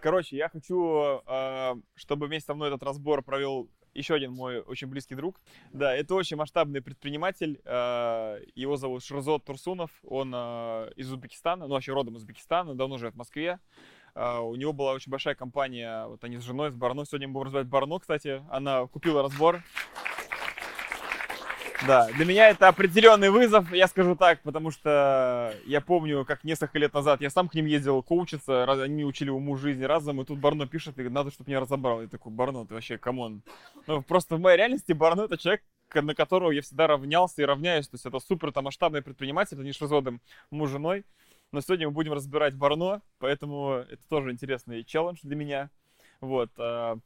Короче, 0.00 0.36
я 0.36 0.48
хочу, 0.48 1.20
э, 1.26 1.74
чтобы 1.94 2.26
вместе 2.26 2.46
со 2.46 2.54
мной 2.54 2.68
этот 2.68 2.82
разбор 2.82 3.22
провел 3.22 3.68
еще 3.94 4.14
один 4.14 4.32
мой 4.32 4.60
очень 4.60 4.86
близкий 4.86 5.14
друг. 5.14 5.40
Да, 5.72 5.94
это 5.94 6.14
очень 6.14 6.36
масштабный 6.36 6.80
предприниматель. 6.80 7.60
э, 7.64 8.40
Его 8.54 8.76
зовут 8.76 9.02
Шерзод 9.04 9.44
Турсунов. 9.44 9.90
Он 10.04 10.32
э, 10.34 10.92
из 10.96 11.10
Узбекистана, 11.10 11.66
ну 11.66 11.74
вообще 11.74 11.92
родом 11.92 12.14
из 12.14 12.18
Узбекистана, 12.18 12.74
давно 12.74 12.98
живет 12.98 13.14
в 13.14 13.18
Москве. 13.18 13.58
У 14.14 14.56
него 14.56 14.72
была 14.72 14.92
очень 14.92 15.12
большая 15.12 15.36
компания, 15.36 16.06
вот 16.06 16.24
они 16.24 16.38
с 16.38 16.42
женой, 16.42 16.70
с 16.72 16.74
Барно. 16.74 17.04
Сегодня 17.04 17.28
мы 17.28 17.34
будем 17.34 17.46
разбирать 17.46 17.68
Барно, 17.68 18.00
кстати. 18.00 18.42
Она 18.50 18.86
купила 18.86 19.22
разбор. 19.22 19.62
Да, 21.86 22.08
для 22.12 22.24
меня 22.24 22.48
это 22.50 22.68
определенный 22.68 23.30
вызов, 23.30 23.72
я 23.72 23.86
скажу 23.86 24.16
так, 24.16 24.42
потому 24.42 24.70
что 24.70 25.54
я 25.64 25.80
помню, 25.80 26.24
как 26.24 26.42
несколько 26.42 26.78
лет 26.78 26.92
назад 26.92 27.20
я 27.20 27.30
сам 27.30 27.48
к 27.48 27.54
ним 27.54 27.66
ездил 27.66 28.02
коучиться, 28.02 28.66
раз- 28.66 28.80
они 28.80 29.04
учили 29.04 29.30
уму 29.30 29.56
жизни 29.56 29.84
разом, 29.84 30.20
и 30.20 30.24
тут 30.24 30.38
Барно 30.40 30.66
пишет, 30.66 30.98
и 30.98 31.08
надо, 31.08 31.30
чтобы 31.30 31.50
меня 31.50 31.60
разобрал. 31.60 32.02
Я 32.02 32.08
такой, 32.08 32.32
Барно, 32.32 32.66
ты 32.66 32.74
вообще, 32.74 32.98
come 32.98 33.23
on. 33.23 33.42
Ну, 33.86 34.02
просто 34.02 34.36
в 34.36 34.40
моей 34.40 34.56
реальности 34.58 34.92
Барно 34.92 35.22
это 35.22 35.38
человек, 35.38 35.62
на 35.94 36.14
которого 36.14 36.50
я 36.50 36.62
всегда 36.62 36.88
равнялся 36.88 37.42
и 37.42 37.44
равняюсь, 37.44 37.86
то 37.88 37.94
есть 37.94 38.04
это 38.06 38.18
супер 38.18 38.50
там 38.52 38.64
масштабный 38.64 39.00
предприниматель, 39.00 39.60
они 39.60 39.72
с 39.72 39.80
разводом 39.80 40.20
муж 40.50 40.70
женой, 40.70 41.04
но 41.52 41.60
сегодня 41.60 41.86
мы 41.86 41.94
будем 41.94 42.12
разбирать 42.12 42.54
Барно, 42.54 43.02
поэтому 43.20 43.84
это 43.88 44.02
тоже 44.08 44.32
интересный 44.32 44.82
челлендж 44.84 45.18
для 45.22 45.36
меня. 45.36 45.70
Вот. 46.20 46.50
а, 46.58 46.98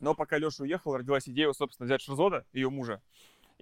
Но 0.00 0.14
пока 0.14 0.36
Леша 0.36 0.64
уехал, 0.64 0.96
родилась 0.96 1.28
идея, 1.28 1.52
собственно, 1.52 1.86
взять 1.86 2.02
Шерзода, 2.02 2.44
ее 2.52 2.68
мужа, 2.68 3.00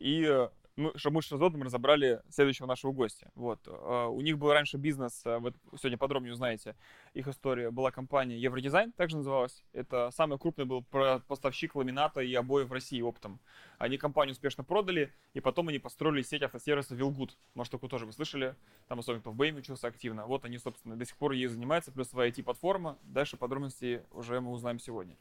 и 0.02 0.24
э, 0.29 0.48
мы, 0.77 0.92
чтобы 0.97 1.16
мы 1.16 1.23
с 1.23 1.27
Шерзодом 1.27 1.62
разобрали 1.62 2.23
следующего 2.30 2.66
нашего 2.66 2.92
гостя. 2.92 3.30
Вот. 3.34 3.61
э, 3.66 4.06
У 4.11 4.20
них 4.20 4.38
был 4.38 4.52
раньше 4.52 4.78
бизнес, 4.78 5.23
э, 5.25 5.38
вы 5.38 5.55
сегодня 5.78 5.98
подробнее 5.98 6.33
узнаете 6.33 6.75
их 7.14 7.28
историю. 7.28 7.72
Была 7.72 7.91
компания 7.91 8.39
Евродизайн, 8.39 8.92
также 8.92 9.17
называлась. 9.17 9.62
Это 9.73 10.11
самый 10.11 10.39
крупный 10.39 10.64
был 10.64 10.83
поставщик 10.83 11.75
ламината 11.75 12.20
и 12.20 12.34
обоев 12.34 12.69
в 12.69 12.73
России 12.73 13.00
оптом. 13.00 13.39
Они 13.78 13.98
компанию 13.98 14.33
успешно 14.33 14.64
продали, 14.64 15.12
и 15.34 15.41
потом 15.41 15.69
они 15.69 15.78
построили 15.78 16.23
сеть 16.23 16.42
автосервиса 16.42 16.95
Вилгуд. 16.95 17.36
Может, 17.55 17.73
такую 17.73 17.91
тоже 17.91 18.06
вы 18.06 18.12
слышали. 18.12 18.55
Там 18.89 18.98
особенно 18.98 19.20
кто 19.20 19.30
в 19.30 19.34
Бэйме 19.34 19.58
учился 19.58 19.89
активно. 19.89 20.27
Вот 20.27 20.45
они, 20.45 20.58
собственно, 20.58 20.97
до 20.97 21.05
сих 21.05 21.17
пор 21.17 21.33
ей 21.33 21.47
занимаются, 21.48 21.92
плюс 21.92 22.08
своя 22.08 22.30
IT-платформа. 22.30 22.98
Дальше 23.03 23.36
подробности 23.36 24.03
уже 24.11 24.41
мы 24.41 24.50
узнаем 24.53 24.78
сегодня. 24.78 25.17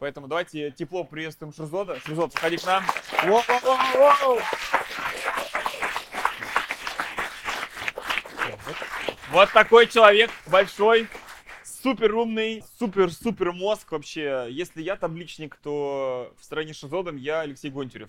Поэтому 0.00 0.28
давайте 0.28 0.70
тепло 0.70 1.04
приветствуем 1.04 1.52
Шерзода. 1.52 2.00
Шерзод, 2.00 2.32
заходи 2.32 2.56
к 2.56 2.64
нам. 2.64 2.82
Вот 9.30 9.52
такой 9.52 9.86
человек 9.86 10.30
большой, 10.46 11.06
супер 11.62 12.14
умный, 12.14 12.64
супер-супер 12.78 13.52
мозг 13.52 13.92
вообще. 13.92 14.46
Если 14.50 14.80
я 14.80 14.96
табличник, 14.96 15.56
то 15.56 16.34
в 16.40 16.44
стране 16.44 16.72
Шизодом 16.72 17.16
я 17.16 17.40
Алексей 17.40 17.70
Гонтарев. 17.70 18.08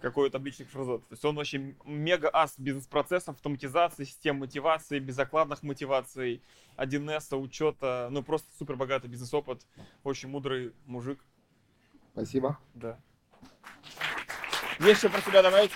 Какой 0.00 0.30
табличник 0.30 0.70
Шизод. 0.70 1.00
То 1.08 1.12
есть 1.14 1.24
он 1.24 1.34
вообще 1.34 1.74
мега 1.84 2.30
ас 2.32 2.54
бизнес-процессов, 2.56 3.34
автоматизации, 3.34 4.04
систем 4.04 4.36
мотивации, 4.36 5.00
безокладных 5.00 5.64
мотиваций, 5.64 6.42
1С, 6.76 7.36
учета. 7.36 8.08
Ну, 8.10 8.22
просто 8.22 8.48
супер 8.56 8.76
богатый 8.76 9.08
бизнес-опыт. 9.08 9.66
Очень 10.04 10.28
мудрый 10.28 10.72
мужик. 10.86 11.18
Спасибо. 12.12 12.58
Да. 12.74 12.98
Есть 14.78 15.00
что 15.00 15.10
про 15.10 15.20
себя 15.20 15.42
добавить? 15.42 15.72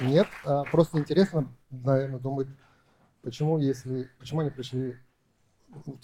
Нет, 0.00 0.28
а, 0.44 0.62
просто 0.64 0.98
интересно, 0.98 1.52
наверное, 1.70 2.20
думают, 2.20 2.48
почему, 3.22 3.58
если, 3.58 4.08
почему 4.20 4.40
они 4.40 4.50
пришли 4.50 4.96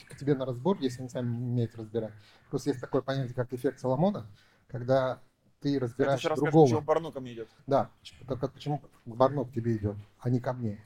к 0.08 0.16
тебе 0.16 0.34
на 0.34 0.44
разбор, 0.44 0.78
если 0.80 1.00
они 1.00 1.08
сами 1.08 1.28
не 1.28 1.44
умеют 1.44 1.76
разбирать. 1.76 2.12
Просто 2.50 2.70
есть 2.70 2.80
такое 2.80 3.02
понятие, 3.02 3.34
как 3.34 3.52
эффект 3.52 3.78
Соломона, 3.78 4.27
когда 4.66 5.22
ты 5.64 5.77
Это 5.77 5.85
разбираешь 5.86 6.19
еще 6.20 6.29
расскажешь, 6.29 6.52
другого. 6.52 6.67
почему 6.67 6.80
Барну 6.83 7.11
ко 7.11 7.20
мне 7.20 7.33
идет. 7.33 7.48
Да, 7.67 7.91
как- 8.29 8.52
почему 8.52 8.83
Барно 9.07 9.45
к 9.45 9.52
тебе 9.52 9.77
идет, 9.77 9.97
а 10.20 10.29
не 10.29 10.39
ко 10.39 10.52
мне. 10.52 10.79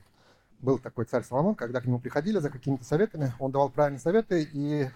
Был 0.61 0.79
такой 0.79 1.05
царь 1.05 1.25
Соломон, 1.25 1.57
когда 1.57 1.81
к 1.81 1.85
нему 1.85 1.99
приходили 1.99 2.39
за 2.39 2.49
какими-то 2.49 2.85
советами, 2.85 3.33
он 3.41 3.51
давал 3.51 3.71
правильные 3.71 3.99
советы, 4.01 4.49
и 4.53 4.89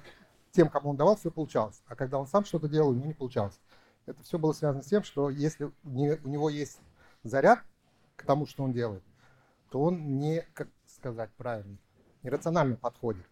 тем, 0.53 0.69
кому 0.69 0.91
он 0.91 0.97
давал, 0.97 1.16
все 1.16 1.32
получалось. 1.32 1.82
А 1.87 1.97
когда 1.97 2.19
он 2.19 2.28
сам 2.28 2.44
что-то 2.44 2.69
делал, 2.69 2.91
у 2.91 2.94
него 2.94 3.06
не 3.06 3.15
получалось. 3.15 3.59
Это 4.06 4.22
все 4.22 4.38
было 4.38 4.53
связано 4.53 4.82
с 4.84 4.87
тем, 4.87 5.03
что 5.03 5.31
если 5.31 5.65
у 5.65 5.72
не- 5.84 6.19
у 6.22 6.28
него 6.28 6.49
есть 6.49 6.78
заряд 7.25 7.60
к 8.16 8.25
тому, 8.25 8.47
что 8.47 8.62
он 8.62 8.72
делает, 8.72 9.03
то 9.70 9.82
он 9.82 10.19
не, 10.20 10.43
как 10.54 10.69
сказать 10.87 11.31
правильно, 11.37 11.76
нерационально 12.22 12.76
подходит. 12.76 13.26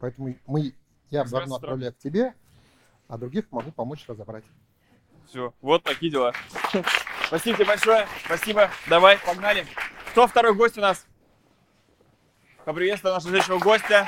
Поэтому 0.00 0.34
мы, 0.46 0.74
я 1.10 1.24
Барно 1.24 1.56
отправляю 1.56 1.92
к 1.92 1.98
тебе, 1.98 2.34
а 3.06 3.16
других 3.18 3.50
могу 3.52 3.70
помочь 3.70 4.08
разобрать. 4.08 4.44
Все, 5.28 5.52
вот 5.60 5.82
такие 5.82 6.10
дела. 6.12 6.32
Спасибо 7.26 7.56
тебе 7.56 7.66
большое. 7.66 8.06
Спасибо. 8.24 8.70
Давай, 8.88 9.18
погнали. 9.18 9.66
Кто 10.10 10.26
второй 10.26 10.54
гость 10.54 10.78
у 10.78 10.80
нас? 10.80 11.06
Поприветствую 12.64 13.14
нашего 13.14 13.30
следующего 13.32 13.58
гостя. 13.58 14.06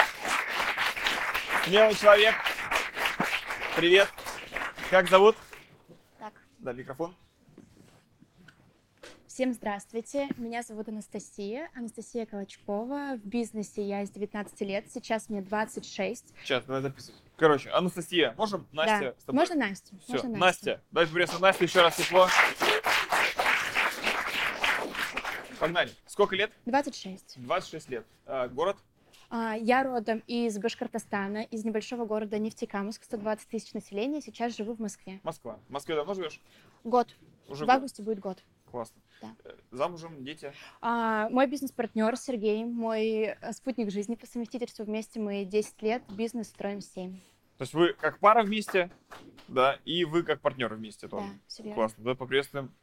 Смелый 1.65 1.94
человек. 1.94 2.34
Привет. 3.76 4.09
Как 4.91 5.09
зовут? 5.09 5.37
Так, 6.19 6.32
Да, 6.59 6.72
микрофон. 6.72 7.15
всем 9.26 9.53
здравствуйте. 9.53 10.28
Меня 10.37 10.62
зовут 10.62 10.88
Анастасия, 10.88 11.69
Анастасия 11.75 12.25
Колочкова. 12.25 13.16
В 13.22 13.26
бизнесе 13.26 13.82
я 13.82 14.06
с 14.06 14.10
19 14.10 14.60
лет, 14.62 14.87
сейчас 14.91 15.28
мне 15.28 15.43
26. 15.43 16.32
Сейчас, 16.43 16.65
давай 16.65 16.82
записывать. 16.82 17.21
Короче, 17.37 17.69
Анастасия, 17.71 18.35
можем? 18.39 18.67
Настя, 18.73 19.15
да. 19.15 19.21
с 19.21 19.25
тобой? 19.25 19.41
Можно 19.41 19.55
Настю? 19.57 19.99
Все, 19.99 20.13
Можно 20.13 20.37
Настя. 20.39 20.83
Давайте 20.91 21.13
приветствуем 21.13 21.43
Настю 21.43 21.65
еще 21.65 21.83
раз 21.83 21.97
тепло. 21.97 22.29
Погнали. 25.61 25.91
Сколько 26.07 26.35
лет? 26.35 26.51
26. 26.65 27.35
26 27.39 27.89
лет. 27.91 28.07
А, 28.25 28.49
город? 28.49 28.79
А, 29.29 29.55
Я 29.55 29.83
родом 29.83 30.23
из 30.27 30.59
Башкортостана, 30.59 31.43
из 31.43 31.65
небольшого 31.65 32.07
города 32.07 32.39
Нефтекамск, 32.39 33.05
120 33.05 33.49
тысяч 33.49 33.75
населения. 33.75 34.23
Сейчас 34.23 34.57
живу 34.57 34.75
в 34.75 34.81
Москве. 34.81 35.21
Москва. 35.23 35.59
В 35.69 35.73
Москве 35.73 35.95
давно 35.95 36.15
живешь? 36.15 36.41
Год. 36.85 37.15
Уже 37.49 37.65
в 37.65 37.67
год? 37.67 37.75
августе 37.75 38.03
будет 38.03 38.19
год. 38.19 38.43
Классно. 38.71 39.00
Да. 39.22 39.34
Э, 39.44 39.54
Замужем, 39.71 40.25
дети? 40.25 40.53
А, 40.81 41.28
Мой 41.31 41.47
бизнес-партнер 41.47 42.16
Сергей, 42.16 42.65
мой 42.65 43.37
э, 43.41 43.53
спутник 43.53 43.91
жизни 43.91 44.15
по 44.15 44.27
совместительству. 44.27 44.84
Вместе 44.84 45.21
мы 45.21 45.44
10 45.44 45.82
лет, 45.82 46.03
бизнес 46.10 46.49
строим 46.49 46.81
7. 46.81 47.19
То 47.59 47.62
есть 47.62 47.72
вы 47.72 47.94
как 47.94 48.19
пара 48.19 48.43
вместе, 48.43 48.91
да, 49.49 49.78
и 49.87 50.05
вы 50.05 50.22
как 50.22 50.41
партнеры 50.43 50.76
вместе 50.76 51.09
тоже. 51.09 51.26
Да, 51.26 51.32
все 51.47 51.62
верно. 51.62 51.75
Классно. 51.75 52.05
Давай 52.05 52.16
поприветствуем. 52.16 52.75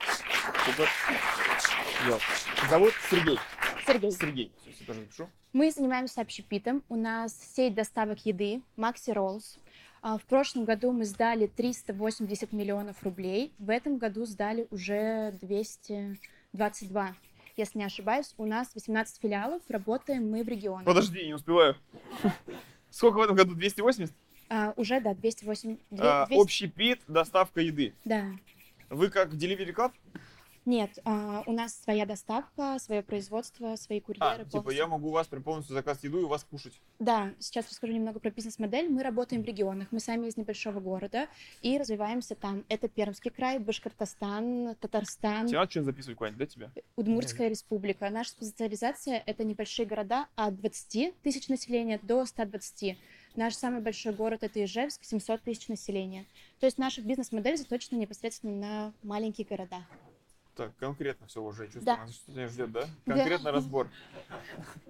Зовут 2.69 2.93
Сергей. 3.09 3.39
Сергей. 3.85 4.11
Сергей. 4.11 4.51
Все, 4.61 4.71
я 4.79 4.85
тоже 4.87 5.01
запишу. 5.01 5.29
Мы 5.51 5.69
занимаемся 5.69 6.21
общепитом. 6.21 6.83
У 6.89 6.95
нас 6.95 7.37
сеть 7.55 7.75
доставок 7.75 8.25
еды 8.25 8.63
Maxi 8.75 9.13
Rolls. 9.13 9.59
А, 10.05 10.17
В 10.17 10.23
прошлом 10.25 10.65
году 10.65 10.91
мы 10.91 11.05
сдали 11.05 11.47
380 11.47 12.51
миллионов 12.51 13.01
рублей. 13.03 13.53
В 13.57 13.69
этом 13.69 13.97
году 13.97 14.25
сдали 14.25 14.67
уже 14.69 15.31
222. 15.41 17.15
Если 17.55 17.77
не 17.77 17.85
ошибаюсь, 17.85 18.33
у 18.37 18.45
нас 18.45 18.69
18 18.75 19.21
филиалов, 19.21 19.61
работаем 19.69 20.29
мы 20.29 20.43
в 20.43 20.47
регионах. 20.49 20.83
Подожди, 20.83 21.25
не 21.25 21.33
успеваю. 21.33 21.77
Сколько 22.89 23.17
в 23.19 23.21
этом 23.21 23.37
году? 23.37 23.55
280? 23.55 24.13
А, 24.49 24.73
уже, 24.75 24.99
да, 24.99 25.13
208. 25.13 25.77
две- 25.89 25.99
А, 26.01 26.25
200 26.25 26.41
общий 26.41 26.67
пит, 26.67 26.99
доставка 27.07 27.61
еды. 27.61 27.93
Да. 28.03 28.25
Вы 28.89 29.09
как 29.09 29.31
Delivery 29.33 29.73
Club? 29.73 29.93
Нет, 30.65 30.97
а, 31.03 31.43
у 31.45 31.51
нас 31.51 31.77
своя 31.83 32.05
доставка, 32.05 32.77
свое 32.79 33.01
производство, 33.03 33.75
свои 33.75 33.99
А, 33.99 34.01
курьеры. 34.01 34.45
типа 34.45 34.51
полностью. 34.61 34.77
я 34.77 34.87
могу 34.87 35.09
у 35.09 35.11
вас 35.11 35.27
при 35.27 35.39
полностью 35.39 35.73
заказать 35.73 36.03
еду 36.05 36.21
и 36.21 36.23
у 36.23 36.27
вас 36.29 36.45
кушать. 36.45 36.79
Да, 36.99 37.33
сейчас 37.39 37.67
расскажу 37.69 37.91
немного 37.93 38.19
про 38.19 38.31
бизнес-модель. 38.31 38.89
Мы 38.89 39.03
работаем 39.03 39.43
в 39.43 39.45
регионах, 39.45 39.89
мы 39.91 39.99
сами 39.99 40.27
из 40.27 40.37
небольшого 40.37 40.79
города 40.79 41.27
и 41.61 41.77
развиваемся 41.77 42.35
там. 42.35 42.63
Это 42.69 42.87
Пермский 42.87 43.29
край, 43.29 43.59
Башкортостан, 43.59 44.75
Татарстан, 44.79 45.47
Тебе 45.47 45.57
надо 45.59 45.69
что-нибудь 45.71 45.93
записывать, 45.93 46.17
Квань, 46.17 46.35
да, 46.37 46.45
тебе? 46.45 46.71
Удмуртская 46.95 47.49
республика. 47.49 48.09
Наша 48.09 48.31
специализация— 48.31 49.21
это 49.25 49.43
небольшие 49.43 49.85
города 49.85 50.27
от 50.35 50.55
20 50.55 51.13
тысяч 51.21 51.49
населения 51.49 51.99
до 52.01 52.25
120. 52.25 52.97
Наш 53.35 53.55
самый 53.55 53.81
большой 53.81 54.13
город— 54.13 54.39
это 54.43 54.63
Ижевск, 54.63 55.03
700 55.03 55.41
тысяч 55.41 55.67
населения. 55.67 56.25
То 56.59 56.67
есть 56.67 56.77
наша 56.77 57.01
бизнес-модель 57.01 57.57
заточена 57.57 57.97
непосредственно 57.97 58.55
на 58.55 58.93
маленькие 59.03 59.45
города. 59.45 59.85
Так, 60.55 60.75
конкретно 60.77 61.25
все 61.27 61.41
уже, 61.41 61.65
чувствую, 61.65 61.85
Да. 61.85 61.97
нас 61.97 62.13
что 62.13 62.31
тебя 62.31 62.47
ждет, 62.47 62.71
да? 62.71 62.85
Да. 63.05 63.15
Конкретно 63.15 63.51
разбор. 63.51 63.87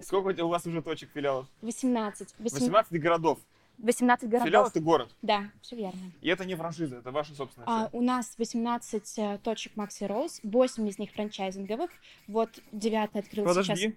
Сколько 0.02 0.44
у 0.44 0.50
вас 0.50 0.66
уже 0.66 0.82
точек 0.82 1.10
филиалов? 1.14 1.48
18. 1.62 2.36
Восем- 2.38 2.60
18 2.60 3.02
городов. 3.02 3.40
18 3.78 4.30
городов. 4.30 4.48
Филиал 4.48 4.68
это 4.68 4.80
город. 4.82 5.10
Да, 5.22 5.50
все 5.62 5.76
верно. 5.76 6.12
И 6.22 6.28
это 6.28 6.46
не 6.46 6.56
франшиза, 6.56 6.98
это 6.98 7.12
ваша 7.12 7.34
собственная. 7.34 7.68
А, 7.68 7.90
у 7.92 8.02
нас 8.02 8.36
18 8.38 9.18
э, 9.18 9.40
точек 9.42 9.74
Maxi 9.76 10.08
Rolls, 10.08 10.40
8 10.44 10.88
из 10.88 11.00
них 11.00 11.12
франчайзинговых. 11.12 11.90
Вот 12.28 12.50
9 12.72 13.16
открылся 13.16 13.64
сейчас. 13.64 13.80
Подожди. 13.80 13.96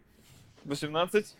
18, 0.65 1.37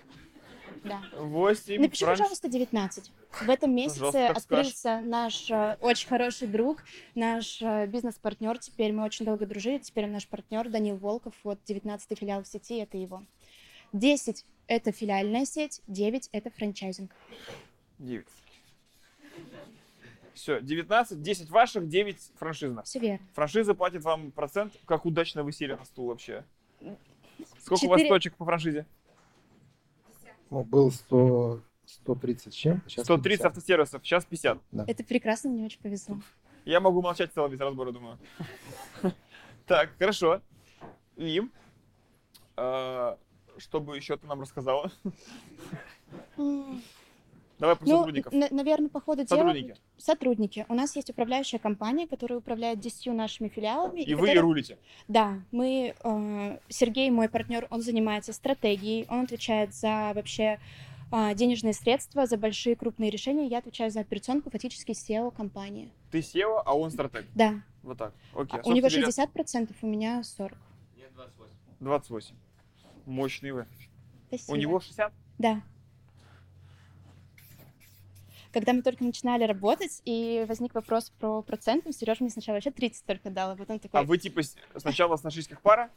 Да. 0.85 1.03
8. 1.17 1.81
Напиши, 1.81 2.05
франш- 2.05 2.19
пожалуйста, 2.19 2.49
19. 2.49 3.11
В 3.43 3.51
этом 3.51 3.75
месяце 3.75 4.01
Пожалуйста, 4.01 4.29
открылся 4.31 5.01
наш 5.01 5.51
э, 5.51 5.77
очень 5.81 6.09
хороший 6.09 6.49
друг, 6.49 6.85
наш 7.15 7.61
э, 7.61 7.87
бизнес-партнер. 7.87 8.59
Теперь 8.59 8.93
мы 8.93 9.05
очень 9.05 9.25
долго 9.25 9.47
дружили. 9.47 9.79
Теперь 9.79 10.05
он 10.05 10.13
наш 10.13 10.27
партнер 10.29 10.69
Данил 10.69 10.97
Волков. 10.97 11.35
Вот 11.45 11.59
19 11.65 12.19
филиал 12.19 12.43
в 12.43 12.49
сети, 12.49 12.79
это 12.79 12.97
его. 12.97 13.23
10— 13.93 14.45
это 14.67 14.93
филиальная 14.93 15.45
сеть, 15.45 15.81
9— 15.87 16.29
это 16.33 16.51
франчайзинг. 16.51 17.11
9. 17.99 18.27
Все, 20.35 20.61
19, 20.61 21.23
10 21.23 21.51
ваших, 21.51 21.89
9 21.89 22.33
франшизных. 22.37 22.85
Все 22.85 22.99
верно. 22.99 23.27
Франшиза 23.33 23.75
платит 23.75 24.03
вам 24.03 24.31
процент. 24.33 24.75
Как 24.85 25.07
удачно 25.07 25.43
вы 25.43 25.53
сели 25.53 25.73
на 25.73 25.85
стул 25.85 26.09
вообще. 26.09 26.45
Сколько 27.61 27.87
у 27.87 27.89
вас 27.89 28.03
точек 28.03 28.35
по 28.37 28.45
франшизе? 28.45 28.87
Ну, 30.51 30.65
был 30.65 30.91
100, 30.91 31.61
130 31.87 32.53
с 32.53 32.57
чем-то, 32.57 32.89
сейчас 32.89 33.05
130 33.05 33.39
50. 33.39 33.47
автосервисов, 33.47 34.07
сейчас 34.07 34.25
50. 34.25 34.59
Это 34.87 35.05
прекрасно, 35.05 35.51
мне 35.51 35.65
очень 35.65 35.81
повезло. 35.81 36.19
Я 36.65 36.81
могу 36.81 37.03
молчать 37.03 37.33
целый 37.33 37.51
без 37.51 37.61
разбора, 37.61 37.93
думаю. 37.93 38.19
Так, 39.67 39.91
хорошо. 39.99 40.43
Им, 41.17 41.51
а, 42.57 43.19
что 43.59 43.81
бы 43.81 43.97
еще 43.97 44.17
ты 44.17 44.27
нам 44.29 44.41
рассказала? 44.41 44.93
Давай 47.59 47.77
про 47.77 47.87
Ну, 47.87 47.97
сотрудников. 47.99 48.33
наверное, 48.33 48.89
по 48.89 49.01
ходу 49.01 49.25
дела... 49.25 49.39
Сотрудники. 49.39 49.75
Сотрудники. 49.97 50.67
У 50.69 50.75
нас 50.75 50.95
есть 50.97 51.09
управляющая 51.11 51.59
компания, 51.59 52.07
которая 52.07 52.39
управляет 52.39 52.81
10 52.81 53.15
нашими 53.15 53.49
филиалами. 53.49 54.01
И 54.03 54.15
вы 54.15 54.27
и 54.27 54.29
которая- 54.31 54.43
рулите. 54.43 54.79
Да, 55.09 55.41
мы, 55.53 55.95
э, 56.03 56.59
Сергей, 56.69 57.11
мой 57.11 57.29
партнер, 57.29 57.67
он 57.71 57.81
занимается 57.83 58.33
стратегией, 58.33 59.07
он 59.09 59.21
отвечает 59.21 59.75
за 59.75 60.13
вообще 60.15 60.59
э, 61.13 61.35
денежные 61.35 61.73
средства, 61.73 62.27
за 62.27 62.37
большие 62.37 62.75
крупные 62.77 63.11
решения. 63.11 63.47
Я 63.47 63.59
отвечаю 63.59 63.91
за 63.93 64.01
операционку, 64.01 64.51
фактически 64.51 64.91
SEO 64.91 65.31
компании. 65.35 65.89
Ты 66.11 66.19
SEO, 66.19 66.61
а 66.65 66.77
он 66.77 66.91
стратег. 66.91 67.25
Да, 67.35 67.63
Вот 67.85 67.97
так. 67.97 68.13
Окей. 68.35 68.61
у 68.65 68.73
него 68.73 68.89
Сколько 68.89 68.91
тебе 68.91 69.01
лет? 69.07 69.09
60%, 69.37 69.75
у 69.83 69.87
меня 69.87 70.23
40. 70.25 70.59
28. 71.81 72.35
Мощный 73.07 73.53
вы. 73.53 73.67
Спасибо. 74.29 74.53
У 74.53 74.57
него 74.57 74.81
60? 74.81 75.13
Да. 75.39 75.63
Когда 78.57 78.73
мы 78.73 78.81
только 78.81 79.05
начинали 79.05 79.45
работать, 79.45 80.01
и 80.07 80.47
возник 80.49 80.75
вопрос 80.75 81.13
про 81.21 81.43
проценты, 81.43 81.93
Сережа 81.93 82.25
мне 82.25 82.31
сначала 82.31 82.57
вообще 82.57 82.71
30 82.71 83.05
только 83.05 83.29
дал, 83.29 83.51
а 83.51 83.55
потом 83.55 83.79
такой... 83.79 84.01
А 84.01 84.03
вы 84.03 84.17
типа 84.17 84.41
сначала 84.77 85.17
сношлись 85.17 85.47
как 85.47 85.61
пара? 85.61 85.91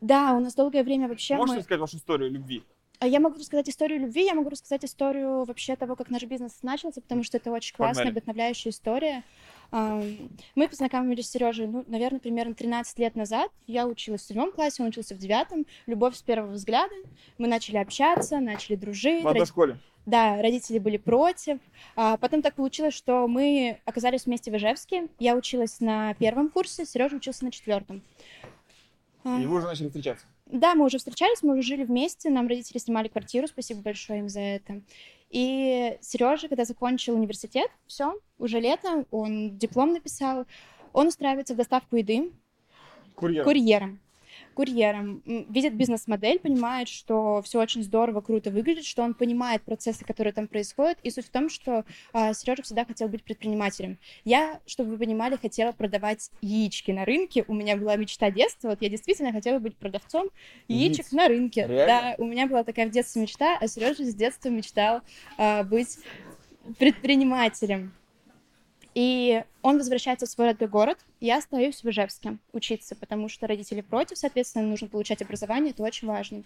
Да, 0.00 0.32
у 0.32 0.40
нас 0.40 0.56
долгое 0.56 0.82
время 0.82 1.06
вообще 1.06 1.36
Можете 1.36 1.52
мы... 1.52 1.58
рассказать 1.60 1.80
вашу 1.80 1.98
историю 1.98 2.28
любви? 2.28 2.64
А 2.98 3.06
Я 3.06 3.20
могу 3.20 3.38
рассказать 3.38 3.68
историю 3.68 4.00
любви, 4.00 4.24
я 4.24 4.34
могу 4.34 4.50
рассказать 4.50 4.84
историю 4.84 5.44
вообще 5.44 5.76
того, 5.76 5.94
как 5.94 6.10
наш 6.10 6.24
бизнес 6.24 6.58
начался, 6.62 7.00
потому 7.00 7.22
что 7.22 7.36
это 7.36 7.52
очень 7.52 7.76
классная, 7.76 8.06
Погнали. 8.06 8.14
вдохновляющая 8.14 8.72
история. 8.72 9.22
Мы 9.70 10.68
познакомились 10.68 11.28
с 11.28 11.30
Сережей, 11.30 11.68
ну, 11.68 11.84
наверное, 11.86 12.18
примерно 12.18 12.54
13 12.54 12.98
лет 12.98 13.14
назад. 13.14 13.52
Я 13.68 13.86
училась 13.86 14.22
в 14.22 14.26
седьмом 14.26 14.50
классе, 14.50 14.82
он 14.82 14.88
учился 14.88 15.14
в 15.14 15.18
девятом. 15.18 15.66
Любовь 15.86 16.16
с 16.16 16.22
первого 16.22 16.50
взгляда. 16.50 16.94
Мы 17.38 17.46
начали 17.46 17.76
общаться, 17.76 18.40
начали 18.40 18.74
дружить. 18.74 19.22
В 19.22 19.28
одной 19.28 19.42
Роди- 19.42 19.48
школе. 19.48 19.78
Да, 20.06 20.40
родители 20.40 20.78
были 20.78 20.96
против. 20.96 21.58
А 21.96 22.16
потом 22.16 22.40
так 22.40 22.54
получилось, 22.54 22.94
что 22.94 23.26
мы 23.26 23.80
оказались 23.84 24.26
вместе 24.26 24.50
в 24.50 24.56
Ижевске. 24.56 25.08
Я 25.18 25.34
училась 25.36 25.80
на 25.80 26.14
первом 26.14 26.48
курсе, 26.48 26.86
Сережа 26.86 27.16
учился 27.16 27.44
на 27.44 27.50
четвертом. 27.50 28.02
А, 29.24 29.40
И 29.40 29.46
вы 29.46 29.56
уже 29.58 29.66
начали 29.66 29.88
встречаться. 29.88 30.24
да, 30.46 30.76
мы 30.76 30.84
уже 30.84 30.98
встречались, 30.98 31.42
мы 31.42 31.54
уже 31.58 31.62
жили 31.62 31.82
вместе, 31.84 32.30
нам 32.30 32.46
родители 32.46 32.78
снимали 32.78 33.08
квартиру, 33.08 33.48
спасибо 33.48 33.80
большое 33.82 34.20
им 34.20 34.28
за 34.28 34.40
это. 34.40 34.80
И 35.30 35.98
Сережа, 36.00 36.46
когда 36.48 36.64
закончил 36.64 37.16
университет, 37.16 37.68
все, 37.88 38.14
уже 38.38 38.60
лето, 38.60 39.04
он 39.10 39.58
диплом 39.58 39.92
написал, 39.92 40.46
он 40.92 41.08
устраивается 41.08 41.54
в 41.54 41.56
доставку 41.56 41.96
еды 41.96 42.30
Курьер. 43.16 43.42
курьером. 43.42 43.98
Курьером. 44.56 45.22
Видит 45.26 45.74
бизнес-модель, 45.74 46.38
понимает, 46.38 46.88
что 46.88 47.42
все 47.42 47.60
очень 47.60 47.82
здорово, 47.82 48.22
круто 48.22 48.50
выглядит, 48.50 48.86
что 48.86 49.02
он 49.02 49.12
понимает 49.12 49.62
процессы, 49.62 50.02
которые 50.02 50.32
там 50.32 50.48
происходят. 50.48 50.98
И 51.02 51.10
суть 51.10 51.26
в 51.26 51.30
том, 51.30 51.50
что 51.50 51.84
а, 52.14 52.32
Сережа 52.32 52.62
всегда 52.62 52.86
хотел 52.86 53.08
быть 53.08 53.22
предпринимателем. 53.22 53.98
Я, 54.24 54.60
чтобы 54.66 54.92
вы 54.92 54.98
понимали, 54.98 55.36
хотела 55.36 55.72
продавать 55.72 56.30
яички 56.40 56.90
на 56.90 57.04
рынке. 57.04 57.44
У 57.46 57.52
меня 57.52 57.76
была 57.76 57.96
мечта 57.96 58.30
детства. 58.30 58.70
Вот 58.70 58.80
я 58.80 58.88
действительно 58.88 59.30
хотела 59.30 59.58
быть 59.58 59.76
продавцом 59.76 60.30
яичек 60.68 61.04
Яиц? 61.04 61.12
на 61.12 61.28
рынке. 61.28 61.66
Реально? 61.68 61.86
Да, 61.86 62.14
у 62.16 62.24
меня 62.24 62.46
была 62.46 62.64
такая 62.64 62.86
в 62.86 62.90
детстве 62.90 63.20
мечта, 63.20 63.58
а 63.60 63.68
Сережа 63.68 64.04
с 64.04 64.14
детства 64.14 64.48
мечтал 64.48 65.02
а, 65.36 65.64
быть 65.64 65.98
предпринимателем. 66.78 67.92
И 68.96 69.44
он 69.60 69.76
возвращается 69.76 70.24
в 70.24 70.30
свой 70.30 70.46
родной 70.46 70.70
город, 70.70 70.96
я 71.20 71.36
остаюсь 71.36 71.84
в 71.84 71.90
Ижевске 71.90 72.38
учиться, 72.54 72.96
потому 72.96 73.28
что 73.28 73.46
родители 73.46 73.82
против, 73.82 74.16
соответственно, 74.16 74.66
нужно 74.66 74.88
получать 74.88 75.20
образование, 75.20 75.72
это 75.72 75.82
очень 75.82 76.08
важно. 76.08 76.44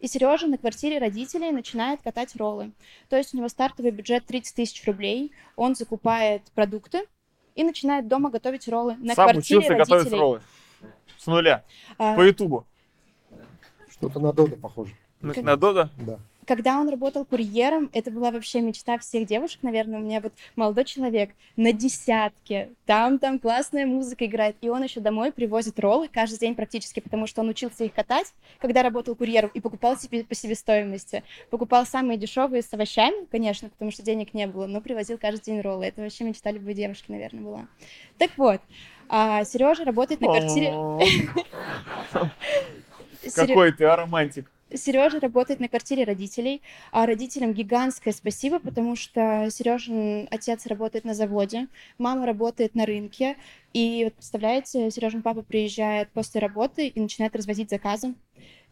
И 0.00 0.08
Сережа 0.08 0.48
на 0.48 0.58
квартире 0.58 0.98
родителей 0.98 1.52
начинает 1.52 2.02
катать 2.02 2.34
роллы. 2.34 2.72
То 3.08 3.16
есть 3.16 3.32
у 3.34 3.36
него 3.36 3.46
стартовый 3.46 3.92
бюджет 3.92 4.26
30 4.26 4.56
тысяч 4.56 4.84
рублей, 4.84 5.30
он 5.54 5.76
закупает 5.76 6.42
продукты 6.56 7.04
и 7.54 7.62
начинает 7.62 8.08
дома 8.08 8.30
готовить 8.30 8.66
роллы 8.66 8.96
на 8.96 9.14
Сам 9.14 9.30
квартире 9.30 9.60
учился 9.60 9.74
готовить 9.76 10.02
родителей. 10.06 10.20
роллы. 10.20 10.42
С 11.18 11.26
нуля. 11.28 11.62
А, 11.98 12.16
По 12.16 12.22
Ютубу. 12.22 12.66
Что-то 13.88 14.18
на 14.18 14.32
Дода 14.32 14.56
похоже. 14.56 14.92
На, 15.20 15.34
Как- 15.34 15.44
на 15.44 15.56
Дода? 15.56 15.88
Да. 15.98 16.18
Когда 16.46 16.80
он 16.80 16.88
работал 16.88 17.24
курьером, 17.24 17.88
это 17.92 18.10
была 18.10 18.30
вообще 18.30 18.60
мечта 18.60 18.98
всех 18.98 19.26
девушек, 19.26 19.60
наверное. 19.62 20.00
У 20.00 20.02
меня 20.02 20.20
вот 20.20 20.32
молодой 20.56 20.84
человек 20.84 21.30
на 21.56 21.72
десятке, 21.72 22.70
там, 22.84 23.18
там 23.18 23.38
классная 23.38 23.86
музыка 23.86 24.26
играет, 24.26 24.56
и 24.60 24.68
он 24.68 24.82
еще 24.82 25.00
домой 25.00 25.32
привозит 25.32 25.78
роллы 25.78 26.08
каждый 26.08 26.38
день 26.38 26.54
практически, 26.54 27.00
потому 27.00 27.26
что 27.26 27.42
он 27.42 27.48
учился 27.48 27.84
их 27.84 27.94
катать, 27.94 28.32
когда 28.58 28.82
работал 28.82 29.14
курьером, 29.14 29.50
и 29.54 29.60
покупал 29.60 29.96
себе 29.96 30.24
по 30.24 30.34
себестоимости. 30.34 31.22
Покупал 31.50 31.86
самые 31.86 32.18
дешевые 32.18 32.62
с 32.62 32.72
овощами, 32.72 33.26
конечно, 33.30 33.68
потому 33.68 33.90
что 33.90 34.02
денег 34.02 34.34
не 34.34 34.46
было, 34.46 34.66
но 34.66 34.80
привозил 34.80 35.18
каждый 35.18 35.44
день 35.44 35.60
роллы. 35.60 35.86
Это 35.86 36.02
вообще 36.02 36.24
мечта 36.24 36.50
любой 36.50 36.74
девушки, 36.74 37.10
наверное, 37.10 37.42
была. 37.42 37.66
Так 38.18 38.32
вот, 38.36 38.60
Сережа 39.08 39.84
работает 39.84 40.20
на 40.20 40.26
квартире... 40.28 40.74
Какой 43.34 43.72
ты, 43.72 43.84
а 43.84 43.94
романтик. 43.94 44.50
Сережа 44.74 45.20
работает 45.20 45.60
на 45.60 45.68
квартире 45.68 46.04
родителей, 46.04 46.62
а 46.90 47.06
родителям 47.06 47.52
гигантское 47.52 48.12
спасибо, 48.12 48.58
потому 48.58 48.96
что 48.96 49.48
Сережин 49.50 50.28
отец 50.30 50.66
работает 50.66 51.04
на 51.04 51.14
заводе, 51.14 51.68
мама 51.98 52.26
работает 52.26 52.74
на 52.74 52.86
рынке, 52.86 53.36
и 53.72 54.02
вот 54.04 54.14
представляете, 54.14 54.90
Сережин 54.90 55.22
папа 55.22 55.42
приезжает 55.42 56.10
после 56.10 56.40
работы 56.40 56.88
и 56.88 57.00
начинает 57.00 57.34
развозить 57.34 57.70
заказы. 57.70 58.14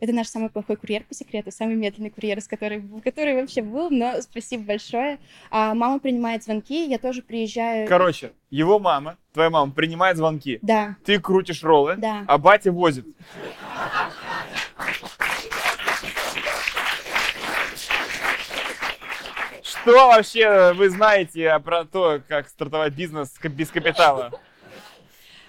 Это 0.01 0.15
наш 0.15 0.29
самый 0.29 0.49
плохой 0.49 0.77
курьер 0.77 1.05
по 1.05 1.15
секрету, 1.15 1.51
самый 1.51 1.77
медленный 1.77 2.09
курьер, 2.09 2.41
с 2.41 2.49
который, 2.49 2.83
который 3.05 3.35
вообще 3.35 3.61
был, 3.61 3.91
но 3.91 4.21
спасибо 4.23 4.65
большое. 4.65 5.19
А 5.51 5.75
мама 5.75 5.99
принимает 5.99 6.43
звонки, 6.43 6.87
я 6.89 6.99
тоже 6.99 7.21
приезжаю. 7.23 7.87
Короче, 7.87 8.33
его 8.49 8.79
мама, 8.79 9.19
твоя 9.35 9.51
мама, 9.51 9.73
принимает 9.73 10.17
звонки. 10.17 10.59
Да, 10.63 10.97
Ты 11.05 11.21
крутишь 11.21 11.63
роллы, 11.63 11.97
да. 11.97 12.25
а 12.27 12.39
батя 12.39 12.73
возит. 12.73 13.07
Что 19.83 19.93
вообще 20.09 20.73
вы 20.75 20.91
знаете 20.91 21.59
про 21.65 21.85
то, 21.85 22.21
как 22.29 22.49
стартовать 22.49 22.93
бизнес 22.95 23.33
без 23.43 23.71
капитала? 23.71 24.31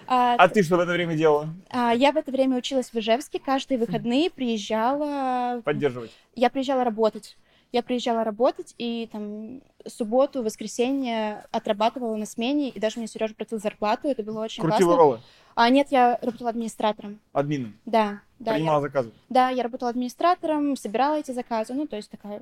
А, 0.07 0.35
А 0.35 0.47
ты 0.49 0.61
что 0.63 0.77
в 0.77 0.79
это 0.79 0.91
время 0.91 1.15
делала? 1.15 1.49
а, 1.69 1.93
я 1.93 2.11
в 2.11 2.17
это 2.17 2.31
время 2.31 2.57
училась 2.57 2.89
в 2.89 2.95
Ижевске, 2.95 3.39
каждые 3.39 3.77
выходные 3.77 4.29
приезжала 4.29 5.61
Поддерживать. 5.63 6.11
я 6.35 6.49
приезжала 6.49 6.83
работать. 6.83 7.37
Я 7.71 7.81
приезжала 7.83 8.25
работать, 8.25 8.75
и 8.77 9.07
там 9.09 9.61
субботу, 9.87 10.43
воскресенье 10.43 11.45
отрабатывала 11.51 12.17
на 12.17 12.25
смене, 12.25 12.67
и 12.67 12.77
даже 12.81 12.99
мне 12.99 13.07
Сережа 13.07 13.33
платил 13.33 13.59
зарплату, 13.59 14.09
это 14.09 14.23
было 14.23 14.41
очень 14.43 14.61
Крутила 14.61 14.89
классно. 14.95 14.97
роллы. 14.97 15.19
А 15.55 15.69
нет, 15.69 15.87
я 15.91 16.19
работала 16.21 16.49
администратором. 16.49 17.21
Админом. 17.31 17.73
Да, 17.85 18.19
да, 18.39 18.55
Принимала 18.55 18.79
я, 18.79 18.81
заказы. 18.81 19.11
да, 19.29 19.49
я 19.51 19.63
работала 19.63 19.89
администратором, 19.91 20.75
собирала 20.75 21.15
эти 21.19 21.31
заказы, 21.31 21.73
ну, 21.73 21.87
то 21.87 21.95
есть 21.95 22.09
такая... 22.11 22.41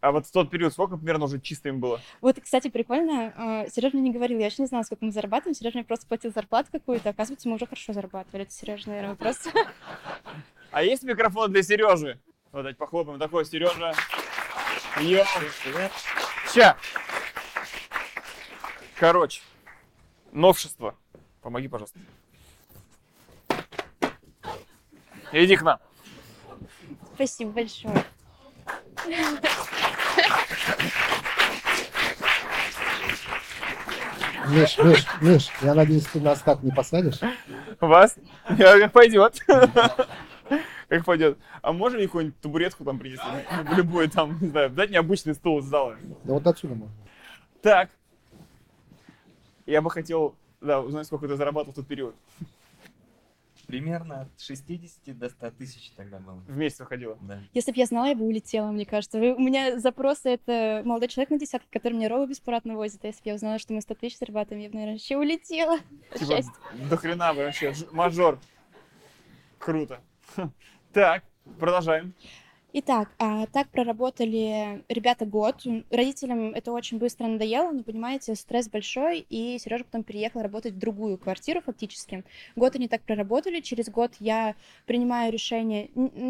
А 0.00 0.12
вот 0.12 0.26
в 0.26 0.32
тот 0.32 0.50
период 0.50 0.72
сколько 0.72 0.96
примерно 0.96 1.24
уже 1.24 1.40
чистым 1.40 1.80
было? 1.80 2.00
Вот, 2.20 2.38
кстати, 2.40 2.68
прикольно, 2.68 3.66
Сережа 3.70 3.96
мне 3.96 4.08
не 4.08 4.14
говорил, 4.14 4.38
я 4.38 4.46
еще 4.46 4.62
не 4.62 4.68
знала, 4.68 4.82
сколько 4.82 5.04
мы 5.04 5.12
зарабатываем, 5.12 5.54
Сережа 5.54 5.78
мне 5.78 5.84
просто 5.84 6.06
платил 6.06 6.32
зарплату 6.32 6.68
какую-то, 6.72 7.10
оказывается, 7.10 7.48
мы 7.48 7.56
уже 7.56 7.66
хорошо 7.66 7.92
зарабатывали, 7.92 8.44
это 8.44 8.52
Сережа, 8.52 8.88
наверное, 8.88 9.14
просто... 9.14 9.50
А 10.72 10.82
есть 10.82 11.04
микрофон 11.04 11.52
для 11.52 11.62
Сережи? 11.62 12.20
Вот 12.52 12.58
давайте 12.58 12.78
похлопаем. 12.78 13.18
Такой 13.18 13.44
Сережа. 13.46 13.94
Йоу. 15.00 15.24
Ща. 16.52 16.76
Короче, 18.98 19.42
новшество. 20.32 20.94
Помоги, 21.42 21.68
пожалуйста. 21.68 21.98
Иди 25.32 25.56
к 25.56 25.62
нам. 25.62 25.78
Спасибо 27.14 27.52
большое. 27.52 28.04
Миш, 34.48 34.78
Миш, 34.78 35.06
Миш, 35.20 35.50
я 35.62 35.74
надеюсь, 35.74 36.06
ты 36.06 36.20
нас 36.20 36.40
так 36.40 36.62
не 36.62 36.70
посадишь. 36.70 37.18
Вас? 37.80 38.16
Я, 38.56 38.78
как 38.78 38.92
пойдет. 38.92 39.40
Как 40.88 41.04
пойдет. 41.04 41.36
А 41.62 41.72
можем 41.72 41.98
мне 41.98 42.06
какую-нибудь 42.06 42.40
табуретку 42.40 42.84
там 42.84 43.00
принести? 43.00 43.24
Ну, 43.68 43.74
Любой 43.74 44.06
там, 44.06 44.38
не 44.40 44.46
знаю, 44.50 44.70
дать 44.70 44.90
необычный 44.90 45.34
стол 45.34 45.58
из 45.58 45.64
зала. 45.64 45.96
Да 46.22 46.34
вот 46.34 46.46
отсюда 46.46 46.76
можно. 46.76 46.94
Так. 47.60 47.90
Я 49.66 49.82
бы 49.82 49.90
хотел, 49.90 50.36
да, 50.60 50.80
узнать, 50.80 51.06
сколько 51.06 51.26
ты 51.26 51.34
зарабатывал 51.34 51.72
в 51.72 51.76
тот 51.76 51.88
период. 51.88 52.14
Примерно 53.66 54.22
от 54.22 54.40
60 54.40 55.18
до 55.18 55.28
100 55.28 55.50
тысяч 55.50 55.90
тогда 55.96 56.18
было. 56.18 56.36
В 56.46 56.56
месяц 56.56 56.78
выходило. 56.80 57.18
Да. 57.20 57.40
Если 57.52 57.72
бы 57.72 57.78
я 57.78 57.86
знала, 57.86 58.06
я 58.06 58.14
бы 58.14 58.24
улетела, 58.24 58.70
мне 58.70 58.86
кажется. 58.86 59.18
Вы- 59.18 59.34
у 59.34 59.40
меня 59.40 59.78
запросы— 59.80 60.28
это 60.30 60.82
молодой 60.84 61.08
человек 61.08 61.30
на 61.30 61.38
десятке, 61.38 61.66
который 61.72 61.94
мне 61.94 62.06
роллы 62.06 62.28
бесплатно 62.28 62.76
возит. 62.76 63.04
А 63.04 63.08
если 63.08 63.22
бы 63.24 63.28
я 63.30 63.34
узнала, 63.34 63.58
что 63.58 63.72
мы 63.72 63.80
100 63.80 63.94
тысяч 63.96 64.18
зарабатываем, 64.18 64.62
я 64.62 64.68
бы, 64.68 64.74
наверное, 64.74 64.94
вообще 64.94 65.16
улетела. 65.16 65.78
Типа, 66.16 66.40
до 66.88 66.96
хрена 66.96 67.34
бы 67.34 67.44
вообще. 67.44 67.74
Мажор. 67.92 68.38
Круто. 69.58 70.00
Так, 70.92 71.24
продолжаем. 71.60 72.14
Итак, 72.78 73.08
а, 73.18 73.46
так 73.46 73.70
проработали 73.70 74.84
ребята 74.90 75.24
год. 75.24 75.64
Родителям 75.90 76.50
это 76.50 76.72
очень 76.72 76.98
быстро 76.98 77.26
надоело, 77.26 77.70
но, 77.70 77.82
понимаете, 77.82 78.34
стресс 78.34 78.68
большой, 78.68 79.24
и 79.30 79.58
Сережа 79.58 79.84
потом 79.84 80.02
переехал 80.02 80.42
работать 80.42 80.74
в 80.74 80.78
другую 80.78 81.16
квартиру 81.16 81.62
фактически. 81.62 82.22
Год 82.54 82.76
они 82.76 82.86
так 82.86 83.00
проработали, 83.00 83.60
через 83.60 83.88
год 83.88 84.12
я 84.20 84.56
принимаю 84.84 85.32
решение... 85.32 85.88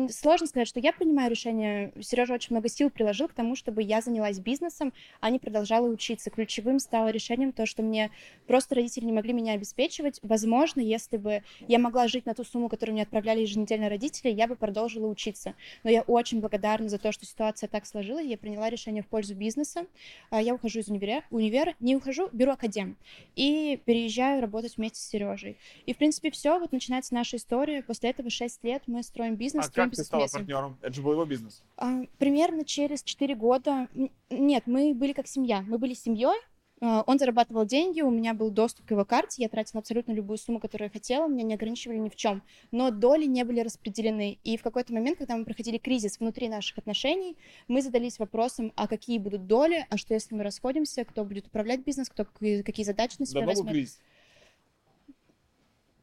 Сложно 0.08 0.46
сказать, 0.46 0.68
что 0.68 0.78
я 0.78 0.92
принимаю 0.92 1.32
решение. 1.32 1.92
Сережа 2.00 2.34
очень 2.34 2.54
много 2.54 2.68
сил 2.68 2.90
приложил 2.90 3.26
к 3.26 3.32
тому, 3.32 3.56
чтобы 3.56 3.82
я 3.82 4.00
занялась 4.00 4.38
бизнесом, 4.38 4.92
а 5.20 5.30
не 5.30 5.40
продолжала 5.40 5.88
учиться. 5.88 6.30
Ключевым 6.30 6.78
стало 6.78 7.08
решением 7.08 7.50
то, 7.50 7.66
что 7.66 7.82
мне 7.82 8.12
просто 8.46 8.76
родители 8.76 9.04
не 9.04 9.12
могли 9.12 9.32
меня 9.32 9.54
обеспечивать. 9.54 10.20
Возможно, 10.22 10.80
если 10.80 11.16
бы 11.16 11.42
я 11.66 11.80
могла 11.80 12.06
жить 12.06 12.24
на 12.24 12.34
ту 12.34 12.44
сумму, 12.44 12.68
которую 12.68 12.92
мне 12.92 13.02
отправляли 13.02 13.40
еженедельно 13.40 13.88
родители, 13.88 14.30
я 14.30 14.46
бы 14.46 14.54
продолжила 14.54 15.08
учиться. 15.08 15.56
Но 15.82 15.90
я 15.90 16.02
очень 16.02 16.35
благодарна 16.40 16.88
за 16.88 16.98
то, 16.98 17.12
что 17.12 17.24
ситуация 17.26 17.68
так 17.68 17.86
сложилась. 17.86 18.26
Я 18.26 18.36
приняла 18.38 18.70
решение 18.70 19.02
в 19.02 19.06
пользу 19.06 19.34
бизнеса. 19.34 19.86
А, 20.30 20.40
Я 20.42 20.54
ухожу 20.54 20.80
из 20.80 20.88
универа, 20.88 21.22
универа 21.30 21.74
не 21.80 21.96
ухожу, 21.96 22.28
беру 22.32 22.52
академ. 22.52 22.96
И 23.34 23.80
переезжаю 23.84 24.40
работать 24.40 24.76
вместе 24.76 24.98
с 25.00 25.08
Сережей. 25.08 25.56
И, 25.86 25.92
в 25.92 25.96
принципе, 25.96 26.30
все. 26.30 26.58
Вот 26.58 26.72
начинается 26.72 27.14
наша 27.14 27.36
история. 27.36 27.82
После 27.82 28.10
этого 28.10 28.30
6 28.30 28.64
лет 28.64 28.82
мы 28.86 29.02
строим 29.02 29.36
бизнес, 29.36 29.64
А 29.66 29.68
строим 29.68 29.90
как 29.90 29.96
ты 29.96 30.04
стала 30.04 30.20
вместе. 30.22 30.38
партнером? 30.38 30.78
Это 30.82 30.92
же 30.94 31.02
был 31.02 31.12
его 31.12 31.24
бизнес. 31.24 31.62
А, 31.76 32.02
Примерно 32.18 32.64
через 32.64 33.02
4 33.02 33.34
года. 33.34 33.88
Нет, 34.30 34.64
мы 34.66 34.94
были 34.94 35.12
как 35.12 35.26
семья. 35.26 35.62
Мы 35.66 35.78
были 35.78 35.94
семьей. 35.94 36.36
А, 36.80 37.02
Он 37.06 37.18
зарабатывал 37.18 37.64
деньги, 37.64 38.02
у 38.02 38.10
меня 38.10 38.34
был 38.34 38.50
доступ 38.50 38.86
к 38.86 38.90
его 38.90 39.04
карте, 39.04 39.42
я 39.42 39.48
тратила 39.48 39.80
абсолютно 39.80 40.12
любую 40.12 40.36
сумму, 40.36 40.60
которую 40.60 40.86
я 40.88 40.92
хотела, 40.92 41.26
меня 41.26 41.42
не 41.42 41.54
ограничивали 41.54 41.96
ни 41.96 42.08
в 42.08 42.16
чем. 42.16 42.42
Но 42.70 42.90
доли 42.90 43.24
не 43.24 43.44
были 43.44 43.60
распределены. 43.60 44.38
И 44.44 44.56
в 44.56 44.62
какой-то 44.62 44.92
момент, 44.92 45.18
когда 45.18 45.36
мы 45.36 45.44
проходили 45.44 45.78
кризис 45.78 46.20
внутри 46.20 46.48
наших 46.48 46.78
отношений, 46.78 47.36
мы 47.68 47.80
задались 47.80 48.18
вопросом, 48.18 48.72
а 48.76 48.88
какие 48.88 49.18
будут 49.18 49.46
доли, 49.46 49.86
а 49.88 49.96
что 49.96 50.14
если 50.14 50.34
мы 50.34 50.42
расходимся, 50.42 51.04
кто 51.04 51.24
будет 51.24 51.46
управлять 51.46 51.80
бизнес, 51.80 52.10
кто 52.10 52.24
какие, 52.24 52.62
какие 52.62 52.84
задачи 52.84 53.16
на 53.18 53.26
себя 53.26 53.40
Давно 53.40 53.52
возьмет. 53.52 53.72
кризис. 53.72 54.00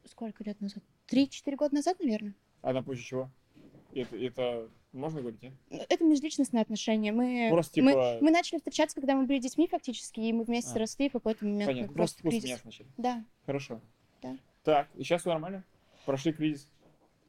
Сколько 0.05 0.43
лет 0.43 0.59
назад? 0.59 0.83
Три-четыре 1.07 1.57
года 1.57 1.75
назад, 1.75 1.99
наверное. 1.99 2.33
А 2.61 2.73
на 2.73 2.81
почве 2.81 3.03
чего? 3.03 3.29
Это, 3.95 4.15
это 4.17 4.69
можно 4.91 5.21
говорить, 5.21 5.41
нет? 5.41 5.53
Это 5.89 6.03
межличностные 6.03 6.61
отношения. 6.61 7.11
Мы, 7.11 7.49
Просто, 7.51 7.81
мы, 7.81 7.91
типа- 7.91 8.17
мы 8.21 8.31
начали 8.31 8.57
встречаться, 8.57 8.95
когда 8.95 9.15
мы 9.15 9.25
были 9.25 9.39
детьми 9.39 9.67
фактически, 9.67 10.19
и 10.19 10.33
мы 10.33 10.43
вместе 10.43 10.73
А. 10.75 10.79
росли, 10.79 11.09
в 11.09 11.13
какой-то 11.13 11.45
момент 11.45 11.65
Понятно. 11.67 11.87
мы 11.91 11.93
Просто 11.95 12.21
просто 12.21 12.39
кризис. 12.41 12.63
начали. 12.65 12.87
Да. 12.97 13.25
Хорошо. 13.45 13.81
Да. 14.21 14.37
Так, 14.63 14.87
и 14.95 15.03
сейчас 15.03 15.21
все 15.21 15.29
нормально? 15.31 15.63
Прошли 16.05 16.33
кризис. 16.33 16.67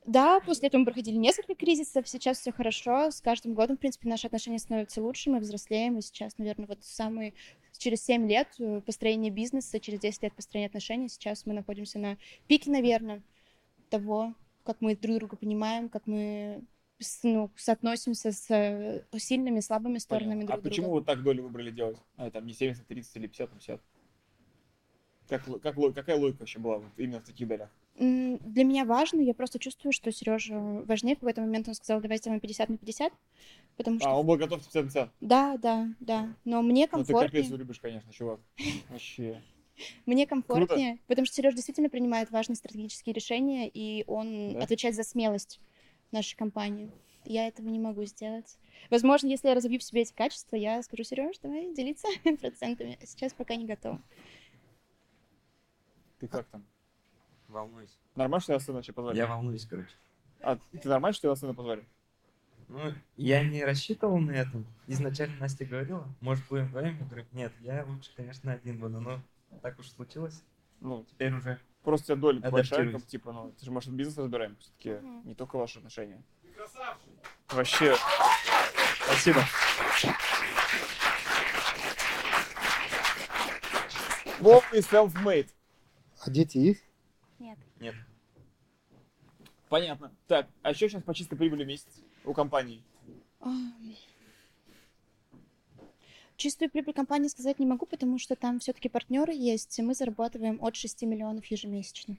Да, 0.07 0.41
после 0.41 0.69
этого 0.69 0.81
мы 0.81 0.85
проходили 0.85 1.17
несколько 1.17 1.55
кризисов, 1.55 2.07
сейчас 2.07 2.39
все 2.39 2.53
хорошо, 2.53 3.11
с 3.11 3.23
каждым 3.23 3.55
годом, 3.55 3.77
в 3.79 3.81
принципе, 3.81 4.07
наши 4.09 4.27
отношения 4.27 4.59
становятся 4.59 5.03
лучше, 5.03 5.31
мы 5.31 5.39
взрослеем, 5.39 5.97
и 5.97 6.03
сейчас, 6.03 6.37
наверное, 6.37 6.67
вот 6.67 6.85
самый 6.85 7.35
через 7.79 8.05
7 8.05 8.29
лет 8.29 8.49
э, 8.59 8.83
построения 8.83 9.31
бизнеса, 9.31 9.81
через 9.81 10.01
10 10.01 10.23
лет 10.25 10.35
построения 10.35 10.67
отношений, 10.67 11.09
сейчас 11.09 11.47
мы 11.47 11.55
находимся 11.55 11.99
на 11.99 12.19
пике, 12.47 12.71
наверное, 12.71 13.23
того, 13.89 14.35
как 14.65 14.81
мы 14.81 14.97
друг 14.97 15.17
друга 15.19 15.37
понимаем, 15.37 15.89
как 15.89 16.07
мы 16.07 16.65
с- 16.99 17.23
ну, 17.23 17.51
соотносимся 17.57 18.33
с 18.33 18.51
э, 18.51 19.05
сильными 19.17 19.61
слабыми 19.61 19.99
сторонами 19.99 20.41
Понятно. 20.41 20.55
А 20.55 20.59
друг 20.59 20.65
почему 20.65 20.87
друга. 20.87 21.01
вы 21.01 21.05
так 21.05 21.23
долю 21.23 21.43
выбрали 21.45 21.71
делать? 21.71 21.99
А, 22.17 22.31
там 22.31 22.47
не 22.47 22.53
70, 22.55 22.87
30 22.87 23.17
или 23.17 23.27
50 23.27 23.53
на 23.53 23.59
50? 23.59 23.81
Как, 25.29 25.45
как, 25.63 25.95
какая 25.95 26.19
логика 26.19 26.41
вообще 26.41 26.59
была 26.59 26.79
вот 26.79 26.93
именно 26.97 27.21
в 27.21 27.25
таких 27.25 27.49
долях? 27.49 27.71
Для 27.97 28.65
меня 28.65 28.85
важно, 28.85 29.21
я 29.21 29.35
просто 29.35 29.59
чувствую, 29.59 29.93
что 29.93 30.11
Сережа 30.11 30.59
важнее. 30.59 31.15
В 31.15 31.21
какой-то 31.21 31.41
момент 31.43 31.69
он 31.69 31.75
сказал, 31.75 32.01
давай 32.01 32.19
сделаем 32.19 32.41
50 32.41 32.69
на 32.69 32.77
50, 32.77 33.13
потому 33.77 34.01
что... 34.01 34.09
А, 34.09 34.19
он 34.19 34.27
был 34.27 34.37
готов 34.37 34.59
50 34.59 34.75
на 34.75 34.89
50. 34.89 35.11
Да, 35.21 35.57
да, 35.59 35.89
да. 36.01 36.35
Но 36.45 36.61
мне 36.61 36.89
Ну 36.91 37.05
ты 37.05 37.13
капец 37.13 37.49
любишь, 37.51 37.81
конечно, 37.81 38.13
чувак. 38.13 38.41
Вообще. 38.91 39.41
Мне 40.07 40.27
комфортнее, 40.27 40.99
потому 41.07 41.27
что 41.27 41.37
Сереж 41.37 41.55
действительно 41.55 41.89
принимает 41.89 42.31
важные 42.31 42.57
стратегические 42.57 43.15
решения, 43.15 43.69
и 43.69 44.05
он 44.07 44.55
Да? 44.55 44.65
отвечает 44.65 44.95
за 44.95 45.03
смелость 45.05 45.61
в 46.11 46.13
нашей 46.13 46.37
компании. 46.37 46.91
Я 47.25 47.49
этого 47.49 47.69
не 47.69 47.79
могу 47.79 48.05
сделать. 48.05 48.59
Возможно, 48.91 49.29
если 49.29 49.49
я 49.49 49.55
разовью 49.55 49.81
в 49.81 49.83
себе 49.83 50.03
эти 50.03 50.13
качества, 50.13 50.57
я 50.57 50.83
скажу, 50.83 51.05
Сереж, 51.05 51.39
давай 51.39 51.73
делиться 51.75 52.07
процентами. 52.41 52.99
Сейчас 53.05 53.33
пока 53.33 53.57
не 53.57 53.65
готова. 53.67 54.01
Ты 56.19 56.29
как 56.29 56.47
там? 56.49 56.65
Волнуюсь. 57.49 57.97
Нормально, 58.15 58.43
что 58.43 58.53
я 58.53 58.61
сына 58.61 58.77
вообще 58.77 58.93
позвали? 58.93 59.17
Я 59.17 59.27
волнуюсь, 59.27 59.65
короче. 59.67 59.95
А 60.41 60.59
ты 60.73 60.89
нормально, 60.89 61.15
что 61.15 61.29
я 61.29 61.37
сына 61.37 61.55
позвали? 61.55 61.85
Ну, 62.69 62.93
я 63.17 63.43
не 63.45 63.65
рассчитывал 63.65 64.19
на 64.19 64.33
это. 64.33 64.63
Изначально 64.87 65.37
Настя 65.39 65.65
говорила, 65.65 66.07
может, 66.21 66.47
будем 66.49 66.67
вдвоем? 66.67 66.99
Я 66.99 67.05
говорю, 67.07 67.27
нет, 67.33 67.53
я 67.61 67.85
лучше, 67.87 68.11
конечно, 68.17 68.53
один 68.53 68.79
буду, 68.79 69.01
но 69.01 69.21
так 69.63 69.79
уж 69.79 69.91
случилось. 69.91 70.43
Ну, 70.81 71.05
Теперь 71.11 71.33
уже 71.33 71.61
просто 71.83 72.13
у 72.13 72.17
тебя 72.17 72.21
доля 72.21 72.51
большая, 72.51 72.93
как, 72.93 73.07
типа, 73.07 73.33
ну, 73.33 73.53
ты 73.53 73.65
же, 73.65 73.71
может, 73.71 73.93
бизнес 73.93 74.19
разбираем, 74.19 74.57
все-таки 74.57 74.91
Мгм. 74.91 75.29
не 75.29 75.35
только 75.35 75.57
ваши 75.57 75.79
отношения. 75.79 76.23
Вообще. 77.51 77.95
Спасибо. 79.05 79.41
Полный 84.41 84.81
self-made. 84.81 85.49
А 86.21 86.31
дети 86.31 86.59
есть? 86.59 86.85
Нет. 87.39 87.59
нет. 87.81 87.95
Понятно. 89.69 90.13
Так, 90.27 90.49
а 90.63 90.75
что 90.75 90.89
сейчас 90.89 91.03
по 91.03 91.15
чистой 91.15 91.37
прибыли 91.37 91.65
в 91.65 91.67
месяц 91.67 92.03
у 92.25 92.33
компании? 92.33 92.83
Чистую 96.45 96.71
прибыль 96.71 96.93
компании 96.93 97.29
сказать 97.29 97.59
не 97.59 97.65
могу, 97.65 97.87
потому 97.87 98.19
что 98.19 98.37
там 98.37 98.59
все-таки 98.59 98.91
партнеры 98.91 99.33
есть, 99.33 99.79
и 99.79 99.83
мы 99.83 99.95
зарабатываем 99.95 100.59
от 100.63 100.77
6 100.77 101.05
миллионов 101.05 101.47
ежемесячно. 101.47 102.19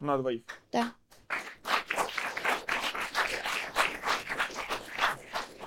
На 0.00 0.18
двоих. 0.18 0.42
Да. 0.70 0.92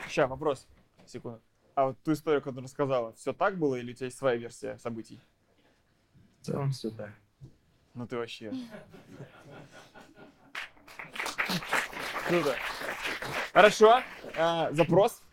Сейчас, 0.07 0.29
вопрос. 0.29 0.67
Секунду. 1.07 1.41
А 1.73 1.87
вот 1.87 1.97
ту 2.03 2.13
историю, 2.13 2.43
которую 2.43 2.65
рассказала, 2.65 3.13
все 3.13 3.33
так 3.33 3.57
было 3.57 3.77
или 3.77 3.93
у 3.93 3.95
тебя 3.95 4.05
есть 4.05 4.17
своя 4.19 4.37
версия 4.37 4.77
событий? 4.77 5.19
В 6.41 6.45
целом 6.45 6.69
все 6.69 6.91
так. 6.91 7.09
Ну 7.95 8.05
ты 8.05 8.15
вообще. 8.15 8.53
Круто. 12.27 12.55
Хорошо. 13.53 14.03
А, 14.37 14.71
запрос. 14.71 15.23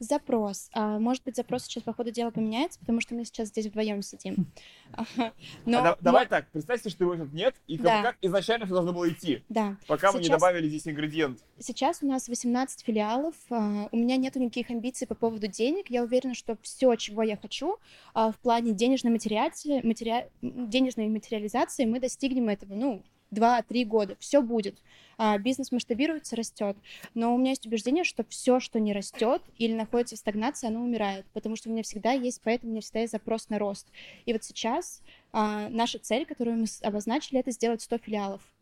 Запрос. 0.00 0.68
А, 0.72 0.98
может 0.98 1.22
быть, 1.24 1.36
запрос 1.36 1.64
сейчас 1.64 1.82
по 1.84 1.92
ходу 1.92 2.10
дела 2.10 2.30
поменяется, 2.30 2.78
потому 2.80 3.00
что 3.00 3.14
мы 3.14 3.24
сейчас 3.24 3.48
здесь 3.48 3.66
вдвоем 3.66 4.02
сидим. 4.02 4.46
Ага. 4.96 5.32
Но 5.66 5.78
А 5.78 5.82
да- 5.82 5.96
давай 6.00 6.26
так, 6.26 6.48
представьте, 6.52 6.88
что 6.88 7.04
его 7.04 7.16
тут 7.16 7.32
нет, 7.32 7.54
и 7.66 7.76
как, 7.76 7.84
Да. 7.86 8.02
как 8.02 8.16
изначально 8.20 8.66
все 8.66 8.74
должно 8.74 8.92
было 8.92 9.08
идти, 9.10 9.42
Да. 9.48 9.76
пока 9.88 10.12
мы 10.12 10.18
не 10.18 10.24
Сейчас- 10.26 10.40
добавили 10.40 10.68
здесь 10.68 10.86
ингредиент. 10.86 11.40
Сейчас 11.58 12.02
у 12.02 12.06
нас 12.06 12.28
18 12.28 12.82
филиалов. 12.84 13.34
а, 13.50 13.88
У 13.90 13.96
меня 13.96 14.16
нет 14.16 14.36
никаких 14.36 14.70
амбиций 14.70 15.06
по 15.06 15.14
поводу 15.14 15.46
денег. 15.48 15.90
Я 15.90 16.02
уверена, 16.04 16.34
что 16.34 16.56
все, 16.62 16.94
чего 16.96 17.22
я 17.22 17.36
хочу 17.36 17.78
а, 18.14 18.30
в 18.30 18.38
плане 18.38 18.72
денежной, 18.72 19.12
материати- 19.12 19.80
материа- 19.84 20.28
м, 20.42 20.68
денежной 20.70 21.08
материализации, 21.08 21.84
мы 21.86 21.98
достигнем 21.98 22.48
этого, 22.48 22.74
ну, 22.74 23.02
2-3 23.34 23.84
года. 23.84 24.16
Все 24.20 24.40
будет. 24.40 24.76
А, 25.16 25.38
бизнес 25.38 25.72
масштабируется, 25.72 26.36
растет. 26.36 26.76
Но 27.14 27.34
у 27.34 27.38
меня 27.38 27.50
есть 27.50 27.66
убеждение, 27.66 28.04
что 28.04 28.24
все, 28.28 28.60
что 28.60 28.80
не 28.80 28.92
растет 28.92 29.42
или 29.58 29.74
находится 29.74 30.16
в 30.16 30.18
стагнации, 30.18 30.66
оно 30.66 30.82
умирает. 30.82 31.26
Потому 31.32 31.56
что 31.56 31.68
у 31.68 31.72
меня 31.72 31.82
всегда 31.82 32.12
есть, 32.12 32.40
поэтому 32.42 32.70
у 32.70 32.72
меня 32.72 32.82
всегда 32.82 33.00
есть 33.00 33.12
запрос 33.12 33.48
на 33.48 33.58
рост. 33.58 33.86
И 34.26 34.32
вот 34.32 34.44
сейчас 34.44 35.02
а, 35.32 35.68
наша 35.68 35.98
цель, 35.98 36.26
которую 36.26 36.58
мы 36.58 36.66
обозначили, 36.82 37.40
это 37.40 37.50
сделать 37.50 37.82
100 37.82 37.98
филиалов 37.98 38.53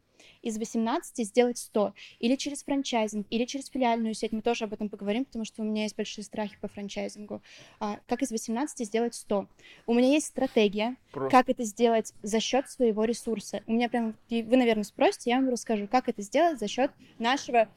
из 0.42 0.58
18 0.58 1.26
сделать 1.26 1.58
100. 1.58 1.94
Или 2.18 2.36
через 2.36 2.62
франчайзинг, 2.64 3.26
или 3.30 3.44
через 3.44 3.68
филиальную 3.68 4.14
сеть. 4.14 4.32
Мы 4.32 4.42
тоже 4.42 4.64
об 4.64 4.72
этом 4.72 4.88
поговорим, 4.88 5.24
потому 5.24 5.44
что 5.44 5.62
у 5.62 5.64
меня 5.64 5.84
есть 5.84 5.96
большие 5.96 6.24
страхи 6.24 6.56
по 6.60 6.68
франчайзингу. 6.68 7.42
А, 7.80 7.98
как 8.06 8.22
из 8.22 8.30
18 8.30 8.86
сделать 8.86 9.14
100? 9.14 9.46
У 9.86 9.94
меня 9.94 10.08
есть 10.08 10.26
стратегия, 10.26 10.96
Просто. 11.12 11.36
как 11.36 11.48
это 11.48 11.64
сделать 11.64 12.12
за 12.22 12.40
счет 12.40 12.68
своего 12.70 13.04
ресурса. 13.04 13.62
У 13.66 13.72
меня 13.72 13.88
прям, 13.88 14.14
вы, 14.30 14.56
наверное, 14.56 14.84
спросите, 14.84 15.30
я 15.30 15.36
вам 15.36 15.48
расскажу, 15.48 15.86
как 15.86 16.08
это 16.08 16.22
сделать 16.22 16.58
за 16.58 16.68
счет 16.68 16.90
нашего 17.18 17.68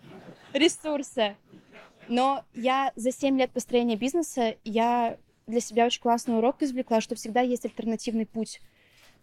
ресурса. 0.54 1.36
Но 2.08 2.44
я 2.54 2.92
за 2.96 3.12
7 3.12 3.38
лет 3.38 3.52
построения 3.52 3.96
бизнеса, 3.96 4.56
я 4.64 5.18
для 5.48 5.60
себя 5.60 5.86
очень 5.86 6.02
классный 6.02 6.38
урок 6.38 6.62
извлекла, 6.62 7.02
что 7.02 7.16
всегда 7.16 7.42
есть 7.42 7.66
альтернативный 7.66 8.26
путь. 8.26 8.62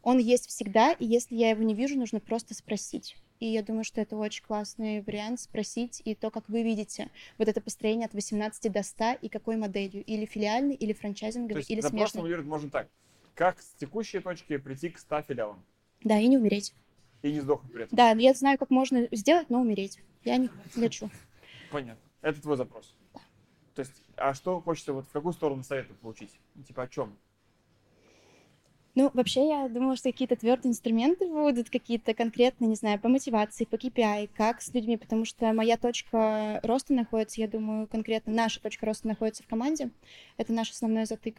Он 0.02 0.18
есть 0.18 0.48
всегда, 0.48 0.92
и 0.92 1.06
если 1.06 1.36
я 1.36 1.50
его 1.50 1.62
не 1.62 1.74
вижу, 1.74 1.98
нужно 1.98 2.20
просто 2.20 2.54
спросить. 2.54 3.16
И 3.38 3.46
я 3.46 3.62
думаю, 3.62 3.84
что 3.84 4.00
это 4.00 4.16
очень 4.16 4.44
классный 4.44 5.00
вариант 5.00 5.40
спросить 5.40 6.00
и 6.04 6.14
то, 6.14 6.30
как 6.30 6.48
вы 6.48 6.62
видите 6.62 7.10
вот 7.38 7.48
это 7.48 7.60
построение 7.60 8.06
от 8.06 8.14
18 8.14 8.70
до 8.70 8.82
100 8.82 9.14
и 9.20 9.28
какой 9.28 9.56
моделью. 9.56 10.04
Или 10.04 10.26
филиальный, 10.26 10.74
или 10.74 10.92
То 10.92 11.00
франчайзинговый, 11.00 11.60
есть 11.60 11.70
или 11.70 11.80
смежный. 11.80 12.20
формулировать 12.20 12.46
можно 12.46 12.70
так. 12.70 12.88
Как 13.34 13.60
с 13.60 13.74
текущей 13.74 14.20
точки 14.20 14.56
прийти 14.58 14.90
к 14.90 14.98
100 14.98 15.22
филиалам? 15.22 15.64
Да, 16.04 16.18
и 16.18 16.28
не 16.28 16.38
умереть. 16.38 16.74
И 17.22 17.32
не 17.32 17.40
сдохнуть 17.40 17.72
при 17.72 17.84
этом. 17.84 17.96
Да, 17.96 18.10
я 18.10 18.34
знаю, 18.34 18.58
как 18.58 18.70
можно 18.70 19.08
сделать, 19.10 19.50
но 19.50 19.60
умереть. 19.60 19.98
Я 20.24 20.36
не 20.36 20.48
хочу. 20.74 21.10
Понятно. 21.70 22.02
Это 22.20 22.40
твой 22.40 22.56
запрос. 22.56 22.94
То 23.74 23.80
есть, 23.80 24.02
а 24.16 24.34
что 24.34 24.60
хочется, 24.60 24.92
вот 24.92 25.06
в 25.06 25.10
какую 25.10 25.32
сторону 25.32 25.64
совета 25.64 25.94
получить? 25.94 26.38
Типа 26.66 26.84
о 26.84 26.88
чем? 26.88 27.16
Ну, 28.94 29.10
вообще, 29.14 29.48
я 29.48 29.68
думала, 29.68 29.96
что 29.96 30.12
какие-то 30.12 30.36
твердые 30.36 30.70
инструменты 30.70 31.26
будут, 31.26 31.70
какие-то 31.70 32.12
конкретные, 32.12 32.68
не 32.68 32.74
знаю, 32.74 33.00
по 33.00 33.08
мотивации, 33.08 33.64
по 33.64 33.76
KPI, 33.76 34.28
как 34.34 34.60
с 34.60 34.74
людьми, 34.74 34.98
потому 34.98 35.24
что 35.24 35.50
моя 35.54 35.78
точка 35.78 36.60
роста 36.62 36.92
находится, 36.92 37.40
я 37.40 37.48
думаю, 37.48 37.86
конкретно 37.86 38.34
наша 38.34 38.60
точка 38.60 38.84
роста 38.84 39.08
находится 39.08 39.42
в 39.44 39.46
команде. 39.46 39.90
Это 40.36 40.52
наш 40.52 40.70
основной 40.70 41.06
затык, 41.06 41.36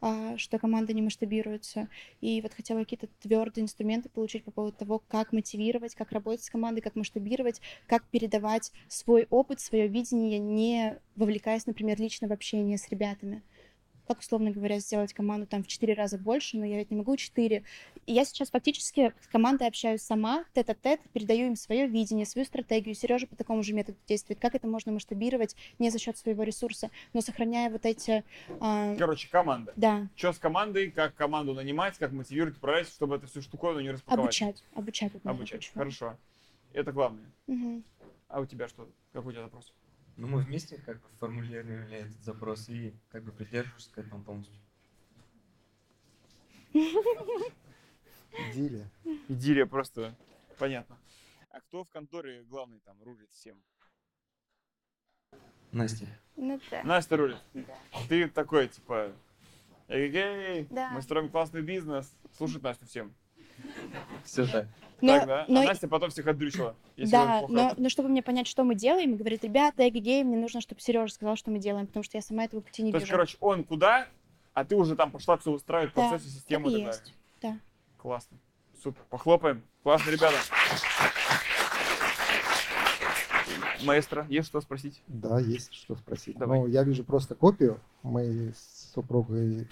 а, 0.00 0.38
что 0.38 0.58
команда 0.58 0.94
не 0.94 1.02
масштабируется. 1.02 1.88
И 2.22 2.40
вот 2.40 2.54
хотела 2.54 2.78
какие-то 2.78 3.08
твердые 3.20 3.64
инструменты 3.64 4.08
получить 4.08 4.44
по 4.44 4.50
поводу 4.50 4.74
того, 4.78 5.02
как 5.06 5.30
мотивировать, 5.34 5.94
как 5.94 6.10
работать 6.10 6.42
с 6.42 6.48
командой, 6.48 6.80
как 6.80 6.96
масштабировать, 6.96 7.60
как 7.86 8.04
передавать 8.04 8.72
свой 8.88 9.26
опыт, 9.28 9.60
свое 9.60 9.88
видение, 9.88 10.38
не 10.38 10.98
вовлекаясь, 11.16 11.66
например, 11.66 12.00
лично 12.00 12.28
в 12.28 12.32
общение 12.32 12.78
с 12.78 12.88
ребятами 12.88 13.42
как, 14.06 14.20
условно 14.20 14.50
говоря, 14.50 14.78
сделать 14.78 15.12
команду 15.12 15.46
там 15.46 15.62
в 15.62 15.66
четыре 15.66 15.94
раза 15.94 16.18
больше, 16.18 16.56
но 16.56 16.64
я 16.64 16.78
ведь 16.78 16.90
не 16.90 16.96
могу 16.96 17.16
четыре. 17.16 17.64
И 18.06 18.12
я 18.12 18.24
сейчас 18.24 18.50
фактически 18.50 19.12
с 19.20 19.26
командой 19.28 19.66
общаюсь 19.68 20.02
сама, 20.02 20.44
тет-а-тет, 20.52 21.00
передаю 21.12 21.46
им 21.46 21.56
свое 21.56 21.86
видение, 21.86 22.26
свою 22.26 22.44
стратегию. 22.44 22.94
Сережа 22.94 23.26
по 23.26 23.36
такому 23.36 23.62
же 23.62 23.72
методу 23.72 23.98
действует. 24.06 24.38
Как 24.40 24.54
это 24.54 24.66
можно 24.66 24.92
масштабировать 24.92 25.56
не 25.78 25.90
за 25.90 25.98
счет 25.98 26.16
своего 26.18 26.42
ресурса, 26.42 26.90
но 27.12 27.20
сохраняя 27.20 27.70
вот 27.70 27.86
эти... 27.86 28.24
а, 28.60 28.94
Короче, 28.96 29.28
команда. 29.28 29.72
да, 29.76 30.08
Что 30.16 30.32
с 30.32 30.38
командой, 30.38 30.90
как 30.90 31.14
команду 31.14 31.54
нанимать, 31.54 31.96
как 31.98 32.12
мотивировать, 32.12 32.56
управлять, 32.56 32.88
чтобы 32.88 33.16
эту 33.16 33.26
всю 33.26 33.40
штуковину 33.42 33.80
не 33.80 33.90
распаковать. 33.90 34.24
обучать. 34.24 34.64
Обучать. 34.74 35.12
Обучать. 35.24 35.70
Хорошо. 35.74 36.16
Это 36.72 36.92
главное. 36.92 37.24
Мгм. 37.46 37.84
А 38.28 38.40
у 38.40 38.46
тебя 38.46 38.68
что? 38.68 38.88
Какой 39.12 39.30
у 39.30 39.32
тебя 39.32 39.44
запрос? 39.44 39.72
Ну, 40.16 40.28
мы 40.28 40.42
вместе 40.42 40.78
как 40.78 41.00
бы 41.00 41.08
формулировали 41.18 41.96
этот 41.96 42.22
запрос 42.22 42.68
и 42.68 42.94
как 43.10 43.24
бы 43.24 43.32
придерживаешься 43.32 43.90
к 43.92 43.98
этому 43.98 44.22
полностью. 44.22 44.56
Идиллия. 48.50 48.90
Идиллия 49.28 49.66
просто. 49.66 50.14
Понятно. 50.58 50.98
А 51.50 51.60
кто 51.60 51.84
в 51.84 51.88
конторе 51.88 52.42
главный 52.44 52.80
там 52.80 52.96
рулит 53.02 53.30
всем? 53.32 53.60
Настя. 55.72 56.06
Ну 56.36 56.60
да. 56.70 56.82
Настя 56.84 57.16
рулит. 57.16 57.38
Ты 58.08 58.28
такой, 58.28 58.68
типа, 58.68 59.12
эй, 59.88 60.66
Да. 60.70 60.90
мы 60.90 61.02
строим 61.02 61.28
классный 61.28 61.62
бизнес. 61.62 62.12
Слушать 62.36 62.62
Настю 62.62 62.86
всем. 62.86 63.14
Все 64.24 64.46
так. 64.46 64.68
Но, 65.00 65.18
так, 65.18 65.26
да? 65.26 65.44
но- 65.48 65.60
А 65.60 65.64
Настя 65.64 65.88
потом 65.88 66.10
всех 66.10 66.26
отдрючила. 66.26 66.74
да, 66.96 67.44
но, 67.48 67.72
но 67.76 67.88
чтобы 67.88 68.08
мне 68.08 68.22
понять, 68.22 68.46
что 68.46 68.64
мы 68.64 68.74
делаем, 68.74 69.14
и 69.14 69.16
говорит, 69.16 69.44
ребята, 69.44 69.86
эгегей, 69.88 70.22
мне 70.24 70.36
нужно, 70.36 70.60
чтобы 70.60 70.80
Сережа 70.80 71.12
сказал, 71.12 71.36
что 71.36 71.50
мы 71.50 71.58
делаем, 71.58 71.86
потому 71.86 72.02
что 72.04 72.16
я 72.16 72.22
сама 72.22 72.44
этого 72.44 72.60
пути 72.60 72.82
не 72.82 72.90
То 72.92 72.96
есть, 72.96 73.06
вижу. 73.06 73.12
короче, 73.16 73.36
он 73.40 73.64
куда, 73.64 74.06
а 74.54 74.64
ты 74.64 74.76
уже 74.76 74.94
там 74.96 75.10
пошла 75.10 75.36
все 75.36 75.50
устраивать, 75.50 75.92
Да, 75.94 76.08
процессы, 76.08 76.30
систему 76.30 76.70
так 76.70 76.78
и 76.78 76.82
так 76.84 76.92
далее. 76.92 77.02
есть. 77.04 77.14
Да. 77.42 77.58
Классно. 77.98 78.38
Супер. 78.82 79.02
Похлопаем. 79.10 79.62
Классно, 79.82 80.10
ребята. 80.10 80.36
Маэстро, 83.82 84.26
есть 84.30 84.48
что 84.48 84.60
спросить? 84.60 85.02
Да, 85.08 85.38
есть 85.40 85.74
что 85.74 85.94
спросить. 85.96 86.36
Давай. 86.38 86.60
Ну, 86.60 86.66
я 86.66 86.82
вижу 86.84 87.04
просто 87.04 87.34
копию. 87.34 87.80
Мы 88.02 88.52
с 88.56 88.92
супругой 88.94 89.68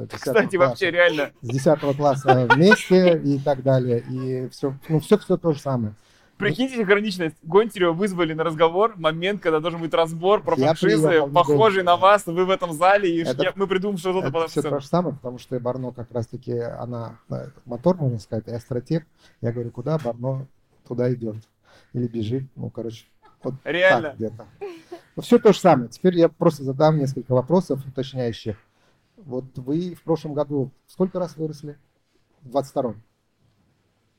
с 0.00 0.08
10 0.08 0.20
Кстати, 0.20 0.56
вообще 0.56 0.90
реально, 0.90 1.30
с 1.42 1.48
10 1.48 1.96
класса 1.96 2.48
вместе 2.50 3.18
и 3.18 3.38
так 3.38 3.62
далее. 3.62 4.00
И 4.10 4.48
все, 4.50 4.74
ну, 4.88 5.00
все, 5.00 5.18
все 5.18 5.36
то 5.36 5.52
же 5.52 5.60
самое. 5.60 5.94
прикиньте 6.36 6.82
ограниченность. 6.82 7.36
Гонтарева 7.42 7.92
вызвали 7.92 8.32
на 8.34 8.42
разговор 8.44 8.94
момент, 8.96 9.40
когда 9.40 9.60
должен 9.60 9.80
быть 9.80 9.94
разбор 9.94 10.42
про 10.42 10.56
Я 10.56 10.74
франшизы, 10.74 11.26
похожий 11.32 11.82
на 11.84 11.96
вас, 11.96 12.26
вы 12.26 12.44
в 12.44 12.50
этом 12.50 12.72
зале, 12.72 13.08
и 13.14 13.22
Это- 13.22 13.42
я- 13.42 13.52
мы 13.54 13.66
придумаем, 13.66 13.98
что 13.98 14.10
что-то 14.10 14.28
Это 14.28 14.38
под 14.40 14.50
все 14.50 14.62
то 14.62 14.80
же 14.80 14.86
самое, 14.86 15.14
потому 15.14 15.38
что 15.38 15.58
Барно 15.60 15.92
как 15.92 16.10
раз-таки, 16.12 16.58
она 16.58 17.18
э, 17.30 17.48
мотор, 17.64 17.96
можно 17.96 18.18
сказать, 18.18 18.44
я 18.48 18.58
стратег. 18.58 19.06
Я 19.40 19.52
говорю, 19.52 19.70
куда 19.70 19.96
Барно 19.98 20.46
туда 20.86 21.12
идет. 21.14 21.36
Или 21.92 22.08
бежит, 22.08 22.44
ну, 22.56 22.68
короче, 22.70 23.04
вот 23.42 23.54
Реально. 23.64 24.08
так 24.10 24.16
где-то. 24.16 24.46
Ну, 25.16 25.22
все 25.22 25.38
то 25.38 25.52
же 25.52 25.58
самое. 25.60 25.88
Теперь 25.88 26.16
я 26.18 26.28
просто 26.28 26.64
задам 26.64 26.98
несколько 26.98 27.32
вопросов 27.32 27.80
уточняющих. 27.86 28.56
Вот 29.16 29.56
вы 29.58 29.94
в 29.94 30.02
прошлом 30.02 30.34
году 30.34 30.70
сколько 30.86 31.18
раз 31.18 31.36
выросли? 31.36 31.78
В 32.42 32.56
22-м. 32.56 33.02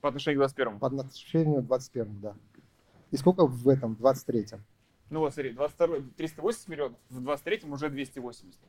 По 0.01 0.09
отношению 0.09 0.39
к 0.39 0.41
21 0.41 0.79
По 0.79 0.87
отношению 0.87 1.61
к 1.61 1.65
21 1.65 2.21
да. 2.21 2.35
И 3.11 3.17
сколько 3.17 3.45
в 3.45 3.67
этом, 3.69 3.95
в 3.95 4.01
23-м? 4.01 4.63
Ну 5.09 5.19
вот, 5.19 5.33
смотри, 5.33 5.51
22 5.51 5.97
380 6.17 6.67
миллионов, 6.67 6.97
в 7.09 7.19
23-м 7.19 7.71
уже 7.71 7.89
280. 7.89 8.59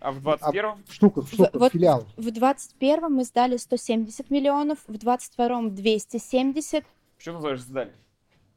А 0.00 0.12
в 0.12 0.18
21-м 0.18 0.84
Штука, 0.88 1.22
штука, 1.22 1.50
вот- 1.58 1.72
филиал. 1.72 2.06
В 2.16 2.30
21 2.30 3.12
мы 3.12 3.24
сдали 3.24 3.56
170 3.56 4.30
миллионов, 4.30 4.78
в 4.86 4.98
22 4.98 5.70
270. 5.70 6.84
что 7.16 7.30
ты 7.30 7.32
называешь 7.32 7.60
сдали? 7.62 7.94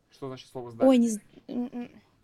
Что 0.09 0.27
значит 0.27 0.49
слово 0.49 0.71
сдали? 0.71 0.89
Ой, 0.89 0.97
не... 0.97 1.09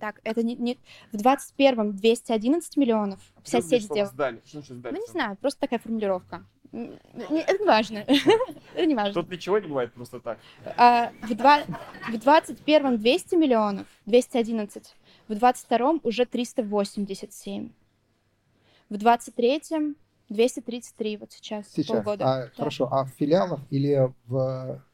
Так, 0.03 0.19
это 0.25 0.43
не... 0.43 0.55
не- 0.55 0.77
В 1.13 1.17
21 1.17 1.93
211 1.95 2.75
миллионов. 2.75 3.21
Вся 3.41 3.61
значит 3.61 3.69
сеть 3.69 3.83
сделала. 3.83 4.11
сдали? 4.11 4.41
Что 4.45 4.57
значит 4.59 4.75
сдали? 4.75 4.95
Ну, 4.95 4.99
не 4.99 5.07
знаю, 5.09 5.37
просто 5.37 5.61
такая 5.61 5.79
формулировка. 5.79 6.45
М, 6.73 6.99
не- 7.29 7.39
Это 7.41 7.57
не 7.59 7.65
важно. 7.65 7.97
Это 8.75 8.85
не 8.85 8.95
важно. 8.95 9.13
Тут 9.13 9.29
ничего 9.31 9.59
не 9.59 9.67
бывает 9.69 9.93
просто 9.93 10.19
так. 10.19 10.39
А, 10.75 11.13
в, 11.21 11.33
два, 11.35 11.63
в 12.11 12.17
21 12.17 12.97
200 12.97 13.35
миллионов, 13.35 13.87
211, 14.05 14.93
в 15.29 15.35
22 15.35 15.99
уже 16.03 16.25
387, 16.25 17.69
в 18.89 18.97
23 18.97 19.61
233 20.27 21.17
вот 21.17 21.31
сейчас, 21.31 21.65
Сейчас. 21.69 21.87
полгода. 21.95 22.25
А, 22.25 22.41
Да. 22.47 22.51
Хорошо, 22.57 22.89
а 22.91 23.05
в 23.05 23.09
филиалах 23.11 23.61
или 23.69 24.11
в 24.25 24.33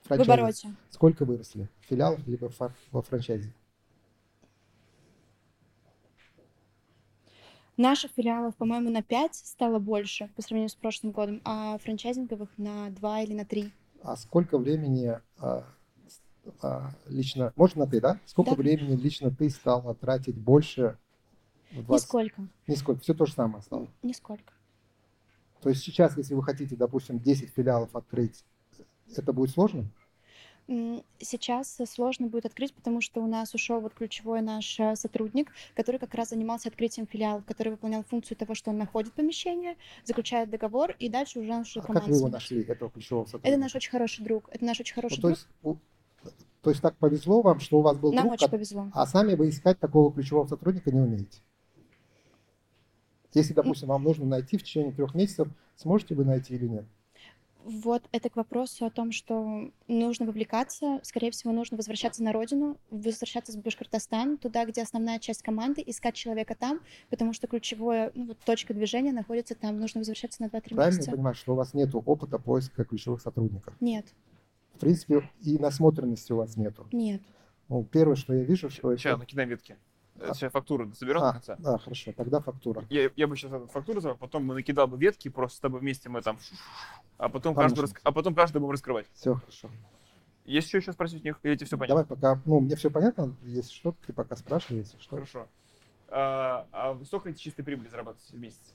В 0.03 0.07
франчайзе? 0.07 0.31
обороте. 0.33 0.75
Сколько 0.91 1.25
выросли? 1.25 1.67
В 1.81 1.85
филиалах 1.89 2.19
либо 2.27 2.51
во 2.91 3.01
франчайзе? 3.01 3.51
Наших 7.79 8.11
филиалов, 8.11 8.57
по-моему, 8.57 8.89
на 8.89 9.01
5 9.01 9.35
стало 9.35 9.79
больше 9.79 10.29
по 10.35 10.41
сравнению 10.41 10.67
с 10.67 10.75
прошлым 10.75 11.13
годом, 11.13 11.39
а 11.45 11.77
франчайзинговых 11.77 12.49
на 12.57 12.89
2 12.89 13.21
или 13.21 13.33
на 13.33 13.45
3. 13.45 13.71
А 14.03 14.17
сколько 14.17 14.57
времени 14.57 15.17
а, 15.37 15.63
а, 16.61 16.91
лично, 17.07 17.53
можно 17.55 17.87
ты, 17.87 18.01
да? 18.01 18.19
Сколько 18.25 18.51
Да. 18.51 18.57
времени 18.57 18.97
лично 18.97 19.31
ты 19.31 19.49
стала 19.49 19.95
тратить 19.95 20.37
больше 20.37 20.97
в 21.71 21.81
20? 21.85 22.05
Нисколько. 22.05 22.47
Нисколько. 22.67 23.01
Все 23.01 23.13
то 23.13 23.25
же 23.25 23.31
самое 23.31 23.63
стало. 23.63 23.87
Нисколько. 24.03 24.51
То 25.61 25.69
есть 25.69 25.81
сейчас, 25.81 26.17
если 26.17 26.33
вы 26.33 26.43
хотите, 26.43 26.75
допустим, 26.75 27.17
10 27.17 27.49
филиалов 27.53 27.95
открыть, 27.95 28.43
это 29.15 29.31
будет 29.31 29.51
сложно? 29.51 29.85
Сейчас 31.19 31.79
сложно 31.87 32.27
будет 32.27 32.45
открыть, 32.45 32.73
потому 32.75 33.01
что 33.01 33.21
у 33.21 33.27
нас 33.27 33.55
ушел 33.55 33.79
вот 33.79 33.95
ключевой 33.95 34.41
наш 34.41 34.79
э, 34.79 34.95
сотрудник, 34.95 35.51
который 35.75 35.99
как 35.99 36.13
раз 36.13 36.29
занимался 36.29 36.69
открытием 36.69 37.07
филиалов, 37.07 37.43
который 37.45 37.69
выполнял 37.69 38.03
функцию 38.03 38.37
того, 38.37 38.53
что 38.53 38.69
он 38.69 38.77
находит 38.77 39.13
помещение, 39.13 39.77
заключает 40.05 40.51
договор, 40.51 40.95
и 40.99 41.09
дальше 41.09 41.39
уже 41.39 41.49
наша 41.49 41.79
А 41.79 41.83
команда. 41.83 42.01
как 42.01 42.09
вы 42.11 42.17
его 42.17 42.27
нашли, 42.29 42.61
этого 42.63 42.91
ключевого 42.91 43.25
сотрудника? 43.25 43.49
Это 43.49 43.59
наш 43.59 43.75
очень 43.75 43.89
хороший 43.89 44.23
друг. 44.23 44.47
Это 44.51 44.63
наш 44.63 44.79
очень 44.79 44.93
Ну, 44.95 45.01
хороший 45.01 45.15
то 45.15 45.21
друг. 45.21 45.31
есть 45.31 45.47
у- 45.63 45.75
То 46.61 46.69
есть 46.69 46.81
так 46.83 46.95
повезло 46.97 47.41
вам, 47.41 47.59
что 47.61 47.79
у 47.79 47.81
вас 47.81 47.97
был 47.97 48.11
Нам 48.13 48.25
друг, 48.25 48.33
очень 48.33 48.45
ко- 48.45 48.51
повезло. 48.51 48.91
а 48.93 49.07
сами 49.07 49.33
вы 49.33 49.49
искать 49.49 49.79
такого 49.79 50.13
ключевого 50.13 50.45
сотрудника 50.45 50.91
не 50.91 50.99
умеете. 50.99 51.39
Если, 53.33 53.53
допустим, 53.53 53.87
вам 53.87 54.03
нужно 54.03 54.25
найти 54.25 54.57
в 54.57 54.63
течение 54.63 54.91
трех 54.91 55.15
месяцев, 55.15 55.47
сможете 55.77 56.13
вы 56.15 56.25
найти 56.25 56.53
или 56.55 56.67
нет? 56.67 56.85
Вот 57.69 58.01
это 58.11 58.31
к 58.31 58.35
вопросу 58.35 58.85
о 58.87 58.89
том, 58.89 59.11
что 59.11 59.69
нужно 59.87 60.25
вовлекаться. 60.25 60.99
Скорее 61.03 61.29
всего, 61.29 61.53
нужно 61.53 61.77
возвращаться 61.77 62.23
на 62.23 62.31
родину, 62.33 62.77
возвращаться 62.89 63.51
в 63.51 63.61
Башкортостан, 63.61 64.39
туда, 64.39 64.65
где 64.65 64.81
основная 64.81 65.19
часть 65.19 65.43
команды, 65.43 65.83
искать 65.85 66.15
человека 66.15 66.55
там, 66.55 66.79
потому 67.11 67.31
что 67.31 67.45
ключевая 67.45 68.11
ну, 68.15 68.25
вот 68.25 68.39
точка 68.39 68.73
движения 68.73 69.11
находится 69.11 69.53
там. 69.53 69.79
Нужно 69.79 69.99
возвращаться 69.99 70.41
на 70.41 70.47
2-3 70.47 70.49
Правильно 70.49 70.81
я 70.81 70.87
месяца. 70.87 71.11
понимаю, 71.11 71.35
что 71.35 71.53
у 71.53 71.55
вас 71.55 71.75
нет 71.75 71.93
опыта 71.93 72.39
поиска 72.39 72.83
ключевых 72.85 73.21
сотрудников? 73.21 73.75
Нет, 73.79 74.07
В 74.73 74.79
принципе, 74.79 75.29
и 75.41 75.59
насмотренности 75.59 76.31
у 76.31 76.37
вас 76.37 76.57
нету. 76.57 76.87
нет. 76.91 77.21
Ну, 77.67 77.83
первое, 77.83 78.15
что 78.15 78.33
я 78.33 78.43
вижу, 78.43 78.71
что 78.71 78.97
Сейчас, 78.97 79.11
это... 79.11 79.19
накидаем 79.19 79.49
ветки. 79.49 79.77
Э, 80.19 80.33
Сейчас 80.33 80.51
фактуру 80.51 80.91
соберем 80.93 81.21
А, 81.21 81.27
до 81.27 81.33
конца. 81.33 81.55
да, 81.59 81.77
хорошо, 81.77 82.11
тогда 82.13 82.39
фактура. 82.41 82.85
Я, 82.89 83.09
я 83.15 83.27
бы 83.27 83.35
сейчас 83.37 83.51
фактуру 83.71 84.01
забрал, 84.01 84.17
потом 84.17 84.45
мы 84.45 84.55
накидал 84.55 84.87
бы 84.87 84.97
ветки, 84.97 85.29
просто 85.29 85.57
с 85.57 85.59
тобой 85.59 85.79
вместе 85.79 86.09
мы 86.09 86.21
там... 86.21 86.37
А 87.17 87.29
потом, 87.29 87.53
Конечно. 87.55 87.75
каждый, 87.75 87.93
рас- 87.93 88.01
а 88.03 88.11
потом 88.11 88.35
каждый 88.35 88.59
будем 88.59 88.71
раскрывать. 88.71 89.07
Все 89.13 89.35
хорошо. 89.35 89.69
Есть 90.45 90.67
еще 90.67 90.77
еще 90.79 90.93
спросить 90.93 91.21
у 91.21 91.25
них? 91.25 91.39
Или 91.43 91.55
тебе 91.55 91.65
все 91.67 91.77
понятно? 91.77 92.03
Давай 92.03 92.35
пока, 92.35 92.41
ну, 92.45 92.59
мне 92.59 92.75
все 92.75 92.89
понятно, 92.89 93.35
если 93.43 93.71
что, 93.71 93.93
ты 94.05 94.13
пока 94.13 94.35
спрашивай, 94.35 94.79
если 94.79 94.97
что. 94.99 95.11
Хорошо. 95.11 95.47
А, 96.07 96.65
а 96.71 96.93
вы 96.93 97.05
сколько 97.05 97.33
чистой 97.33 97.63
прибыли 97.63 97.87
зарабатываете 97.87 98.35
в 98.35 98.39
месяц? 98.39 98.73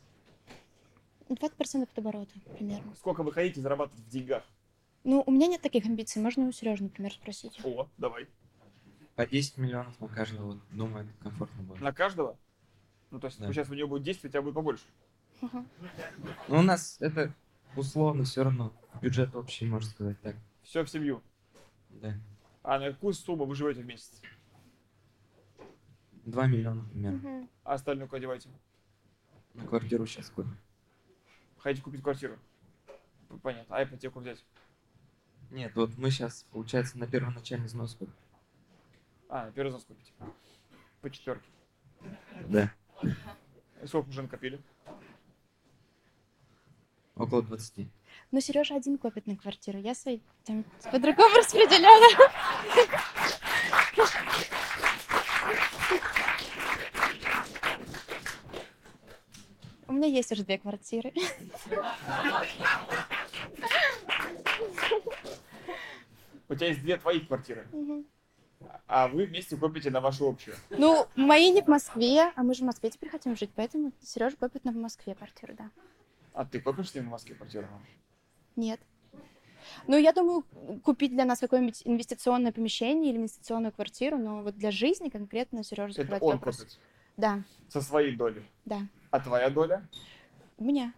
20% 1.28 1.82
от 1.82 1.98
оборота 1.98 2.32
примерно. 2.56 2.94
Сколько 2.96 3.22
вы 3.22 3.32
хотите 3.32 3.60
зарабатывать 3.60 4.00
в 4.04 4.08
деньгах? 4.08 4.44
Ну, 5.04 5.22
у 5.26 5.30
меня 5.30 5.46
нет 5.46 5.60
таких 5.62 5.84
амбиций. 5.84 6.22
Можно 6.22 6.46
у 6.46 6.52
Сережи, 6.52 6.82
например, 6.84 7.12
спросить. 7.12 7.58
О, 7.64 7.88
давай. 7.98 8.26
По 9.16 9.26
10 9.26 9.58
миллионов 9.58 9.98
на 10.00 10.08
каждого, 10.08 10.46
вот, 10.52 10.58
думаю, 10.72 11.04
это 11.04 11.12
комфортно 11.22 11.62
будет. 11.62 11.80
На 11.80 11.92
каждого? 11.92 12.36
Ну, 13.10 13.20
то 13.20 13.28
есть, 13.28 13.38
Да. 13.38 13.52
сейчас 13.52 13.68
у 13.70 13.74
него 13.74 13.88
будет 13.88 14.02
10, 14.02 14.24
у 14.24 14.28
тебя 14.28 14.42
будет 14.42 14.54
побольше. 14.54 14.84
Но 15.40 16.58
у 16.58 16.62
нас 16.62 16.96
это 17.00 17.32
условно 17.76 18.24
все 18.24 18.42
равно. 18.42 18.72
Бюджет 19.00 19.34
общий, 19.34 19.66
можно 19.66 19.88
сказать 19.88 20.20
так. 20.20 20.36
Все 20.62 20.82
в 20.84 20.90
семью. 20.90 21.22
Да. 21.90 22.14
А 22.62 22.78
на 22.78 22.90
какую 22.92 23.12
сумму 23.14 23.44
вы 23.44 23.54
живете 23.54 23.82
в 23.82 23.86
месяц? 23.86 24.20
2 26.24 26.46
миллиона 26.46 26.82
примерно. 26.90 27.18
Мгм. 27.18 27.50
А 27.64 27.74
остальную 27.74 28.08
куда 28.08 28.20
деваете? 28.20 28.48
На 29.52 29.66
квартиру 29.66 30.06
сейчас 30.06 30.30
купим. 30.30 30.56
Хотите 31.58 31.82
купить 31.84 32.02
квартиру? 32.02 32.36
Понятно. 33.42 33.76
А 33.76 33.84
ипотеку 33.84 34.20
взять? 34.20 34.44
Нет, 35.50 35.72
вот 35.76 35.96
мы 35.98 36.10
сейчас, 36.10 36.46
получается, 36.50 36.98
на 36.98 37.06
первоначальный 37.06 37.66
взнос 37.66 37.94
купим. 37.94 38.14
А, 39.28 39.50
первый 39.52 39.68
взнос 39.70 39.84
купите. 39.84 40.12
По 41.00 41.10
четверке. 41.10 41.48
Да. 42.48 42.72
И 43.82 43.86
сколько 43.86 44.08
уже 44.08 44.22
накопили? 44.22 44.60
Около 47.16 47.42
20. 47.42 47.86
Ну, 48.32 48.40
Сережа 48.40 48.74
один 48.76 48.98
копит 48.98 49.26
на 49.26 49.36
квартиру. 49.36 49.78
Я 49.78 49.94
свои 49.94 50.20
там 50.44 50.64
по-другому 50.90 51.34
распределяла. 51.36 52.06
У 59.86 59.92
меня 59.92 60.06
есть 60.08 60.32
уже 60.32 60.44
две 60.44 60.58
квартиры. 60.58 61.12
У 66.48 66.54
тебя 66.54 66.68
есть 66.68 66.80
две 66.82 66.96
твоих 66.96 67.26
квартиры, 67.26 67.66
Мгм. 67.72 68.04
А 68.86 69.08
вы 69.08 69.26
вместе 69.26 69.56
копите 69.56 69.90
на 69.90 70.00
вашу 70.00 70.28
общую. 70.28 70.56
Ну, 70.70 71.06
мои 71.16 71.50
не 71.50 71.62
в 71.62 71.66
Москве, 71.68 72.32
а 72.36 72.42
мы 72.42 72.54
же 72.54 72.62
в 72.62 72.66
Москве 72.66 72.90
теперь 72.90 73.10
хотим 73.10 73.36
жить, 73.36 73.50
поэтому 73.54 73.92
Сережа 74.02 74.36
копит 74.36 74.64
на 74.64 74.72
в 74.72 74.76
Москве 74.76 75.14
квартиру, 75.14 75.54
да. 75.56 75.70
А 76.32 76.44
ты 76.44 76.60
копишь 76.60 76.90
с 76.90 76.94
ним 76.94 77.06
в 77.06 77.10
Москве 77.10 77.34
квартиру? 77.34 77.68
Нет. 78.56 78.80
Ну, 79.86 79.96
я 79.96 80.12
думаю, 80.12 80.42
купить 80.82 81.12
для 81.12 81.24
нас 81.24 81.38
какое-нибудь 81.38 81.82
инвестиционное 81.84 82.52
помещение 82.52 83.10
или 83.10 83.18
инвестиционную 83.18 83.72
квартиру, 83.72 84.18
но 84.18 84.42
вот 84.42 84.56
для 84.56 84.70
жизни 84.70 85.08
конкретно 85.08 85.64
Сережа 85.64 85.92
Это 85.92 86.02
закрывает 86.02 86.22
он 86.22 86.30
вопрос. 86.32 86.58
копит 86.58 86.78
Да, 87.16 87.42
со 87.68 87.80
своей 87.80 88.14
долей. 88.14 88.44
да. 88.64 88.80
А 89.10 89.20
твоя 89.20 89.48
доля? 89.48 89.88
У 90.58 90.64
меня. 90.64 90.92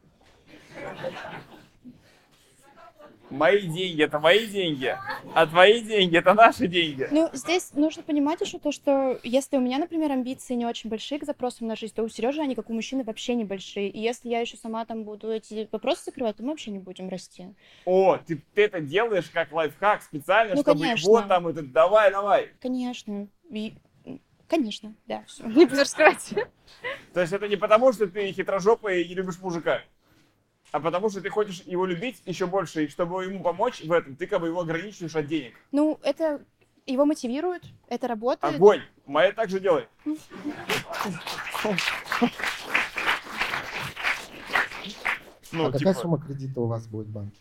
Мои 3.30 3.62
деньги 3.62 4.02
это 4.02 4.20
мои 4.20 4.46
деньги, 4.46 4.96
а 5.34 5.46
твои 5.46 5.80
деньги 5.80 6.16
это 6.16 6.32
наши 6.32 6.68
деньги. 6.68 7.08
Ну, 7.10 7.28
здесь 7.32 7.72
нужно 7.74 8.04
понимать 8.04 8.40
еще 8.40 8.58
то, 8.58 8.70
что 8.70 9.18
если 9.24 9.56
у 9.56 9.60
меня, 9.60 9.78
например, 9.78 10.12
амбиции 10.12 10.54
не 10.54 10.64
очень 10.64 10.88
большие 10.88 11.18
к 11.18 11.24
запросам 11.24 11.66
на 11.66 11.74
жизнь, 11.74 11.92
то 11.94 12.04
у 12.04 12.08
Сережи 12.08 12.40
они, 12.40 12.54
как 12.54 12.70
у 12.70 12.72
мужчины, 12.72 13.02
вообще 13.02 13.34
небольшие. 13.34 13.88
И 13.88 13.98
если 14.00 14.28
я 14.28 14.40
еще 14.40 14.56
сама 14.56 14.84
там 14.84 15.02
буду 15.02 15.28
эти 15.30 15.68
вопросы 15.72 16.04
закрывать, 16.06 16.36
то 16.36 16.44
мы 16.44 16.50
вообще 16.50 16.70
не 16.70 16.78
будем 16.78 17.08
расти. 17.08 17.48
О, 17.84 18.16
ты, 18.16 18.40
ты 18.54 18.62
это 18.62 18.80
делаешь 18.80 19.28
как 19.32 19.50
лайфхак 19.50 20.02
специально, 20.02 20.54
Ну, 20.54 20.62
чтобы 20.62 20.80
конечно. 20.82 21.04
его 21.08 21.22
там 21.22 21.48
это 21.48 21.62
давай, 21.62 22.10
давай. 22.12 22.50
Конечно. 22.60 23.28
И- 23.50 23.74
Конечно, 24.48 24.94
да, 25.08 25.24
все. 25.26 25.44
Не 25.44 25.64
буду 25.66 25.80
раскрывать. 25.80 26.32
То 27.12 27.20
есть 27.20 27.32
это 27.32 27.48
не 27.48 27.56
потому, 27.56 27.92
что 27.92 28.06
ты 28.06 28.30
хитрожопый 28.30 29.02
и 29.02 29.08
не 29.08 29.16
любишь 29.16 29.40
мужика, 29.40 29.80
а 30.72 30.80
потому 30.80 31.08
что 31.10 31.20
ты 31.20 31.30
хочешь 31.30 31.62
его 31.62 31.86
любить 31.86 32.22
еще 32.26 32.46
больше, 32.46 32.84
и 32.84 32.88
чтобы 32.88 33.24
ему 33.24 33.42
помочь 33.42 33.82
в 33.82 33.92
этом, 33.92 34.16
ты 34.16 34.26
как 34.26 34.40
бы 34.40 34.48
его 34.48 34.60
ограничиваешь 34.60 35.16
от 35.16 35.26
денег. 35.26 35.54
Ну, 35.72 35.98
это 36.02 36.44
его 36.86 37.04
мотивирует, 37.04 37.62
это 37.88 38.08
работает. 38.08 38.54
Огонь! 38.54 38.82
Моя 39.06 39.32
так 39.32 39.48
же 39.48 39.60
делай. 39.60 39.86
Ну, 45.52 45.66
а 45.66 45.72
какая 45.72 45.78
типа, 45.78 45.94
сумма 45.94 46.18
кредита 46.20 46.60
у 46.60 46.66
вас 46.66 46.86
будет 46.86 47.06
в 47.06 47.12
банке? 47.12 47.40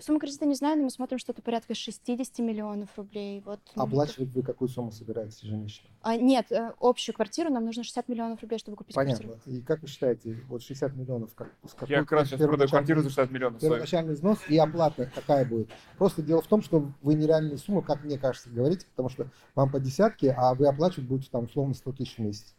Сумму 0.00 0.18
кредита 0.18 0.46
не 0.46 0.54
знаю, 0.54 0.76
но 0.78 0.84
мы 0.84 0.90
смотрим 0.90 1.18
что-то 1.18 1.42
порядка 1.42 1.74
60 1.74 2.38
миллионов 2.40 2.88
рублей. 2.96 3.42
Вот. 3.44 3.60
ну, 3.74 3.82
Оплачивать 3.82 4.30
вы 4.30 4.42
какую 4.42 4.68
сумму 4.68 4.92
собираетесь 4.92 5.40
ежемесячно? 5.40 5.88
А, 6.02 6.16
нет, 6.16 6.50
э, 6.52 6.72
общую 6.80 7.14
квартиру 7.14 7.50
нам 7.50 7.64
нужно 7.64 7.84
60 7.84 8.08
миллионов 8.08 8.40
рублей, 8.42 8.58
чтобы 8.58 8.76
купить 8.76 8.94
Понятно. 8.94 9.24
квартиру. 9.28 9.56
И 9.56 9.62
как 9.62 9.82
вы 9.82 9.88
считаете, 9.88 10.38
вот 10.48 10.62
60 10.62 10.94
миллионов, 10.94 11.34
как, 11.34 11.52
с 11.66 11.72
какой 11.72 11.88
я 11.88 12.00
как 12.00 12.12
раз 12.12 12.28
сейчас 12.28 12.40
продаю 12.40 12.68
квартиру 12.68 13.02
за 13.02 13.08
60 13.10 13.30
миллионов. 13.30 13.60
Первоначальный 13.60 14.14
взнос 14.14 14.38
и 14.48 14.58
оплата 14.58 15.10
какая 15.14 15.44
будет? 15.44 15.68
Просто 15.98 16.22
дело 16.22 16.42
в 16.42 16.46
том, 16.46 16.62
что 16.62 16.90
вы 17.02 17.14
нереальную 17.14 17.58
сумму, 17.58 17.82
как 17.82 18.04
мне 18.04 18.18
кажется, 18.18 18.50
говорите, 18.50 18.86
потому 18.86 19.08
что 19.08 19.28
вам 19.54 19.70
по 19.70 19.80
десятке, 19.80 20.32
а 20.32 20.54
вы 20.54 20.66
оплачивать 20.68 21.08
будете 21.08 21.30
там 21.30 21.44
условно 21.44 21.74
100 21.74 21.92
тысяч 21.92 22.16
в 22.16 22.18
месяц. 22.20 22.54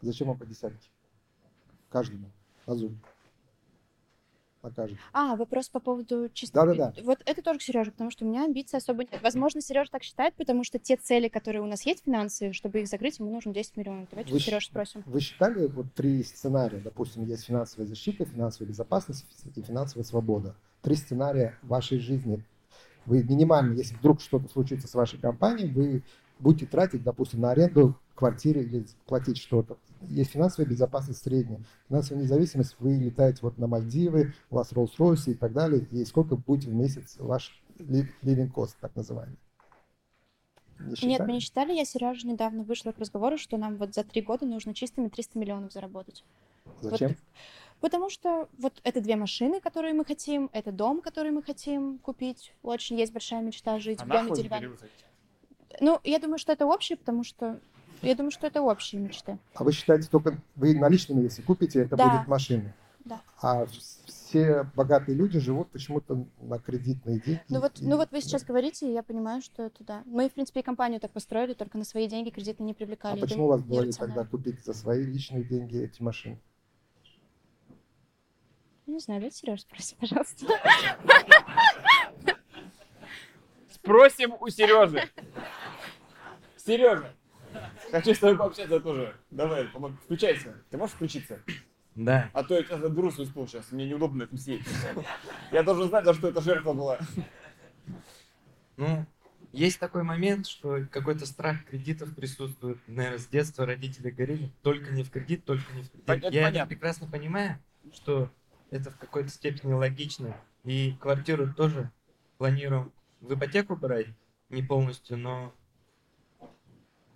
Зачем 0.00 0.28
вам 0.28 0.38
по 0.38 0.46
десятке? 0.46 0.88
Каждому. 1.90 2.30
На 2.66 2.74
каждого. 4.68 4.98
А, 5.12 5.36
вопрос 5.36 5.70
по 5.70 5.80
поводу 5.80 6.28
чисто... 6.34 6.66
Да-да-да. 6.66 6.92
Вот 7.02 7.20
это 7.24 7.40
тоже 7.40 7.58
к 7.58 7.62
Сереже, 7.62 7.92
потому 7.92 8.10
что 8.10 8.26
у 8.26 8.28
меня 8.28 8.44
амбиций 8.44 8.78
особо 8.78 9.04
нет. 9.04 9.18
Возможно, 9.22 9.62
Сережа 9.62 9.90
так 9.90 10.02
считает, 10.02 10.34
потому 10.34 10.64
что 10.64 10.78
те 10.78 10.96
цели, 10.96 11.28
которые 11.28 11.62
у 11.62 11.66
нас 11.66 11.86
есть 11.86 12.04
финансовые, 12.04 12.52
чтобы 12.52 12.80
их 12.80 12.88
закрыть, 12.88 13.18
ему 13.18 13.30
нужно 13.30 13.54
10 13.54 13.76
миллионов. 13.78 14.08
Давайте 14.10 14.32
Вы 14.32 14.36
у 14.36 14.40
Сережи 14.40 14.66
спросим. 14.66 15.02
Вы 15.06 15.20
считали 15.20 15.66
вот 15.66 15.86
три 15.94 16.22
сценария? 16.22 16.78
Допустим, 16.78 17.24
есть 17.24 17.46
финансовая 17.46 17.86
защита, 17.86 18.24
финансовая 18.26 18.68
безопасность 18.68 19.24
и 19.54 19.62
финансовая 19.62 20.04
свобода. 20.04 20.54
Три 20.82 20.96
сценария 20.96 21.56
вашей 21.62 21.98
жизни. 21.98 22.44
Вы 23.06 23.22
минимально, 23.22 23.74
если 23.74 23.94
вдруг 23.94 24.20
что-то 24.20 24.48
случится 24.48 24.86
с 24.86 24.94
вашей 24.94 25.18
компанией, 25.18 25.70
вы 25.70 26.02
будете 26.38 26.66
тратить, 26.66 27.02
допустим, 27.02 27.40
на 27.40 27.50
аренду 27.52 27.96
квартиры 28.20 28.62
или 28.62 28.86
платить 29.06 29.38
что-то. 29.38 29.78
Есть 30.02 30.30
финансовая 30.30 30.68
безопасность 30.68 31.22
средняя. 31.22 31.60
Финансовая 31.88 32.22
независимость, 32.22 32.76
вы 32.78 32.94
летаете 32.94 33.40
вот 33.42 33.58
на 33.58 33.66
Мальдивы, 33.66 34.32
у 34.50 34.56
вас 34.56 34.72
Rolls-Royce 34.72 35.32
и 35.32 35.34
так 35.34 35.52
далее, 35.52 35.86
и 35.90 36.04
сколько 36.04 36.36
будете 36.36 36.70
в 36.70 36.74
месяц 36.74 37.16
ваш 37.18 37.60
living 37.78 38.52
cost, 38.52 38.76
так 38.80 38.94
называемый. 38.94 39.36
Не 40.78 41.08
Нет, 41.08 41.26
мы 41.26 41.32
не 41.32 41.40
считали. 41.40 41.74
Я 41.74 41.84
Сереже 41.84 42.26
недавно 42.26 42.62
вышла 42.62 42.92
к 42.92 42.98
разговору, 42.98 43.36
что 43.36 43.58
нам 43.58 43.76
вот 43.76 43.94
за 43.94 44.04
три 44.04 44.22
года 44.22 44.46
нужно 44.46 44.72
чистыми 44.72 45.08
300 45.08 45.38
миллионов 45.38 45.72
заработать. 45.72 46.24
Зачем? 46.80 47.16
Потому 47.80 48.10
что 48.10 48.48
вот 48.58 48.74
это 48.82 49.00
две 49.00 49.16
машины, 49.16 49.60
которые 49.60 49.94
мы 49.94 50.04
хотим, 50.04 50.50
это 50.52 50.70
дом, 50.70 51.00
который 51.00 51.32
мы 51.32 51.42
хотим 51.42 51.98
купить. 51.98 52.54
Очень 52.62 52.98
есть 52.98 53.12
большая 53.12 53.42
мечта 53.42 53.78
жить 53.78 54.00
в 54.00 54.04
Она 54.04 54.22
доме 54.22 54.36
деревянном. 54.36 54.76
Ну, 55.80 56.00
я 56.04 56.18
думаю, 56.18 56.38
что 56.38 56.52
это 56.52 56.66
общее, 56.66 56.98
потому 56.98 57.24
что 57.24 57.60
я 58.02 58.14
думаю, 58.14 58.30
что 58.30 58.46
это 58.46 58.62
общие 58.62 59.00
мечты. 59.00 59.38
А 59.54 59.64
вы 59.64 59.72
считаете, 59.72 60.08
только 60.08 60.38
вы 60.56 60.74
наличными, 60.78 61.22
если 61.22 61.42
купите, 61.42 61.82
это 61.82 61.96
Да. 61.96 62.08
будет 62.18 62.28
машины? 62.28 62.74
Да. 63.04 63.20
А 63.40 63.64
вс- 63.64 63.98
все 64.06 64.64
богатые 64.76 65.16
люди 65.16 65.38
живут 65.38 65.70
почему-то 65.70 66.26
на 66.40 66.58
кредитные 66.58 67.18
деньги. 67.20 67.42
Ну 67.48 67.60
вот, 67.60 67.80
и- 67.80 67.86
ну 67.86 67.96
вот 67.96 68.10
вы 68.12 68.20
сейчас 68.20 68.44
говорите, 68.44 68.88
и 68.88 68.92
я 68.92 69.02
понимаю, 69.02 69.40
что 69.42 69.62
это 69.64 69.82
да. 69.84 70.02
Мы, 70.06 70.28
в 70.28 70.32
принципе, 70.32 70.60
и 70.60 70.62
компанию 70.62 71.00
так 71.00 71.10
построили, 71.10 71.54
только 71.54 71.78
на 71.78 71.84
свои 71.84 72.06
деньги 72.08 72.30
кредиты 72.30 72.62
не 72.62 72.72
А 72.72 72.74
привлекали. 72.74 73.16
Я 73.16 73.20
почему 73.22 73.46
вас 73.46 73.62
было 73.62 73.90
тогда 73.92 74.24
купить 74.24 74.62
за 74.64 74.74
свои 74.74 75.02
личные 75.04 75.44
деньги 75.44 75.78
эти 75.82 76.02
машины? 76.02 76.38
Не 78.86 78.98
знаю, 78.98 79.20
давайте 79.20 79.36
Сережа 79.38 79.62
спросим, 79.62 79.96
пожалуйста. 80.00 80.46
Спросим 83.72 84.34
у 84.40 84.48
Сережи. 84.48 85.08
Сережа, 86.56 87.14
хочу 87.90 88.14
с 88.14 88.18
тобой 88.18 88.36
пообщаться 88.36 88.80
тоже. 88.80 89.14
Давай, 89.30 89.64
помог- 89.68 89.96
включайся. 90.04 90.54
Ты 90.70 90.78
можешь 90.78 90.94
включиться? 90.94 91.40
Да. 91.94 92.30
А 92.32 92.44
то 92.44 92.54
я 92.54 92.62
тебя 92.62 92.78
свой 93.10 93.26
стул 93.26 93.46
сейчас, 93.48 93.72
мне 93.72 93.88
неудобно 93.88 94.22
это 94.22 94.36
сидеть. 94.36 94.64
Я 95.52 95.62
должен 95.62 95.88
знать, 95.88 96.04
за 96.04 96.14
что 96.14 96.28
эта 96.28 96.40
жертва 96.40 96.72
была. 96.72 96.98
Ну, 98.76 99.04
есть 99.52 99.80
такой 99.80 100.04
момент, 100.04 100.46
что 100.46 100.86
какой-то 100.90 101.26
страх 101.26 101.64
кредитов 101.64 102.14
присутствует. 102.14 102.78
Наверное, 102.86 103.18
с 103.18 103.26
детства 103.26 103.66
родители 103.66 104.10
говорили, 104.10 104.50
только 104.62 104.92
не 104.92 105.02
в 105.02 105.10
кредит, 105.10 105.44
только 105.44 105.64
не 105.74 105.82
в 105.82 105.90
кредит. 105.90 106.08
Это 106.08 106.28
Я 106.28 106.44
понятно. 106.44 106.68
прекрасно 106.68 107.06
понимаю, 107.08 107.58
что 107.92 108.30
это 108.70 108.90
в 108.90 108.96
какой-то 108.96 109.28
степени 109.28 109.72
логично. 109.72 110.36
И 110.64 110.96
квартиру 111.00 111.52
тоже 111.52 111.90
планируем 112.38 112.92
в 113.20 113.34
ипотеку 113.34 113.76
брать, 113.76 114.06
не 114.48 114.62
полностью, 114.62 115.18
но 115.18 115.52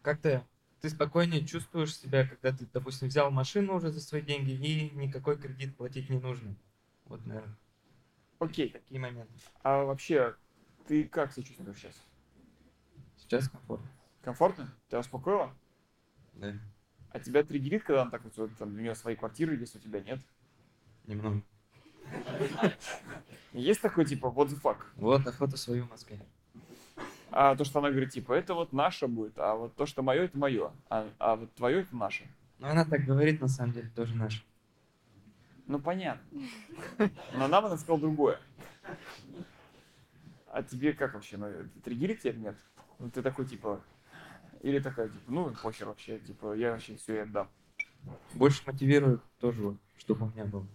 как-то 0.05 0.47
ты 0.81 0.91
спокойнее 0.91 1.47
чувствуешь 1.47 1.97
себя, 1.97 2.27
когда 2.29 2.53
ты, 2.53 2.67
допустим, 2.67 3.09
взял 3.09 3.31
машину 3.31 3.75
уже 3.75 3.91
за 3.91 4.01
свои 4.01 4.21
деньги 4.21 4.51
и 4.53 4.91
никакой 4.91 5.39
кредит 5.39 5.77
платить 5.77 6.11
не 6.11 6.19
нужно. 6.19 6.55
Вот, 7.07 7.25
наверное, 7.25 7.57
Окей. 8.39 8.69
такие 8.69 9.01
моменты. 9.01 9.33
А 9.63 9.85
вообще, 9.85 10.37
ты 10.87 11.05
как 11.05 11.33
себя 11.33 11.43
чувствуешь 11.45 11.79
сейчас? 11.79 12.07
Сейчас 13.17 13.49
комфортно. 13.49 13.89
Комфортно? 14.23 14.75
Тебя 14.89 15.01
успокоило? 15.01 15.55
Да, 16.35 16.53
А 17.11 17.21
тебя 17.21 17.43
триггерит, 17.43 17.85
когда 17.85 18.03
она 18.03 18.11
так 18.11 18.25
вот, 18.25 18.37
вот, 18.37 18.57
там, 18.59 18.75
у 18.75 18.79
нее 18.79 18.95
свои 18.95 19.17
квартиры 19.17 19.57
есть, 19.57 19.77
у 19.77 19.79
тебя 19.79 20.01
нет? 20.01 20.21
немного. 21.07 21.43
Есть 23.53 23.81
такой, 23.81 24.05
типа, 24.05 24.27
what 24.27 24.49
the 24.49 24.61
fuck? 24.61 24.79
Вот, 24.97 25.27
охота 25.27 25.57
свою 25.57 25.85
в 25.87 25.91
Москве. 25.91 26.21
А 27.37 27.57
то, 27.57 27.65
что 27.65 27.81
она 27.81 27.91
говорит, 27.91 28.11
типа, 28.11 28.33
это 28.33 28.55
вот 28.55 28.73
наше 28.73 29.09
будет, 29.09 29.37
а 29.39 29.57
вот 29.57 29.75
то, 29.75 29.87
что 29.87 30.03
мое, 30.03 30.23
это 30.23 30.39
мое, 30.39 30.71
а, 30.89 31.09
а 31.19 31.35
вот 31.35 31.53
твое, 31.55 31.81
это 31.81 31.97
наше. 31.97 32.29
Но 32.61 32.69
она 32.69 32.85
так 32.85 33.05
говорит, 33.05 33.41
на 33.41 33.49
самом 33.49 33.73
деле, 33.73 33.91
тоже 33.97 34.15
наш. 34.15 34.47
Ну, 35.67 35.81
понятно. 35.81 36.23
Но 37.33 37.49
нам 37.49 37.67
она 37.67 37.77
сказала 37.77 37.99
другое. 37.99 38.39
А 40.47 40.63
тебе 40.63 40.93
как 40.93 41.15
вообще? 41.15 41.37
Ну, 41.37 41.49
триггерит 41.83 42.21
тебя 42.21 42.35
нет? 42.35 42.57
Ну, 43.01 43.11
ты 43.11 43.21
такой, 43.21 43.47
типа... 43.47 43.81
Или 44.61 44.79
такая, 44.79 45.09
типа, 45.09 45.25
ну, 45.27 45.53
похер 45.61 45.89
вообще, 45.89 46.21
типа, 46.21 46.55
я 46.55 46.71
вообще 46.71 46.95
все 46.95 47.23
отдам. 47.23 47.49
Больше 48.35 48.63
мотивирует 48.65 49.21
тоже, 49.41 49.77
чтобы 49.99 50.27
у 50.27 50.31
меня 50.31 50.45
было. 50.45 50.69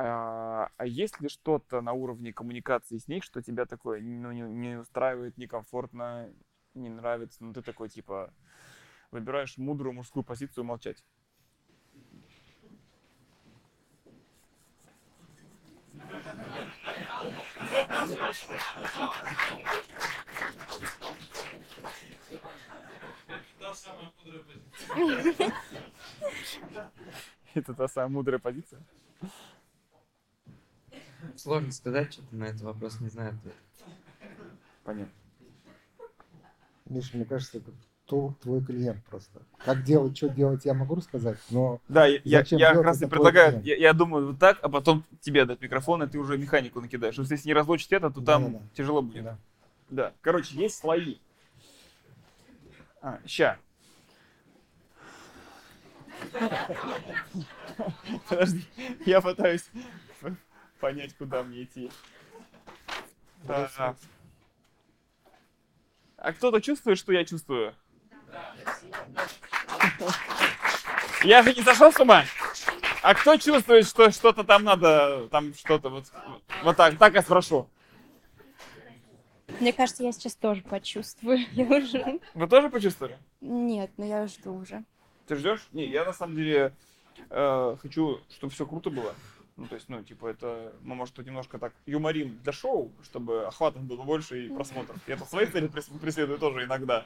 А, 0.00 0.70
а 0.76 0.86
есть 0.86 1.20
ли 1.20 1.28
что-то 1.28 1.80
на 1.80 1.92
уровне 1.92 2.32
коммуникации 2.32 2.98
с 2.98 3.08
ней, 3.08 3.20
что 3.20 3.42
тебя 3.42 3.66
такое 3.66 4.00
ну, 4.00 4.30
не, 4.30 4.42
не 4.42 4.78
устраивает, 4.78 5.36
некомфортно, 5.36 6.32
не 6.74 6.88
нравится? 6.88 7.42
Ну, 7.42 7.52
ты 7.52 7.62
такой, 7.62 7.88
типа, 7.88 8.32
выбираешь 9.10 9.58
мудрую 9.58 9.94
мужскую 9.94 10.22
позицию 10.22 10.62
молчать. 10.62 11.02
Это 27.54 27.74
та 27.74 27.88
самая 27.88 28.10
мудрая 28.10 28.38
позиция? 28.38 28.80
Сложно 31.36 31.72
сказать, 31.72 32.12
что-то 32.12 32.34
на 32.34 32.44
этот 32.44 32.62
вопрос 32.62 33.00
не 33.00 33.08
знаю. 33.08 33.34
ответа. 33.34 33.56
Понятно. 34.84 35.12
Миша, 36.86 37.16
мне 37.16 37.24
кажется, 37.26 37.58
это 37.58 37.70
то- 38.06 38.34
твой 38.40 38.64
клиент 38.64 39.04
просто. 39.04 39.42
Как 39.64 39.82
делать, 39.84 40.16
что 40.16 40.28
делать, 40.30 40.64
я 40.64 40.72
могу 40.74 40.94
рассказать, 40.94 41.38
но 41.50 41.80
Да, 41.88 42.06
я, 42.06 42.20
я, 42.24 42.44
я 42.48 42.72
как 42.74 42.82
раз 42.84 43.02
и 43.02 43.06
предлагаю, 43.06 43.62
я, 43.62 43.76
я 43.76 43.92
думаю 43.92 44.28
вот 44.28 44.38
так, 44.38 44.58
а 44.62 44.68
потом 44.70 45.04
тебе 45.20 45.44
дать 45.44 45.60
микрофон, 45.60 46.02
и 46.02 46.06
ты 46.08 46.18
уже 46.18 46.38
механику 46.38 46.80
накидаешь. 46.80 47.14
Потому 47.14 47.26
что 47.26 47.34
если 47.34 47.48
не 47.48 47.54
разлучить 47.54 47.92
это, 47.92 48.08
то 48.10 48.20
там 48.22 48.44
Да-да-да. 48.44 48.64
тяжело 48.74 49.02
будет. 49.02 49.24
да. 49.24 49.38
Да. 49.90 50.12
Короче, 50.22 50.56
есть 50.56 50.76
слои. 50.78 51.16
А, 53.02 53.20
ща. 53.26 53.58
Подожди, 58.28 58.64
я 59.06 59.20
пытаюсь 59.20 59.68
понять, 60.78 61.14
куда 61.16 61.42
мне 61.42 61.64
идти. 61.64 61.90
Да. 63.44 63.94
А 66.16 66.32
кто-то 66.32 66.60
чувствует, 66.60 66.98
что 66.98 67.12
я 67.12 67.24
чувствую? 67.24 67.74
Я 71.22 71.42
же 71.42 71.54
не 71.54 71.62
сошел 71.62 71.92
с 71.92 72.00
ума. 72.00 72.24
А 73.02 73.14
кто 73.14 73.36
чувствует, 73.36 73.86
что 73.86 74.10
что-то 74.10 74.44
там 74.44 74.64
надо, 74.64 75.28
там 75.28 75.54
что-то 75.54 75.88
вот, 75.88 76.04
вот 76.64 76.76
так, 76.76 76.98
так 76.98 77.14
я 77.14 77.22
спрошу. 77.22 77.68
Мне 79.60 79.72
кажется, 79.72 80.02
я 80.02 80.12
сейчас 80.12 80.34
тоже 80.34 80.62
почувствую. 80.62 81.38
Я 81.52 81.64
уже... 81.64 82.20
Вы 82.34 82.46
тоже 82.46 82.68
почувствовали? 82.68 83.18
Нет, 83.40 83.90
но 83.96 84.04
я 84.04 84.26
жду 84.26 84.54
уже. 84.54 84.84
Ты 85.26 85.36
ждешь? 85.36 85.66
Не, 85.72 85.86
я 85.86 86.04
на 86.04 86.12
самом 86.12 86.36
деле 86.36 86.74
э, 87.30 87.76
хочу, 87.80 88.20
чтобы 88.30 88.52
все 88.52 88.66
круто 88.66 88.90
было. 88.90 89.14
Ну, 89.58 89.66
то 89.66 89.74
есть, 89.74 89.88
ну, 89.88 90.04
типа, 90.04 90.28
это, 90.28 90.72
мы, 90.82 90.94
может, 90.94 91.16
тут 91.16 91.26
немножко 91.26 91.58
так 91.58 91.74
юморим 91.84 92.38
для 92.44 92.52
шоу, 92.52 92.92
чтобы 93.02 93.44
охватов 93.44 93.82
было 93.82 94.04
больше 94.04 94.46
и 94.46 94.48
просмотров. 94.48 94.96
Я 95.08 95.16
это 95.16 95.24
свои 95.24 95.46
цели 95.46 95.66
прес- 95.66 95.90
преследую 96.00 96.38
тоже 96.38 96.62
иногда. 96.62 97.04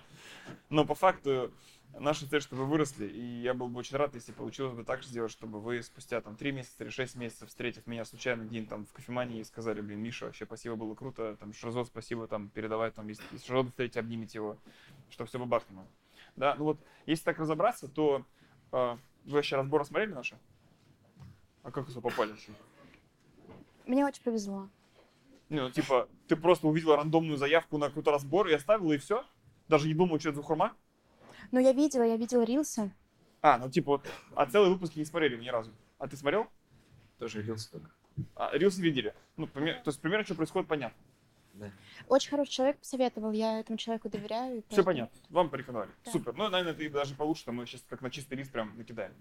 Но 0.69 0.85
по 0.85 0.95
факту 0.95 1.51
наша 1.99 2.29
цель, 2.29 2.43
чтобы 2.43 2.65
вы 2.65 2.69
выросли, 2.73 3.07
и 3.07 3.41
я 3.41 3.55
был 3.55 3.69
бы 3.69 3.79
очень 3.79 3.97
рад, 3.97 4.15
если 4.15 4.33
получилось 4.33 4.75
бы 4.75 4.85
так 4.85 5.03
сделать, 5.03 5.33
чтобы 5.33 5.61
вы 5.61 5.83
спустя 5.83 6.21
там 6.21 6.37
3 6.37 6.53
месяца 6.53 6.85
или 6.85 6.91
6 6.91 7.17
месяцев, 7.17 7.49
встретив 7.49 7.87
меня 7.87 8.05
случайно 8.05 8.43
где-нибудь 8.43 8.69
там 8.69 8.85
в 8.85 8.93
кофемании 8.93 9.41
и 9.41 9.45
сказали, 9.45 9.81
блин, 9.81 10.01
Миша, 10.01 10.27
вообще 10.27 10.45
спасибо, 10.45 10.77
было 10.77 10.95
круто, 10.95 11.39
там, 11.41 11.55
Шразот, 11.55 11.87
спасибо, 11.87 12.27
там, 12.27 12.51
передавай, 12.51 12.91
там, 12.91 13.09
если, 13.09 13.25
если 13.33 13.47
Шразот 13.47 13.71
встретите, 13.71 14.01
обнимите 14.01 14.37
его, 14.37 14.59
чтобы 15.09 15.29
все 15.29 15.39
бабахнуло. 15.39 15.87
Да, 16.37 16.55
ну 16.57 16.65
вот, 16.65 16.81
если 17.07 17.25
так 17.25 17.39
разобраться, 17.39 17.89
то 17.89 18.27
а, 18.73 18.99
вы 19.25 19.33
вообще 19.33 19.57
разборы 19.57 19.87
смотрели 19.87 20.13
наши? 20.13 20.37
А 21.63 21.71
как 21.71 21.89
вы 21.89 22.01
попали 22.01 22.31
вообще? 22.31 22.53
Мне 23.87 24.05
очень 24.05 24.23
повезло. 24.23 24.69
Не, 25.49 25.61
ну 25.61 25.71
типа, 25.71 26.09
ты 26.29 26.37
просто 26.37 26.67
увидела 26.67 26.97
рандомную 26.97 27.37
заявку 27.37 27.79
на 27.79 27.89
какой-то 27.89 28.11
разбор 28.11 28.49
и 28.49 28.55
оставила, 28.55 28.93
и 28.93 28.99
все? 28.99 29.25
Даже 29.69 29.87
не 29.89 29.95
думала, 29.95 30.19
что 30.19 30.31
это 30.31 30.37
за 30.39 30.43
хурма? 30.43 30.75
Но 31.51 31.61
я 31.61 31.73
видела, 31.73 32.03
я 32.03 32.17
видела 32.17 32.43
рилсы. 32.43 32.91
А, 33.43 33.59
ну 33.59 33.71
типа 33.71 33.93
вот, 33.93 34.07
а 34.35 34.47
целый 34.47 34.71
выпуск 34.71 34.97
не 34.97 35.05
смотрели 35.05 35.37
ни 35.37 35.49
разу. 35.49 35.73
А 35.99 36.09
ты 36.09 36.17
смотрел? 36.17 36.47
Тоже 37.19 37.43
рилс 37.43 37.67
только. 37.69 37.91
А, 38.35 38.51
Рилсы 38.57 38.81
видели. 38.81 39.15
Ну, 39.37 39.47
пример- 39.47 39.83
то 39.83 39.89
есть 39.91 40.01
примерно, 40.01 40.25
что 40.25 40.35
происходит, 40.35 40.69
понятно. 40.69 40.97
Да. 41.55 41.71
Очень 42.09 42.31
хороший 42.31 42.51
человек 42.51 42.79
посоветовал, 42.79 43.33
я 43.33 43.61
этому 43.61 43.77
человеку 43.77 44.09
доверяю. 44.09 44.59
и 44.59 44.61
Все 44.61 44.67
поэтому- 44.69 44.85
понятно. 44.87 45.21
Вам 45.31 45.51
порекомендовали. 45.51 45.91
Да. 46.05 46.11
Супер. 46.11 46.35
Ну, 46.35 46.49
наверное, 46.49 46.75
ты 46.75 46.89
даже 46.89 47.15
получше, 47.15 47.45
там 47.45 47.57
мы 47.57 47.67
сейчас 47.67 47.85
как 47.89 48.01
на 48.01 48.11
чистый 48.11 48.35
лист 48.35 48.51
прям 48.51 48.77
накидаем. 48.77 49.13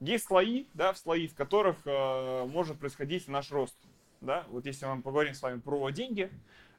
Есть 0.00 0.24
слои, 0.26 0.64
да, 0.74 0.92
в 0.92 0.98
слои, 0.98 1.28
в 1.28 1.34
которых 1.34 1.76
э, 1.84 2.44
может 2.46 2.78
происходить 2.78 3.28
наш 3.28 3.50
рост. 3.50 3.76
Да, 4.22 4.44
вот 4.48 4.64
если 4.64 4.86
мы 4.86 5.02
поговорим 5.02 5.34
с 5.34 5.42
вами 5.42 5.60
про 5.60 5.90
деньги, 5.90 6.30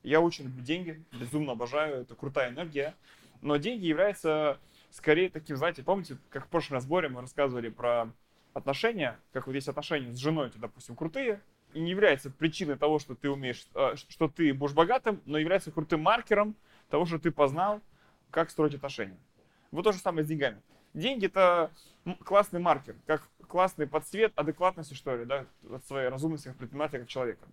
я 0.04 0.20
очень 0.22 0.46
люблю 0.46 0.64
деньги, 0.64 1.04
безумно 1.14 1.52
обожаю, 1.52 2.02
это 2.02 2.16
крутая 2.16 2.50
энергия. 2.50 2.96
Но 3.42 3.58
деньги 3.58 3.86
являются 3.86 4.58
скорее 4.90 5.30
таким, 5.30 5.58
знаете, 5.58 5.84
помните, 5.84 6.18
как 6.30 6.46
в 6.46 6.50
прошлом 6.50 6.76
разборе 6.76 7.10
мы 7.10 7.22
рассказывали 7.22 7.70
про 7.70 8.12
отношения, 8.54 9.20
как 9.34 9.46
вот 9.46 9.54
есть 9.54 9.68
отношения 9.68 10.12
с 10.12 10.18
женой, 10.18 10.48
это, 10.48 10.58
допустим, 10.58 10.96
крутые, 10.96 11.36
и 11.36 11.40
не 11.74 11.92
является 11.92 12.30
причиной 12.30 12.78
того, 12.78 13.00
что 13.00 13.16
ты 13.16 13.30
умеешь, 13.30 13.68
э, 13.76 13.96
что 13.96 14.28
ты 14.28 14.54
будешь 14.54 14.74
богатым, 14.74 15.22
но 15.26 15.38
является 15.38 15.72
крутым 15.72 16.02
маркером 16.02 16.56
того, 16.90 17.06
что 17.06 17.20
ты 17.20 17.32
познал, 17.32 17.82
как 18.32 18.50
строить 18.50 18.76
отношения. 18.76 19.18
Вот 19.72 19.84
то 19.84 19.92
же 19.92 20.00
самое 20.00 20.26
с 20.26 20.28
деньгами. 20.28 20.62
Деньги 20.94 21.26
это 21.26 21.72
классный 22.24 22.60
маркер, 22.60 22.96
как 23.06 23.28
классный 23.48 23.88
подсвет 23.88 24.34
адекватности, 24.36 24.94
что 24.94 25.16
ли, 25.16 25.26
да, 25.26 25.46
от 25.70 25.86
своей 25.86 26.10
разумности 26.10 26.48
как 26.48 26.58
предпринимателя, 26.58 27.00
как 27.00 27.08
человека. 27.08 27.46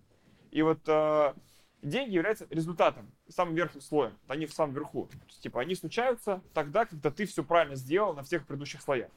И 0.51 0.61
вот 0.61 0.79
э, 0.87 1.33
деньги 1.81 2.13
являются 2.15 2.47
результатом, 2.49 3.11
самым 3.27 3.55
верхним 3.55 3.81
слоем. 3.81 4.17
Они 4.27 4.45
в 4.45 4.53
самом 4.53 4.73
верху. 4.73 5.07
То 5.11 5.17
есть, 5.27 5.41
типа, 5.41 5.61
они 5.61 5.75
случаются 5.75 6.41
тогда, 6.53 6.85
когда 6.85 7.11
ты 7.11 7.25
все 7.25 7.43
правильно 7.43 7.75
сделал 7.75 8.13
на 8.13 8.23
всех 8.23 8.45
предыдущих 8.45 8.81
слоях. 8.81 9.11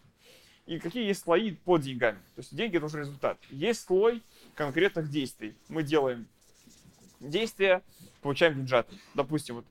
И 0.67 0.79
какие 0.79 1.07
есть 1.07 1.23
слои 1.23 1.53
под 1.53 1.81
деньгами? 1.81 2.19
То 2.35 2.41
есть 2.41 2.55
деньги 2.55 2.77
это 2.77 2.87
уже 2.87 2.99
результат. 2.99 3.39
Есть 3.49 3.87
слой 3.87 4.23
конкретных 4.59 5.09
действий. 5.09 5.57
Мы 5.69 5.85
делаем 5.85 6.27
действия, 7.21 7.83
получаем 8.23 8.55
деньжат. 8.57 8.91
Допустим, 9.15 9.55
вот 9.55 9.65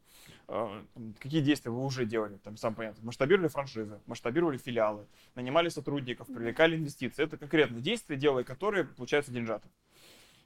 э, 0.48 0.84
какие 1.20 1.42
действия 1.42 1.72
вы 1.72 1.84
уже 1.84 2.06
делали, 2.06 2.38
там 2.38 2.56
сам 2.56 2.74
понятно, 2.74 3.06
масштабировали 3.06 3.50
франшизы, 3.50 4.00
масштабировали 4.06 4.58
филиалы, 4.58 5.06
нанимали 5.36 5.68
сотрудников, 5.68 6.28
привлекали 6.28 6.78
инвестиции. 6.78 7.22
Это 7.22 7.36
конкретные 7.36 7.82
действия, 7.82 8.16
делая 8.16 8.46
которые 8.46 8.86
получаются 8.86 9.34
деньжаты. 9.34 9.68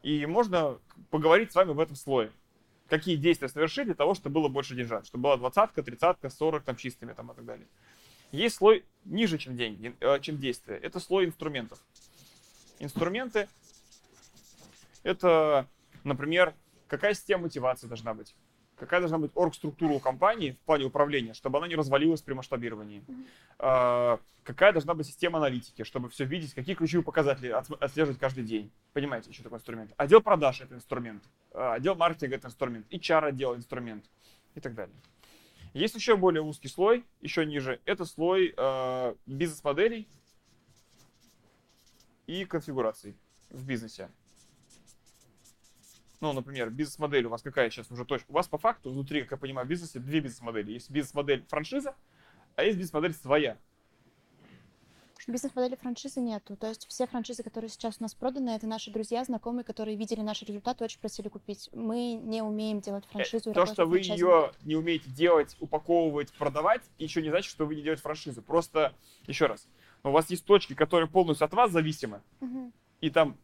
И 0.02 0.26
можно 0.26 0.80
поговорить 1.12 1.52
с 1.52 1.56
вами 1.56 1.74
в 1.74 1.80
этом 1.80 1.96
слое. 1.96 2.32
какие 2.90 3.16
действия 3.16 3.48
совершить 3.48 3.86
для 3.86 3.94
того, 3.94 4.16
чтобы 4.16 4.34
было 4.34 4.50
больше 4.50 4.76
деньжат, 4.76 5.06
чтобы 5.06 5.22
была 5.22 5.38
двадцатка, 5.38 5.84
тридцатка, 5.84 6.32
сорок 6.32 6.64
там 6.64 6.76
чистыми 6.76 7.14
там 7.14 7.32
и 7.32 7.36
так 7.36 7.46
далее. 7.46 7.68
Есть 8.32 8.56
слой 8.56 8.86
ниже, 9.06 9.38
чем 9.38 9.56
деньги, 9.56 9.96
э, 10.00 10.20
чем 10.20 10.38
действия. 10.38 10.78
Это 10.78 11.00
слой 11.00 11.26
инструментов. 11.26 11.80
Инструменты— 12.80 13.48
это, 15.04 15.68
например, 16.04 16.54
какая 16.88 17.14
система 17.14 17.44
мотивации 17.44 17.88
должна 17.88 18.14
быть, 18.14 18.36
какая 18.78 19.00
должна 19.00 19.18
быть 19.18 19.32
оргструктура 19.36 19.94
у 19.94 20.00
компании 20.00 20.52
в 20.52 20.66
плане 20.66 20.86
управления, 20.86 21.34
чтобы 21.34 21.58
она 21.58 21.68
не 21.68 21.76
развалилась 21.76 22.22
при 22.22 22.34
масштабировании, 22.34 23.04
mm-hmm. 23.08 24.20
какая 24.44 24.74
должна 24.74 24.94
быть 24.94 25.08
система 25.08 25.38
аналитики, 25.38 25.84
чтобы 25.84 26.10
все 26.10 26.26
видеть, 26.26 26.54
какие 26.54 26.76
ключевые 26.76 27.04
показатели 27.04 27.50
отслеживать 27.80 28.20
каждый 28.20 28.44
день. 28.44 28.72
Понимаете, 28.94 29.32
что 29.32 29.44
такое 29.44 29.60
инструмент? 29.60 29.94
Отдел 29.98 30.22
продаж— 30.22 30.62
это 30.62 30.76
инструмент, 30.76 31.24
а, 31.54 31.76
отдел 31.76 31.96
маркетинга— 31.96 32.36
это 32.38 32.48
инструмент, 32.48 32.86
HR-отдел— 32.92 33.56
инструмент 33.58 34.06
и 34.56 34.60
так 34.60 34.76
далее. 34.76 34.96
Есть 35.74 35.96
еще 35.96 36.18
более 36.18 36.42
узкий 36.42 36.68
слой, 36.68 37.06
еще 37.22 37.46
ниже. 37.46 37.80
Это 37.86 38.04
слой 38.04 38.54
э, 38.58 39.16
бизнес-моделей 39.26 40.10
и 42.28 42.44
конфигураций 42.44 43.16
в 43.50 43.66
бизнесе. 43.66 44.10
Ну, 46.22 46.34
например, 46.34 46.70
бизнес-модель 46.70 47.26
у 47.26 47.30
вас 47.30 47.42
какая 47.42 47.72
сейчас 47.72 47.90
уже 47.90 48.06
точка? 48.06 48.30
У 48.30 48.34
вас 48.34 48.48
по 48.48 48.60
факту 48.60 48.92
внутри, 48.92 49.24
как 49.24 49.32
я 49.32 49.38
понимаю, 49.38 49.66
в 49.66 49.70
бизнесе 49.70 49.98
две 50.00 50.20
бизнес-модели. 50.20 50.74
Есть 50.74 50.92
бизнес-модель 50.92 51.44
франшиза, 51.50 51.96
а 52.56 52.64
есть 52.64 52.78
бизнес-модель 52.78 53.14
своя. 53.16 53.58
Бизнес-модели 55.28 55.76
франшизы 55.76 56.20
нету. 56.20 56.56
То 56.56 56.68
есть 56.68 56.88
все 56.88 57.08
франшизы, 57.08 57.42
которые 57.42 57.70
сейчас 57.70 57.98
у 58.00 58.04
нас 58.04 58.14
проданы, 58.14 58.52
это 58.52 58.68
наши 58.68 58.92
друзья, 58.92 59.24
знакомые, 59.24 59.64
которые 59.64 59.98
видели 59.98 60.22
наши 60.22 60.46
результаты, 60.46 60.84
очень 60.84 61.00
просили 61.00 61.28
купить. 61.28 61.70
Мы 61.74 62.14
не 62.14 62.44
умеем 62.44 62.82
делать 62.82 63.06
э, 63.06 63.12
франшизу. 63.12 63.52
То, 63.52 63.66
что 63.66 63.86
вы 63.86 64.00
ее 64.00 64.52
не 64.62 64.76
умеете 64.76 65.10
делать, 65.10 65.58
упаковывать, 65.60 66.32
продавать, 66.34 66.82
еще 67.00 67.24
не 67.24 67.30
значит, 67.30 67.50
что 67.50 67.66
вы 67.66 67.76
не 67.76 67.82
делаете 67.82 68.04
франшизу. 68.04 68.44
Просто, 68.44 68.94
еще 69.26 69.48
раз, 69.48 69.68
у 70.04 70.12
вас 70.12 70.30
есть 70.30 70.46
точки, 70.46 70.74
которые 70.74 71.08
полностью 71.08 71.46
от 71.46 71.54
вас 71.54 71.72
зависимы, 71.72 72.22
угу. 72.40 72.72
и 73.00 73.10
там 73.10 73.38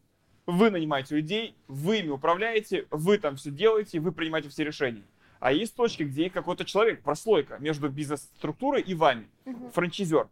вы 0.48 0.70
нанимаете 0.70 1.14
людей, 1.14 1.54
вы 1.68 1.98
ими 1.98 2.08
управляете, 2.08 2.86
вы 2.90 3.18
там 3.18 3.36
все 3.36 3.50
делаете, 3.50 4.00
вы 4.00 4.12
принимаете 4.12 4.48
все 4.48 4.64
решения. 4.64 5.02
А 5.40 5.52
есть 5.52 5.76
точки, 5.76 6.04
где 6.04 6.30
какой-то 6.30 6.64
человек, 6.64 7.02
прослойка 7.02 7.58
между 7.58 7.90
бизнес-структурой 7.90 8.80
и 8.80 8.94
вами, 8.94 9.28
угу. 9.44 9.68
франчизер, 9.68 10.28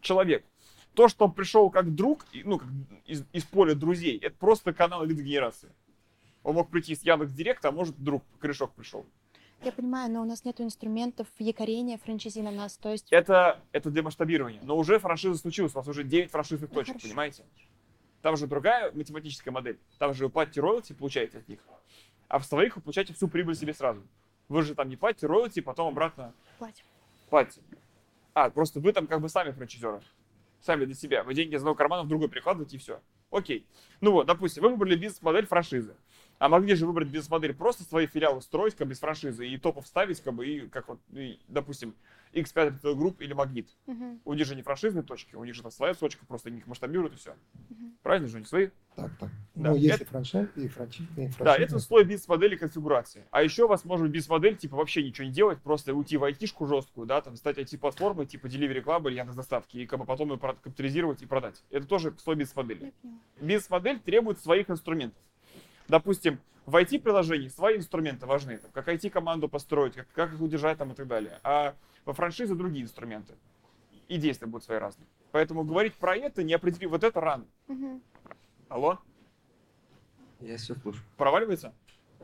человек. 0.00 0.44
То, 0.94 1.06
что 1.06 1.26
он 1.26 1.32
пришел 1.32 1.70
как 1.70 1.94
друг, 1.94 2.26
ну, 2.44 2.58
как 2.58 2.66
из, 3.06 3.24
из 3.32 3.44
поля 3.44 3.76
друзей, 3.76 4.18
это 4.18 4.34
просто 4.36 4.72
канал 4.72 5.04
лид-генерации. 5.04 5.70
Он 6.42 6.56
мог 6.56 6.68
прийти 6.68 6.96
с 6.96 7.02
Яндекс 7.02 7.32
Директа, 7.32 7.68
а 7.68 7.72
может 7.72 7.96
друг, 7.96 8.24
корешок 8.40 8.72
пришел. 8.72 9.06
Я 9.62 9.70
понимаю, 9.70 10.10
но 10.10 10.22
у 10.22 10.24
нас 10.24 10.44
нет 10.44 10.60
инструментов 10.60 11.28
якорения 11.38 11.96
франшизи 11.96 12.40
на 12.40 12.50
нас, 12.50 12.76
то 12.76 12.90
есть... 12.90 13.06
Это, 13.12 13.60
это 13.70 13.90
для 13.90 14.02
масштабирования, 14.02 14.60
но 14.64 14.76
уже 14.76 14.98
франшиза 14.98 15.38
случилась, 15.38 15.74
у 15.74 15.76
вас 15.76 15.86
уже 15.86 16.02
9 16.02 16.28
франшизных 16.28 16.70
ну, 16.70 16.74
точек, 16.74 16.94
хорошо. 16.94 17.08
понимаете? 17.08 17.44
Там 18.22 18.36
же 18.36 18.46
другая 18.46 18.92
математическая 18.92 19.52
модель, 19.52 19.78
там 19.98 20.14
же 20.14 20.24
вы 20.24 20.30
платите 20.30 20.60
роялти, 20.60 20.92
получаете 20.92 21.38
от 21.38 21.48
них, 21.48 21.60
а 22.28 22.38
в 22.38 22.44
своих 22.44 22.76
вы 22.76 22.82
получаете 22.82 23.14
всю 23.14 23.28
прибыль 23.28 23.54
себе 23.54 23.74
сразу. 23.74 24.02
Вы 24.48 24.62
же 24.62 24.74
там 24.74 24.88
не 24.88 24.96
платите 24.96 25.26
роялти, 25.26 25.60
потом 25.60 25.88
обратно... 25.88 26.34
Платим. 26.58 26.84
Платите. 27.28 27.60
А, 28.34 28.50
просто 28.50 28.80
вы 28.80 28.92
там 28.92 29.06
как 29.06 29.20
бы 29.20 29.28
сами 29.28 29.52
франчайзеры 29.52 30.02
сами 30.60 30.84
для 30.84 30.94
себя. 30.94 31.22
Вы 31.24 31.34
деньги 31.34 31.54
из 31.54 31.60
одного 31.60 31.74
кармана 31.74 32.04
в 32.04 32.08
другой 32.08 32.28
прикладываете 32.28 32.76
и 32.76 32.78
все. 32.78 33.00
Окей. 33.30 33.66
Ну 34.00 34.12
вот, 34.12 34.26
допустим, 34.26 34.62
вы 34.62 34.70
выбрали 34.70 34.96
бизнес-модель 34.96 35.46
франшизы. 35.46 35.94
А 36.38 36.48
могли 36.48 36.74
же 36.74 36.86
выбрать 36.86 37.08
бизнес-модель 37.08 37.54
просто 37.54 37.84
свои 37.84 38.06
филиалы 38.06 38.40
строить, 38.40 38.74
как 38.74 38.86
бы, 38.86 38.92
без 38.92 39.00
франшизы, 39.00 39.46
и 39.46 39.58
топов 39.58 39.86
ставить, 39.86 40.20
как 40.22 40.34
бы, 40.34 40.46
и, 40.46 40.68
как 40.68 40.88
вот, 40.88 40.98
и, 41.12 41.38
допустим, 41.48 41.94
X5 42.32 42.80
Group 42.82 43.16
или 43.20 43.32
Магнит. 43.32 43.68
Uh-huh. 43.86 44.20
У 44.24 44.34
них 44.34 44.46
же 44.46 44.54
не 44.54 44.62
франшизные 44.62 45.02
точки, 45.02 45.34
у 45.34 45.44
них 45.44 45.54
же 45.54 45.62
там 45.62 45.70
своя 45.70 45.94
точка, 45.94 46.24
просто 46.26 46.50
их 46.50 46.66
масштабируют 46.66 47.14
и 47.14 47.16
все. 47.16 47.30
Uh-huh. 47.30 47.92
Правильно 48.02 48.28
же, 48.28 48.38
не 48.38 48.44
свои? 48.44 48.68
Так, 48.96 49.10
так. 49.18 49.30
Да. 49.54 49.70
Ну, 49.70 49.76
есть 49.76 49.94
это... 49.96 50.04
и 50.04 50.06
франшизы, 50.06 50.50
и 50.56 50.68
франшизы. 50.68 51.08
Да, 51.38 51.56
это 51.56 51.78
слой 51.78 52.04
бизнес-модели 52.04 52.56
конфигурации. 52.56 53.26
А 53.30 53.42
еще 53.42 53.64
у 53.64 53.68
вас 53.68 53.84
может 53.84 54.06
быть 54.06 54.12
бизнес-модель, 54.12 54.56
типа, 54.56 54.76
вообще 54.76 55.02
ничего 55.02 55.26
не 55.26 55.32
делать, 55.32 55.60
просто 55.60 55.94
уйти 55.94 56.16
в 56.16 56.24
айтишку 56.24 56.66
жесткую, 56.66 57.06
да, 57.06 57.20
там, 57.20 57.36
стать 57.36 57.58
IT-платформой, 57.58 58.26
типа 58.26 58.46
Delivery 58.46 58.82
Club 58.82 59.08
или 59.08 59.16
Яндекс 59.18 59.36
Доставки, 59.36 59.78
и 59.78 59.86
как 59.86 59.98
бы 59.98 60.04
потом 60.04 60.32
ее 60.32 60.38
капитализировать 60.38 61.22
и 61.22 61.26
продать. 61.26 61.62
Это 61.70 61.86
тоже 61.86 62.14
слой 62.22 62.36
бизнес-модели. 62.36 62.92
Бизнес-модель 63.40 64.00
требует 64.00 64.38
своих 64.40 64.70
инструментов. 64.70 65.22
Допустим, 65.88 66.38
в 66.66 66.76
IT-приложении 66.76 67.48
свои 67.48 67.78
инструменты 67.78 68.26
важны, 68.26 68.58
там, 68.58 68.70
как 68.72 68.88
IT-команду 68.88 69.48
построить, 69.48 69.94
как, 69.94 70.06
как 70.12 70.32
их 70.32 70.40
удержать 70.40 70.78
там, 70.78 70.92
и 70.92 70.94
так 70.94 71.06
далее. 71.06 71.38
А 71.42 71.74
во 72.04 72.12
франшизе 72.12 72.54
другие 72.54 72.84
инструменты. 72.84 73.34
И 74.08 74.16
действия 74.16 74.46
будут 74.46 74.64
свои 74.64 74.78
разные. 74.78 75.06
Поэтому 75.30 75.64
говорить 75.64 75.94
про 75.94 76.16
это, 76.16 76.42
не 76.42 76.54
определив 76.54 76.90
вот 76.90 77.04
это 77.04 77.20
рано. 77.20 77.46
Угу. 77.68 78.00
Алло? 78.68 78.98
Я 80.40 80.56
все 80.56 80.74
слушаю. 80.74 81.04
Проваливается? 81.16 81.74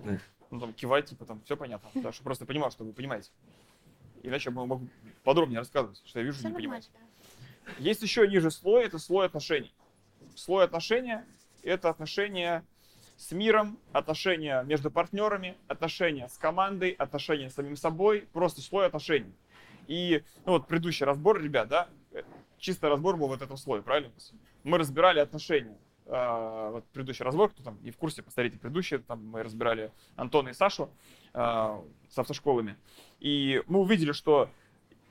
Да. 0.04 0.18
Ну 0.50 0.60
там 0.60 0.72
кивать, 0.72 1.06
типа 1.06 1.24
там 1.24 1.40
все 1.44 1.56
понятно. 1.56 1.88
Да, 1.94 2.12
чтобы 2.12 2.24
просто 2.24 2.46
понимал, 2.46 2.70
что 2.70 2.84
вы 2.84 2.92
понимаете. 2.92 3.30
Иначе 4.22 4.50
я 4.50 4.56
могу 4.56 4.88
подробнее 5.22 5.58
рассказывать, 5.58 6.02
что 6.04 6.18
я 6.18 6.24
вижу, 6.24 6.38
все 6.38 6.48
не 6.48 6.54
понимаете. 6.54 6.88
Есть 7.78 8.02
еще 8.02 8.26
ниже 8.26 8.50
слой, 8.50 8.84
это 8.84 8.98
слой 8.98 9.26
отношений. 9.26 9.74
Слой 10.34 10.64
отношения– 10.64 11.24
это 11.62 11.88
отношения 11.90 12.64
с 13.16 13.32
миром, 13.32 13.78
отношения 13.92 14.62
между 14.62 14.90
партнерами, 14.90 15.56
отношения 15.68 16.28
с 16.28 16.38
командой, 16.38 16.90
отношения 16.90 17.50
с 17.50 17.54
самим 17.54 17.76
собой, 17.76 18.28
просто 18.32 18.60
слой 18.60 18.86
отношений. 18.86 19.32
И 19.86 20.22
ну, 20.44 20.52
вот 20.52 20.66
предыдущий 20.66 21.06
разбор, 21.06 21.40
ребят, 21.40 21.68
да, 21.68 21.88
чисто 22.58 22.88
разбор 22.88 23.16
был 23.16 23.28
вот 23.28 23.42
этом 23.42 23.56
слое, 23.56 23.82
правильно? 23.82 24.10
Мы 24.64 24.78
разбирали 24.78 25.20
отношения. 25.20 25.76
А, 26.08 26.70
вот 26.70 26.84
предыдущий 26.92 27.24
разбор, 27.24 27.50
кто 27.50 27.62
там 27.62 27.78
не 27.82 27.90
в 27.90 27.96
курсе, 27.96 28.22
посмотрите 28.22 28.58
предыдущий, 28.58 28.98
там 28.98 29.26
мы 29.26 29.42
разбирали 29.42 29.90
Антона 30.16 30.50
и 30.50 30.52
Сашу 30.52 30.90
а, 31.34 31.82
с 32.08 32.18
автошколами. 32.18 32.76
И 33.20 33.62
мы 33.66 33.80
увидели, 33.80 34.12
что 34.12 34.48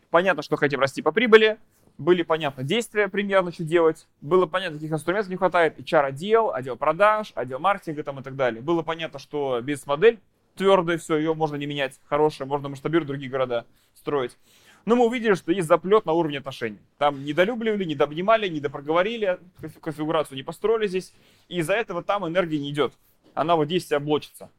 понятно, 0.09 0.41
что 0.41 0.55
хотим 0.55 0.79
расти 0.79 1.01
по 1.01 1.11
прибыли, 1.11 1.59
были 1.97 2.23
понятны 2.23 2.63
действия 2.63 3.07
примерно, 3.07 3.51
что 3.51 3.63
делать, 3.63 4.07
было 4.19 4.45
понятно, 4.45 4.77
каких 4.77 4.91
инструментов 4.91 5.29
не 5.29 5.37
хватает, 5.37 5.79
HR-отдел, 5.79 6.53
отдел 6.53 6.75
продаж, 6.75 7.31
отдел 7.35 7.59
маркетинга 7.59 8.03
там 8.03 8.19
и 8.19 8.23
так 8.23 8.35
далее. 8.35 8.61
Было 8.61 8.81
понятно, 8.81 9.19
что 9.19 9.61
бизнес-модель 9.61 10.19
твердая, 10.55 10.97
все, 10.97 11.17
ее 11.17 11.33
можно 11.33 11.55
не 11.55 11.65
менять, 11.65 11.99
хорошая, 12.05 12.47
можно 12.47 12.69
масштабировать 12.69 13.07
другие 13.07 13.29
города, 13.29 13.65
строить. 13.93 14.37
Но 14.85 14.95
мы 14.95 15.05
увидели, 15.05 15.33
что 15.33 15.51
есть 15.51 15.67
заплет 15.67 16.05
на 16.05 16.13
уровне 16.13 16.37
отношений. 16.37 16.79
Там 16.99 17.25
недолюбливали, 17.25 17.83
недообнимали, 17.83 18.47
недопроговорили, 18.47 19.39
конфигурацию 19.81 20.37
не 20.37 20.43
построили 20.43 20.87
здесь. 20.87 21.11
И 21.47 21.57
из-за 21.57 21.73
этого 21.73 22.03
там 22.03 22.27
энергия 22.27 22.59
не 22.59 22.69
идет. 22.69 22.93
Она 23.33 23.55
вот 23.55 23.65
здесь 23.65 23.91
облочится. 23.91 24.51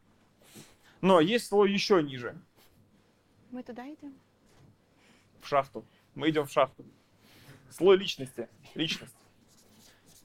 Но 1.01 1.21
есть 1.21 1.47
слой 1.47 1.71
еще 1.73 2.03
ниже. 2.03 2.37
Мы 3.53 3.63
туда 3.63 3.87
идем? 3.87 4.15
В 5.41 5.49
шахту. 5.49 5.85
Мы 6.17 6.31
идем 6.31 6.47
в 6.47 6.51
шахту. 6.51 6.85
Слой 7.71 7.97
личности. 7.97 8.49
Личность. 8.75 9.15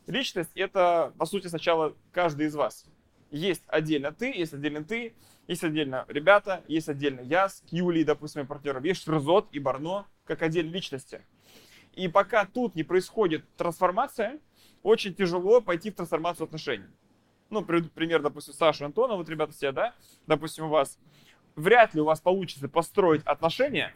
Личность— 0.08 0.52
это, 0.56 1.14
по 1.18 1.26
сути, 1.26 1.48
сначала 1.48 1.96
каждый 2.12 2.48
из 2.48 2.56
вас. 2.56 2.86
Есть 3.32 3.64
отдельно 3.68 4.12
ты, 4.12 4.28
есть 4.28 4.54
отдельно 4.54 4.84
ты, 4.84 5.16
есть 5.48 5.64
отдельно 5.64 6.06
ребята, 6.10 6.64
есть 6.68 6.90
отдельно 6.90 7.22
я 7.22 7.48
с 7.48 7.64
Юлей, 7.72 8.04
допустим, 8.04 8.46
партнером, 8.46 8.84
есть 8.84 9.04
Шрзот 9.04 9.48
и 9.54 9.60
Барно, 9.60 10.06
как 10.26 10.42
отдельные 10.42 10.74
личности. 10.74 11.26
И 11.94 12.08
пока 12.10 12.46
тут 12.46 12.76
не 12.76 12.84
происходит 12.84 13.46
трансформация, 13.56 14.40
очень 14.84 15.14
тяжело 15.16 15.62
пойти 15.62 15.92
в 15.92 15.96
трансформацию 15.96 16.46
отношений. 16.46 16.88
Ну, 17.50 17.64
пример, 17.64 18.22
допустим, 18.22 18.54
Саша 18.54 18.84
и 18.84 18.88
Антона, 18.88 19.16
вот 19.16 19.30
ребята 19.30 19.54
все, 19.54 19.72
да, 19.72 19.94
допустим, 20.28 20.66
у 20.66 20.70
вас, 20.70 21.00
вряд 21.56 21.94
ли 21.94 22.02
у 22.02 22.06
вас 22.06 22.20
получится 22.22 22.68
построить 22.68 23.24
отношения, 23.24 23.94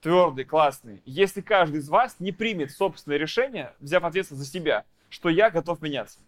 твердый, 0.00 0.44
классный, 0.44 1.02
если 1.04 1.42
каждый 1.42 1.80
из 1.80 1.88
вас 1.88 2.16
не 2.20 2.32
примет 2.32 2.70
собственное 2.70 3.18
решение, 3.18 3.74
взяв 3.80 4.04
ответственность 4.04 4.46
за 4.46 4.52
себя, 4.52 4.84
что 5.08 5.28
я 5.28 5.50
готов 5.50 5.80
меняться 5.82 6.20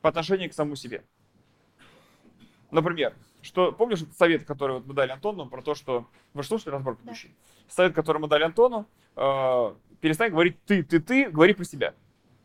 по 0.00 0.08
отношению 0.08 0.50
к 0.50 0.54
самому 0.54 0.76
себе. 0.76 1.04
Например, 2.70 3.14
что 3.40 3.72
помнишь 3.72 4.04
совет, 4.16 4.44
который 4.44 4.76
вот 4.76 4.86
мы 4.86 4.94
дали 4.94 5.10
Антону 5.10 5.46
про 5.46 5.62
то, 5.62 5.74
что 5.74 6.06
вы 6.34 6.42
же 6.42 6.48
слушали 6.48 6.70
разбор 6.70 6.96
предыдущий? 6.96 7.28
Да. 7.28 7.74
Совет, 7.74 7.94
который 7.94 8.18
мы 8.18 8.28
дали 8.28 8.44
Антону, 8.44 8.86
э, 9.16 9.74
перестань 10.00 10.30
говорить 10.30 10.62
ты, 10.64 10.82
ты, 10.82 11.00
ты, 11.00 11.30
говори 11.30 11.54
про 11.54 11.64
себя. 11.64 11.94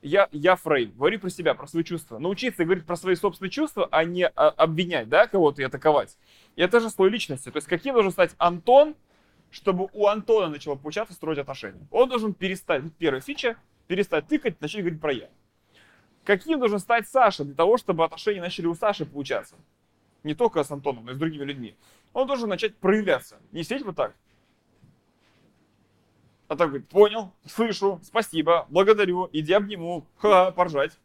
Я, 0.01 0.28
я 0.32 0.55
фрейм, 0.55 0.91
говори 0.95 1.17
про 1.17 1.30
себя, 1.30 1.53
про 1.53 1.65
свои 1.65 1.84
чувства. 1.84 2.19
Научиться 2.19 2.65
говорить 2.65 2.86
про 2.86 2.97
свои 2.97 3.15
собственные 3.15 3.51
чувства, 3.51 3.88
а 3.89 4.03
не 4.03 4.28
а, 4.28 4.49
обвинять, 4.49 5.07
да, 5.07 5.28
кого-то 5.28 5.61
и 5.61 5.65
атаковать. 5.65 6.17
И 6.57 6.61
это 6.61 6.82
же 6.82 6.89
слой 6.89 7.09
личности. 7.09 7.49
То 7.49 7.57
есть 7.57 7.67
каким 7.67 7.93
должен 7.93 8.11
стать 8.11 8.36
Антон, 8.38 8.95
чтобы 9.49 9.88
у 9.93 10.07
Антона 10.07 10.49
начало 10.49 10.76
получаться 10.76 11.13
строить 11.13 11.39
отношения. 11.39 11.88
Он 11.89 12.09
должен 12.09 12.34
перестать, 12.34 12.84
первая 12.97 13.21
фича, 13.21 13.55
перестать 13.88 14.28
тыкать, 14.28 14.59
начать 14.59 14.82
говорить 14.82 14.99
про 14.99 15.13
я. 15.13 15.30
Каким 16.26 16.59
должен 16.59 16.80
стать 16.80 17.07
Саша 17.07 17.43
для 17.43 17.53
того, 17.53 17.78
чтобы 17.78 18.03
отношения 18.03 18.41
начали 18.41 18.65
у 18.65 18.76
Саши 18.76 19.05
получаться? 19.05 19.55
Не 20.24 20.36
только 20.36 20.63
с 20.63 20.71
Антоном, 20.71 21.05
но 21.05 21.11
и 21.11 21.15
с 21.15 21.17
другими 21.17 21.43
людьми. 21.43 21.76
он 22.13 22.28
должен 22.28 22.49
начать 22.49 22.76
проявляться. 22.78 23.39
Не 23.51 23.63
сидеть 23.63 23.84
вот 23.84 23.95
так. 23.95 24.15
А 26.47 26.55
так 26.55 26.69
говорит, 26.69 26.88
понял, 26.88 27.34
слышу, 27.45 27.99
спасибо, 28.03 28.67
благодарю, 28.69 29.30
иди 29.32 29.53
обниму, 29.53 30.05
ха, 30.17 30.51
поржать. 30.51 30.99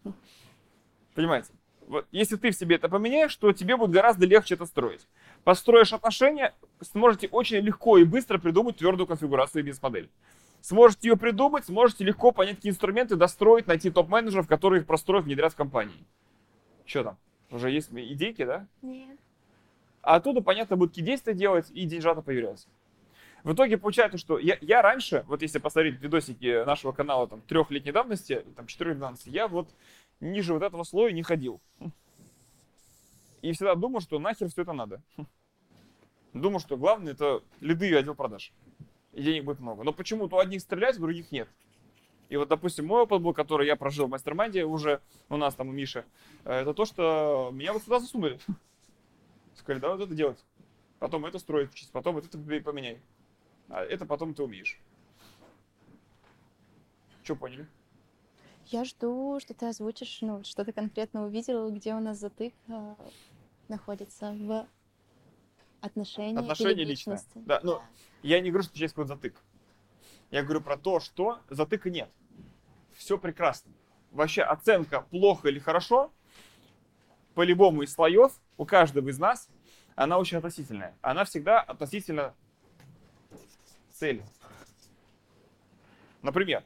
Понимаете? 1.14 1.52
Вот, 1.86 2.06
если 2.12 2.36
ты 2.36 2.50
в 2.50 2.54
себе 2.54 2.76
это 2.76 2.88
поменяешь, 2.88 3.34
то 3.34 3.52
тебе 3.52 3.76
будет 3.76 3.92
гораздо 3.92 4.26
легче 4.26 4.54
это 4.54 4.66
строить. 4.66 5.08
Построишь 5.44 5.94
отношения, 5.94 6.54
сможете 6.80 7.28
очень 7.28 7.58
легко 7.58 7.96
и 7.96 8.04
быстро 8.04 8.38
придумать 8.38 8.76
твердую 8.76 9.06
конфигурацию 9.06 9.64
бизнес-модели. 9.64 10.10
Сможете 10.60 11.08
ее 11.08 11.16
придумать, 11.16 11.64
сможете 11.64 12.04
легко 12.04 12.30
понять, 12.30 12.56
какие 12.56 12.70
инструменты 12.72 13.16
достроить, 13.16 13.66
найти 13.66 13.90
топ-менеджеров, 13.90 14.46
которые 14.46 14.80
их 14.82 14.86
простроят, 14.86 15.24
внедрят 15.24 15.54
в 15.54 15.56
компании. 15.56 16.04
Что 16.84 17.04
там? 17.04 17.18
Уже 17.50 17.70
есть 17.70 17.90
идейки, 17.92 18.44
да? 18.44 18.66
Нет. 18.82 19.18
А 20.02 20.16
оттуда, 20.16 20.40
понятно, 20.40 20.76
будут 20.76 20.92
какие 20.92 21.04
действия 21.04 21.34
делать, 21.34 21.70
и 21.70 21.84
деньжата 21.84 22.22
появляются. 22.22 22.68
В 23.44 23.52
итоге 23.52 23.78
получается, 23.78 24.18
что 24.18 24.38
я, 24.38 24.58
я 24.60 24.82
раньше, 24.82 25.24
вот 25.28 25.42
если 25.42 25.58
посмотреть 25.58 26.00
видосики 26.00 26.64
нашего 26.64 26.92
канала 26.92 27.28
там 27.28 27.40
трехлетней 27.42 27.92
давности, 27.92 28.44
там 28.56 28.66
четырехлетней 28.66 29.00
давности, 29.00 29.30
я 29.30 29.48
вот 29.48 29.68
ниже 30.20 30.52
вот 30.52 30.62
этого 30.62 30.82
слоя 30.82 31.12
не 31.12 31.22
ходил. 31.22 31.60
И 33.42 33.52
всегда 33.52 33.74
думал, 33.74 34.00
что 34.00 34.18
нахер 34.18 34.48
все 34.48 34.62
это 34.62 34.72
надо. 34.72 35.00
Думал, 36.32 36.60
что 36.60 36.76
главное 36.76 37.12
это 37.12 37.42
лиды 37.60 37.88
и 37.88 37.94
отдел 37.94 38.14
продаж. 38.14 38.52
И 39.12 39.22
денег 39.22 39.44
будет 39.44 39.60
много. 39.60 39.84
Но 39.84 39.92
почему-то 39.92 40.36
у 40.36 40.38
одних 40.38 40.60
стрелять, 40.60 40.98
у 40.98 41.02
других 41.02 41.30
нет. 41.32 41.48
И 42.28 42.36
вот, 42.36 42.48
допустим, 42.48 42.86
мой 42.86 43.02
опыт 43.02 43.22
был, 43.22 43.32
который 43.32 43.66
я 43.66 43.76
прожил 43.76 44.06
в 44.06 44.10
мастер 44.10 44.34
уже 44.66 45.00
у 45.28 45.36
нас 45.36 45.54
там 45.54 45.68
у 45.68 45.72
Миши, 45.72 46.04
э, 46.44 46.52
это 46.52 46.74
то, 46.74 46.84
что 46.84 47.50
меня 47.52 47.72
вот 47.72 47.82
сюда 47.82 48.00
засунули. 48.00 48.38
Сказали, 49.54 49.80
давай 49.80 49.96
вот 49.96 50.04
это 50.06 50.14
делать. 50.14 50.44
Потом 50.98 51.24
это 51.24 51.38
строить, 51.38 51.88
потом 51.92 52.16
вот 52.16 52.26
это 52.26 52.38
поменяй. 52.38 53.00
А 53.68 53.82
это 53.82 54.04
потом 54.04 54.34
ты 54.34 54.42
умеешь. 54.42 54.78
Что 57.22 57.36
поняли? 57.36 57.66
Я 58.66 58.84
жду, 58.84 59.38
что 59.40 59.54
ты 59.54 59.66
озвучишь, 59.66 60.18
ну, 60.20 60.44
что 60.44 60.64
ты 60.64 60.72
конкретно 60.72 61.24
увидел, 61.24 61.70
где 61.70 61.94
у 61.94 62.00
нас 62.00 62.18
затык 62.18 62.52
э, 62.68 62.94
находится 63.68 64.32
в 64.32 64.66
отношении 65.80 66.38
Отношения 66.38 66.84
личности. 66.84 67.30
Да, 67.46 67.60
ну, 67.62 67.80
я 68.22 68.40
не 68.40 68.50
говорю, 68.50 68.64
что 68.64 68.76
сейчас 68.76 68.92
какой-то 68.92 69.14
затык. 69.14 69.42
Я 70.30 70.42
говорю 70.42 70.60
про 70.60 70.76
то, 70.76 71.00
что 71.00 71.38
затыка 71.48 71.88
нет. 71.88 72.10
Все 72.98 73.16
прекрасно. 73.16 73.72
Вообще 74.10 74.42
оценка 74.42 75.02
плохо 75.02 75.48
или 75.48 75.60
хорошо, 75.60 76.12
по 77.34 77.42
любому 77.42 77.82
из 77.82 77.92
слоев, 77.92 78.32
у 78.56 78.64
каждого 78.66 79.08
из 79.08 79.18
нас, 79.20 79.48
она 79.94 80.18
очень 80.18 80.38
относительная. 80.38 80.96
Она 81.00 81.24
всегда 81.24 81.60
относительно 81.60 82.34
цели. 83.92 84.24
Например, 86.22 86.64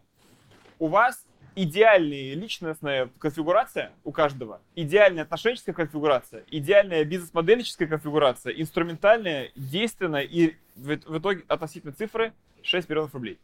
у 0.78 0.88
вас 0.88 1.26
идеальная 1.54 2.32
личностная 2.34 3.10
конфигурация 3.18 3.92
у 4.02 4.10
каждого, 4.10 4.62
идеальная 4.74 5.24
отношенческая 5.24 5.74
конфигурация, 5.74 6.44
идеальная 6.50 7.04
бизнес-модельческая 7.04 7.88
конфигурация, 7.88 8.54
инструментальная, 8.54 9.50
действенная 9.54 10.22
и 10.22 10.56
в, 10.76 11.18
итоге 11.18 11.44
относительно 11.48 11.92
цифры 11.92 12.32
6 12.62 12.88
миллионов 12.88 13.12
рублей. 13.12 13.38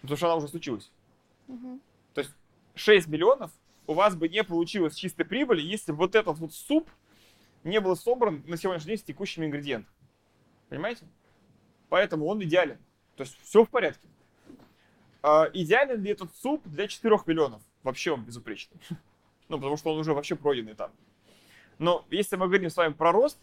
Потому 0.00 0.16
что 0.16 0.26
она 0.26 0.36
уже 0.36 0.48
случилась. 0.48 0.90
То 2.14 2.20
есть 2.20 2.34
6 2.74 3.08
миллионов 3.08 3.52
у 3.86 3.94
вас 3.94 4.14
бы 4.14 4.28
не 4.28 4.42
получилось 4.42 4.94
чистой 4.94 5.24
прибыли, 5.24 5.60
если 5.60 5.92
бы 5.92 5.98
вот 5.98 6.14
этот 6.14 6.38
вот 6.38 6.52
суп 6.52 6.88
не 7.64 7.80
был 7.80 7.96
собран 7.96 8.42
на 8.46 8.56
сегодняшний 8.56 8.90
день 8.90 8.98
с 8.98 9.02
текущими 9.02 9.46
ингредиентами. 9.46 9.94
Понимаете? 10.68 11.06
Поэтому 11.88 12.26
он 12.26 12.42
идеален. 12.42 12.78
То 13.16 13.22
есть 13.22 13.38
все 13.42 13.64
в 13.64 13.70
порядке. 13.70 14.08
А, 15.22 15.48
идеален 15.52 16.02
ли 16.02 16.10
этот 16.10 16.34
суп 16.36 16.62
для 16.66 16.88
4 16.88 17.16
миллионов? 17.26 17.62
Вообще 17.82 18.12
он 18.12 18.24
безупречный. 18.24 18.80
Ну, 19.50 19.58
потому 19.58 19.76
что 19.76 19.92
он 19.92 19.98
уже 19.98 20.14
вообще 20.14 20.36
пройденный 20.36 20.74
там. 20.74 20.90
Но 21.78 22.06
если 22.10 22.36
мы 22.36 22.46
говорим 22.46 22.70
с 22.70 22.76
вами 22.78 22.94
про 22.94 23.12
рост, 23.12 23.38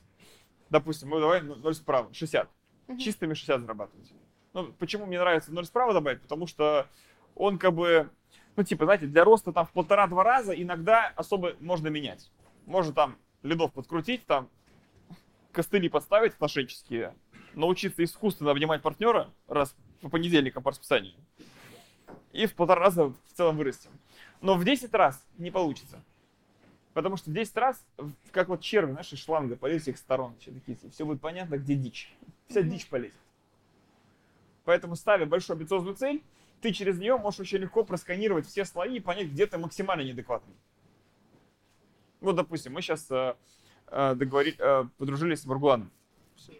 допустим, 0.72 1.10
мы 1.10 1.20
давай 1.20 1.44
0 1.44 1.76
справа, 1.76 2.12
60. 2.12 2.50
Мгм. 2.88 2.98
Чистыми 2.98 3.36
60 3.36 3.62
зарабатывать. 3.62 4.12
Ну, 4.54 4.74
почему 4.80 5.06
мне 5.06 5.20
нравится 5.20 5.54
0 5.54 5.64
справа 5.64 5.94
добавить? 5.94 6.20
Потому 6.22 6.48
что 6.48 6.88
он 7.36 7.58
как 7.58 7.74
бы, 7.74 8.10
ну, 8.56 8.64
типа, 8.64 8.86
знаете, 8.86 9.08
для 9.08 9.24
роста 9.24 9.52
там 9.52 9.66
в 9.66 9.72
полтора-два 9.72 10.24
раза 10.24 10.54
иногда 10.54 11.12
особо 11.16 11.54
можно 11.60 11.88
менять. 11.88 12.32
Можно 12.66 12.94
там 12.94 13.18
лидов 13.44 13.74
подкрутить, 13.74 14.26
там 14.26 14.50
костыли 15.52 15.90
подставить 15.90 16.34
отношенческие, 16.34 17.16
научиться 17.54 18.04
искусственно 18.04 18.52
обнимать 18.52 18.82
партнера 18.82 19.30
раз 19.48 19.76
по 20.02 20.10
понедельникам 20.10 20.64
по 20.64 20.72
расписанию. 20.72 21.14
И 22.32 22.46
в 22.46 22.56
полтора 22.56 22.82
раза 22.82 23.06
в 23.08 23.16
целом 23.34 23.58
вырастем. 23.58 23.92
Но 24.40 24.56
в 24.56 24.64
10 24.64 24.94
раз 24.94 25.26
не 25.38 25.52
получится. 25.52 26.02
Потому 26.94 27.16
что 27.16 27.30
в 27.30 27.34
10 27.34 27.56
раз, 27.58 27.86
как 28.32 28.50
вот 28.50 28.62
черви, 28.62 28.92
знаешь, 28.92 29.12
из 29.14 29.20
шланга 29.20 29.56
полезет 29.56 29.84
всех 29.84 29.98
сторон. 29.98 30.36
Все, 30.40 30.52
такие, 30.52 30.78
все 30.92 31.06
будет 31.06 31.22
понятно, 31.22 31.58
где 31.58 31.76
дичь. 31.76 32.14
Вся 32.48 32.62
дичь 32.62 32.88
полезет. 32.88 33.16
Поэтому, 34.66 34.96
ставя 34.96 35.26
большую 35.26 35.56
амбициозную 35.56 35.96
цель, 35.96 36.22
ты 36.62 36.72
через 36.72 36.98
нее 37.00 37.18
можешь 37.18 37.40
очень 37.40 37.60
легко 37.60 37.84
просканировать 37.84 38.46
все 38.46 38.66
слои 38.66 38.98
и 38.98 39.00
понять, 39.00 39.28
где 39.28 39.48
ты 39.48 39.58
максимально 39.58 40.02
неадекватный. 40.02 40.56
Вот, 42.20 42.36
допустим, 42.36 42.74
мы 42.74 42.82
сейчас 42.82 43.10
э, 43.10 43.36
э, 43.88 44.16
договори- 44.16 44.56
э, 44.60 44.86
подружились 44.98 45.42
с 45.42 45.46
Маргуланом. 45.46 45.92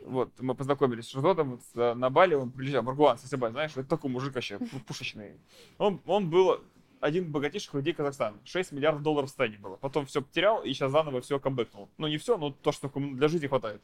Вот, 0.06 0.32
мы 0.40 0.54
познакомились 0.54 1.06
с 1.06 1.10
Шазотом 1.10 1.60
вот, 1.74 1.98
на 1.98 2.10
Бали, 2.10 2.36
он 2.36 2.52
приезжал, 2.52 2.84
Маргулан, 2.84 3.18
Сосебай, 3.18 3.52
знаешь, 3.52 3.72
это 3.72 3.84
такой 3.84 4.12
мужик 4.12 4.36
вообще, 4.36 4.56
пу- 4.56 4.84
пушечный. 4.86 5.40
Он, 5.78 6.00
он 6.06 6.30
был 6.30 6.64
один 7.00 7.26
из 7.26 7.30
богатейших 7.30 7.74
людей 7.74 7.94
Казахстана. 7.94 8.38
6 8.46 8.72
миллиардов 8.72 9.02
долларов 9.02 9.28
в 9.28 9.32
состоянии 9.32 9.58
было. 9.58 9.76
Потом 9.76 10.06
все 10.06 10.22
потерял 10.22 10.64
и 10.64 10.72
сейчас 10.72 10.92
заново 10.92 11.22
все 11.22 11.40
камбэкнул. 11.40 11.90
Ну, 11.98 12.08
не 12.08 12.18
все, 12.18 12.38
но 12.38 12.52
то, 12.52 12.72
что 12.72 12.90
для 12.90 13.28
жизни 13.28 13.48
хватает. 13.48 13.82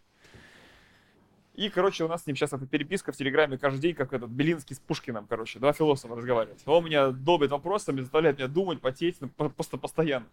И, 1.57 1.69
короче, 1.69 2.03
у 2.03 2.07
нас 2.07 2.23
с 2.23 2.27
ним 2.27 2.35
сейчас 2.35 2.53
эта 2.53 2.67
переписка 2.67 3.11
в 3.11 3.17
Телеграме 3.17 3.57
каждый 3.57 3.81
день, 3.81 3.95
как 3.95 4.13
этот 4.13 4.29
Белинский 4.29 4.75
с 4.75 4.79
Пушкиным, 4.79 5.25
короче, 5.25 5.57
два 5.57 5.73
философа 5.73 6.15
разговаривают. 6.15 6.61
Он 6.67 6.85
меня 6.85 7.09
долбит 7.09 7.49
вопросами, 7.49 8.01
заставляет 8.01 8.37
меня 8.37 8.47
думать, 8.47 8.79
потеть, 8.79 9.19
ну, 9.21 9.29
просто 9.29 9.77
постоянно. 9.77 10.27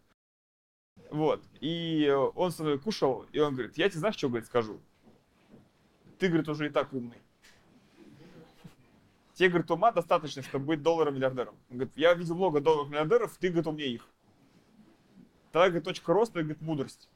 Вот. 1.10 1.42
И 1.60 2.14
он 2.34 2.52
со 2.52 2.62
мной 2.62 2.78
кушал, 2.78 3.24
и 3.32 3.40
он 3.40 3.54
говорит, 3.54 3.78
я 3.78 3.88
тебе 3.88 4.00
знаешь, 4.00 4.16
что, 4.16 4.28
говорит, 4.28 4.46
скажу? 4.46 4.78
Ты, 6.18 6.28
говорит, 6.28 6.46
уже 6.46 6.66
и 6.66 6.68
так 6.68 6.92
умный. 6.92 7.16
Тебе, 9.32 9.48
говорит, 9.48 9.70
ума 9.70 9.92
достаточно, 9.92 10.42
чтобы 10.42 10.66
быть 10.66 10.82
долларом-миллиардером. 10.82 11.56
Говорит, 11.70 11.96
я 11.96 12.12
видел 12.12 12.34
много 12.34 12.60
долларов-миллиардеров, 12.60 13.34
ты, 13.38 13.48
говорит, 13.48 13.66
умнее 13.66 13.94
их. 13.94 14.06
Тогда, 15.52 15.68
говорит, 15.68 15.84
точка 15.84 16.12
роста, 16.12 16.40
говорит, 16.40 16.60
мудрость. 16.60 17.08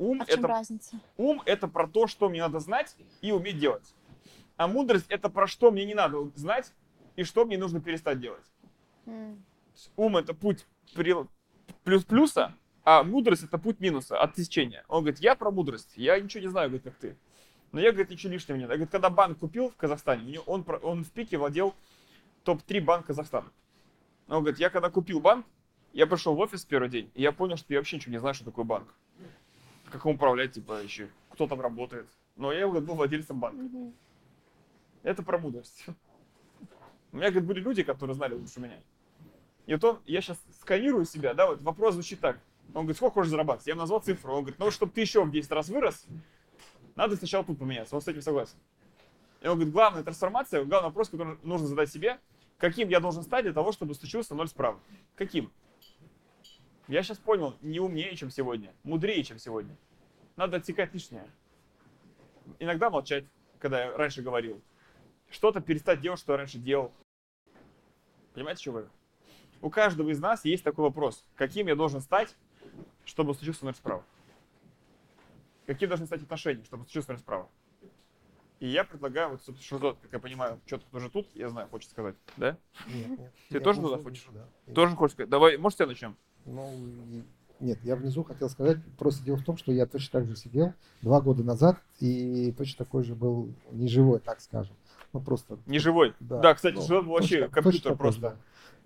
Ум 0.00 0.22
А 0.22 0.24
в 0.24 0.28
чем 0.28 0.38
это 0.38 0.48
разница? 0.48 0.98
Ум— 1.18 1.42
это 1.44 1.68
про 1.68 1.86
то, 1.86 2.06
что 2.06 2.30
мне 2.30 2.40
надо 2.40 2.58
знать 2.58 2.96
и 3.20 3.32
уметь 3.32 3.58
делать. 3.58 3.94
А 4.56 4.66
мудрость— 4.66 5.04
это 5.10 5.28
про 5.28 5.46
что 5.46 5.70
мне 5.70 5.84
не 5.84 5.92
надо 5.92 6.30
знать 6.36 6.72
и 7.16 7.22
что 7.22 7.44
мне 7.44 7.58
нужно 7.58 7.82
перестать 7.82 8.18
делать. 8.18 8.44
М, 9.04 9.44
Ум— 9.96 10.16
это 10.18 10.32
путь 10.32 10.66
плюс 11.84 12.04
плюса, 12.04 12.54
а 12.82 13.02
мудрость— 13.02 13.42
это 13.44 13.58
путь 13.58 13.78
минуса, 13.80 14.18
оттесчения. 14.18 14.84
Он 14.88 15.02
говорит, 15.02 15.20
я 15.20 15.34
про 15.34 15.50
мудрость, 15.50 15.92
я 15.96 16.18
ничего 16.18 16.40
не 16.44 16.48
знаю, 16.48 16.70
говорит, 16.70 16.84
как 16.84 16.94
ты. 16.96 17.18
Но 17.72 17.78
я, 17.78 17.90
говорит, 17.92 18.10
ничего 18.10 18.32
лишнего 18.32 18.56
нет. 18.56 18.70
Я 18.70 18.76
говорит, 18.76 18.90
когда 18.90 19.10
банк 19.10 19.38
купил 19.38 19.68
в 19.68 19.76
Казахстане, 19.76 20.40
он, 20.46 20.64
он 20.82 21.04
в 21.04 21.10
пике 21.10 21.36
владел 21.36 21.74
топ-3 22.44 22.80
банк 22.80 23.06
Казахстана. 23.06 23.52
Он 24.28 24.38
говорит, 24.38 24.58
я 24.58 24.70
когда 24.70 24.88
купил 24.88 25.20
банк, 25.20 25.44
я 25.92 26.06
пришел 26.06 26.34
в 26.34 26.38
офис 26.38 26.64
первый 26.64 26.88
день, 26.88 27.10
и 27.14 27.20
я 27.20 27.32
понял, 27.32 27.58
что 27.58 27.72
я 27.74 27.80
вообще 27.80 27.96
ничего 27.96 28.12
не 28.12 28.18
знаю, 28.18 28.34
что 28.34 28.46
такое 28.46 28.64
банк. 28.64 28.94
Как 29.90 30.04
им 30.04 30.12
управлять, 30.12 30.52
типа, 30.52 30.82
еще, 30.82 31.08
кто 31.30 31.46
там 31.46 31.60
работает. 31.60 32.08
Но 32.36 32.52
я, 32.52 32.66
говорит, 32.66 32.84
был 32.88 32.94
владельцем 32.94 33.40
банка. 33.40 33.62
мгм. 33.62 33.94
Это 35.02 35.22
про 35.22 35.38
мудрость. 35.38 35.86
У 37.12 37.16
меня, 37.16 37.30
говорит, 37.30 37.46
были 37.48 37.60
люди, 37.60 37.82
которые 37.82 38.14
знали 38.14 38.34
лучше 38.34 38.60
меня. 38.60 38.78
И 39.66 39.72
вот 39.74 39.84
он, 39.84 39.98
я 40.06 40.20
сейчас 40.20 40.38
сканирую 40.60 41.04
себя, 41.04 41.34
да, 41.34 41.46
вот 41.46 41.62
вопрос 41.62 41.94
звучит 41.94 42.20
так. 42.20 42.38
Он 42.68 42.82
говорит, 42.82 42.96
сколько 42.96 43.14
хочешь 43.14 43.30
зарабатывать? 43.30 43.66
Я 43.66 43.72
ему 43.72 43.80
назвал 43.80 44.00
цифру. 44.00 44.32
Он 44.32 44.40
говорит, 44.42 44.58
ну, 44.58 44.70
чтобы 44.70 44.92
ты 44.92 45.00
еще 45.00 45.24
в 45.24 45.30
10 45.30 45.50
раз 45.50 45.68
вырос, 45.68 46.06
надо 46.94 47.16
сначала 47.16 47.44
тут 47.44 47.58
поменяться. 47.58 47.96
Он 47.96 48.02
с 48.02 48.08
этим 48.08 48.22
согласен. 48.22 48.56
И 49.40 49.46
он 49.46 49.54
говорит, 49.54 49.72
главная 49.72 50.02
трансформация, 50.02 50.64
главный 50.64 50.88
вопрос, 50.88 51.08
который 51.08 51.38
нужно 51.42 51.66
задать 51.66 51.90
себе, 51.90 52.20
каким 52.58 52.88
я 52.88 53.00
должен 53.00 53.22
стать 53.22 53.44
для 53.44 53.52
того, 53.52 53.72
чтобы 53.72 53.94
случился 53.94 54.34
ноль 54.34 54.48
справа? 54.48 54.78
Каким? 55.16 55.50
Я 56.90 57.02
сейчас 57.02 57.18
понял, 57.18 57.56
не 57.62 57.78
умнее, 57.80 58.16
чем 58.16 58.30
сегодня, 58.30 58.74
мудрее, 58.82 59.22
чем 59.22 59.38
сегодня. 59.38 59.76
Надо 60.36 60.56
отсекать 60.56 60.92
лишнее. 60.92 61.24
Иногда 62.58 62.90
молчать, 62.90 63.24
когда 63.60 63.84
я 63.84 63.96
раньше 63.96 64.22
говорил. 64.22 64.60
Что-то 65.30 65.60
перестать 65.60 66.00
делать, 66.00 66.18
что 66.18 66.32
я 66.32 66.38
раньше 66.38 66.58
делал. 66.58 66.92
Понимаете, 68.34 68.62
что 68.62 68.72
вы? 68.72 68.88
У 69.62 69.70
каждого 69.70 70.10
из 70.10 70.18
нас 70.18 70.44
есть 70.44 70.64
такой 70.64 70.82
вопрос. 70.82 71.24
Каким 71.36 71.68
я 71.68 71.76
должен 71.76 72.00
стать, 72.00 72.34
чтобы 73.04 73.34
случился 73.34 73.64
ноль 73.64 73.74
справа? 73.74 74.04
какие 75.66 75.88
должны 75.88 76.06
стать 76.06 76.22
отношения, 76.22 76.64
чтобы 76.64 76.82
случилась 76.82 77.08
расправа. 77.08 77.48
И 78.58 78.66
я 78.66 78.82
предлагаю, 78.82 79.30
вот, 79.30 79.42
собственно, 79.42 79.78
Шизот, 79.78 79.98
как 80.02 80.12
я 80.12 80.18
понимаю, 80.18 80.60
что-то 80.66 80.84
тоже 80.90 81.08
тут, 81.08 81.28
я 81.34 81.48
знаю, 81.48 81.68
хочет 81.68 81.92
сказать, 81.92 82.16
да? 82.36 82.58
Нет, 82.88 83.18
нет. 83.18 83.32
Ты 83.48 83.54
Я 83.54 83.60
тоже 83.60 83.80
туда 83.80 84.02
хочешь? 84.02 84.26
да. 84.32 84.74
Тоже 84.74 84.96
хочешь 84.96 85.14
сказать? 85.14 85.30
Давай, 85.30 85.56
может, 85.58 85.78
я 85.78 85.86
начнем? 85.86 86.16
Ну, 86.46 86.70
нет, 87.60 87.78
я 87.82 87.96
внизу 87.96 88.24
хотел 88.24 88.48
сказать, 88.48 88.78
просто 88.98 89.22
дело 89.24 89.36
в 89.36 89.44
том, 89.44 89.56
что 89.56 89.70
я 89.72 89.86
точно 89.86 90.20
так 90.20 90.28
же 90.28 90.36
сидел 90.36 90.72
два 91.02 91.20
года 91.20 91.42
назад 91.44 91.78
и 91.98 92.52
точно 92.56 92.84
такой 92.84 93.04
же 93.04 93.14
был 93.14 93.52
неживой, 93.70 94.18
так 94.20 94.40
скажем. 94.40 94.74
Ну, 95.12 95.20
просто... 95.20 95.58
Не 95.66 95.78
живой. 95.78 96.14
Да, 96.20 96.40
Да, 96.40 96.54
кстати, 96.54 96.76
ну, 96.76 97.02
вообще 97.02 97.40
точно- 97.40 97.48
компьютер 97.54 97.72
точно 97.72 97.90
такой 97.90 97.96
просто. 97.98 98.20
же, 98.20 98.36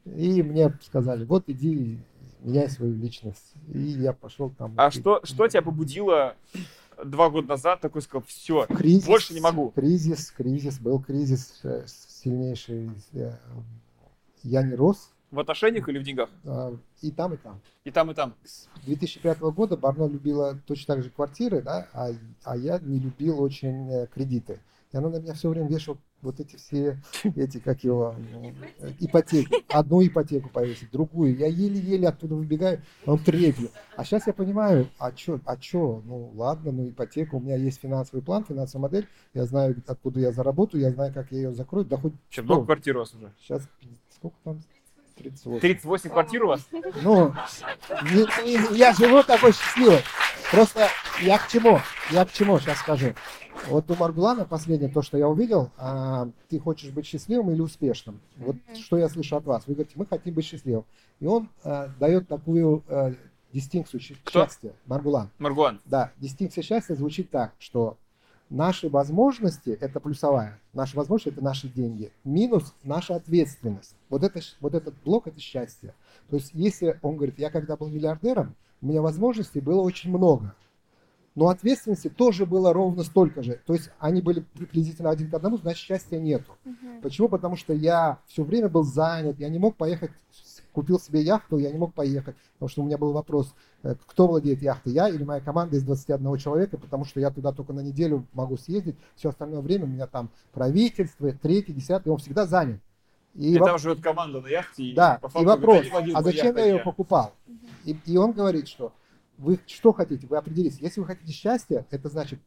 да. 0.07 0.13
И 0.17 0.43
мне 0.43 0.73
сказали, 0.83 1.25
вот 1.25 1.45
иди, 1.49 1.99
меняй 2.41 2.69
свою 2.69 2.95
личность. 2.95 3.53
И 3.73 3.79
я 3.79 4.13
пошел 4.13 4.51
там. 4.51 4.75
А 4.77 4.89
и- 4.89 4.91
что, 4.91 5.21
что 5.25 5.47
тебя 5.49 5.63
побудило 5.63 6.35
два 7.05 7.31
года 7.31 7.49
назад 7.49 7.81
такой 7.81 8.03
сказал, 8.03 8.23
все, 8.27 8.67
Кризис, 8.67 9.07
больше 9.07 9.35
не 9.35 9.41
могу. 9.41 9.71
Кризис, 9.71 10.31
кризис, 10.31 10.79
был 10.79 11.01
кризис 11.03 11.61
э, 11.63 11.85
сильнейший. 11.87 12.91
э, 13.13 13.33
Я 14.43 14.63
не 14.63 14.75
рос, 14.75 15.11
в 15.35 15.41
отношениях 15.41 15.89
или 15.89 15.99
в 15.99 16.03
деньгах? 16.03 16.31
а, 16.45 16.75
и 17.03 17.11
там, 17.11 17.35
и 17.35 17.37
там. 17.37 17.61
И 17.85 17.91
там, 17.91 18.11
и 18.11 18.15
там. 18.15 18.35
С 18.45 18.69
2005 18.87 19.41
года 19.41 19.77
Барно 19.77 20.07
любила 20.07 20.59
точно 20.67 20.95
так 20.95 21.05
же 21.05 21.11
квартиры, 21.11 21.61
да, 21.63 21.89
а, 21.93 22.11
а 22.45 22.57
я 22.57 22.79
не 22.79 22.99
любил 22.99 23.43
очень 23.43 23.91
э, 23.91 24.07
кредиты. 24.07 24.61
И 24.93 24.97
она 24.97 25.09
на 25.09 25.17
меня 25.17 25.35
все 25.35 25.49
время 25.49 25.69
вешала 25.69 25.99
вот 26.23 26.41
эти 26.41 26.57
все, 26.57 26.99
эти, 27.37 27.59
как 27.59 27.85
его, 27.85 28.15
э, 28.81 28.93
ипотеки. 29.01 29.65
Одну 29.69 30.05
ипотеку 30.07 30.49
повесить, 30.49 30.91
другую. 30.91 31.37
Я 31.37 31.47
еле-еле 31.47 32.09
оттуда 32.09 32.35
выбегаю, 32.35 32.81
а 33.05 33.13
он 33.13 33.19
третью. 33.19 33.71
А 33.97 34.05
сейчас 34.05 34.27
я 34.27 34.33
понимаю, 34.33 34.89
а 34.99 35.13
чё, 35.13 35.41
а 35.45 35.57
чё, 35.57 36.03
ну 36.07 36.33
ладно, 36.35 36.73
ну 36.73 36.89
ипотека, 36.89 37.35
у 37.35 37.41
меня 37.41 37.57
есть 37.57 37.81
финансовый 37.81 38.23
план, 38.23 38.45
финансовая 38.45 38.89
модель, 38.89 39.09
я 39.35 39.45
знаю, 39.45 39.77
откуда 39.87 40.21
я 40.21 40.33
заработаю, 40.33 40.83
я 40.83 40.91
знаю, 40.91 41.13
как 41.13 41.31
я 41.31 41.39
ее 41.39 41.53
закрою, 41.53 41.85
да 41.85 41.97
хоть 41.97 42.15
Че, 42.31 42.43
что. 42.43 42.45
много 42.45 42.65
квартир 42.67 42.97
у 42.97 43.01
вас 43.01 43.15
уже? 43.15 43.33
Сейчас, 43.41 43.69
сколько 44.17 44.37
там? 44.45 44.63
38. 45.17 45.61
38 45.61 46.11
квартир 46.11 46.45
у 46.45 46.49
вас? 46.49 46.67
Ну, 47.03 47.33
не- 48.13 48.45
не- 48.45 48.77
я 48.77 48.93
живу 48.93 49.23
такой 49.23 49.53
счастливый. 49.53 50.01
Просто 50.51 50.89
я 51.23 51.39
к 51.39 51.49
чему? 51.49 51.81
Я 52.11 52.25
к 52.25 52.33
чему 52.33 52.59
сейчас 52.59 52.79
скажу. 52.79 53.15
Вот 53.69 53.91
у 53.91 53.95
Маргулана 53.95 54.45
последнее, 54.45 54.91
то, 54.91 55.01
что 55.01 55.17
я 55.17 55.27
увидел, 55.29 55.71
а, 55.79 56.29
ты 56.51 56.59
хочешь 56.59 56.91
быть 56.91 57.07
счастливым 57.07 57.51
или 57.53 57.61
успешным. 57.61 58.21
Вот 58.37 58.57
Мгм. 58.57 58.77
что 58.77 58.99
я 58.99 59.09
слышу 59.09 59.37
от 59.37 59.45
вас. 59.45 59.63
Вы 59.67 59.75
говорите, 59.75 59.95
мы 59.97 60.05
хотим 60.07 60.35
быть 60.35 60.45
счастливым. 60.45 60.85
И 61.21 61.27
он 61.27 61.49
а, 61.63 61.89
дает 61.99 62.29
такую 62.29 62.83
а, 62.89 63.15
дистинкцию 63.53 64.01
Кто? 64.25 64.45
счастья. 64.45 64.73
Маргулан. 64.87 65.31
Маргуан. 65.39 65.81
Да, 65.87 66.13
дистинкция 66.19 66.63
счастья 66.63 66.95
звучит 66.95 67.31
так, 67.31 67.53
что 67.59 67.97
наши 68.55 68.89
возможности– 68.89 69.71
это 69.81 70.01
плюсовая, 70.01 70.61
наши 70.73 70.97
возможности– 70.97 71.29
это 71.35 71.45
наши 71.45 71.69
деньги, 71.69 72.13
минус 72.23 72.73
наша 72.85 73.17
ответственность. 73.17 73.97
Вот, 74.09 74.23
это, 74.23 74.41
вот 74.61 74.75
этот 74.75 74.95
блок– 75.05 75.27
это 75.27 75.41
счастье. 75.41 75.95
То 76.31 76.37
есть 76.37 76.51
если 76.55 76.99
он 77.03 77.17
говорит, 77.17 77.39
я 77.39 77.51
когда 77.51 77.77
был 77.77 77.89
миллиардером, 77.89 78.55
у 78.81 78.87
меня 78.87 79.03
возможностей 79.03 79.61
было 79.61 79.81
очень 79.81 80.11
много, 80.11 80.55
но 81.35 81.49
ответственности 81.49 82.09
тоже 82.09 82.47
было 82.47 82.73
ровно 82.73 83.03
столько 83.03 83.43
же. 83.43 83.61
То 83.67 83.75
есть 83.75 83.91
они 83.99 84.23
были 84.23 84.41
приблизительно 84.41 85.11
один 85.11 85.31
к 85.31 85.35
одному, 85.35 85.59
значит 85.59 85.81
счастья 85.81 86.19
нету. 86.21 86.53
Мгм. 86.65 87.01
Почему? 87.03 87.29
Потому 87.29 87.57
что 87.57 87.73
я 87.73 88.19
все 88.27 88.45
время 88.45 88.69
был 88.69 88.85
занят, 88.85 89.41
я 89.41 89.49
не 89.49 89.59
мог 89.59 89.77
поехать, 89.77 90.13
купил 90.75 90.99
себе 90.99 91.23
яхту, 91.23 91.59
я 91.59 91.71
не 91.71 91.79
мог 91.79 91.95
поехать, 91.95 92.37
потому 92.55 92.69
что 92.69 92.83
у 92.83 92.85
меня 92.85 92.99
был 92.99 93.13
вопрос, 93.13 93.55
э, 93.83 93.95
кто 94.07 94.27
владеет 94.27 94.61
яхтой, 94.61 94.93
я 94.93 95.09
или 95.09 95.23
моя 95.23 95.41
команда 95.41 95.77
из 95.77 95.85
21 95.85 96.37
человека, 96.37 96.77
потому 96.77 97.05
что 97.05 97.21
я 97.21 97.31
туда 97.31 97.53
только 97.53 97.73
на 97.73 97.81
неделю 97.81 98.27
могу 98.33 98.57
съездить, 98.57 98.97
все 99.15 99.31
остальное 99.31 99.61
время 99.61 99.85
у 99.85 99.89
меня 99.89 100.07
там 100.07 100.31
правительство, 100.53 101.33
третий, 101.33 101.73
десятый, 101.73 102.13
он 102.13 102.19
всегда 102.19 102.45
занят. 102.45 102.81
И, 103.35 103.57
воп- 103.57 103.65
там 103.65 103.79
живет 103.79 104.01
команда 104.01 104.41
на 104.41 104.49
яхте. 104.49 104.85
и 104.85 104.95
да, 104.95 105.17
и 105.17 105.21
факту 105.21 105.45
вопрос, 105.45 105.77
говорит, 105.77 105.95
«Один 105.95 106.17
а 106.17 106.23
зачем 106.23 106.57
я 106.57 106.67
ее 106.67 106.79
покупал? 106.81 107.33
И, 107.85 107.97
и 108.07 108.17
он 108.17 108.33
говорит, 108.33 108.69
что 108.69 108.93
вы 109.39 109.59
что 109.67 109.93
хотите, 109.93 110.27
вы 110.27 110.37
определитесь. 110.37 110.79
Если 110.81 111.01
вы 111.01 111.07
хотите 111.07 111.33
счастья, 111.33 111.87
это 111.91 112.09
значит 112.09 112.39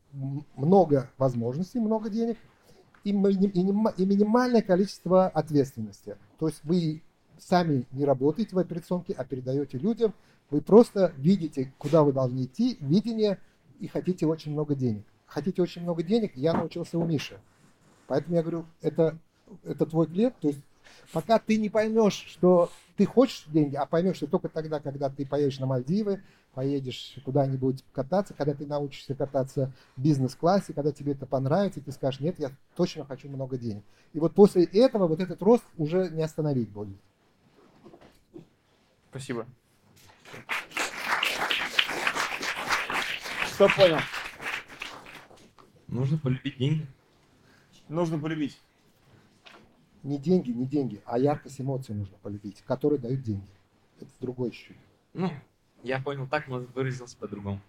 много 0.55 1.09
возможностей, 1.17 1.79
много 1.79 2.09
денег 2.09 2.37
и, 3.03 3.09
и 3.09 3.13
и 3.13 4.05
минимальное 4.05 4.61
количество 4.61 5.27
ответственности. 5.27 6.17
То 6.39 6.47
есть 6.47 6.61
вы 6.63 7.01
сами 7.39 7.85
не 7.91 8.05
работаете 8.05 8.55
в 8.55 8.59
операционке, 8.59 9.13
а 9.13 9.23
передаете 9.23 9.77
людям. 9.77 10.13
Вы 10.49 10.61
просто 10.61 11.13
видите, 11.17 11.73
куда 11.77 12.03
вы 12.03 12.13
должны 12.13 12.45
идти, 12.45 12.77
видение, 12.79 13.39
и 13.79 13.87
хотите 13.87 14.25
очень 14.25 14.53
много 14.53 14.75
денег. 14.75 15.05
Хотите 15.25 15.61
очень 15.61 15.83
много 15.83 16.03
денег, 16.03 16.35
я 16.35 16.53
научился 16.53 16.97
у 16.97 17.05
Миши. 17.05 17.39
Поэтому 18.07 18.35
я 18.35 18.41
говорю, 18.41 18.65
это, 18.81 19.17
это 19.63 19.85
твой 19.85 20.07
клиент. 20.07 20.35
То 20.39 20.47
есть 20.47 20.61
пока 21.11 21.37
ты 21.37 21.57
не 21.57 21.69
поймешь, 21.69 22.25
что 22.27 22.71
ты 22.95 23.05
хочешь 23.05 23.45
деньги, 23.47 23.75
а 23.75 23.85
поймешь, 23.85 24.17
что 24.17 24.27
только 24.27 24.49
тогда, 24.49 24.79
когда 24.79 25.09
ты 25.09 25.25
поедешь 25.25 25.59
на 25.59 25.65
Мальдивы, 25.65 26.21
поедешь 26.53 27.15
куда-нибудь 27.23 27.83
кататься, 27.91 28.33
когда 28.33 28.53
ты 28.53 28.65
научишься 28.65 29.13
кататься 29.13 29.71
в 29.95 30.01
бизнес-классе, 30.01 30.73
когда 30.73 30.91
тебе 30.91 31.11
это 31.11 31.27
понравится, 31.27 31.81
ты 31.81 31.91
скажешь, 31.91 32.19
нет, 32.19 32.39
я 32.39 32.51
точно 32.75 33.05
хочу 33.05 33.29
много 33.29 33.57
денег. 33.57 33.83
И 34.13 34.19
вот 34.19 34.33
после 34.33 34.63
этого 34.63 35.07
вот 35.07 35.19
этот 35.19 35.41
рост 35.43 35.63
уже 35.77 36.09
не 36.09 36.23
остановить 36.23 36.69
будет. 36.69 36.97
Спасибо. 39.17 39.47
Что 43.47 43.67
понял? 43.75 43.97
Нужно 45.87 46.19
полюбить 46.19 46.59
деньги. 46.59 46.85
Нужно 47.89 48.19
полюбить. 48.19 48.61
Не 50.03 50.19
деньги, 50.19 50.51
не 50.51 50.67
деньги, 50.67 51.01
а 51.03 51.17
яркость 51.17 51.59
эмоций 51.59 51.95
нужно 51.95 52.15
полюбить, 52.19 52.61
которые 52.61 52.99
дают 52.99 53.23
деньги. 53.23 53.49
Это 53.99 54.11
другой 54.19 54.51
чуть-чуть. 54.51 54.77
Ну, 55.15 55.31
я 55.81 55.99
понял 55.99 56.27
так, 56.27 56.47
но 56.47 56.59
выразился 56.59 57.17
по-другому. 57.17 57.59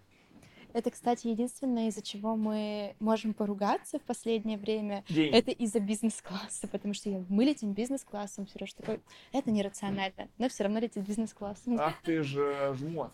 Это, 0.79 0.93
кстати, 0.93 1.27
единственное, 1.27 1.89
из-за 1.89 2.03
чего 2.03 2.37
мы 2.37 2.95
можем 3.01 3.35
поругаться 3.35 3.99
в 3.99 4.03
последнее 4.03 4.57
время. 4.57 5.03
Деньги. 5.09 5.37
Это 5.37 5.51
из-за 5.51 5.81
бизнес-класса, 5.81 6.69
потому 6.69 6.95
что 6.95 7.11
я- 7.11 7.25
мы 7.29 7.43
летим 7.45 7.73
бизнес-классом, 7.73 8.47
Сереж 8.47 8.75
такой, 8.75 9.01
это 9.33 9.51
нерационально, 9.51 10.29
но 10.39 10.49
все 10.49 10.63
равно 10.63 10.79
летит 10.79 11.05
бизнес-классом. 11.05 11.77
Ах 11.81 11.95
ты 12.05 12.23
же 12.23 12.77
жмот. 12.79 13.11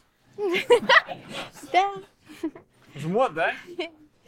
Да, 1.72 1.94
Жмот, 2.96 3.32
да? 3.32 3.54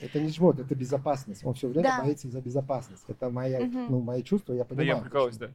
Это 0.01 0.19
не 0.19 0.31
жмот, 0.31 0.59
это 0.59 0.75
безопасность. 0.75 1.45
Он 1.45 1.53
все 1.53 1.69
время 1.69 1.89
Да. 1.89 2.01
боится 2.03 2.31
за 2.31 2.41
безопасность. 2.41 3.05
Это 3.07 3.29
моя, 3.29 3.61
Мгм. 3.61 3.87
ну, 3.91 4.01
мои 4.01 4.23
чувства, 4.23 4.55
я 4.55 4.61
Да 4.61 4.65
понимаю. 4.65 4.97
я 4.97 5.03
прикалываюсь, 5.03 5.37
да. 5.37 5.51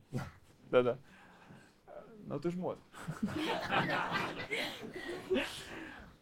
Да-да. 0.69 0.97
Ну 2.27 2.39
ты 2.39 2.51
жмот. 2.51 2.77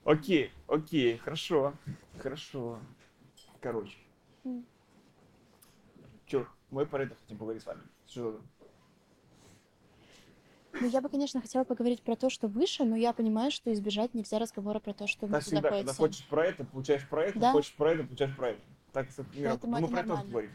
Окей, 0.10 0.52
окей, 0.68 1.18
хорошо. 1.18 1.72
Хорошо. 2.18 2.80
Короче. 3.62 3.96
Чё, 6.26 6.48
мы 6.72 6.88
про 6.88 7.04
это 7.04 7.14
хотим 7.14 7.38
поговорить 7.38 7.62
с 7.62 7.68
вами. 7.68 7.82
Что 8.08 8.42
ну 10.74 10.88
я 10.88 11.02
бы, 11.02 11.10
конечно, 11.10 11.42
хотела 11.42 11.64
поговорить 11.64 12.02
про 12.02 12.16
то, 12.16 12.32
что 12.32 12.48
выше, 12.48 12.86
но 12.86 12.96
я 12.96 13.14
понимаю, 13.14 13.52
что 13.52 13.72
избежать 13.72 14.16
нельзя 14.16 14.40
разговора 14.40 14.80
про 14.80 14.94
то, 14.94 15.06
что 15.06 15.28
внизу 15.28 15.42
всегда, 15.42 15.70
когда 15.70 15.84
находится. 15.84 16.24
хочешь 16.24 16.28
про 16.28 16.46
это, 16.48 16.64
получаешь 16.64 17.08
про 17.08 17.26
это, 17.26 17.40
Да. 17.40 17.52
хочешь 17.52 17.76
про 17.76 17.92
это, 17.92 18.04
получаешь 18.04 18.36
про 18.36 18.50
это. 18.50 18.62
Так, 18.94 19.08
например, 19.16 19.50
Поэтому 19.52 19.74
мы 19.74 19.80
это 19.80 19.90
про 19.92 20.00
это 20.00 20.24
говорим. 20.28 20.52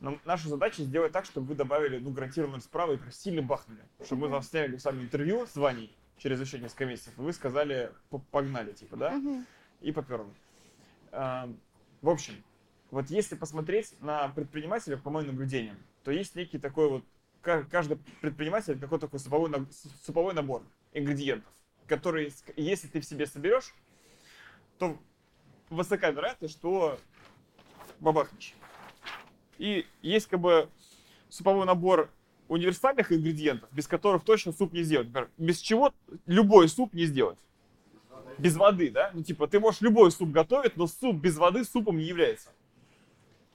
Но 0.00 0.18
наша 0.24 0.48
задача 0.48 0.82
сделать 0.82 1.12
так, 1.12 1.26
чтобы 1.26 1.48
вы 1.48 1.54
добавили, 1.56 1.98
ну, 1.98 2.10
гарантированно 2.10 2.60
справа 2.60 2.94
и 2.94 2.96
прям 2.96 3.12
сильно 3.12 3.42
бахнули. 3.42 3.84
Чтобы 4.02 4.22
мы 4.22 4.26
Мгм. 4.28 4.32
вам 4.32 4.42
сняли 4.42 4.76
с 4.78 4.84
вами 4.86 5.02
интервью 5.02 5.46
с 5.46 5.56
Ваней 5.56 5.94
через 6.22 6.40
еще 6.40 6.58
несколько 6.60 6.86
месяцев, 6.86 7.12
вы 7.16 7.32
сказали, 7.32 7.92
«П- 8.10 8.20
погнали, 8.30 8.72
типа, 8.72 8.96
да? 8.96 9.20
И 9.80 9.90
поперло. 9.90 10.32
А, 11.10 11.48
В 12.00 12.08
общем, 12.08 12.34
вот 12.92 13.10
если 13.10 13.34
посмотреть 13.34 13.94
на 14.00 14.28
предпринимателя, 14.28 14.96
по 14.96 15.10
моим 15.10 15.28
наблюдениям, 15.28 15.76
то 16.04 16.10
есть 16.12 16.36
некий 16.36 16.58
такой 16.58 16.88
вот, 16.88 17.04
ка- 17.40 17.64
каждый 17.64 17.96
предприниматель 18.20 18.78
какой-то 18.78 19.06
такой 19.06 19.18
суповой, 19.18 19.50
суповой 20.04 20.32
набор 20.34 20.62
ингредиентов, 20.92 21.50
который, 21.88 22.26
ск- 22.28 22.52
если 22.56 22.86
ты 22.86 23.00
в 23.00 23.04
себе 23.04 23.26
соберешь, 23.26 23.74
то 24.78 24.96
высока 25.70 26.10
вероятность, 26.10 26.54
что 26.54 26.98
бабахнешь. 27.98 28.54
И 29.58 29.86
есть 30.02 30.28
как 30.28 30.38
бы 30.40 30.68
суповой 31.28 31.66
набор 31.66 32.10
универсальных 32.52 33.12
ингредиентов, 33.12 33.68
без 33.72 33.86
которых 33.86 34.24
точно 34.24 34.52
суп 34.52 34.72
не 34.72 34.82
сделать. 34.82 35.08
Например, 35.08 35.30
без 35.38 35.58
чего 35.58 35.92
любой 36.26 36.68
суп 36.68 36.94
не 36.94 37.04
сделать. 37.04 37.38
Без 38.38 38.56
воды, 38.56 38.90
да? 38.90 39.10
Ну, 39.14 39.22
типа, 39.22 39.46
ты 39.46 39.60
можешь 39.60 39.80
любой 39.80 40.10
суп 40.10 40.30
готовить, 40.30 40.76
но 40.76 40.86
суп 40.86 41.16
без 41.16 41.36
воды 41.36 41.64
супом 41.64 41.98
не 41.98 42.04
является. 42.04 42.50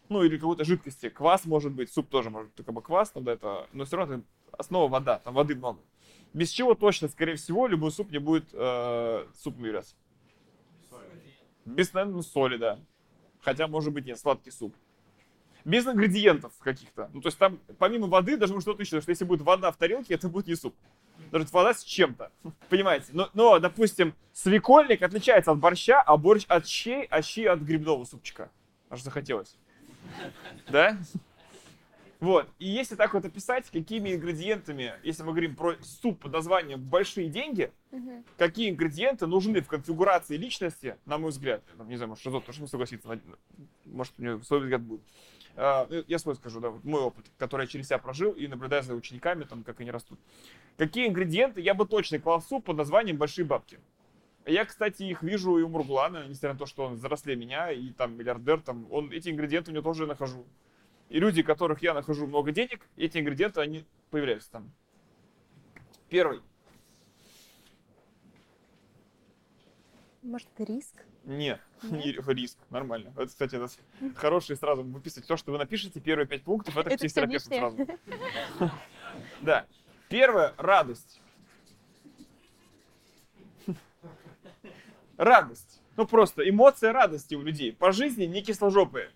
Ну, 0.09 0.23
или 0.23 0.37
какой-то 0.37 0.63
жидкости. 0.63 1.09
Квас 1.09 1.45
может 1.45 1.73
быть, 1.73 1.91
суп 1.91 2.09
тоже 2.09 2.29
может 2.29 2.51
быть, 2.53 2.65
как 2.65 2.73
бы 2.73 2.81
квас, 2.81 3.09
тогда 3.11 3.33
это, 3.33 3.67
но 3.73 3.85
все 3.85 3.97
равно 3.97 4.21
основа 4.51 4.87
вода, 4.87 5.19
там 5.19 5.33
воды 5.33 5.55
много. 5.55 5.79
Без 6.33 6.49
чего 6.49 6.75
точно, 6.75 7.07
скорее 7.07 7.35
всего, 7.35 7.67
любой 7.67 7.91
суп 7.91 8.11
не 8.11 8.19
будет 8.19 8.49
э, 8.53 9.25
супом 9.35 9.65
являться. 9.65 9.95
Без, 11.65 11.91
наверное, 11.93 12.21
соли, 12.21 12.57
да. 12.57 12.79
Хотя, 13.41 13.67
может 13.67 13.93
быть, 13.93 14.05
нет, 14.05 14.19
сладкий 14.19 14.51
суп. 14.51 14.73
Без 15.67 15.85
ингредиентов 15.85 16.53
каких-то. 16.59 17.09
Ну, 17.11 17.19
то 17.19 17.27
есть 17.27 17.37
там, 17.37 17.59
помимо 17.77 18.07
воды, 18.07 18.37
даже 18.37 18.57
что-то 18.61 18.83
еще, 18.83 19.01
что 19.01 19.09
если 19.09 19.25
будет 19.25 19.41
вода 19.41 19.69
в 19.69 19.75
тарелке, 19.75 20.13
это 20.13 20.29
будет 20.29 20.47
не 20.47 20.55
суп. 20.55 20.73
Даже 21.29 21.45
вода 21.51 21.73
с 21.73 21.83
чем-то. 21.83 22.31
Понимаете? 22.69 23.07
Но, 23.11 23.29
но, 23.33 23.59
допустим, 23.59 24.13
свекольник 24.31 25.01
отличается 25.01 25.51
от 25.51 25.59
борща, 25.59 26.01
а 26.01 26.15
борщ 26.15 26.45
от 26.47 26.65
щей, 26.67 27.05
а 27.09 27.21
щи 27.21 27.41
от 27.41 27.59
грибного 27.59 28.05
супчика. 28.05 28.49
Аж 28.89 29.01
захотелось. 29.01 29.57
Да? 30.69 30.97
Вот. 32.21 32.47
И 32.59 32.67
если 32.69 32.95
так 32.95 33.13
вот 33.13 33.25
описать, 33.25 33.69
какими 33.69 34.13
ингредиентами, 34.15 34.93
если 35.03 35.23
мы 35.23 35.31
говорим 35.31 35.53
про 35.53 35.75
суп 35.81 36.21
под 36.21 36.31
названием 36.31 36.81
«большие 36.81 37.27
деньги», 37.27 37.73
Мгм. 37.91 38.23
какие 38.37 38.69
ингредиенты 38.69 39.27
нужны 39.27 39.61
в 39.61 39.67
конфигурации 39.67 40.37
личности, 40.37 40.95
на 41.05 41.17
мой 41.17 41.31
взгляд, 41.31 41.61
не 41.85 41.97
знаю, 41.97 42.09
может, 42.09 42.23
Шизот 42.23 42.45
тоже 42.45 42.61
не 42.61 42.67
согласится, 42.67 43.19
может, 43.85 44.13
у 44.17 44.23
него 44.23 44.41
свой 44.43 44.61
взгляд 44.61 44.81
будет. 44.81 45.01
А, 45.59 45.87
ну, 45.89 46.03
Я 46.07 46.19
свой 46.19 46.35
скажу, 46.35 46.59
да, 46.59 46.71
мой 46.83 47.01
опыт, 47.01 47.25
который 47.39 47.63
я 47.63 47.67
через 47.67 47.87
себя 47.87 47.97
прожил 47.97 48.31
и 48.31 48.47
наблюдаю 48.47 48.83
за 48.83 48.93
учениками, 48.93 49.43
там, 49.43 49.63
как 49.63 49.79
они 49.79 49.89
растут. 49.89 50.19
Какие 50.77 51.07
ингредиенты 51.07 51.61
я 51.61 51.73
бы 51.73 51.87
точно 51.87 52.19
клал 52.19 52.39
в 52.39 52.45
суп 52.45 52.65
под 52.65 52.77
названием 52.77 53.17
«большие 53.17 53.43
бабки»? 53.43 53.79
Я, 54.45 54.65
кстати, 54.65 55.03
их 55.03 55.23
вижу 55.23 55.57
и 55.57 55.63
у 55.63 55.67
Мурглана, 55.67 56.27
несмотря 56.27 56.53
на 56.53 56.59
то, 56.59 56.67
что 56.67 56.85
он 56.85 56.93
взрослее 56.93 57.35
меня, 57.35 57.71
и 57.71 57.89
там 57.89 58.15
миллиардер, 58.15 58.61
там, 58.61 58.87
он, 58.91 59.11
эти 59.11 59.29
ингредиенты 59.29 59.71
у 59.71 59.73
него 59.73 59.83
тоже 59.83 60.05
нахожу. 60.05 60.45
И 61.09 61.19
люди, 61.19 61.41
которых 61.41 61.81
я 61.81 61.95
нахожу 61.95 62.27
много 62.27 62.51
денег, 62.51 62.87
эти 62.95 63.17
ингредиенты, 63.17 63.59
они 63.59 63.83
появляются 64.11 64.51
там. 64.51 64.71
Первый. 66.07 66.39
Может, 70.21 70.49
риск? 70.59 71.06
Нет, 71.27 71.59
Нет? 71.83 71.91
не 71.91 72.11
ри- 72.13 72.21
риск, 72.33 72.57
нормально. 72.69 73.11
Это, 73.17 73.27
кстати, 73.27 73.55
это 73.55 73.67
хорошие 74.15 74.55
сразу 74.55 74.81
выписывать. 74.83 75.27
То, 75.27 75.35
что 75.35 75.51
вы 75.51 75.57
напишете, 75.57 75.99
первые 75.99 76.25
пять 76.25 76.43
пунктов, 76.43 76.77
это, 76.77 76.89
Это 76.89 76.97
к 77.07 77.25
лишнее. 77.27 77.39
сразу. 77.59 77.77
Да. 79.41 79.65
Первое— 80.09 80.53
радость. 80.57 81.19
Радость. 85.17 85.81
Ну, 85.95 86.05
просто 86.05 86.47
эмоция 86.47 86.93
радости 86.93 87.35
у 87.35 87.41
людей. 87.41 87.73
По 87.73 87.91
жизни 87.91 88.25
не 88.25 88.41
кисложопые. 88.41 89.09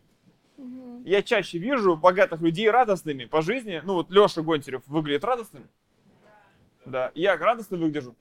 Мгм. 0.57 1.03
Я 1.03 1.22
чаще 1.22 1.59
вижу 1.59 1.95
богатых 1.95 2.41
людей 2.41 2.70
радостными 2.70 3.26
по 3.26 3.41
жизни. 3.41 3.82
Ну, 3.84 3.93
вот 3.95 4.09
Леша 4.09 4.41
Гонтарев 4.41 4.82
выглядит 4.88 5.24
радостным. 5.24 5.68
Да, 6.86 7.12
я 7.14 7.38
радостно 7.38 7.78
выгляжу. 7.78 8.16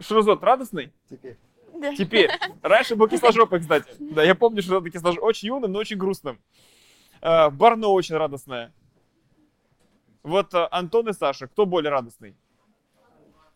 Шрузот 0.00 0.42
радостный? 0.42 0.92
Теперь. 1.08 1.38
Да. 1.74 1.94
Теперь. 1.94 2.30
Раньше 2.62 2.96
был 2.96 3.08
кисложопый, 3.08 3.60
кстати. 3.60 3.88
Да, 3.98 4.22
я 4.22 4.34
помню, 4.34 4.62
что 4.62 4.78
это 4.78 4.90
кисложопый. 4.90 5.28
Очень 5.28 5.48
юным, 5.48 5.72
но 5.72 5.78
очень 5.80 5.96
грустным. 5.96 6.40
А, 7.20 7.50
Барно 7.50 7.88
очень 7.88 8.16
радостная. 8.16 8.72
Вот 10.22 10.54
а, 10.54 10.68
Антон 10.70 11.08
и 11.08 11.12
Саша, 11.12 11.46
кто 11.46 11.66
более 11.66 11.90
радостный? 11.90 12.36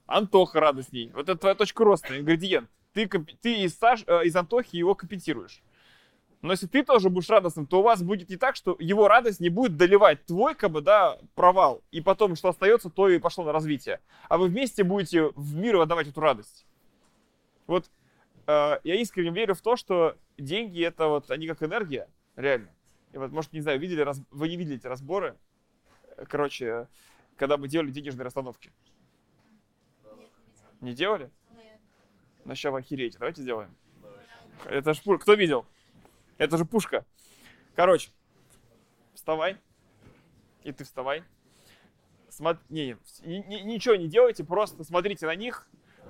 Антоха 0.07 0.59
радостней. 0.61 1.11
Вот 1.15 1.29
это 1.29 1.37
твоя 1.37 1.55
точка 1.55 1.85
роста, 1.85 2.19
ингредиент. 2.19 2.69
Ты, 2.93 3.07
ты 3.07 3.63
из, 3.63 3.77
Саш, 3.77 4.05
э, 4.07 4.25
из 4.25 4.35
Антохи 4.35 4.77
его 4.77 4.95
компенсируешь. 4.95 5.63
Но 6.41 6.53
если 6.53 6.67
ты 6.67 6.83
тоже 6.83 7.11
будешь 7.11 7.29
радостным, 7.29 7.67
то 7.67 7.81
у 7.81 7.83
вас 7.83 8.03
будет 8.03 8.31
не 8.31 8.37
так, 8.37 8.57
что 8.57 8.77
его 8.79 9.09
радость 9.09 9.41
не 9.41 9.49
будет 9.49 9.77
доливать 9.77 10.25
твой, 10.25 10.55
как 10.55 10.71
бы, 10.71 10.81
да, 10.81 11.19
провал. 11.35 11.83
И 11.91 12.01
потом, 12.01 12.37
что 12.37 12.49
остается, 12.49 12.91
то 12.91 13.09
и 13.09 13.19
пошло 13.19 13.45
на 13.45 13.53
развитие. 13.53 14.01
А 14.29 14.39
вы 14.39 14.49
вместе 14.49 14.85
будете 14.85 15.31
в 15.35 15.57
мир 15.57 15.77
отдавать 15.77 16.09
эту 16.09 16.21
радость. 16.21 16.65
Вот 17.67 17.91
я 18.85 18.95
искренне 18.95 19.31
верю 19.31 19.55
в 19.55 19.61
то, 19.61 19.77
что 19.77 20.17
деньги 20.39 20.83
это 20.83 21.07
вот, 21.09 21.31
они 21.31 21.47
как 21.47 21.63
энергия, 21.63 22.09
реально. 22.37 22.71
И 23.13 23.19
вот, 23.19 23.31
может, 23.31 23.53
не 23.53 23.61
знаю, 23.61 23.79
видели, 23.79 24.01
раз- 24.01 24.23
вы 24.31 24.49
не 24.49 24.57
видели 24.57 24.77
эти 24.77 24.87
разборы, 24.87 25.37
Э, 26.17 26.25
короче, 26.27 26.89
когда 27.37 27.57
мы 27.59 27.69
делали 27.69 27.91
денежные 27.91 28.25
расстановки. 28.25 28.73
Не 30.81 30.95
делали? 30.95 31.31
Ну, 32.45 32.55
сейчас 32.55 32.73
вы. 32.73 33.19
Давайте 33.19 33.43
сделаем. 33.43 33.75
Это 34.65 34.95
ж 34.95 35.03
пушка. 35.03 35.23
Кто 35.23 35.35
видел? 35.35 35.67
Это 36.39 36.57
же 36.57 36.65
пушка. 36.65 37.05
Короче, 37.77 38.11
вставай. 39.15 39.57
И 40.65 40.73
ты 40.73 40.85
вставай. 40.85 41.23
Смо- 42.31 42.59
не, 42.69 42.97
не- 43.23 43.43
не- 43.45 43.63
ничего 43.63 43.95
не 43.97 44.09
делайте, 44.09 44.45
просто 44.45 44.83
смотрите 44.85 45.27
на 45.27 45.35
них. 45.37 45.69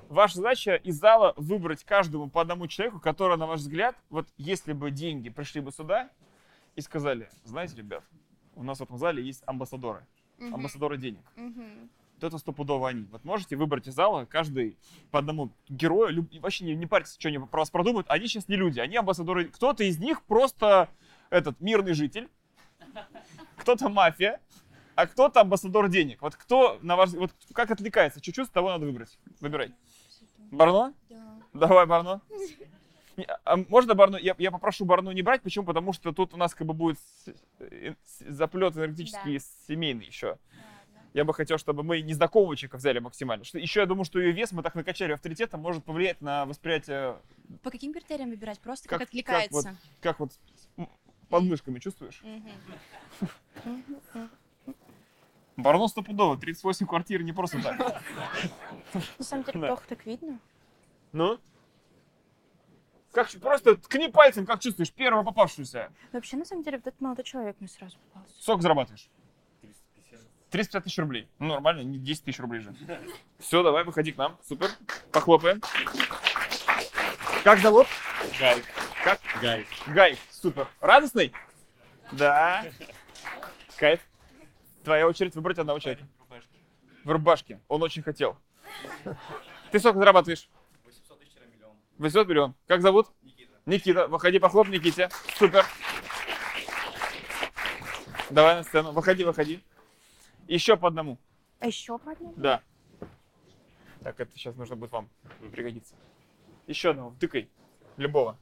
Ваша 0.09 0.37
задача 0.37 0.75
из 0.77 0.99
зала 0.99 1.35
выбрать 1.37 1.85
каждому 1.85 2.31
по 2.31 2.41
одному 2.41 2.67
человеку, 2.67 2.99
который, 2.99 3.37
на 3.37 3.47
ваш 3.47 3.61
взгляд, 3.61 3.95
вот 4.09 4.27
если 4.39 4.73
бы 4.73 4.91
деньги 4.91 5.29
пришли 5.29 5.61
бы 5.61 5.71
сюда 5.71 6.09
и 6.77 6.81
сказали, 6.81 7.29
знаете, 7.45 7.77
ребят, 7.77 8.03
у 8.55 8.63
нас 8.63 8.79
в 8.79 8.83
этом 8.83 8.97
зале 8.97 9.23
есть 9.23 9.43
амбассадоры, 9.47 10.07
Мгм. 10.39 10.55
амбассадоры 10.55 10.97
денег 10.97 11.21
Мгм. 11.37 11.91
вот 12.15 12.25
это 12.25 12.39
стопудово 12.39 12.89
они. 12.89 13.07
Вот 13.13 13.23
можете 13.25 13.57
выбрать 13.57 13.87
из 13.87 13.95
зала 13.95 14.25
каждый 14.25 14.79
по 15.11 15.19
одному 15.19 15.51
герою, 15.69 16.09
люб- 16.11 16.41
вообще 16.41 16.65
не, 16.65 16.75
не 16.75 16.87
парьтесь, 16.87 17.17
что 17.19 17.29
они 17.29 17.39
про 17.39 17.59
вас 17.61 17.71
продумают. 17.71 18.07
Они 18.09 18.29
сейчас 18.29 18.49
не 18.49 18.57
люди, 18.57 18.81
они 18.81 18.97
амбассадоры. 18.97 19.45
Кто-то 19.45 19.85
из 19.85 19.99
них 19.99 20.23
просто 20.23 20.89
этот 21.29 21.61
мирный 21.61 21.93
житель, 21.93 22.31
кто-то 23.59 23.91
мафия, 23.91 24.41
а 24.99 25.07
кто-то 25.07 25.43
амбассадор 25.43 25.89
денег. 25.89 26.21
Вот 26.23 26.35
кто 26.35 26.81
на 26.83 26.97
ваш, 26.97 27.11
вот 27.11 27.31
как 27.53 27.71
отвлекается 27.71 28.21
чуть-чуть, 28.21 28.51
того 28.51 28.71
надо 28.71 28.85
выбрать. 28.85 29.17
Выбирай. 29.39 29.73
Барно? 30.51 30.93
Да. 31.09 31.41
Давай, 31.53 31.87
Барно. 31.87 32.21
А 33.45 33.57
можно 33.69 33.95
Барно? 33.95 34.17
Я, 34.17 34.35
я 34.39 34.51
попрошу 34.51 34.85
Барно 34.87 35.11
не 35.11 35.23
брать. 35.23 35.43
Почему? 35.43 35.67
Потому 35.67 35.93
что 35.93 36.13
тут 36.13 36.35
у 36.35 36.37
нас 36.37 36.53
как 36.53 36.67
бы 36.67 36.75
будет 36.75 36.99
заплет 38.27 38.77
энергетический 38.77 39.39
семейный 39.69 40.07
еще. 40.07 40.37
Я 41.15 41.25
бы 41.25 41.33
хотел, 41.33 41.59
чтобы 41.59 41.85
мы 41.85 42.01
не 42.01 42.15
знакомочек 42.15 42.75
взяли 42.75 42.99
максимально. 42.99 43.45
Что, 43.45 43.61
еще 43.61 43.79
я 43.79 43.87
думаю, 43.87 44.05
что 44.05 44.19
ее 44.19 44.33
вес 44.33 44.51
мы 44.51 44.65
так 44.65 44.75
накачали 44.75 45.13
авторитетом, 45.13 45.61
может 45.61 45.85
повлиять 45.85 46.21
на 46.21 46.45
восприятие, 46.45 47.19
По 47.63 47.71
каким 47.71 47.93
критериям 47.93 48.31
выбирать? 48.31 48.59
Просто 48.59 48.89
Как- 48.89 48.99
как, 48.99 49.09
как 49.09 49.15
откликается. 49.15 49.77
как 50.01 50.19
вот 50.19 50.33
м, 50.77 50.89
под 51.29 51.45
мышками 51.45 51.79
чувствуешь? 51.79 52.21
Барно 55.59 55.89
стопудово, 55.89 56.37
38 56.39 56.87
квартир 56.87 57.23
не 57.23 57.33
просто 57.33 57.61
так. 57.61 58.01
На 59.19 59.25
самом 59.25 59.43
деле 59.45 59.61
Да. 59.61 59.67
плохо 59.67 59.83
так 59.89 60.07
видно. 60.07 60.39
Ну? 61.13 61.41
Как, 63.11 63.29
чу- 63.29 63.41
просто 63.41 63.77
ткни 63.77 64.07
пальцем, 64.09 64.47
как 64.47 64.61
чувствуешь, 64.61 64.93
первого 64.93 65.25
попавшуюся. 65.25 65.91
Вообще, 66.13 66.37
на 66.37 66.45
самом 66.45 66.63
деле, 66.63 66.77
вот 66.79 66.87
этот 66.87 67.01
молодой 67.01 67.25
человек 67.25 67.57
мне 67.59 67.69
сразу 67.69 67.99
попался. 67.99 68.41
Сколько 68.41 68.63
зарабатываешь? 68.63 69.09
350 70.51 70.85
тысяч 70.85 70.99
рублей. 70.99 71.29
Ну, 71.41 71.49
нормально, 71.49 71.81
не 71.81 71.99
10 71.99 72.23
тысяч 72.25 72.39
рублей 72.39 72.61
же. 72.61 72.73
Все, 73.41 73.63
давай, 73.65 73.83
выходи 73.83 74.13
к 74.13 74.17
нам. 74.17 74.39
Супер. 74.47 74.71
Похлопаем. 75.11 75.61
Как 77.43 77.59
зовут? 77.59 77.89
Гай. 78.39 78.63
Как? 79.03 79.21
Гай. 79.43 79.67
Гай. 79.89 80.17
Супер. 80.31 80.69
Радостный? 80.81 81.33
Да. 82.13 82.65
Кайф. 83.77 84.01
Твоя 84.89 85.07
очередь 85.07 85.35
выбрать 85.35 85.59
одного 85.59 85.79
человека. 85.81 86.09
В 87.05 87.11
рубашке. 87.11 87.61
Он 87.69 87.83
очень 87.83 88.03
хотел. 88.03 88.39
Ты 89.71 89.81
сколько 89.81 89.99
зарабатываешь? 89.99 90.49
800 90.87 91.21
тысяч 91.21 91.35
миллион. 91.55 91.77
800 91.99 92.29
миллион. 92.29 92.55
Как 92.67 92.81
зовут? 92.81 93.09
Никита. 93.21 93.53
Никита. 93.67 94.09
Выходи, 94.09 94.39
похлоп 94.39 94.69
Никите. 94.69 95.11
Супер. 95.37 95.67
Давай 98.31 98.57
на 98.57 98.63
сцену. 98.63 98.93
Выходи, 98.93 99.25
выходи. 99.25 99.63
Еще 100.47 100.75
по 100.79 100.89
одному. 100.89 101.19
А 101.61 101.67
еще 101.67 101.99
по 101.99 102.13
одному? 102.13 102.33
Да. 102.39 102.63
Так, 104.01 104.19
это 104.19 104.33
сейчас 104.39 104.57
нужно 104.57 104.75
будет 104.77 104.93
вам 104.93 105.11
пригодиться. 105.53 105.97
Еще 106.67 106.93
одного. 106.93 107.15
Тыкай. 107.21 107.51
Любого. 107.99 108.39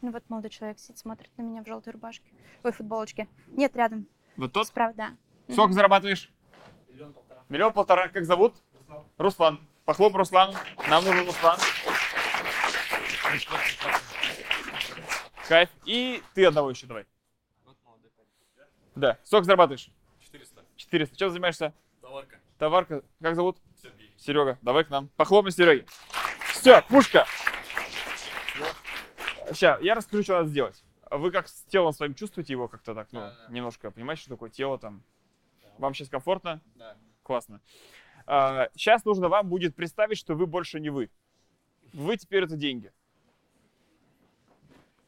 Ну 0.00 0.12
вот 0.12 0.22
молодой 0.30 0.48
человек 0.48 0.78
сидит, 0.78 0.96
смотрит 0.96 1.30
на 1.36 1.42
меня 1.42 1.62
в 1.62 1.66
желтой 1.66 1.92
рубашке. 1.92 2.32
Ой, 2.64 2.72
футболочке. 2.72 3.28
Нет, 3.48 3.76
рядом. 3.76 4.06
Вот 4.38 4.54
тот. 4.54 4.66
Справа, 4.66 4.94
да. 4.94 5.14
Сколько 5.50 5.72
зарабатываешь? 5.72 6.30
Миллион 6.88 7.12
полтора. 7.12 7.42
Миллион 7.48 7.72
полтора. 7.72 8.08
Как 8.08 8.24
зовут? 8.24 8.54
Руслан. 9.16 9.60
Похлоп 9.84 10.14
Руслану. 10.14 10.54
Нам 10.88 11.04
нужен 11.04 11.26
Руслан. 11.26 11.58
Кайф. 15.48 15.70
И 15.84 16.22
ты 16.34 16.44
одного 16.46 16.70
еще 16.70 16.86
давай. 16.86 17.06
Да. 18.94 19.18
Сколько 19.24 19.44
зарабатываешь? 19.44 19.90
400. 20.20 20.64
400. 20.76 21.16
Чем 21.16 21.30
занимаешься? 21.30 21.72
Товарка. 22.00 22.38
Товарка. 22.58 23.02
Как 23.22 23.34
зовут? 23.34 23.58
Сергей. 23.80 24.12
Серега. 24.18 24.58
Давай 24.60 24.84
к 24.84 24.90
нам. 24.90 25.08
Похлопаем 25.16 25.52
Сереге. 25.52 25.86
Все, 26.52 26.82
пушка. 26.82 27.26
Сейчас, 29.52 29.80
я 29.80 29.94
расскажу, 29.94 30.22
что 30.22 30.38
надо 30.38 30.48
сделать. 30.48 30.84
Вы 31.10 31.30
как 31.30 31.48
с 31.48 31.62
телом 31.64 31.92
своим 31.92 32.14
чувствуете 32.14 32.52
его 32.52 32.68
как-то 32.68 32.94
так, 32.94 33.08
ну, 33.12 33.20
Да-да. 33.20 33.52
немножко, 33.54 33.90
понимаете, 33.90 34.22
что 34.22 34.30
такое 34.34 34.50
тело 34.50 34.78
там? 34.78 35.02
Вам 35.78 35.94
сейчас 35.94 36.08
комфортно? 36.08 36.60
Да. 36.74 36.96
Классно. 37.22 37.60
сейчас 38.74 39.04
нужно 39.04 39.28
вам 39.28 39.48
будет 39.48 39.74
представить, 39.74 40.18
что 40.18 40.34
вы 40.34 40.46
больше 40.46 40.80
не 40.80 40.90
вы. 40.90 41.10
Вы 41.92 42.16
теперь 42.16 42.44
это 42.44 42.56
деньги. 42.56 42.92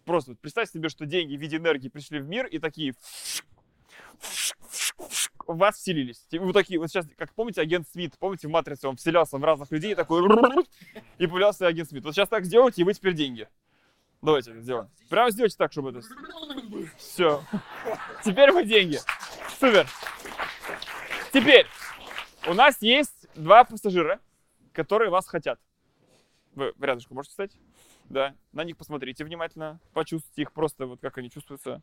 Просто 0.05 0.33
вот 0.33 0.41
представь 0.41 0.71
себе, 0.71 0.89
что 0.89 1.07
деньги 1.07 1.37
в 1.37 1.41
виде 1.41 1.57
энергии 1.57 1.89
пришли 1.89 2.19
в 2.21 2.29
мир 2.29 2.47
и 2.47 2.59
такие 2.59 2.95
в 5.47 5.57
вас 5.57 5.77
вселились. 5.77 6.27
Вот 6.33 6.53
такие, 6.53 6.79
вот 6.79 6.89
сейчас, 6.89 7.07
как 7.17 7.33
помните, 7.35 7.61
агент 7.61 7.89
Смит, 7.89 8.15
помните, 8.19 8.49
в 8.49 8.51
Матрице 8.51 8.89
он 8.89 8.97
вселялся 8.97 9.39
в 9.39 9.45
разных 9.45 9.71
людей, 9.71 9.95
такой 9.95 10.23
и 11.19 11.27
появлялся 11.27 11.67
агент 11.67 11.89
Смит. 11.89 12.05
Вот 12.05 12.15
сейчас 12.15 12.29
так 12.29 12.45
сделайте, 12.45 12.83
и 12.83 12.85
вы 12.85 12.95
теперь 12.95 13.15
деньги. 13.15 13.49
Давайте 14.23 14.51
это 14.51 14.61
сделаем. 14.61 14.91
Прямо 15.09 15.31
сделайте 15.31 15.57
так, 15.57 15.73
чтобы 15.73 15.91
это... 15.91 16.03
Все. 16.99 17.43
Теперь 18.25 18.53
вы 18.53 18.65
деньги. 18.65 18.99
Супер. 19.59 19.87
Теперь 21.33 21.67
у 22.49 22.55
нас 22.55 22.83
есть 22.83 23.29
два 23.37 23.65
пассажира, 23.65 24.21
которые 24.73 25.11
вас 25.11 25.29
хотят. 25.29 25.61
Вы 26.55 26.75
рядышком 26.81 27.17
можете 27.17 27.31
встать? 27.31 27.57
Да. 28.09 28.35
На 28.53 28.65
них 28.65 28.77
посмотрите 28.77 29.25
внимательно, 29.25 29.81
почувствуйте 29.93 30.43
их 30.43 30.53
просто, 30.53 30.87
вот 30.87 31.01
как 31.01 31.19
они 31.19 31.31
чувствуются. 31.31 31.83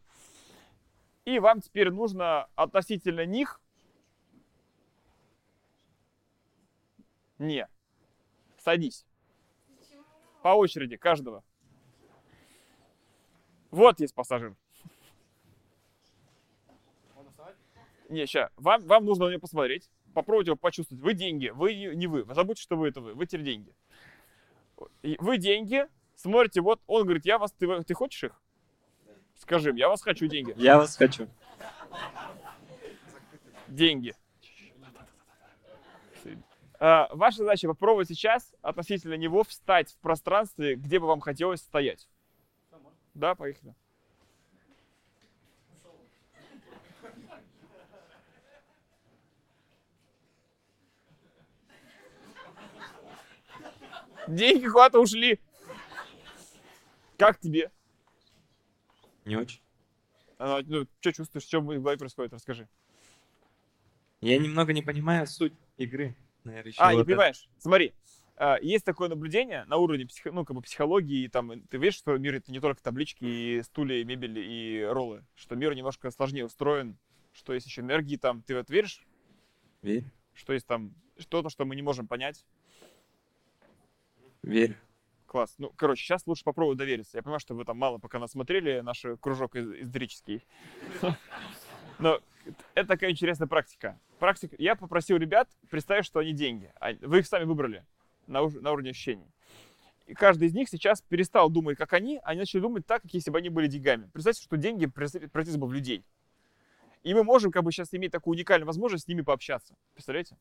И 1.23 1.39
вам 1.39 1.61
теперь 1.61 1.91
нужно 1.91 2.49
относительно 2.55 3.25
них 3.25 3.61
не. 7.37 7.67
Садись. 8.57 9.05
По 10.41 10.49
очереди, 10.49 10.97
каждого. 10.97 11.43
Вот 13.71 13.99
есть 14.01 14.13
пассажир. 14.13 14.55
Не, 18.09 18.25
сейчас. 18.25 18.51
Вам, 18.57 18.85
вам 18.85 19.05
нужно 19.05 19.25
на 19.25 19.29
него 19.31 19.41
посмотреть, 19.41 19.89
попробовать 20.13 20.47
его 20.47 20.55
почувствовать. 20.55 21.03
Вы 21.03 21.13
деньги, 21.13 21.49
вы 21.49 21.73
не 21.73 22.07
вы. 22.07 22.25
Забудьте, 22.33 22.61
что 22.61 22.75
вы 22.75 22.89
это 22.89 23.01
вы. 23.01 23.13
Вы 23.13 23.25
теперь 23.25 23.43
деньги. 23.43 23.73
Вы 25.03 25.37
деньги, 25.37 25.87
смотрите, 26.15 26.61
вот 26.61 26.81
он 26.87 27.03
говорит, 27.03 27.25
я 27.25 27.39
вас, 27.39 27.51
ты, 27.51 27.83
ты 27.83 27.93
хочешь 27.93 28.25
их? 28.25 28.41
Скажи 29.35 29.73
я 29.75 29.89
вас 29.89 30.01
хочу 30.01 30.27
деньги. 30.27 30.53
Я 30.57 30.77
вас 30.77 30.95
хочу. 30.95 31.27
деньги. 33.67 34.13
А, 36.79 37.09
Ваша 37.11 37.37
задача 37.37 37.67
попробовать 37.67 38.07
сейчас 38.07 38.53
относительно 38.61 39.15
него 39.15 39.43
встать 39.43 39.93
в 39.93 39.97
пространстве, 39.97 40.75
где 40.75 40.99
бы 40.99 41.07
вам 41.07 41.21
хотелось 41.21 41.61
стоять. 41.61 42.07
Да, 43.13 43.33
поехали. 43.33 43.73
Деньги 54.27 54.67
куда-то 54.67 54.99
ушли. 54.99 55.39
Как 57.17 57.39
тебе? 57.39 57.71
Не 59.25 59.35
очень. 59.37 59.61
А, 60.37 60.61
ну, 60.65 60.85
что 60.99 61.13
чувствуешь, 61.13 61.45
что 61.45 61.59
в 61.59 61.65
голове 61.65 61.97
происходит? 61.97 62.33
Расскажи. 62.33 62.67
Я 64.21 64.37
немного 64.37 64.73
не 64.73 64.81
понимаю 64.81 65.27
суть 65.27 65.53
игры. 65.77 66.15
Наверное, 66.43 66.73
А, 66.77 66.93
не 66.93 66.99
это. 66.99 67.05
понимаешь? 67.05 67.49
Смотри, 67.57 67.93
а, 68.35 68.57
есть 68.61 68.85
такое 68.85 69.09
наблюдение 69.09 69.65
на 69.65 69.77
уровне 69.77 70.05
психо- 70.05 70.31
ну, 70.31 70.45
как 70.45 70.55
бы 70.55 70.61
психологии, 70.61 71.23
и 71.23 71.27
там, 71.27 71.61
ты 71.67 71.77
видишь, 71.77 71.95
что 71.97 72.17
мир 72.17 72.35
это 72.35 72.51
не 72.51 72.59
только 72.59 72.81
таблички, 72.81 73.25
и 73.25 73.61
стулья, 73.63 73.97
и 73.97 74.03
мебель, 74.03 74.37
и 74.39 74.83
роллы, 74.83 75.23
что 75.35 75.55
мир 75.55 75.73
немножко 75.75 76.09
сложнее 76.11 76.45
устроен, 76.45 76.97
что 77.33 77.53
есть 77.53 77.65
еще 77.65 77.81
энергии 77.81 78.15
там. 78.15 78.41
Ты 78.43 78.55
вот 78.55 78.69
веришь, 78.69 79.03
Верь, 79.81 80.05
что 80.33 80.53
есть 80.53 80.65
там 80.67 80.93
что-то, 81.17 81.49
что 81.49 81.65
мы 81.65 81.75
не 81.75 81.81
можем 81.81 82.07
понять? 82.07 82.45
Верь. 84.47 84.77
Класс. 85.25 85.53
Ну, 85.57 85.73
короче, 85.75 86.03
сейчас 86.03 86.25
лучше 86.25 86.43
попробовать 86.43 86.77
довериться. 86.77 87.17
Я 87.17 87.21
понимаю, 87.21 87.39
что 87.39 87.53
вы 87.53 87.65
там 87.65 87.77
мало 87.77 87.97
пока 87.97 88.17
нас 88.17 88.31
смотрели, 88.31 88.79
наш 88.79 89.05
кружок 89.19 89.55
эзотерический. 89.55 90.45
Но 91.99 92.21
это 92.75 92.87
такая 92.87 93.11
интересная 93.11 93.47
практика. 93.47 93.99
Практика. 94.19 94.55
Я 94.57 94.75
попросил 94.75 95.17
ребят 95.17 95.49
представить, 95.69 96.05
что 96.05 96.19
они 96.19 96.31
деньги. 96.31 96.71
А 96.79 96.93
Вы 97.01 97.19
их 97.19 97.27
сами 97.27 97.43
выбрали 97.43 97.85
на, 98.25 98.41
уж- 98.41 98.53
на 98.53 98.71
уровне 98.71 98.91
ощущений. 98.91 99.27
И 100.05 100.13
каждый 100.13 100.47
из 100.47 100.53
них 100.53 100.69
сейчас 100.69 101.01
перестал 101.01 101.49
думать, 101.49 101.77
как 101.77 101.91
они, 101.91 102.21
они 102.23 102.39
начали 102.39 102.61
думать 102.61 102.85
так, 102.85 103.01
как 103.01 103.13
если 103.13 103.29
бы 103.29 103.39
они 103.39 103.49
были 103.49 103.67
деньгами. 103.67 104.09
Представьте, 104.13 104.43
что 104.43 104.55
деньги 104.55 104.85
превратились 104.85 105.57
бы 105.57 105.67
в 105.67 105.73
людей. 105.73 106.05
И 107.03 107.13
мы 107.13 107.23
можем 107.25 107.51
как 107.51 107.63
бы 107.63 107.71
сейчас 107.73 107.93
иметь 107.93 108.11
такую 108.13 108.35
уникальную 108.35 108.65
возможность 108.65 109.03
с 109.03 109.07
ними 109.07 109.21
пообщаться. 109.21 109.75
Представляете? 109.93 110.37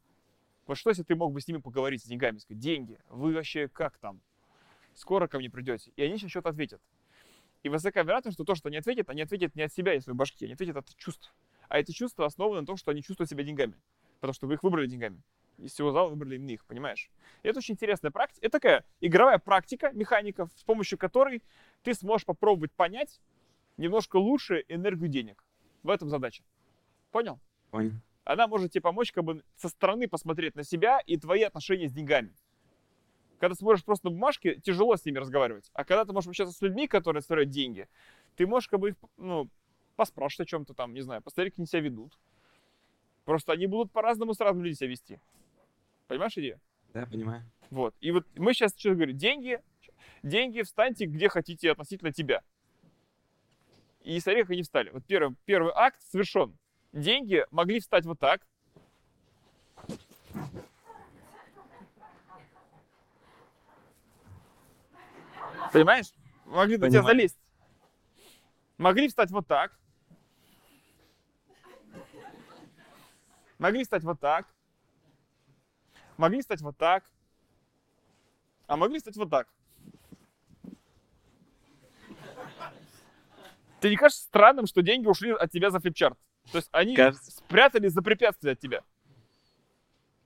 Вот 0.67 0.77
что, 0.77 0.91
если 0.91 1.05
ты 1.05 1.15
мог 1.15 1.33
бы 1.33 1.41
с 1.41 1.49
ними 1.49 1.59
поговорить, 1.59 2.03
с 2.03 2.07
деньгами, 2.07 2.39
сказать, 2.39 2.61
деньги, 2.61 2.99
вы 3.09 3.33
вообще 3.35 3.69
как 3.69 3.99
там? 3.99 4.21
Скоро 4.95 5.29
ко 5.29 5.39
мне 5.39 5.51
придете. 5.51 5.93
И 5.97 6.03
они 6.03 6.19
сейчас 6.19 6.31
что-то 6.31 6.49
ответят. 6.49 6.81
И 7.63 7.69
высока 7.69 8.03
вероятность, 8.03 8.37
что 8.37 8.45
то, 8.45 8.55
что 8.55 8.69
они 8.69 8.79
ответят, 8.79 9.09
они 9.11 9.23
ответят 9.23 9.55
не 9.55 9.63
от 9.63 9.73
себя, 9.73 9.93
если 9.93 10.11
в 10.11 10.17
башке, 10.17 10.47
они 10.47 10.55
ответят 10.55 10.77
от 10.77 10.97
чувств. 10.97 11.35
А 11.69 11.79
эти 11.79 11.93
чувства 11.93 12.27
основаны 12.27 12.61
на 12.61 12.67
том, 12.67 12.77
что 12.77 12.91
они 12.91 13.03
чувствуют 13.03 13.31
себя 13.31 13.45
деньгами. 13.45 13.75
Потому 14.21 14.35
что 14.35 14.47
вы 14.47 14.55
их 14.55 14.63
выбрали 14.63 14.87
деньгами. 14.87 15.21
Из 15.59 15.73
всего 15.73 15.91
зала 15.91 16.09
выбрали 16.09 16.37
именно 16.37 16.51
их, 16.51 16.65
понимаешь? 16.65 17.11
И 17.43 17.49
это 17.49 17.59
очень 17.59 17.75
интересная 17.75 18.11
практика. 18.11 18.47
Это 18.47 18.59
такая 18.59 18.85
игровая 19.01 19.39
практика 19.39 19.91
механиков, 19.93 20.51
с 20.55 20.65
помощью 20.65 20.99
которой 20.99 21.43
ты 21.83 21.95
сможешь 21.95 22.27
попробовать 22.27 22.73
понять 22.73 23.21
немножко 23.77 24.17
лучше 24.17 24.65
энергию 24.69 25.09
денег. 25.09 25.43
В 25.83 25.91
этом 25.91 26.09
задача. 26.09 26.43
Понял? 27.11 27.39
Понял. 27.71 27.93
Она 28.27 28.49
может 28.49 28.73
тебе 28.73 28.83
помочь 28.83 29.13
как 29.13 29.25
бы 29.25 29.43
со 29.55 29.69
стороны 29.69 30.09
посмотреть 30.09 30.57
на 30.57 30.65
себя 30.65 30.99
и 31.07 31.17
твои 31.17 31.43
отношения 31.43 31.89
с 31.89 31.93
деньгами. 31.93 32.35
Когда 33.39 33.55
ты 33.55 33.61
смотришь 33.61 33.85
просто 33.85 34.07
на 34.07 34.11
бумажки, 34.11 34.61
тяжело 34.65 34.97
с 34.97 35.05
ними 35.05 35.19
разговаривать. 35.19 35.71
А 35.75 35.85
когда 35.85 36.05
ты 36.05 36.13
можешь 36.13 36.29
общаться 36.29 36.53
с 36.53 36.61
людьми, 36.61 36.89
которые 36.89 37.23
строят 37.23 37.51
деньги, 37.51 37.89
ты 38.35 38.47
можешь 38.47 38.69
как 38.69 38.81
бы 38.81 38.91
их, 38.91 38.97
ну, 39.17 39.49
поспрашивать 39.95 40.49
о 40.49 40.51
чем-то 40.51 40.75
там, 40.75 40.93
не 40.93 41.03
знаю, 41.03 41.23
посмотреть, 41.23 41.55
как 41.55 41.61
они 41.61 41.67
себя 41.67 41.83
ведут. 41.83 42.19
Просто 43.25 43.53
они 43.53 43.67
будут 43.69 43.93
по-разному 43.93 44.35
с 44.35 44.41
разными 44.41 44.65
людьми 44.65 44.77
себя 44.77 44.91
вести. 44.91 45.21
Понимаешь 46.09 46.37
идею? 46.37 46.61
Да, 46.95 47.07
понимаю. 47.07 47.49
Вот. 47.71 47.95
И 48.01 48.11
вот 48.11 48.27
мы 48.35 48.55
сейчас 48.55 48.77
что 48.77 48.95
говорим? 48.95 49.17
Деньги, 49.17 49.63
деньги 50.25 50.63
встаньте 50.63 51.07
где 51.07 51.29
хотите 51.29 51.71
относительно 51.71 52.13
тебя. 52.13 52.43
И 54.03 54.19
смотри, 54.19 54.43
как 54.43 54.51
они 54.51 54.63
встали. 54.63 54.91
Вот 54.91 55.05
первый, 55.05 55.37
первый 55.45 55.73
акт 55.77 56.03
совершен. 56.11 56.59
Деньги 56.97 57.45
могли 57.51 57.79
встать 57.79 58.07
вот 58.07 58.19
так. 58.19 58.41
Понимаешь? 65.75 66.07
Могли 66.47 66.79
до 66.79 66.89
тебя 66.89 67.01
Понимаю. 67.03 67.05
залезть. 67.05 67.39
Могли 68.79 69.09
встать 69.09 69.31
вот 69.31 69.47
так. 69.47 69.79
Могли 73.59 73.85
встать 73.85 74.03
вот 74.03 74.19
так. 74.19 74.47
Могли 76.17 76.41
стать 76.41 76.63
вот 76.63 76.79
так. 76.79 77.05
А 78.69 78.77
могли 78.79 79.01
стать 79.01 79.17
вот 79.19 79.29
так. 79.29 79.49
Тебе 83.81 83.91
не 83.91 83.97
кажется 83.97 84.25
странным, 84.25 84.67
что 84.67 84.81
деньги 84.81 85.07
ушли 85.07 85.33
от 85.33 85.51
тебя 85.51 85.71
за 85.71 85.79
флипчарт? 85.79 86.19
То 86.53 86.59
есть 86.59 86.69
они 86.73 86.95
Кажется. 86.95 87.31
спрятались 87.31 87.93
за 87.93 88.03
препятствие 88.03 88.53
от 88.53 88.61
тебя. 88.61 88.83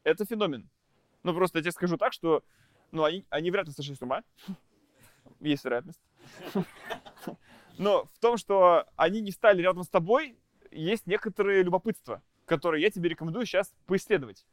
Это 0.04 0.24
феномен. 0.24 0.68
Ну, 1.22 1.34
просто 1.34 1.58
я 1.58 1.62
тебе 1.62 1.72
скажу 1.72 1.96
так, 1.96 2.12
что 2.12 2.42
ну, 2.92 3.04
они, 3.04 3.24
они 3.30 3.50
вряд 3.50 3.66
ли 3.66 3.72
сошли 3.72 3.94
с 3.94 4.02
ума. 4.02 4.22
Есть 5.40 5.64
вероятность. 5.64 6.00
Но 7.78 8.06
в 8.14 8.18
том, 8.18 8.36
что 8.36 8.86
они 8.96 9.20
не 9.20 9.30
стали 9.30 9.62
рядом 9.62 9.84
с 9.84 9.88
тобой, 9.88 10.36
есть 10.70 11.06
некоторое 11.06 11.62
любопытство, 11.62 12.22
которое 12.46 12.80
я 12.80 12.90
тебе 12.90 13.08
рекомендую 13.08 13.46
сейчас 13.46 13.72
поисследовать. 13.86 14.46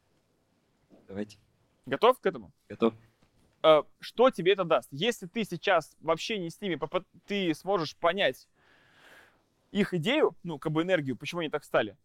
Давайте. 1.08 1.38
Готов 1.86 2.20
к 2.20 2.26
этому? 2.26 2.52
Готов. 2.70 2.94
Э, 3.64 3.84
что 4.00 4.30
тебе 4.30 4.54
это 4.54 4.64
даст? 4.64 4.88
Если 4.92 5.26
ты 5.26 5.44
сейчас 5.44 5.96
в 6.00 6.12
общении 6.12 6.50
с 6.50 6.62
ними, 6.62 6.80
ты 7.26 7.54
сможешь 7.54 7.96
понять 7.96 8.48
их 9.72 9.94
идею, 9.94 10.36
ну, 10.44 10.60
как 10.60 10.72
бы 10.72 10.84
энергию, 10.84 11.16
почему 11.16 11.42
они 11.42 11.50
так 11.50 11.64
стали, 11.64 11.98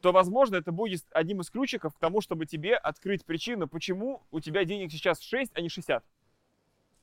то, 0.00 0.12
возможно, 0.12 0.56
это 0.56 0.72
будет 0.72 1.04
одним 1.10 1.40
из 1.40 1.50
ключиков 1.50 1.94
к 1.94 1.98
тому, 1.98 2.20
чтобы 2.20 2.46
тебе 2.46 2.76
открыть 2.76 3.24
причину, 3.24 3.68
почему 3.68 4.22
у 4.30 4.40
тебя 4.40 4.64
денег 4.64 4.90
сейчас 4.90 5.20
6, 5.20 5.52
а 5.54 5.60
не 5.60 5.68
60. 5.68 6.04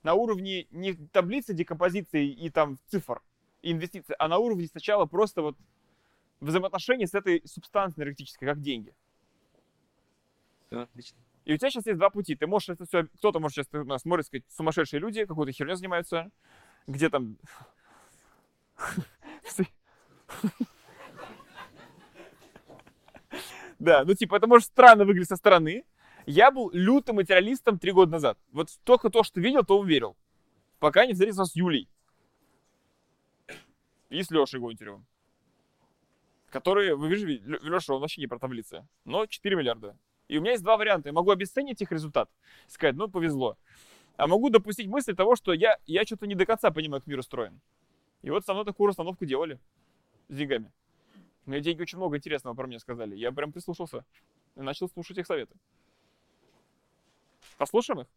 На 0.03 0.13
уровне 0.13 0.67
не 0.71 0.93
таблицы 0.93 1.53
декомпозиции 1.53 2.27
и 2.27 2.49
там 2.49 2.77
цифр, 2.87 3.21
и 3.61 3.71
инвестиций, 3.71 4.15
а 4.17 4.27
на 4.27 4.37
уровне 4.37 4.67
сначала 4.67 5.05
просто 5.05 5.41
вот 5.41 5.57
взаимоотношений 6.39 7.07
с 7.07 7.13
этой 7.13 7.41
субстанцией 7.45 8.03
энергетической, 8.03 8.45
как 8.45 8.61
деньги. 8.61 8.93
Все 10.67 10.81
отлично. 10.81 11.17
И 11.45 11.53
у 11.53 11.57
тебя 11.57 11.69
сейчас 11.69 11.85
есть 11.85 11.97
два 11.97 12.09
пути. 12.09 12.35
Ты 12.35 12.45
можешь 12.45 12.69
это 12.69 12.85
все... 12.85 13.05
Кто-то 13.17 13.39
может 13.39 13.55
сейчас 13.55 13.71
нас 13.71 14.01
смотрит, 14.01 14.25
сказать, 14.25 14.43
сумасшедшие 14.49 14.99
люди, 14.99 15.25
какой-то 15.25 15.51
херней 15.51 15.75
занимаются, 15.75 16.29
где 16.87 17.09
там... 17.09 17.37
Да, 23.79 24.03
ну 24.05 24.13
типа 24.15 24.35
это 24.35 24.47
может 24.47 24.67
странно 24.67 25.05
выглядеть 25.05 25.29
со 25.29 25.35
стороны. 25.35 25.85
Я 26.25 26.51
был 26.51 26.69
лютым 26.73 27.17
материалистом 27.17 27.79
три 27.79 27.91
года 27.91 28.11
назад. 28.11 28.37
Вот 28.51 28.69
только 28.83 29.09
то, 29.09 29.23
что 29.23 29.39
видел, 29.39 29.63
то 29.63 29.79
уверил. 29.79 30.17
Пока 30.79 31.05
не 31.05 31.13
встретился 31.13 31.45
с 31.45 31.55
Юлей. 31.55 31.87
и 34.09 34.23
с 34.23 34.31
Лешей 34.31 34.59
Гонтаревым. 34.59 35.05
Которые, 36.49 36.95
вы 36.95 37.09
видите, 37.09 37.43
Леша, 37.61 37.93
он 37.93 38.01
вообще 38.01 38.21
не 38.21 38.27
про 38.27 38.39
таблицы, 38.39 38.87
но 39.03 39.25
4 39.25 39.55
миллиарда. 39.55 39.97
И 40.27 40.37
у 40.37 40.41
меня 40.41 40.51
есть 40.51 40.63
два 40.63 40.77
варианта. 40.77 41.09
Я 41.09 41.13
могу 41.13 41.31
обесценить 41.31 41.81
их 41.81 41.91
результат, 41.91 42.29
сказать, 42.67 42.95
ну, 42.95 43.09
повезло. 43.09 43.57
А 44.15 44.27
могу 44.27 44.49
допустить 44.49 44.87
мысль 44.87 45.15
того, 45.15 45.35
что 45.35 45.53
я, 45.53 45.77
я 45.85 46.03
что-то 46.03 46.25
не 46.25 46.35
до 46.35 46.45
конца 46.45 46.71
понимаю, 46.71 47.01
как 47.01 47.07
мир 47.07 47.19
устроен. 47.19 47.61
И 48.21 48.29
вот 48.29 48.45
со 48.45 48.53
мной 48.53 48.65
такую 48.65 48.87
расстановку 48.87 49.25
делали 49.25 49.59
с 50.27 50.35
деньгами. 50.35 50.71
Мне 51.45 51.61
деньги 51.61 51.81
очень 51.81 51.97
много 51.97 52.17
интересного 52.17 52.55
про 52.55 52.67
меня 52.67 52.79
сказали. 52.79 53.15
Я 53.15 53.31
прям 53.31 53.51
прислушался 53.53 54.03
и 54.55 54.61
начал 54.61 54.89
слушать 54.89 55.17
их 55.17 55.25
советы. 55.25 55.55
Послушаем 57.57 58.01
их? 58.01 58.07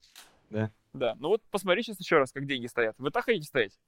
Да. 0.50 0.72
Да. 0.92 1.16
Ну 1.20 1.28
вот 1.28 1.42
посмотри 1.50 1.82
сейчас 1.82 2.00
еще 2.00 2.18
раз, 2.18 2.32
как 2.32 2.46
деньги 2.46 2.66
стоят. 2.66 2.96
Вы 2.98 3.10
так 3.10 3.24
хотите 3.24 3.46
стоять? 3.46 3.78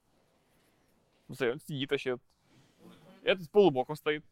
Ну, 1.29 1.35
смотри, 1.35 1.55
он 1.55 1.61
сидит 1.61 1.91
вообще. 1.91 2.19
Этот 3.23 3.45
с 3.45 3.49
полубоком 3.49 3.97
стоит. 3.97 4.25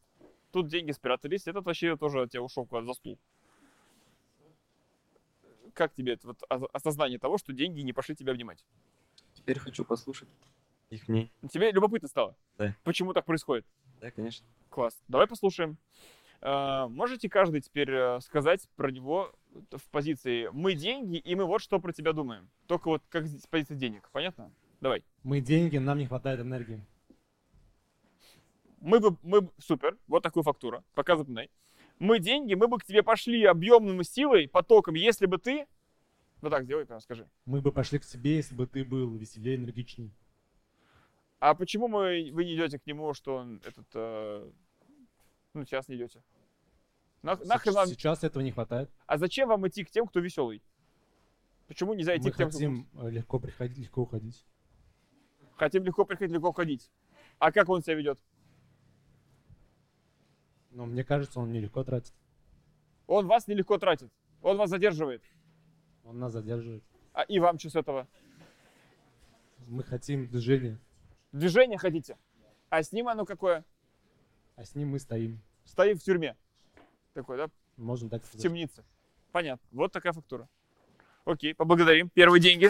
Тут 0.52 0.68
деньги 0.68 0.92
спрятались. 0.92 1.46
Этот 1.46 1.64
вообще 1.64 1.96
тоже 1.96 2.22
от 2.22 2.30
тебя 2.30 2.42
ушел 2.42 2.66
куда-то 2.66 2.86
за 2.86 2.94
стул. 2.94 3.18
Как 5.74 5.94
тебе 5.94 6.14
это 6.14 6.28
вот 6.28 6.42
ос- 6.48 6.70
осознание 6.72 7.18
того, 7.18 7.38
что 7.38 7.52
деньги 7.52 7.80
не 7.80 7.92
пошли 7.92 8.14
тебя 8.14 8.32
обнимать? 8.32 8.64
Теперь 9.34 9.58
хочу 9.58 9.84
послушать 9.84 10.28
их 10.90 11.08
мнение. 11.08 11.30
Тебе 11.50 11.70
любопытно 11.70 12.08
стало? 12.08 12.36
Да. 12.58 12.76
Почему 12.84 13.12
так 13.12 13.24
происходит? 13.24 13.64
Да, 14.00 14.10
конечно. 14.10 14.46
Класс. 14.68 15.00
Давай 15.08 15.26
послушаем. 15.26 15.78
А, 16.40 16.88
Можете 16.88 17.28
каждый 17.28 17.60
теперь 17.60 17.90
э, 17.90 18.20
сказать 18.20 18.68
про 18.76 18.90
него 18.90 19.32
в 19.70 19.90
позиции 19.90 20.48
«мы 20.52 20.74
деньги, 20.74 21.16
и 21.16 21.34
мы 21.34 21.44
вот 21.44 21.60
что 21.60 21.78
про 21.80 21.92
тебя 21.92 22.12
думаем». 22.12 22.50
Только 22.66 22.88
вот 22.88 23.02
как 23.08 23.26
с 23.26 23.46
позиции 23.46 23.74
денег. 23.74 24.08
Понятно? 24.12 24.52
Давай. 24.80 25.04
Мы 25.22 25.40
деньги, 25.40 25.76
нам 25.76 25.98
не 25.98 26.06
хватает 26.06 26.40
энергии. 26.40 26.84
Мы 28.80 28.98
бы, 29.00 29.16
мы 29.22 29.50
супер, 29.58 29.98
вот 30.06 30.22
такую 30.22 30.42
фактура, 30.42 30.82
пока 30.94 31.16
запоминай. 31.16 31.50
Мы 31.98 32.18
деньги, 32.18 32.54
мы 32.54 32.66
бы 32.66 32.78
к 32.78 32.84
тебе 32.84 33.02
пошли 33.02 33.44
объемным 33.44 34.02
силой, 34.02 34.48
потоком, 34.48 34.94
если 34.94 35.26
бы 35.26 35.36
ты... 35.36 35.66
Вот 36.40 36.48
так 36.48 36.64
сделай, 36.64 36.86
прям 36.86 37.00
скажи. 37.00 37.28
Мы 37.44 37.60
бы 37.60 37.72
пошли 37.72 37.98
к 37.98 38.06
тебе, 38.06 38.36
если 38.36 38.54
бы 38.54 38.66
ты 38.66 38.82
был 38.82 39.14
веселее, 39.16 39.56
энергичней. 39.56 40.10
А 41.40 41.54
почему 41.54 41.88
мы, 41.88 42.30
вы 42.32 42.44
не 42.44 42.54
идете 42.54 42.78
к 42.78 42.86
нему, 42.86 43.14
что 43.14 43.36
он 43.36 43.62
этот... 43.64 43.86
э, 43.94 44.50
ну, 45.54 45.64
сейчас 45.64 45.88
не 45.88 45.96
идете? 45.96 46.22
Нах- 47.22 47.44
нахрен 47.46 47.72
вам... 47.72 47.86
Сейчас 47.86 48.22
этого 48.22 48.42
не 48.42 48.52
хватает. 48.52 48.90
А 49.06 49.16
зачем 49.16 49.48
вам 49.48 49.66
идти 49.66 49.82
к 49.84 49.90
тем, 49.90 50.06
кто 50.06 50.20
веселый? 50.20 50.62
Почему 51.66 51.94
нельзя 51.94 52.14
идти 52.16 52.26
Мы 52.28 52.32
к 52.32 52.36
тем, 52.36 52.48
кто... 52.50 52.58
хотим 52.58 52.88
э, 52.92 53.10
легко 53.10 53.38
приходить, 53.38 53.78
легко 53.78 54.02
уходить. 54.02 54.44
Хотим 55.56 55.82
легко 55.84 56.04
приходить, 56.04 56.34
легко 56.34 56.48
уходить. 56.50 56.90
А 57.38 57.52
как 57.52 57.70
он 57.70 57.82
себя 57.82 57.94
ведет? 57.94 58.22
Но 60.70 60.84
мне 60.84 61.04
кажется, 61.04 61.40
он 61.40 61.52
нелегко 61.52 61.82
тратит. 61.84 62.12
Он 63.06 63.26
вас 63.26 63.48
нелегко 63.48 63.78
тратит. 63.78 64.12
Он 64.42 64.58
вас 64.58 64.68
задерживает. 64.68 65.22
Он 66.04 66.18
нас 66.18 66.32
задерживает. 66.32 66.84
А 67.14 67.22
и 67.22 67.38
вам 67.38 67.58
что 67.58 67.70
с 67.70 67.76
этого? 67.76 68.06
Мы 69.66 69.82
хотим 69.84 70.28
движения, 70.28 70.78
Движение 71.32 71.78
хотите? 71.78 72.16
А 72.68 72.82
с 72.82 72.92
ним 72.92 73.08
оно 73.08 73.24
какое? 73.24 73.64
а 74.56 74.64
с 74.64 74.74
ним 74.74 74.88
мы 74.90 74.98
стоим. 74.98 75.40
Стоим 75.64 75.96
в 75.96 76.02
тюрьме. 76.02 76.36
Такой, 77.14 77.38
да? 77.38 77.48
Можно 77.78 78.10
так 78.10 78.22
В 78.22 78.26
сказать. 78.26 78.42
темнице. 78.42 78.84
Понятно. 79.32 79.66
Вот 79.72 79.90
такая 79.90 80.12
фактура. 80.12 80.48
Окей, 81.24 81.54
поблагодарим. 81.54 82.10
Первые 82.10 82.42
деньги. 82.42 82.68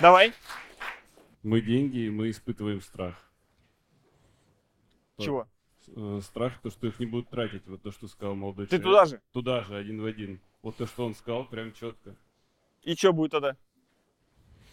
Давай. 0.00 0.32
Мы 1.42 1.60
деньги, 1.60 1.98
и 2.06 2.10
мы 2.10 2.30
испытываем 2.30 2.80
страх. 2.80 3.30
Чего? 5.18 5.46
Э, 5.88 6.20
Страх, 6.22 6.60
то, 6.62 6.70
что 6.70 6.86
их 6.86 6.98
не 6.98 7.06
будут 7.06 7.28
тратить. 7.28 7.66
Вот 7.66 7.82
то, 7.82 7.90
что 7.90 8.08
сказал 8.08 8.34
молодой 8.34 8.66
Ты 8.66 8.78
человек. 8.78 8.84
туда 8.86 9.04
же. 9.06 9.22
Туда 9.32 9.60
же, 9.64 9.76
один 9.76 10.00
в 10.00 10.06
один. 10.06 10.40
Вот 10.62 10.76
то, 10.76 10.86
что 10.86 11.04
он 11.04 11.14
сказал, 11.14 11.44
прям 11.44 11.72
четко. 11.72 12.14
И 12.82 12.94
что 12.94 13.12
будет 13.12 13.32
тогда? 13.32 13.56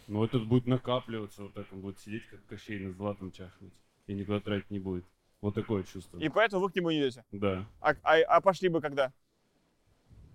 Но 0.10 0.26
этот 0.26 0.47
будет 0.47 0.66
накапливаться, 0.66 1.43
вот 1.43 1.53
так 1.53 1.68
он 1.72 1.82
будет 1.82 1.99
сидеть, 1.99 2.26
как 2.26 2.43
Кощей 2.47 2.80
на 2.80 2.91
златом 2.91 3.32
чахнуть. 3.32 3.72
И 4.07 4.14
никуда 4.16 4.39
тратить 4.39 4.72
не 4.72 4.80
будет. 4.80 5.05
Вот 5.39 5.53
такое 5.53 5.84
чувство. 5.84 6.18
И 6.18 6.30
поэтому 6.30 6.64
вы 6.64 6.72
к 6.72 6.76
нему 6.76 6.89
не 6.89 6.99
идете. 6.99 7.24
Да. 7.32 7.68
А, 7.80 7.93
а- 8.01 8.24
а 8.38 8.41
пошли 8.41 8.70
бы 8.70 8.82
когда? 8.82 9.14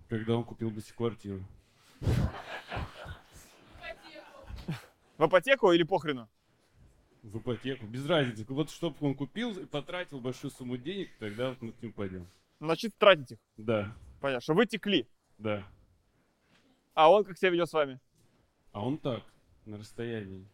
Когда 0.09 0.37
он 0.37 0.45
купил 0.45 0.71
бы 0.71 0.81
себе 0.81 0.95
квартиру. 0.97 1.45
В 5.19 5.27
ипотеку 5.27 5.73
или 5.73 5.83
похрену? 5.83 6.29
В 7.25 7.39
ипотеку. 7.39 7.87
Без 7.87 8.07
разницы. 8.07 8.45
Вот 8.49 8.71
чтобы 8.71 8.97
он 9.01 9.17
купил 9.17 9.51
и 9.59 9.67
потратил 9.67 10.21
большую 10.21 10.53
сумму 10.53 10.77
денег, 10.77 11.11
тогда 11.19 11.49
вот 11.51 11.63
мы 11.63 11.73
к 11.73 11.83
нему 11.83 11.93
пойдем. 11.95 12.29
Значит, 12.61 12.97
тратить 12.97 13.33
их. 13.33 13.39
Да, 13.57 13.93
Понятно, 14.21 14.41
что 14.41 14.55
вы 14.55 14.67
текли. 14.67 15.09
да. 15.39 15.67
А 16.95 17.11
он 17.11 17.25
как 17.25 17.37
себя 17.37 17.51
ведет 17.51 17.69
с 17.69 17.73
вами? 17.73 17.99
А 18.71 18.85
он 18.87 18.99
так, 18.99 19.25
на 19.67 19.79
расстоянии. 19.79 20.47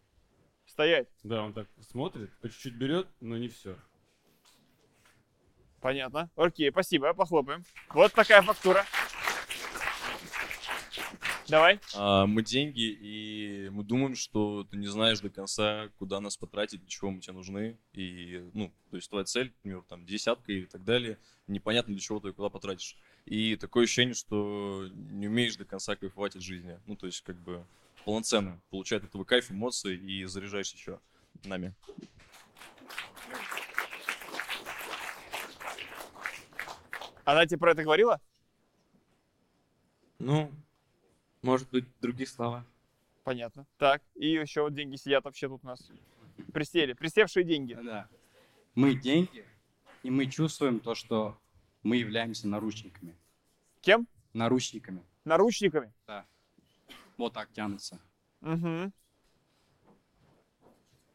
Стоять. 0.66 1.08
Да, 1.22 1.42
он 1.42 1.52
так 1.52 1.68
смотрит, 1.80 2.30
по 2.40 2.48
чуть-чуть 2.48 2.74
берет, 2.74 3.08
но 3.20 3.36
не 3.36 3.48
все. 3.48 3.76
Понятно. 5.80 6.30
Окей, 6.36 6.70
спасибо, 6.70 7.12
похлопаем. 7.14 7.64
Вот 7.90 8.12
такая 8.12 8.42
фактура. 8.42 8.84
Давай. 11.48 11.80
А, 11.96 12.26
мы 12.26 12.44
деньги, 12.44 12.96
и 13.00 13.68
мы 13.72 13.82
думаем, 13.82 14.14
что 14.14 14.64
ты 14.70 14.76
не 14.76 14.86
знаешь 14.86 15.18
до 15.18 15.30
конца, 15.30 15.88
куда 15.98 16.20
нас 16.20 16.36
потратить, 16.36 16.78
для 16.78 16.88
чего 16.88 17.10
мы 17.10 17.20
тебе 17.20 17.32
нужны. 17.32 17.76
И, 17.92 18.48
ну, 18.54 18.72
то 18.90 18.96
есть 18.96 19.10
твоя 19.10 19.24
цель, 19.24 19.52
например, 19.56 19.82
там, 19.88 20.06
десятка 20.06 20.52
и 20.52 20.66
так 20.66 20.84
далее, 20.84 21.18
непонятно, 21.48 21.92
для 21.92 22.00
чего 22.00 22.20
ты 22.20 22.28
ее 22.28 22.34
куда 22.34 22.50
потратишь. 22.50 22.96
И 23.24 23.56
такое 23.56 23.84
ощущение, 23.84 24.14
что 24.14 24.86
не 24.92 25.26
умеешь 25.26 25.56
до 25.56 25.64
конца 25.64 25.96
кайфовать 25.96 26.36
от 26.36 26.42
жизни. 26.42 26.78
Ну, 26.86 26.94
то 26.94 27.06
есть, 27.06 27.22
как 27.22 27.36
бы, 27.40 27.66
полноценно 28.04 28.60
получать 28.70 29.02
от 29.02 29.10
этого 29.10 29.24
кайф, 29.24 29.50
эмоции 29.50 29.96
и 29.96 30.24
заряжаешься 30.24 30.76
еще 30.76 31.00
нами. 31.44 31.74
Она 37.24 37.46
тебе 37.46 37.58
про 37.58 37.72
это 37.72 37.82
говорила? 37.84 38.20
Ну, 40.18 40.50
может 41.42 41.70
быть, 41.70 41.86
в 41.86 42.00
других 42.00 42.28
словах. 42.28 42.64
Понятно. 43.24 43.66
Так, 43.78 44.02
и 44.14 44.32
еще 44.32 44.62
вот 44.62 44.74
деньги 44.74 44.96
сидят 44.96 45.24
вообще 45.24 45.48
тут 45.48 45.62
у 45.62 45.66
нас. 45.66 45.90
Присели. 46.52 46.92
Присевшие 46.92 47.44
деньги. 47.44 47.74
Да. 47.74 48.08
Мы 48.74 48.94
деньги, 48.94 49.44
и 50.02 50.10
мы 50.10 50.26
чувствуем 50.26 50.80
то, 50.80 50.94
что 50.94 51.38
мы 51.82 51.96
являемся 51.96 52.48
наручниками. 52.48 53.16
Кем? 53.80 54.06
Наручниками. 54.32 55.04
Наручниками. 55.24 55.92
Вот 57.20 57.34
так 57.34 57.52
тянутся. 57.52 58.00
Угу. 58.40 58.92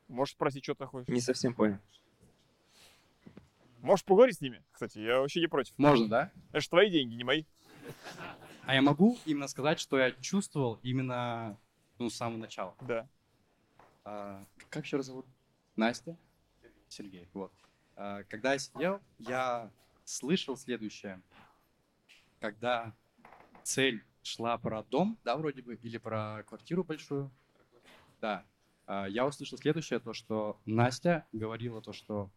Можешь 0.07 0.35
спросить, 0.35 0.63
что 0.63 0.75
ты 0.75 0.85
хочешь? 0.85 1.07
Не 1.07 1.19
совсем 1.19 1.55
понял. 1.55 1.79
Можешь 3.79 4.05
поговорить 4.05 4.37
с 4.37 4.41
ними, 4.41 4.63
кстати, 4.71 4.99
я 4.99 5.19
вообще 5.19 5.39
не 5.39 5.47
против. 5.47 5.73
Можно, 5.79 6.07
да? 6.07 6.31
Это 6.51 6.61
же 6.61 6.69
твои 6.69 6.91
деньги, 6.91 7.15
не 7.15 7.23
мои. 7.23 7.45
А 8.67 8.75
я 8.75 8.83
могу 8.83 9.17
именно 9.25 9.47
сказать, 9.47 9.79
что 9.79 9.97
я 9.97 10.11
чувствовал 10.11 10.79
именно 10.83 11.57
ну, 11.97 12.11
с 12.11 12.15
самого 12.15 12.37
начала. 12.37 12.75
Да. 12.81 13.09
А, 14.03 14.45
как 14.69 14.85
еще 14.85 14.97
раз 14.97 15.07
зовут? 15.07 15.25
Настя? 15.75 16.15
Сергей, 16.87 17.27
вот. 17.33 17.51
А, 17.95 18.21
когда 18.25 18.53
я 18.53 18.59
сидел, 18.59 19.01
я 19.17 19.71
слышал 20.03 20.55
следующее. 20.55 21.19
Когда 22.39 22.93
цель 23.63 24.05
шла 24.25 24.57
про 24.57 24.83
дом, 24.83 25.17
да, 25.23 25.37
вроде 25.37 25.61
бы, 25.61 25.75
или 25.75 25.97
про 25.97 26.43
квартиру 26.47 26.83
большую, 26.83 27.31
да, 28.21 28.43
а, 28.87 29.07
я 29.07 29.25
услышал 29.25 29.57
следующее, 29.57 29.99
то, 29.99 30.13
что 30.13 30.59
Настя 30.65 31.27
говорила 31.31 31.81
то, 31.81 31.93
что 31.93 32.31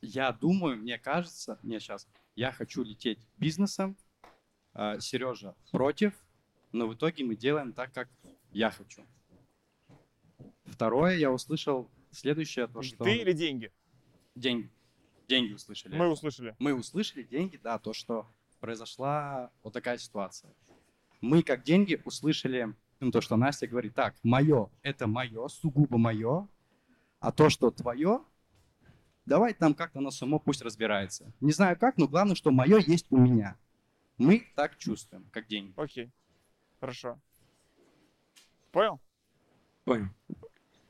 я 0.00 0.32
думаю, 0.32 0.76
мне 0.76 0.98
кажется, 0.98 1.58
мне 1.62 1.80
сейчас, 1.80 2.06
я 2.36 2.52
хочу 2.52 2.82
лететь 2.82 3.18
бизнесом, 3.38 3.96
а, 4.74 5.00
Сережа 5.00 5.54
против, 5.70 6.12
но 6.72 6.86
в 6.86 6.94
итоге 6.94 7.24
мы 7.24 7.34
делаем 7.34 7.72
так, 7.72 7.92
как 7.94 8.10
я 8.52 8.70
хочу. 8.70 9.06
Второе, 10.66 11.16
я 11.16 11.32
услышал 11.32 11.90
следующее, 12.10 12.66
то, 12.66 12.82
что... 12.82 13.04
Ты 13.04 13.16
или 13.16 13.32
деньги? 13.32 13.72
Деньги. 14.34 14.70
Деньги 15.28 15.52
услышали. 15.52 15.96
Мы 15.96 16.08
услышали. 16.08 16.56
Мы 16.58 16.74
услышали 16.74 17.22
деньги, 17.22 17.58
да, 17.58 17.78
то, 17.78 17.92
что 17.92 18.26
произошла 18.60 19.50
вот 19.62 19.72
такая 19.72 19.98
ситуация. 19.98 20.52
Мы, 21.20 21.42
как 21.42 21.64
деньги, 21.64 22.00
услышали 22.04 22.74
ну, 23.00 23.10
то, 23.10 23.20
что 23.20 23.36
Настя 23.36 23.66
говорит, 23.66 23.94
так, 23.94 24.14
мое, 24.22 24.70
это 24.82 25.06
мое, 25.06 25.46
сугубо 25.48 25.98
мое, 25.98 26.48
а 27.20 27.30
то, 27.30 27.50
что 27.50 27.70
твое, 27.70 28.24
давай 29.26 29.54
там 29.54 29.74
как-то 29.74 29.98
оно 29.98 30.10
само 30.10 30.38
пусть 30.38 30.62
разбирается. 30.62 31.32
Не 31.40 31.52
знаю 31.52 31.78
как, 31.78 31.96
но 31.98 32.08
главное, 32.08 32.34
что 32.34 32.50
мое 32.50 32.78
есть 32.78 33.06
у 33.10 33.16
меня. 33.18 33.56
Мы 34.16 34.46
так 34.56 34.78
чувствуем, 34.78 35.28
как 35.30 35.46
деньги. 35.46 35.74
Окей. 35.76 36.10
Хорошо. 36.80 37.20
Понял? 38.72 39.00
Понял. 39.84 40.08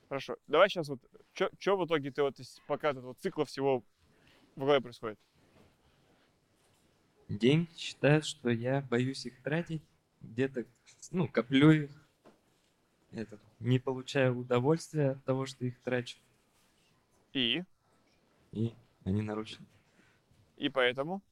Хорошо. 0.09 0.36
Давай 0.47 0.70
сейчас 0.70 0.89
вот, 0.89 1.01
что 1.32 1.76
в 1.76 1.84
итоге 1.84 2.11
ты 2.11 2.22
вот 2.22 2.39
из 2.41 2.61
пока 2.66 2.91
этого 2.91 3.14
цикла 3.14 3.45
всего 3.45 3.84
голове 4.65 4.81
происходит? 4.81 5.19
Деньги 7.29 7.71
считают, 7.77 8.25
что 8.25 8.49
я 8.49 8.81
боюсь 8.81 9.27
их 9.27 9.43
тратить, 9.43 9.83
где-то, 10.23 10.65
ну, 11.11 11.29
коплю 11.29 11.71
их, 11.71 11.91
этот, 13.13 13.41
не 13.61 13.79
получаю 13.79 14.37
удовольствия 14.39 15.11
от 15.11 15.25
того, 15.25 15.47
что 15.47 15.65
их 15.65 15.79
трачу, 15.81 16.19
И? 17.33 17.63
и 18.53 18.75
они 19.05 19.23
нарушены. 19.23 19.67
И 20.57 20.69
поэтому? 20.69 21.23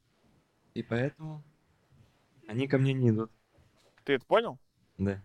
И 0.75 0.83
поэтому 0.83 1.43
они 2.47 2.69
ко 2.69 2.79
мне 2.79 2.93
не 2.93 3.11
идут. 3.11 3.31
Ты 4.05 4.15
это 4.15 4.27
понял? 4.27 4.59
Да. 4.99 5.23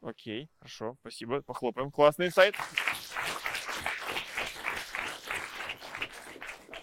Окей, 0.00 0.50
хорошо, 0.58 0.96
спасибо, 1.00 1.42
похлопаем. 1.42 1.90
Классный 1.90 2.30
сайт. 2.30 2.54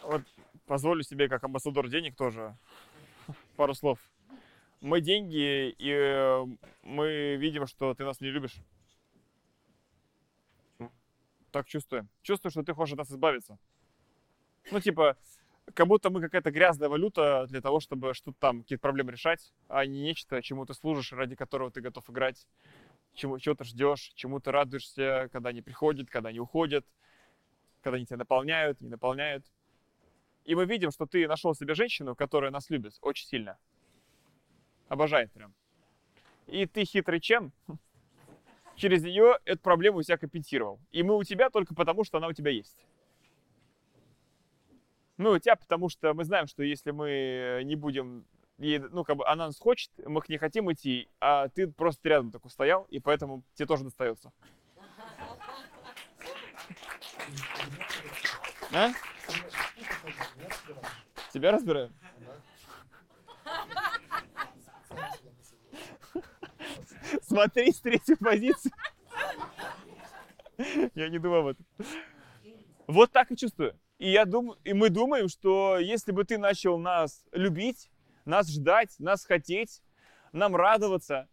Вот 0.03 0.23
позволю 0.67 1.01
себе 1.01 1.27
как 1.27 1.43
амбассадор 1.43 1.89
денег 1.89 2.15
тоже 2.15 2.55
пару 3.55 3.73
слов. 3.73 3.99
Мы 4.81 5.01
деньги, 5.01 5.69
и 5.69 5.91
э, 5.91 6.45
мы 6.83 7.35
видим, 7.37 7.65
что 7.65 7.95
ты 7.95 8.03
нас 8.05 8.21
не 8.21 8.29
любишь. 8.29 8.57
Так 11.51 11.65
чувствуем. 11.65 12.09
Чувствую, 12.21 12.51
что 12.51 12.61
ты 12.61 12.73
хочешь 12.73 12.93
от 12.93 12.99
нас 12.99 13.09
избавиться. 13.09 13.57
Ну, 14.69 14.79
типа, 14.79 15.17
как 15.73 15.87
будто 15.87 16.11
мы 16.11 16.21
какая-то 16.21 16.51
грязная 16.51 16.89
валюта 16.89 17.47
для 17.47 17.61
того, 17.61 17.79
чтобы 17.79 18.13
что-то 18.13 18.37
там, 18.39 18.61
какие-то 18.61 18.81
проблемы 18.81 19.13
решать, 19.13 19.51
а 19.67 19.85
не 19.85 20.01
нечто, 20.01 20.41
чему 20.43 20.65
ты 20.65 20.75
служишь, 20.75 21.13
ради 21.13 21.35
которого 21.35 21.71
ты 21.71 21.81
готов 21.81 22.07
играть, 22.09 22.47
чему, 23.13 23.39
чего 23.39 23.55
ты 23.55 23.63
ждешь, 23.63 24.11
чему 24.13 24.39
ты 24.39 24.51
радуешься, 24.51 25.29
когда 25.31 25.49
они 25.49 25.61
приходят, 25.61 26.09
когда 26.09 26.29
они 26.29 26.39
уходят, 26.39 26.85
когда 27.81 27.95
они 27.95 28.05
тебя 28.05 28.17
наполняют, 28.17 28.79
не 28.81 28.89
наполняют. 28.89 29.45
И 30.47 30.55
мы 30.55 30.65
видим, 30.65 30.91
что 30.91 31.05
ты 31.05 31.27
нашел 31.27 31.53
себе 31.53 31.75
женщину, 31.75 32.15
которая 32.15 32.51
нас 32.51 32.69
любит 32.69 32.97
очень 33.01 33.27
сильно. 33.27 33.57
Обожает 34.87 35.29
прям. 35.33 35.53
И 36.45 36.65
ты 36.65 36.85
хитрый 36.85 37.19
чем? 37.19 37.51
Через 38.77 39.03
нее 39.03 39.39
эту 39.43 39.59
проблему 39.61 39.97
у 39.97 40.03
себя 40.03 40.17
компенсировал. 40.17 40.79
И 40.93 41.03
мы 41.03 41.17
у 41.17 41.23
тебя 41.25 41.49
только 41.49 41.75
потому, 41.75 42.05
что 42.05 42.17
она 42.17 42.27
у 42.27 42.33
тебя 42.33 42.49
есть. 42.49 42.87
Мы 45.17 45.33
у 45.33 45.39
тебя, 45.39 45.57
потому 45.57 45.89
что 45.89 46.13
мы 46.13 46.23
знаем, 46.23 46.47
что 46.47 46.63
если 46.63 46.91
мы 46.91 47.63
не 47.65 47.75
будем, 47.75 48.25
ей, 48.57 48.79
ну, 48.79 49.03
как 49.03 49.17
бы 49.17 49.27
она 49.27 49.47
нас 49.47 49.59
хочет, 49.59 49.91
мы 49.97 50.21
к 50.21 50.29
ней 50.29 50.37
хотим 50.37 50.71
идти, 50.71 51.09
а 51.19 51.49
ты 51.49 51.67
просто 51.67 52.07
рядом 52.07 52.31
такой 52.31 52.51
стоял, 52.51 52.83
и 52.83 53.01
поэтому 53.01 53.43
тебе 53.55 53.65
тоже 53.65 53.83
достается. 53.83 54.31
А? 58.73 58.91
Тебя 61.37 61.51
разбираем? 61.51 61.93
Смотри 67.21 67.71
с 67.71 67.79
третьей 67.79 68.15
позиции. 68.15 68.71
Я 70.95 71.09
не 71.09 71.19
думал 71.19 71.47
об 71.47 71.47
этом. 71.47 71.65
Вот 72.87 73.11
так 73.11 73.31
и 73.31 73.37
чувствую. 73.37 73.79
И, 73.99 74.09
я 74.09 74.25
думаю, 74.25 74.57
и 74.63 74.73
мы 74.73 74.89
думаем, 74.89 75.29
что 75.29 75.77
если 75.77 76.11
бы 76.11 76.23
ты 76.23 76.39
начал 76.39 76.79
нас 76.79 77.23
любить, 77.31 77.91
нас 78.25 78.49
ждать, 78.49 78.95
нас 78.97 79.23
хотеть, 79.23 79.83
нам 80.31 80.55
радоваться, 80.55 81.29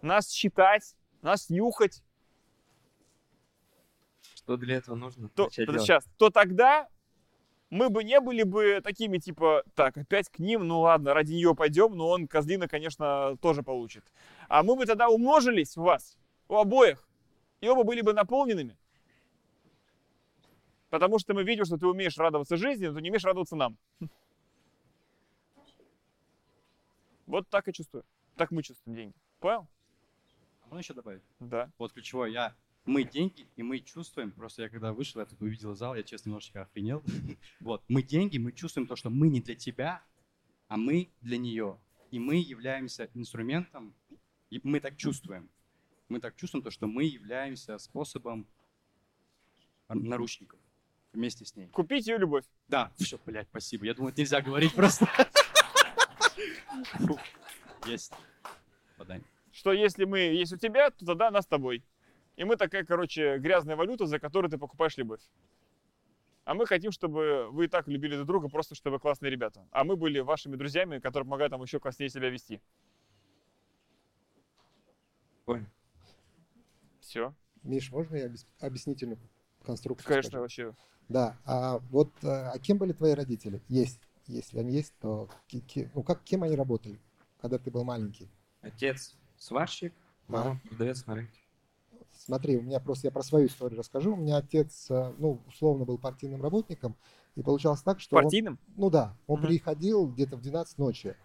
нас 0.00 0.30
считать, 0.30 0.96
нас 1.20 1.50
нюхать, 1.50 2.02
Что 4.34 4.56
для 4.56 4.76
этого 4.76 4.94
нужно? 4.94 5.28
то, 5.28 5.50
сейчас, 5.50 6.06
то 6.16 6.30
тогда 6.30 6.88
мы 7.72 7.88
бы 7.88 8.04
не 8.04 8.20
были 8.20 8.42
бы 8.42 8.82
такими, 8.84 9.16
типа, 9.16 9.64
так, 9.74 9.96
опять 9.96 10.28
к 10.28 10.38
ним, 10.38 10.68
ну 10.68 10.80
ладно, 10.80 11.14
ради 11.14 11.32
нее 11.32 11.54
пойдем, 11.54 11.96
но 11.96 12.10
он 12.10 12.28
козлина, 12.28 12.68
конечно, 12.68 13.38
тоже 13.40 13.62
получит. 13.62 14.04
А 14.48 14.62
мы 14.62 14.76
бы 14.76 14.84
тогда 14.84 15.08
умножились 15.08 15.78
у 15.78 15.82
вас, 15.82 16.18
у 16.48 16.56
обоих, 16.56 17.08
и 17.62 17.68
оба 17.68 17.82
были 17.84 18.02
бы 18.02 18.12
наполненными. 18.12 18.76
Потому 20.90 21.18
что 21.18 21.32
мы 21.32 21.44
видим, 21.44 21.64
что 21.64 21.78
ты 21.78 21.86
умеешь 21.86 22.18
радоваться 22.18 22.58
жизни, 22.58 22.88
но 22.88 22.94
ты 22.94 23.00
не 23.00 23.08
умеешь 23.08 23.24
радоваться 23.24 23.56
нам. 23.56 23.78
Вот 27.26 27.48
так 27.48 27.68
и 27.68 27.72
чувствую. 27.72 28.04
Так 28.36 28.50
мы 28.50 28.62
чувствуем 28.62 28.96
деньги. 28.96 29.14
Понял? 29.40 29.66
Можно 30.66 30.80
еще 30.80 30.92
добавить? 30.92 31.22
Да. 31.40 31.70
Вот 31.78 31.94
ключевое, 31.94 32.28
я 32.28 32.54
мы 32.84 33.04
деньги, 33.04 33.46
и 33.56 33.62
мы 33.62 33.78
чувствуем, 33.78 34.32
просто 34.32 34.62
я 34.62 34.68
когда 34.68 34.92
вышел, 34.92 35.20
я 35.20 35.26
тут 35.26 35.40
увидел 35.40 35.74
зал, 35.74 35.94
я, 35.94 36.02
честно, 36.02 36.30
немножечко 36.30 36.62
охренел. 36.62 37.02
Вот, 37.60 37.82
мы 37.88 38.02
деньги, 38.02 38.38
мы 38.38 38.52
чувствуем 38.52 38.86
то, 38.86 38.96
что 38.96 39.10
мы 39.10 39.28
не 39.28 39.40
для 39.40 39.54
тебя, 39.54 40.02
а 40.68 40.76
мы 40.76 41.10
для 41.20 41.38
нее. 41.38 41.78
И 42.10 42.18
мы 42.18 42.36
являемся 42.36 43.08
инструментом, 43.14 43.94
и 44.50 44.60
мы 44.64 44.80
так 44.80 44.96
чувствуем. 44.96 45.48
Мы 46.08 46.20
так 46.20 46.36
чувствуем 46.36 46.62
то, 46.62 46.70
что 46.70 46.86
мы 46.86 47.04
являемся 47.04 47.78
способом 47.78 48.46
наручников 49.88 50.58
вместе 51.12 51.44
с 51.44 51.54
ней. 51.56 51.68
Купить 51.68 52.06
ее 52.06 52.18
любовь. 52.18 52.44
Да, 52.68 52.92
все, 52.96 53.18
блядь, 53.24 53.48
спасибо. 53.48 53.86
Я 53.86 53.94
думал, 53.94 54.10
это 54.10 54.20
нельзя 54.20 54.40
говорить 54.40 54.74
просто. 54.74 55.08
Есть. 57.86 58.12
Подай. 58.96 59.22
Что 59.52 59.72
если 59.72 60.04
мы 60.04 60.18
есть 60.18 60.52
у 60.52 60.56
тебя, 60.56 60.90
то 60.90 61.04
тогда 61.04 61.28
она 61.28 61.42
с 61.42 61.46
тобой. 61.46 61.84
И 62.36 62.44
мы 62.44 62.56
такая, 62.56 62.84
короче, 62.84 63.38
грязная 63.38 63.76
валюта, 63.76 64.06
за 64.06 64.18
которую 64.18 64.50
ты 64.50 64.58
покупаешь 64.58 64.96
любовь. 64.96 65.20
А 66.44 66.54
мы 66.54 66.66
хотим, 66.66 66.90
чтобы 66.90 67.48
вы 67.50 67.66
и 67.66 67.68
так 67.68 67.86
любили 67.86 68.16
друг 68.16 68.26
друга, 68.26 68.48
просто 68.48 68.74
чтобы 68.74 68.98
классные 68.98 69.30
ребята. 69.30 69.66
А 69.70 69.84
мы 69.84 69.96
были 69.96 70.18
вашими 70.20 70.56
друзьями, 70.56 70.98
которые 70.98 71.24
помогают 71.24 71.52
нам 71.52 71.62
еще 71.62 71.78
класснее 71.78 72.08
себя 72.08 72.30
вести. 72.30 72.60
Понял. 75.44 75.66
Все. 77.00 77.34
Миш, 77.62 77.92
можно 77.92 78.16
я 78.16 78.26
объяс- 78.26 78.46
объяснительную 78.60 79.18
конструкцию 79.64 80.08
Конечно, 80.08 80.30
скажу? 80.30 80.42
вообще. 80.42 80.74
Да, 81.08 81.36
а 81.44 81.78
вот 81.90 82.12
э, 82.22 82.28
а 82.28 82.58
кем 82.58 82.78
были 82.78 82.92
твои 82.92 83.12
родители? 83.12 83.62
Есть. 83.68 84.00
Если 84.26 84.58
они 84.58 84.72
есть, 84.72 84.94
то 85.00 85.28
ну 85.94 86.02
как, 86.02 86.22
кем 86.22 86.42
они 86.42 86.56
работали, 86.56 86.98
когда 87.40 87.58
ты 87.58 87.70
был 87.70 87.84
маленький? 87.84 88.30
Отец 88.62 89.16
сварщик, 89.36 89.92
мама 90.28 90.60
продавец 90.68 91.04
на 91.06 91.16
рынке. 91.16 91.41
Смотри, 92.24 92.56
у 92.56 92.62
меня 92.62 92.78
просто, 92.78 93.08
я 93.08 93.10
про 93.10 93.22
свою 93.22 93.48
историю 93.48 93.80
расскажу. 93.80 94.12
У 94.12 94.16
меня 94.16 94.36
отец, 94.36 94.86
э, 94.90 95.12
ну, 95.18 95.40
условно 95.48 95.84
был 95.84 95.98
партийным 95.98 96.40
работником, 96.40 96.94
и 97.34 97.42
получалось 97.42 97.82
так, 97.82 98.00
что... 98.00 98.16
он- 98.16 98.22
Партийным? 98.24 98.58
ну 98.76 98.90
да, 98.90 99.16
он 99.26 99.40
Мгм. 99.40 99.48
приходил 99.48 100.06
где-то 100.06 100.36
в 100.36 100.42
12 100.42 100.78
ночи, 100.78 101.16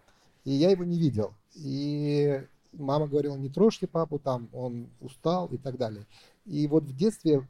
и 0.44 0.50
я 0.50 0.70
его 0.70 0.82
не 0.84 0.98
видел. 0.98 1.34
И 1.54 2.44
мама 2.72 3.06
говорила, 3.06 3.36
не 3.36 3.48
трожьте 3.48 3.86
папу, 3.86 4.18
там, 4.18 4.48
он 4.52 4.88
устал 5.00 5.46
и 5.46 5.56
так 5.56 5.76
далее. 5.76 6.04
И 6.46 6.66
вот 6.66 6.84
в 6.84 6.96
детстве 6.96 7.46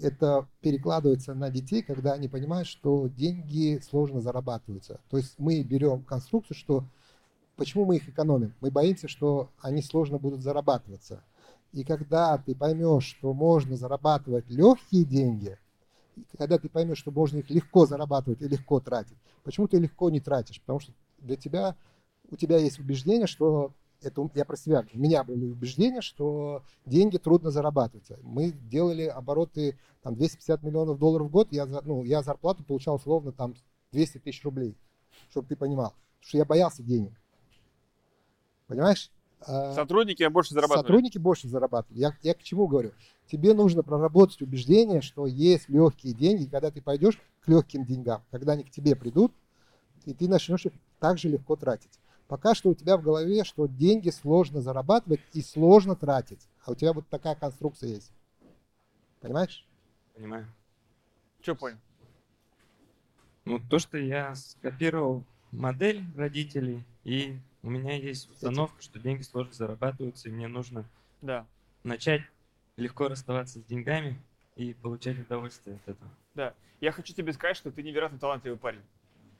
это 0.00 0.46
перекладывается 0.60 1.34
на 1.34 1.50
детей, 1.50 1.82
когда 1.82 2.12
они 2.12 2.28
понимают, 2.28 2.68
что 2.68 3.08
деньги 3.08 3.80
сложно 3.82 4.20
зарабатываются. 4.20 5.00
То 5.08 5.16
есть 5.16 5.34
мы 5.38 5.62
берем 5.62 6.02
конструкцию, 6.02 6.56
что 6.56 6.84
почему 7.56 7.86
мы 7.86 7.96
их 7.96 8.08
экономим? 8.08 8.54
Мы 8.60 8.70
боимся, 8.70 9.08
что 9.08 9.48
они 9.60 9.80
сложно 9.82 10.18
будут 10.18 10.42
зарабатываться. 10.42 11.24
И 11.72 11.84
когда 11.84 12.36
ты 12.38 12.54
поймешь, 12.54 13.04
что 13.04 13.32
можно 13.32 13.76
зарабатывать 13.76 14.48
легкие 14.48 15.04
деньги, 15.04 15.58
когда 16.36 16.58
ты 16.58 16.68
поймешь, 16.68 16.98
что 16.98 17.10
можно 17.10 17.38
их 17.38 17.50
легко 17.50 17.86
зарабатывать 17.86 18.42
и 18.42 18.48
легко 18.48 18.80
тратить, 18.80 19.16
почему 19.44 19.68
ты 19.68 19.78
легко 19.78 20.10
не 20.10 20.20
тратишь? 20.20 20.60
Потому 20.60 20.80
что 20.80 20.92
для 21.18 21.36
тебя, 21.36 21.76
у 22.30 22.36
тебя 22.36 22.58
есть 22.58 22.78
убеждение, 22.80 23.26
что 23.26 23.72
это 24.02 24.28
я 24.34 24.44
про 24.44 24.56
себя, 24.56 24.84
у 24.92 24.98
меня 24.98 25.22
были 25.22 25.46
убеждения, 25.46 26.00
что 26.00 26.62
деньги 26.86 27.18
трудно 27.18 27.50
зарабатывать. 27.50 28.10
Мы 28.22 28.50
делали 28.50 29.04
обороты 29.04 29.78
там 30.02 30.14
250 30.14 30.62
миллионов 30.62 30.98
долларов 30.98 31.28
в 31.28 31.30
год, 31.30 31.48
я, 31.52 31.66
ну, 31.66 32.04
я 32.04 32.22
зарплату 32.22 32.64
получал 32.64 32.96
условно 32.96 33.32
там 33.32 33.54
200 33.92 34.18
тысяч 34.18 34.42
рублей, 34.44 34.76
чтобы 35.30 35.48
ты 35.48 35.56
понимал. 35.56 35.94
Что 36.20 36.38
я 36.38 36.44
боялся 36.44 36.82
денег. 36.82 37.12
Понимаешь? 38.66 39.10
А, 39.46 39.74
Сотрудники 39.74 40.26
больше 40.28 40.54
зарабатывают. 40.54 40.86
Сотрудники 40.86 41.18
больше 41.18 41.48
зарабатывают. 41.48 41.98
Я, 41.98 42.16
я 42.22 42.34
к 42.34 42.42
чему 42.42 42.66
говорю? 42.66 42.92
Тебе 43.30 43.54
нужно 43.54 43.82
проработать 43.82 44.42
убеждение, 44.42 45.00
что 45.00 45.26
есть 45.26 45.68
легкие 45.68 46.14
деньги, 46.14 46.46
когда 46.46 46.70
ты 46.70 46.82
пойдешь 46.82 47.18
к 47.40 47.48
легким 47.48 47.84
деньгам, 47.84 48.22
когда 48.30 48.52
они 48.52 48.64
к 48.64 48.70
тебе 48.70 48.96
придут, 48.96 49.32
и 50.04 50.14
ты 50.14 50.28
начнешь 50.28 50.66
их 50.66 50.72
так 50.98 51.18
же 51.18 51.28
легко 51.28 51.56
тратить. 51.56 51.90
Пока 52.28 52.54
что 52.54 52.70
у 52.70 52.74
тебя 52.74 52.96
в 52.96 53.02
голове, 53.02 53.44
что 53.44 53.66
деньги 53.66 54.10
сложно 54.10 54.60
зарабатывать 54.60 55.20
и 55.32 55.42
сложно 55.42 55.96
тратить. 55.96 56.48
А 56.64 56.72
у 56.72 56.74
тебя 56.74 56.92
вот 56.92 57.08
такая 57.08 57.34
конструкция 57.34 57.88
есть. 57.88 58.12
Понимаешь? 59.20 59.66
Понимаю. 60.14 60.46
Что 61.40 61.54
понял? 61.54 61.78
Ну, 63.44 63.58
то, 63.58 63.78
что 63.78 63.98
я 63.98 64.34
скопировал 64.34 65.24
модель 65.50 66.04
родителей, 66.16 66.84
и 67.04 67.38
у 67.62 67.70
меня 67.70 67.94
есть 67.96 68.30
установка, 68.30 68.82
что 68.82 68.98
деньги 68.98 69.22
сложно 69.22 69.52
зарабатываются, 69.52 70.28
и 70.28 70.32
мне 70.32 70.48
нужно 70.48 70.84
Да. 71.20 71.46
начать 71.84 72.22
легко 72.76 73.08
расставаться 73.08 73.58
с 73.58 73.64
деньгами 73.64 74.18
и 74.56 74.74
получать 74.74 75.18
удовольствие 75.18 75.76
от 75.76 75.88
этого. 75.88 76.54
Я 76.80 76.92
хочу 76.92 77.12
тебе 77.12 77.34
сказать, 77.34 77.58
что 77.58 77.70
ты 77.70 77.82
невероятно 77.82 78.18
талантливый 78.18 78.58
парень. 78.58 78.80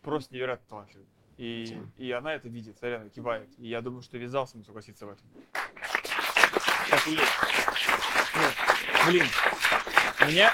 Просто 0.03 0.35
невероятно 0.35 0.67
талантливый. 0.69 1.07
И, 1.39 1.81
и 1.97 2.11
она 2.11 2.35
это 2.35 2.51
видит, 2.51 2.77
реально 2.83 3.09
кивает. 3.09 3.49
И 3.57 3.67
я 3.67 3.81
думаю, 3.81 4.03
что 4.03 4.19
вязал 4.19 4.47
с 4.47 4.53
ним 4.53 4.63
согласиться 4.63 5.07
в 5.07 5.11
этом. 5.11 5.25
Блин, 9.07 9.25
меня... 10.27 10.53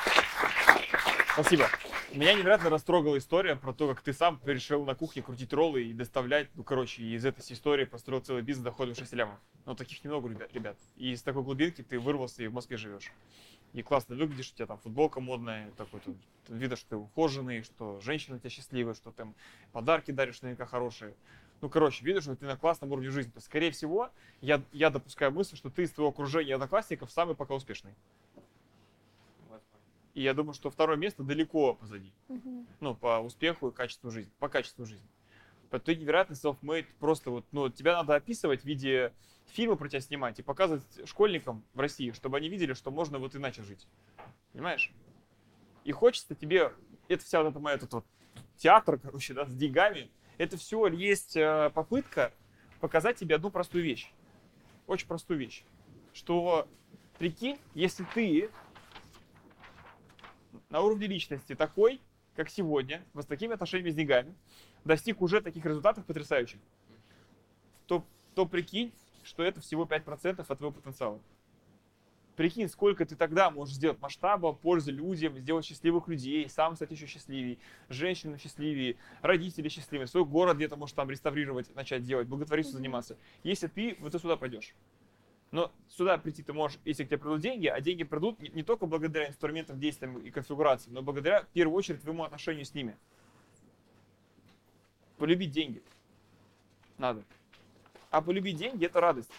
Спасибо. 1.33 1.69
Меня 2.13 2.35
невероятно 2.35 2.71
растрогала 2.71 3.19
история 3.19 3.57
про 3.57 3.73
то, 3.73 3.89
как 3.89 4.01
ты 4.01 4.13
сам 4.13 4.41
решил 4.45 4.85
на 4.85 4.95
кухне 4.95 5.23
крутить 5.23 5.53
роллы 5.53 5.85
и 5.85 5.93
доставлять, 5.93 6.49
ну, 6.55 6.63
короче, 6.63 7.03
из 7.03 7.25
этой 7.25 7.41
истории 7.53 7.85
построил 7.85 8.21
целый 8.21 8.43
бизнес 8.43 8.65
доходом 8.65 8.95
6 8.95 9.13
лямов. 9.13 9.39
Но 9.65 9.75
таких 9.75 10.03
немного, 10.05 10.29
ребят, 10.29 10.53
ребят. 10.55 10.79
И 10.95 11.11
из 11.13 11.23
такой 11.23 11.43
глубинки 11.43 11.83
ты 11.83 11.99
вырвался 11.99 12.45
и 12.45 12.47
в 12.47 12.55
Москве 12.55 12.77
живешь. 12.77 13.11
И 13.73 13.83
классно 13.83 14.15
выглядишь, 14.15 14.53
у 14.53 14.55
тебя 14.55 14.67
там 14.67 14.79
футболка 14.79 15.21
модная, 15.21 15.71
такой 15.77 16.01
тут 16.01 16.17
видно, 16.49 16.77
что 16.77 16.91
ты 16.91 16.97
ухоженный, 16.97 17.63
что 17.63 18.01
женщина 18.01 18.37
у 18.37 18.39
тебя 18.39 18.51
счастливая, 18.51 18.95
что 18.95 19.11
там 19.11 19.35
подарки 19.73 20.13
даришь 20.13 20.41
наверняка 20.43 20.65
хорошие. 20.65 21.15
Ну, 21.61 21.69
короче, 21.69 22.05
видишь, 22.05 22.23
что 22.23 22.37
ты 22.37 22.47
на 22.47 22.57
классном 22.57 22.93
уровне 22.93 23.11
жизни. 23.11 23.33
То 23.33 23.41
скорее 23.41 23.73
всего, 23.73 24.11
я, 24.41 24.63
я 24.73 24.91
допускаю 24.91 25.33
мысль, 25.33 25.57
что 25.57 25.71
ты 25.71 25.83
из 25.83 25.91
твоего 25.91 26.11
окружения 26.11 26.55
одноклассников 26.55 27.11
самый 27.11 27.35
пока 27.35 27.55
успешный. 27.55 27.95
И 30.17 30.23
я 30.23 30.33
думаю, 30.33 30.55
что 30.55 30.71
второе 30.71 30.97
место 30.97 31.23
далеко 31.23 31.75
позади. 31.75 32.11
Мгм. 32.29 32.67
Ну, 32.81 32.95
по 32.95 33.21
успеху 33.21 33.69
и 33.69 33.73
качеству 33.73 34.11
жизни. 34.11 34.33
По 34.39 34.49
качеству 34.49 34.87
жизни. 34.87 35.07
Ты 35.85 35.95
невероятно 35.95 36.33
self-made. 36.33 36.87
Просто 36.99 37.31
вот, 37.31 37.45
ну, 37.53 37.69
тебя 37.69 37.97
надо 37.97 38.14
описывать 38.14 38.62
в 38.62 38.64
виде 38.64 39.12
фильма 39.49 39.77
про 39.77 39.91
тебя 39.91 40.01
снимать 40.01 40.39
и 40.39 40.43
показывать 40.43 40.85
школьникам 41.05 41.62
в 41.75 41.81
России, 41.81 42.12
чтобы 42.12 42.39
они 42.39 42.49
видели, 42.49 42.73
что 42.73 42.91
можно 42.91 43.19
вот 43.19 43.37
иначе 43.37 43.62
жить. 43.62 43.87
Понимаешь? 44.55 44.91
И 45.85 45.93
хочется 45.93 46.35
тебе, 46.35 46.73
это 47.09 47.23
вся 47.23 47.43
вот 47.43 47.51
эта 47.51 47.59
моя 47.59 47.77
тут 47.77 47.93
вот 47.93 48.07
театр, 48.57 48.99
короче, 48.99 49.35
да, 49.35 49.45
с 49.45 49.53
деньгами, 49.53 50.11
это 50.39 50.57
все 50.57 50.87
есть 50.87 51.37
э, 51.37 51.71
попытка 51.75 52.33
показать 52.81 53.17
тебе 53.19 53.35
одну 53.35 53.51
простую 53.51 53.85
вещь. 53.85 54.11
Очень 54.87 55.09
простую 55.09 55.39
вещь. 55.39 55.62
Что, 56.14 56.67
прикинь, 57.19 57.59
если 57.75 58.07
ты 58.14 58.51
на 60.71 60.81
уровне 60.81 61.07
личности 61.07 61.55
такой, 61.55 62.01
как 62.35 62.51
сегодня, 62.51 63.03
вот 63.15 63.25
с 63.25 63.27
такими 63.27 63.55
отношениями 63.55 63.91
с 63.91 63.95
деньгами, 63.95 64.35
достиг 64.85 65.23
уже 65.23 65.41
таких 65.41 65.65
результатов 65.65 66.05
потрясающих, 66.05 66.61
то, 67.87 68.05
то 68.35 68.47
прикинь, 68.47 68.93
что 69.23 69.43
это 69.43 69.61
всего 69.61 69.85
5% 69.85 70.41
от 70.41 70.59
твоего 70.59 70.73
потенциала. 70.73 71.21
Прикинь, 72.37 72.69
сколько 72.69 73.07
ты 73.07 73.17
тогда 73.17 73.51
можешь 73.51 73.77
сделать 73.77 73.99
масштаба, 73.99 74.53
пользы 74.53 74.93
людям, 74.93 75.39
сделать 75.39 75.65
счастливых 75.65 76.07
людей, 76.07 76.47
сам 76.51 76.77
стать 76.77 76.91
еще 76.91 77.07
счастливее, 77.07 77.57
женщину 77.89 78.37
счастливее, 78.37 78.97
родители 79.23 79.71
счастливее, 79.71 80.07
свой 80.07 80.27
город 80.27 80.59
где-то 80.59 80.77
можешь 80.77 80.95
там 80.95 81.11
реставрировать, 81.11 81.75
начать 81.75 82.03
делать, 82.03 82.29
благотворительством 82.29 82.81
заниматься. 82.81 83.17
Если 83.43 83.69
ты 83.69 83.97
вот 84.01 84.13
сюда 84.13 84.37
пойдешь. 84.37 84.75
Но 85.53 85.72
сюда 85.88 86.18
прийти 86.18 86.42
ты 86.42 86.53
можешь, 86.53 86.78
если 86.84 87.05
к 87.05 87.09
тебе 87.09 87.18
придут 87.18 87.40
деньги, 87.40 87.66
а 87.66 87.80
деньги 87.80 88.05
придут 88.05 88.40
не, 88.40 88.49
не 88.49 88.62
только 88.62 88.86
благодаря 88.86 89.28
инструментам, 89.28 89.78
действиям 89.78 90.18
и 90.18 90.30
конфигурациям, 90.30 90.94
но 90.94 91.03
благодаря, 91.03 91.42
в 91.42 91.49
первую 91.49 91.76
очередь, 91.76 92.03
твоему 92.03 92.24
отношению 92.24 92.64
с 92.64 92.74
ними. 92.74 92.97
Полюбить 95.18 95.53
деньги. 95.53 95.82
Надо. 96.99 97.24
А 98.11 98.20
полюбить 98.20 98.57
деньги– 98.57 98.84
это 98.86 99.01
радость. 99.01 99.30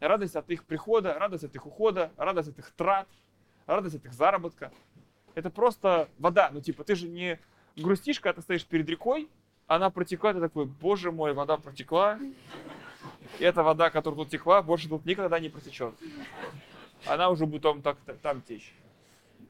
Радость 0.00 0.36
от 0.36 0.48
их 0.50 0.64
прихода, 0.64 1.14
радость 1.14 1.44
от 1.44 1.54
их 1.54 1.66
ухода, 1.66 2.12
радость 2.16 2.50
от 2.50 2.58
их 2.58 2.70
трат, 2.70 3.08
радость 3.66 3.96
от 3.96 4.04
их 4.04 4.12
заработка. 4.12 4.72
Это 5.34 5.50
просто 5.50 6.08
вода. 6.18 6.50
Ну, 6.52 6.60
типа, 6.60 6.84
ты 6.84 6.94
же 6.94 7.08
не 7.08 7.40
грустишь, 7.76 8.20
когда 8.20 8.34
ты 8.34 8.42
стоишь 8.42 8.64
перед 8.64 8.88
рекой, 8.88 9.28
она 9.66 9.90
протекает, 9.90 10.36
и 10.36 10.40
такой, 10.40 10.66
боже 10.66 11.12
мой, 11.12 11.32
вода 11.32 11.56
протекла. 11.56 12.18
И 13.38 13.44
эта 13.44 13.62
вода, 13.62 13.90
которая 13.90 14.18
тут 14.18 14.30
текла, 14.30 14.62
больше 14.62 14.88
тут 14.88 15.04
никогда 15.04 15.38
не 15.38 15.48
протечет. 15.48 15.94
Она 17.06 17.30
уже 17.30 17.46
будет 17.46 17.62
там, 17.62 17.82
так, 17.82 17.98
там 18.22 18.42
течь. 18.42 18.72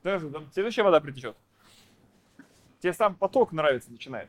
Даже 0.03 0.31
там 0.31 0.47
следующая 0.53 0.83
вода 0.83 1.01
притечет. 1.01 1.37
Тебе 2.81 2.93
сам 2.93 3.15
поток 3.15 3.53
нравится 3.53 3.91
начинает. 3.91 4.29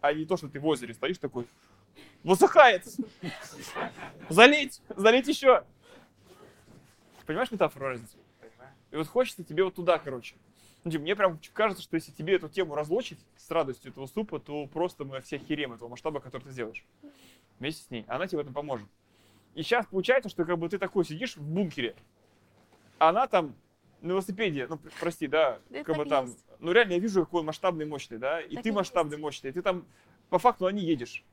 А 0.00 0.12
не 0.12 0.24
то, 0.24 0.36
что 0.36 0.48
ты 0.48 0.58
в 0.58 0.66
озере 0.66 0.94
стоишь 0.94 1.18
такой, 1.18 1.46
высыхает. 2.22 2.84
Залить, 4.28 4.82
залить 4.88 5.28
еще. 5.28 5.64
Понимаешь 7.26 7.50
метафору 7.50 7.86
разницы? 7.86 8.16
И 8.90 8.96
вот 8.96 9.06
хочется 9.08 9.44
тебе 9.44 9.64
вот 9.64 9.74
туда, 9.74 9.98
короче. 9.98 10.36
Ну, 10.84 10.90
типа, 10.90 11.02
мне 11.02 11.16
прям 11.16 11.40
кажется, 11.54 11.82
что 11.82 11.96
если 11.96 12.12
тебе 12.12 12.34
эту 12.34 12.48
тему 12.48 12.74
разлочить 12.74 13.18
с 13.38 13.50
радостью 13.50 13.90
этого 13.90 14.06
супа, 14.06 14.38
то 14.38 14.66
просто 14.66 15.04
мы 15.04 15.20
все 15.22 15.38
херем 15.38 15.72
этого 15.72 15.88
масштаба, 15.88 16.20
который 16.20 16.44
ты 16.44 16.50
сделаешь. 16.50 16.84
Вместе 17.58 17.84
с 17.84 17.90
ней. 17.90 18.04
Она 18.08 18.26
тебе 18.26 18.38
в 18.38 18.40
этом 18.42 18.54
поможет. 18.54 18.88
И 19.54 19.62
сейчас 19.62 19.86
получается, 19.86 20.28
что 20.28 20.44
как 20.44 20.58
бы 20.58 20.68
ты 20.68 20.78
такой 20.78 21.04
сидишь 21.04 21.36
в 21.36 21.42
бункере, 21.42 21.94
а 22.98 23.10
она 23.10 23.26
там 23.26 23.54
на 24.00 24.10
велосипеде, 24.10 24.66
ну, 24.66 24.78
прости, 25.00 25.26
да, 25.26 25.60
Это 25.70 25.84
как 25.84 25.96
бы 25.96 26.04
там, 26.04 26.26
есть. 26.26 26.44
ну, 26.58 26.72
реально 26.72 26.92
я 26.92 26.98
вижу, 26.98 27.24
какой 27.24 27.40
он 27.40 27.46
масштабный, 27.46 27.86
мощный, 27.86 28.18
да, 28.18 28.40
и 28.40 28.54
Так 28.54 28.64
ты 28.64 28.68
и 28.68 28.72
масштабный, 28.72 29.16
мощный, 29.16 29.50
и 29.50 29.52
ты 29.52 29.62
там 29.62 29.86
по 30.28 30.38
факту 30.38 30.68
ней 30.68 30.84
едешь. 30.84 31.24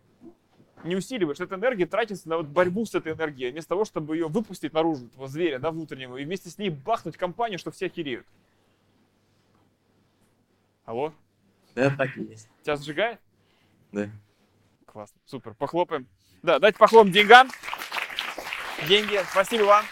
Не 0.83 0.95
усиливаешь. 0.95 1.39
Эта 1.39 1.55
энергия 1.55 1.85
тратится 1.85 2.27
на 2.29 2.37
вот 2.37 2.47
борьбу 2.47 2.85
с 2.85 2.95
этой 2.95 3.13
энергией, 3.13 3.51
вместо 3.51 3.69
того, 3.69 3.85
чтобы 3.85 4.15
ее 4.15 4.27
выпустить 4.27 4.73
наружу, 4.73 5.07
этого 5.07 5.27
зверя, 5.27 5.59
да, 5.59 5.71
внутреннего, 5.71 6.17
и 6.17 6.25
вместе 6.25 6.49
с 6.49 6.57
ней 6.57 6.69
бахнуть 6.69 7.17
компанию, 7.17 7.59
что 7.59 7.71
все 7.71 7.87
охереют. 7.87 8.25
Алло? 10.85 11.13
Да, 11.75 11.95
так 11.95 12.17
и 12.17 12.23
есть. 12.23 12.49
Тебя 12.63 12.75
сжигает? 12.77 13.19
Да. 13.91 14.09
Классно, 14.91 15.21
супер. 15.25 15.53
Похлопаем. 15.53 16.05
Да, 16.43 16.59
дайте 16.59 16.77
похлопаем 16.77 17.13
деньгам. 17.13 17.49
Деньги. 18.89 19.21
Спасибо 19.31 19.63
вам. 19.63 19.85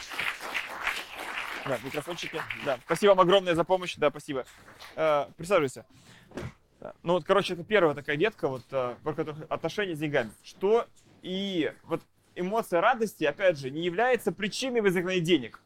Да, 1.66 1.78
микрофончики. 1.84 2.42
Да, 2.66 2.80
спасибо 2.86 3.12
вам 3.12 3.22
огромное 3.22 3.56
за 3.56 3.64
помощь. 3.64 3.96
Да, 3.96 4.10
спасибо. 4.10 4.46
Э, 4.98 5.28
присаживайся. 5.38 5.86
Ну 7.04 7.14
вот, 7.14 7.24
короче, 7.24 7.54
это 7.54 7.64
первая 7.64 7.96
такая 7.96 8.18
ветка, 8.18 8.50
вот, 8.50 8.64
э, 8.72 8.96
про 9.04 9.14
которую 9.14 9.46
отношения 9.50 9.96
с 9.96 10.00
деньгами. 10.00 10.32
Что 10.44 10.86
и 11.22 11.74
вот 11.84 12.02
эмоция 12.36 12.82
радости, 12.82 13.24
опять 13.24 13.58
же, 13.58 13.70
не 13.70 13.84
является 13.84 14.34
причиной 14.34 14.82
возникновения 14.82 15.24
денег. 15.24 15.62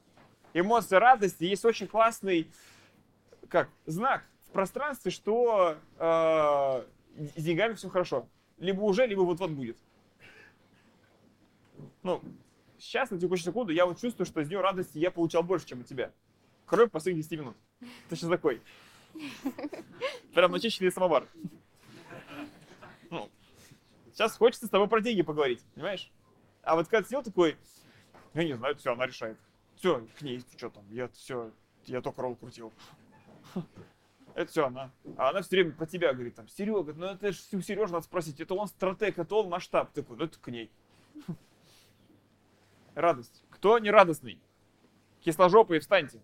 Эмоция 0.53 0.99
радости 0.99 1.43
есть 1.45 1.65
очень 1.65 1.87
классный, 1.87 2.51
как, 3.49 3.69
знак 3.87 4.23
в 4.47 4.51
пространстве, 4.51 5.09
что 5.09 5.77
э, 5.97 6.83
с 7.35 7.43
деньгами 7.43 7.73
все 7.73 7.89
хорошо. 7.89 8.27
Либо 8.57 8.81
уже, 8.81 9.05
либо 9.05 9.21
вот-вот 9.21 9.51
будет. 9.51 9.77
Ну, 12.01 12.21
сейчас, 12.77 13.11
на 13.11 13.19
текущую 13.19 13.51
секунду, 13.51 13.71
я 13.71 13.85
вот 13.85 13.99
чувствую, 13.99 14.25
что 14.25 14.43
с 14.43 14.47
днем 14.47 14.61
радости 14.61 14.97
я 14.97 15.11
получал 15.11 15.43
больше, 15.43 15.65
чем 15.67 15.81
от 15.81 15.87
тебя. 15.87 16.11
Кроме 16.65 16.89
последних 16.89 17.23
10 17.23 17.39
минут. 17.39 17.57
Ты 18.09 18.15
сейчас 18.15 18.29
такой. 18.29 18.61
Прям 20.33 20.51
начищенный 20.51 20.91
самовар. 20.91 21.27
Ну, 23.09 23.29
сейчас 24.11 24.35
хочется 24.37 24.67
с 24.67 24.69
тобой 24.69 24.87
про 24.87 25.01
деньги 25.01 25.21
поговорить, 25.21 25.61
понимаешь? 25.75 26.11
А 26.63 26.75
вот 26.75 26.87
когда 26.87 27.01
ты 27.01 27.07
сидел 27.07 27.23
такой, 27.23 27.57
я 28.33 28.43
не 28.43 28.53
знаю, 28.53 28.75
все, 28.75 28.93
она 28.93 29.05
решает. 29.05 29.37
Все, 29.75 30.05
к 30.17 30.21
ней, 30.21 30.43
что 30.57 30.69
там, 30.69 30.83
я 30.91 31.07
все, 31.09 31.51
я 31.85 32.01
только 32.01 32.21
ролл 32.21 32.35
крутил. 32.35 32.71
Это 34.35 34.51
все 34.51 34.65
она. 34.65 34.91
А 35.17 35.29
она 35.29 35.41
все 35.41 35.51
время 35.51 35.71
про 35.71 35.85
тебя 35.85 36.13
говорит, 36.13 36.35
там, 36.35 36.47
Серега, 36.47 36.93
ну 36.93 37.05
это 37.05 37.31
же 37.31 37.39
у 37.53 37.61
Сережи 37.61 37.93
надо 37.93 38.05
спросить, 38.05 38.39
это 38.39 38.55
он 38.55 38.67
стратег, 38.67 39.19
это 39.19 39.35
он 39.35 39.49
масштаб. 39.49 39.91
Такой, 39.91 40.17
ну 40.17 40.25
это 40.25 40.39
к 40.39 40.47
ней. 40.49 40.71
Радость. 42.95 43.43
Кто 43.49 43.79
не 43.79 43.91
радостный? 43.91 44.39
Кисложопые, 45.21 45.79
встаньте. 45.79 46.19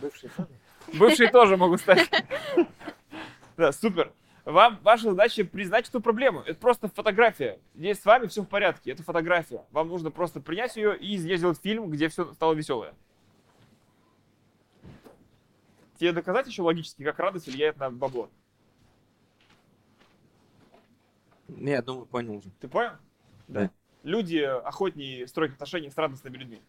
Бывший 0.00 0.28
тоже. 0.30 0.48
Бывшие 0.94 1.30
тоже 1.30 1.56
могут 1.56 1.80
стать. 1.80 2.10
Да, 3.56 3.72
супер. 3.72 4.12
Вам 4.44 4.78
ваша 4.82 5.10
задача 5.10 5.44
признать 5.44 5.88
эту 5.88 6.00
проблему. 6.00 6.40
Это 6.40 6.58
просто 6.58 6.88
фотография. 6.88 7.60
Здесь 7.74 8.00
с 8.00 8.04
вами 8.04 8.26
все 8.26 8.42
в 8.42 8.46
порядке. 8.46 8.92
Это 8.92 9.02
фотография. 9.02 9.64
Вам 9.70 9.88
нужно 9.88 10.10
просто 10.10 10.40
принять 10.40 10.76
ее 10.76 10.96
и 10.96 11.16
сделать 11.16 11.60
фильм, 11.60 11.90
где 11.90 12.08
все 12.08 12.32
стало 12.32 12.54
веселое. 12.54 12.94
Тебе 16.00 16.14
доказать 16.14 16.46
еще 16.46 16.62
логически, 16.62 17.04
как 17.04 17.18
радость 17.18 17.46
влияет 17.46 17.76
на 17.76 17.90
бабло. 17.90 18.30
Не, 21.46 21.72
я 21.72 21.82
думаю, 21.82 22.06
понял 22.06 22.36
уже. 22.36 22.48
Ты 22.58 22.68
понял? 22.68 22.92
Да. 23.48 23.70
Люди 24.02 24.38
охотнее 24.38 25.28
строить 25.28 25.52
отношения 25.52 25.90
с 25.90 25.98
радостными 25.98 26.38
людьми. 26.38 26.62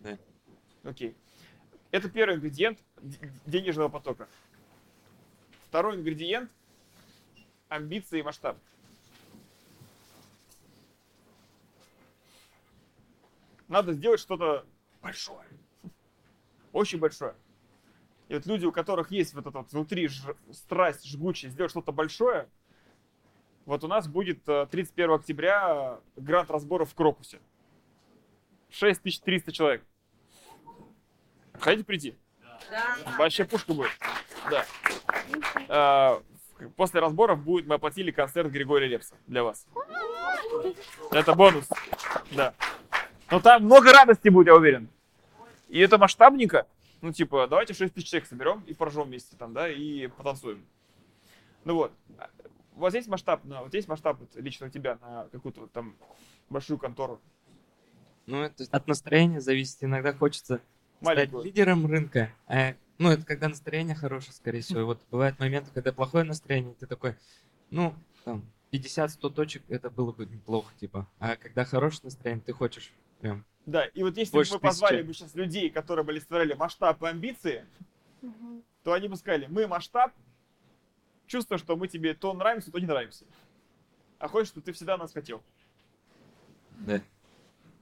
Да. 0.00 0.18
Окей. 0.82 1.14
Это 1.92 2.10
первый 2.10 2.38
ингредиент 2.38 2.80
денежного 3.46 3.88
потока. 3.88 4.28
Второй 5.68 5.94
ингредиент– 5.94 6.50
амбиции 7.68 8.18
и 8.18 8.24
масштаб. 8.24 8.58
Надо 13.68 13.92
сделать 13.92 14.18
что-то 14.18 14.66
большое. 15.02 15.46
Очень 16.72 16.98
большое. 16.98 17.36
И 18.28 18.34
вот 18.34 18.46
люди, 18.46 18.66
у 18.66 18.72
которых 18.72 19.10
есть 19.10 19.34
вот 19.34 19.46
это 19.46 19.58
вот 19.58 19.70
внутри 19.72 20.08
ж- 20.08 20.34
страсть 20.52 21.06
жгучая 21.06 21.50
сделать 21.50 21.70
что-то 21.70 21.92
большое, 21.92 22.48
вот 23.66 23.84
у 23.84 23.88
нас 23.88 24.08
будет 24.08 24.48
э, 24.48 24.66
31 24.70 25.12
октября 25.12 26.00
грант 26.16 26.50
разборов 26.50 26.90
в 26.90 26.94
Крокусе. 26.94 27.40
6300 28.70 29.52
человек. 29.52 29.84
Хотите 31.60 31.84
прийти? 31.84 32.16
Вообще 33.18 33.44
пушка 33.44 33.72
будет. 33.72 33.90
Да. 34.50 34.64
А, 35.68 36.22
После 36.76 37.00
разборов 37.00 37.42
будет, 37.44 37.66
мы 37.66 37.74
оплатили 37.74 38.10
концерт 38.10 38.50
Григория 38.50 38.86
Лепса 38.88 39.14
для 39.26 39.44
вас. 39.44 39.66
Это 41.10 41.34
бонус. 41.34 41.68
Да. 42.32 42.54
Но 43.30 43.40
там 43.40 43.64
много 43.64 43.92
радости 43.92 44.28
будет, 44.30 44.46
я 44.46 44.54
уверен. 44.54 44.88
И 45.68 45.78
это 45.80 45.98
масштабненько. 45.98 46.66
Ну, 47.00 47.12
типа, 47.12 47.46
давайте 47.48 47.74
6 47.74 47.94
тысяч 47.94 48.08
человек 48.08 48.28
соберем 48.28 48.62
и 48.66 48.74
поржем 48.74 49.04
вместе 49.04 49.36
там, 49.36 49.52
да, 49.52 49.68
и 49.68 50.06
потанцуем. 50.08 50.64
Ну 51.64 51.74
вот. 51.74 51.92
У 52.74 52.80
вас 52.80 52.94
есть 52.94 53.08
масштаб, 53.08 53.44
на, 53.44 53.62
вот 53.62 53.74
есть 53.74 53.88
масштаб 53.88 54.20
вот 54.20 54.34
лично 54.36 54.66
у 54.66 54.70
тебя 54.70 54.98
на 55.00 55.28
какую-то 55.32 55.62
вот 55.62 55.72
там 55.72 55.96
большую 56.50 56.78
контору? 56.78 57.20
Ну, 58.26 58.42
это 58.42 58.64
от 58.70 58.86
настроения 58.86 59.40
зависит. 59.40 59.82
Иногда 59.82 60.12
хочется 60.12 60.60
стать 61.00 61.16
Маленькую. 61.16 61.44
лидером 61.44 61.86
рынка. 61.86 62.30
а, 62.46 62.74
ну, 62.98 63.10
это 63.10 63.24
когда 63.24 63.48
настроение 63.48 63.94
хорошее, 63.94 64.32
скорее 64.32 64.60
всего. 64.60 64.84
Вот 64.84 65.00
бывают 65.10 65.38
моменты, 65.38 65.70
когда 65.72 65.92
плохое 65.92 66.24
настроение, 66.24 66.74
ты 66.74 66.86
такой, 66.86 67.16
ну, 67.70 67.94
там, 68.24 68.44
50-100 68.72 69.30
точек, 69.30 69.62
это 69.68 69.90
было 69.90 70.12
бы 70.12 70.26
неплохо, 70.26 70.72
типа. 70.78 71.06
А 71.18 71.36
когда 71.36 71.64
хорошее 71.64 72.02
настроение, 72.04 72.42
ты 72.44 72.52
хочешь 72.52 72.92
прям... 73.20 73.44
Да, 73.66 73.84
и 73.84 74.04
вот 74.04 74.16
если 74.16 74.32
Больше 74.32 74.52
бы 74.52 74.56
мы 74.58 74.60
позвали 74.60 74.98
тысячи. 74.98 75.06
бы 75.06 75.14
сейчас 75.14 75.34
людей, 75.34 75.70
которые 75.70 76.04
бы 76.04 76.12
олицетворяли 76.12 76.54
масштаб 76.54 77.02
и 77.02 77.06
амбиции, 77.06 77.66
то 78.84 78.92
они 78.92 79.08
бы 79.08 79.16
сказали, 79.16 79.46
мы 79.48 79.66
масштаб, 79.66 80.12
чувство, 81.26 81.58
что 81.58 81.76
мы 81.76 81.88
тебе 81.88 82.14
то 82.14 82.32
нравимся, 82.32 82.70
то 82.70 82.78
не 82.78 82.86
нравимся. 82.86 83.24
А 84.20 84.28
хочешь, 84.28 84.48
что 84.48 84.60
ты 84.60 84.72
всегда 84.72 84.96
нас 84.96 85.12
хотел. 85.12 85.42
Да. 86.78 87.02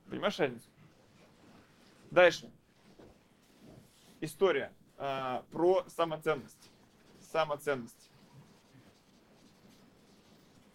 Понимаешь 0.08 0.38
разницу? 0.38 0.66
Дальше. 2.10 2.50
История 4.20 4.72
а, 4.96 5.44
про 5.50 5.84
самоценность. 5.88 6.70
Самоценность. 7.20 8.10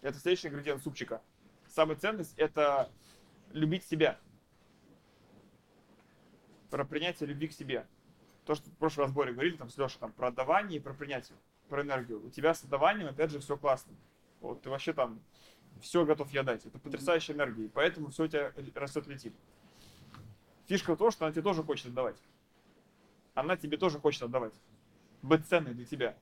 Это 0.02 0.20
следующий 0.20 0.50
ингредиент 0.50 0.84
супчика. 0.84 1.22
Самоценность– 1.68 2.34
это 2.38 2.92
любить 3.52 3.84
себя. 3.86 4.20
Про 6.70 6.86
принятие 6.86 7.28
любви 7.28 7.48
к 7.48 7.54
себе. 7.54 7.86
То, 8.46 8.56
что 8.56 8.70
в 8.70 8.74
прошлом 8.76 9.06
разборе 9.06 9.34
говорили 9.34 9.58
там 9.58 9.70
с 9.70 9.78
Лешей, 9.78 10.00
там, 10.00 10.12
про 10.12 10.28
отдавание 10.28 10.80
и 10.80 10.82
про 10.82 10.94
принятие, 10.94 11.38
про 11.68 11.82
энергию. 11.82 12.26
У 12.26 12.30
тебя 12.30 12.54
с 12.54 12.64
отдаванием, 12.64 13.08
опять 13.08 13.32
же, 13.32 13.40
все 13.40 13.58
классно. 13.58 13.94
Вот 14.42 14.62
ты 14.62 14.70
вообще 14.70 14.94
там 14.94 15.20
все 15.82 16.06
готов 16.06 16.32
я 16.32 16.44
дать. 16.44 16.66
Это 16.66 16.80
потрясающая 16.80 17.36
энергия, 17.36 17.66
и 17.66 17.70
поэтому 17.70 18.10
все 18.10 18.24
у 18.24 18.28
тебя 18.28 18.52
растет 18.76 19.08
летит. 19.08 19.34
Фишка 20.68 20.96
в 20.96 20.98
том, 20.98 21.12
что 21.12 21.26
она 21.26 21.34
тебе 21.34 21.44
тоже 21.44 21.64
хочет 21.64 21.88
отдавать. 21.88 22.18
Она 23.34 23.56
тебе 23.58 23.78
тоже 23.78 24.00
хочет 24.00 24.24
отдавать. 24.24 24.54
Быть 25.22 25.46
ценной 25.48 25.74
для 25.74 25.86
тебя. 25.86 26.18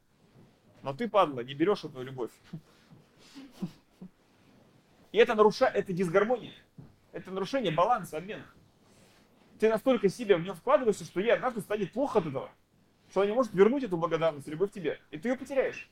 Но 0.83 0.93
ты, 0.93 1.09
падла, 1.09 1.41
не 1.41 1.53
берешь 1.53 1.83
эту 1.83 2.01
любовь. 2.01 2.31
И 5.11 5.17
это 5.17 5.35
нарушает, 5.35 5.75
это 5.75 5.93
дисгармония. 5.93 6.53
Это 7.11 7.31
нарушение 7.31 7.71
баланса, 7.71 8.17
обмена. 8.17 8.45
Ты 9.59 9.69
настолько 9.69 10.09
себя 10.09 10.37
в 10.37 10.41
нее 10.41 10.53
вкладываешься, 10.53 11.03
что 11.05 11.19
ей 11.19 11.33
однажды 11.33 11.61
станет 11.61 11.91
плохо 11.91 12.19
от 12.19 12.27
этого. 12.27 12.49
Что 13.09 13.21
она 13.21 13.29
не 13.29 13.35
может 13.35 13.53
вернуть 13.53 13.83
эту 13.83 13.97
благодарность 13.97 14.47
любовь 14.47 14.71
тебе. 14.71 14.99
И 15.11 15.17
ты 15.17 15.29
ее 15.29 15.35
потеряешь. 15.35 15.89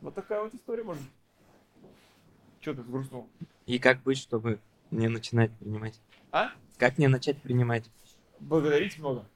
Вот 0.00 0.14
такая 0.14 0.42
вот 0.42 0.54
история 0.54 0.82
может. 0.82 1.02
Че 2.60 2.74
ты 2.74 2.82
грустнул? 2.82 3.28
И 3.66 3.78
как 3.78 4.02
быть, 4.02 4.18
чтобы 4.18 4.58
не 4.90 5.08
начинать 5.08 5.52
принимать? 5.52 6.00
А? 6.30 6.50
Как 6.78 6.98
мне 6.98 7.08
начать 7.08 7.40
принимать? 7.40 7.90
благодарить 8.44 8.98
много. 8.98 9.26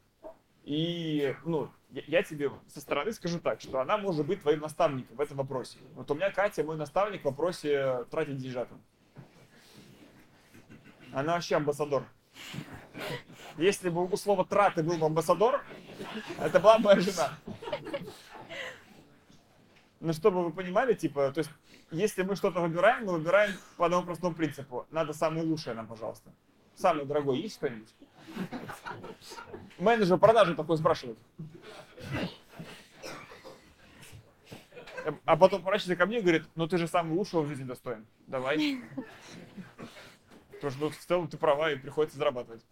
И, 0.64 1.34
ну, 1.44 1.70
я, 1.90 2.02
я 2.06 2.22
тебе 2.22 2.50
со 2.68 2.80
стороны 2.80 3.12
скажу 3.12 3.40
так, 3.40 3.60
что 3.60 3.80
она 3.80 3.96
может 3.96 4.26
быть 4.26 4.42
твоим 4.42 4.60
наставником 4.60 5.16
в 5.16 5.20
этом 5.20 5.38
вопросе. 5.38 5.78
Вот 5.94 6.10
у 6.10 6.14
меня 6.14 6.30
Катя 6.30 6.62
мой 6.62 6.76
наставник 6.76 7.22
в 7.22 7.24
вопросе 7.24 8.04
тратить 8.10 8.36
деньжата. 8.36 8.74
Она 11.12 11.34
вообще 11.34 11.56
амбассадор. 11.56 12.04
Если 13.56 13.88
бы 13.88 14.04
у 14.04 14.16
слова 14.16 14.44
траты 14.44 14.82
был 14.82 14.98
бы 14.98 15.06
амбассадор, 15.06 15.64
это 16.38 16.60
была 16.60 16.78
бы 16.78 16.84
моя 16.84 17.00
жена. 17.00 17.38
Ну, 20.00 20.12
чтобы 20.12 20.44
вы 20.44 20.52
понимали, 20.52 20.94
типа, 20.94 21.32
то 21.32 21.38
есть, 21.38 21.50
если 21.90 22.22
мы 22.22 22.36
что-то 22.36 22.60
выбираем, 22.60 23.06
мы 23.06 23.14
выбираем 23.14 23.52
по 23.76 23.86
одному 23.86 24.04
простому 24.04 24.34
принципу. 24.34 24.86
Надо 24.90 25.12
самое 25.12 25.42
лучшее 25.44 25.74
нам, 25.74 25.88
пожалуйста. 25.88 26.30
Самое 26.76 27.04
дорогое 27.04 27.36
есть 27.36 27.56
кто-нибудь? 27.56 27.92
Менеджер 29.78 30.18
продажи 30.18 30.54
такой 30.54 30.78
спрашивает. 30.78 31.18
А 35.24 35.36
потом 35.36 35.62
поворачивается 35.62 35.96
ко 35.96 36.06
мне 36.06 36.18
и 36.18 36.22
говорит, 36.22 36.44
ну 36.54 36.68
ты 36.68 36.78
же 36.78 36.86
самый 36.86 37.16
лучшего 37.16 37.40
в 37.40 37.48
жизни 37.48 37.64
достоин. 37.64 38.06
Давай. 38.26 38.82
Потому 40.60 40.72
что 40.72 40.84
ну, 40.84 40.90
в 40.90 40.96
целом 40.96 41.28
ты 41.28 41.36
права 41.36 41.70
и 41.70 41.76
приходится 41.76 42.18
зарабатывать. 42.18 42.64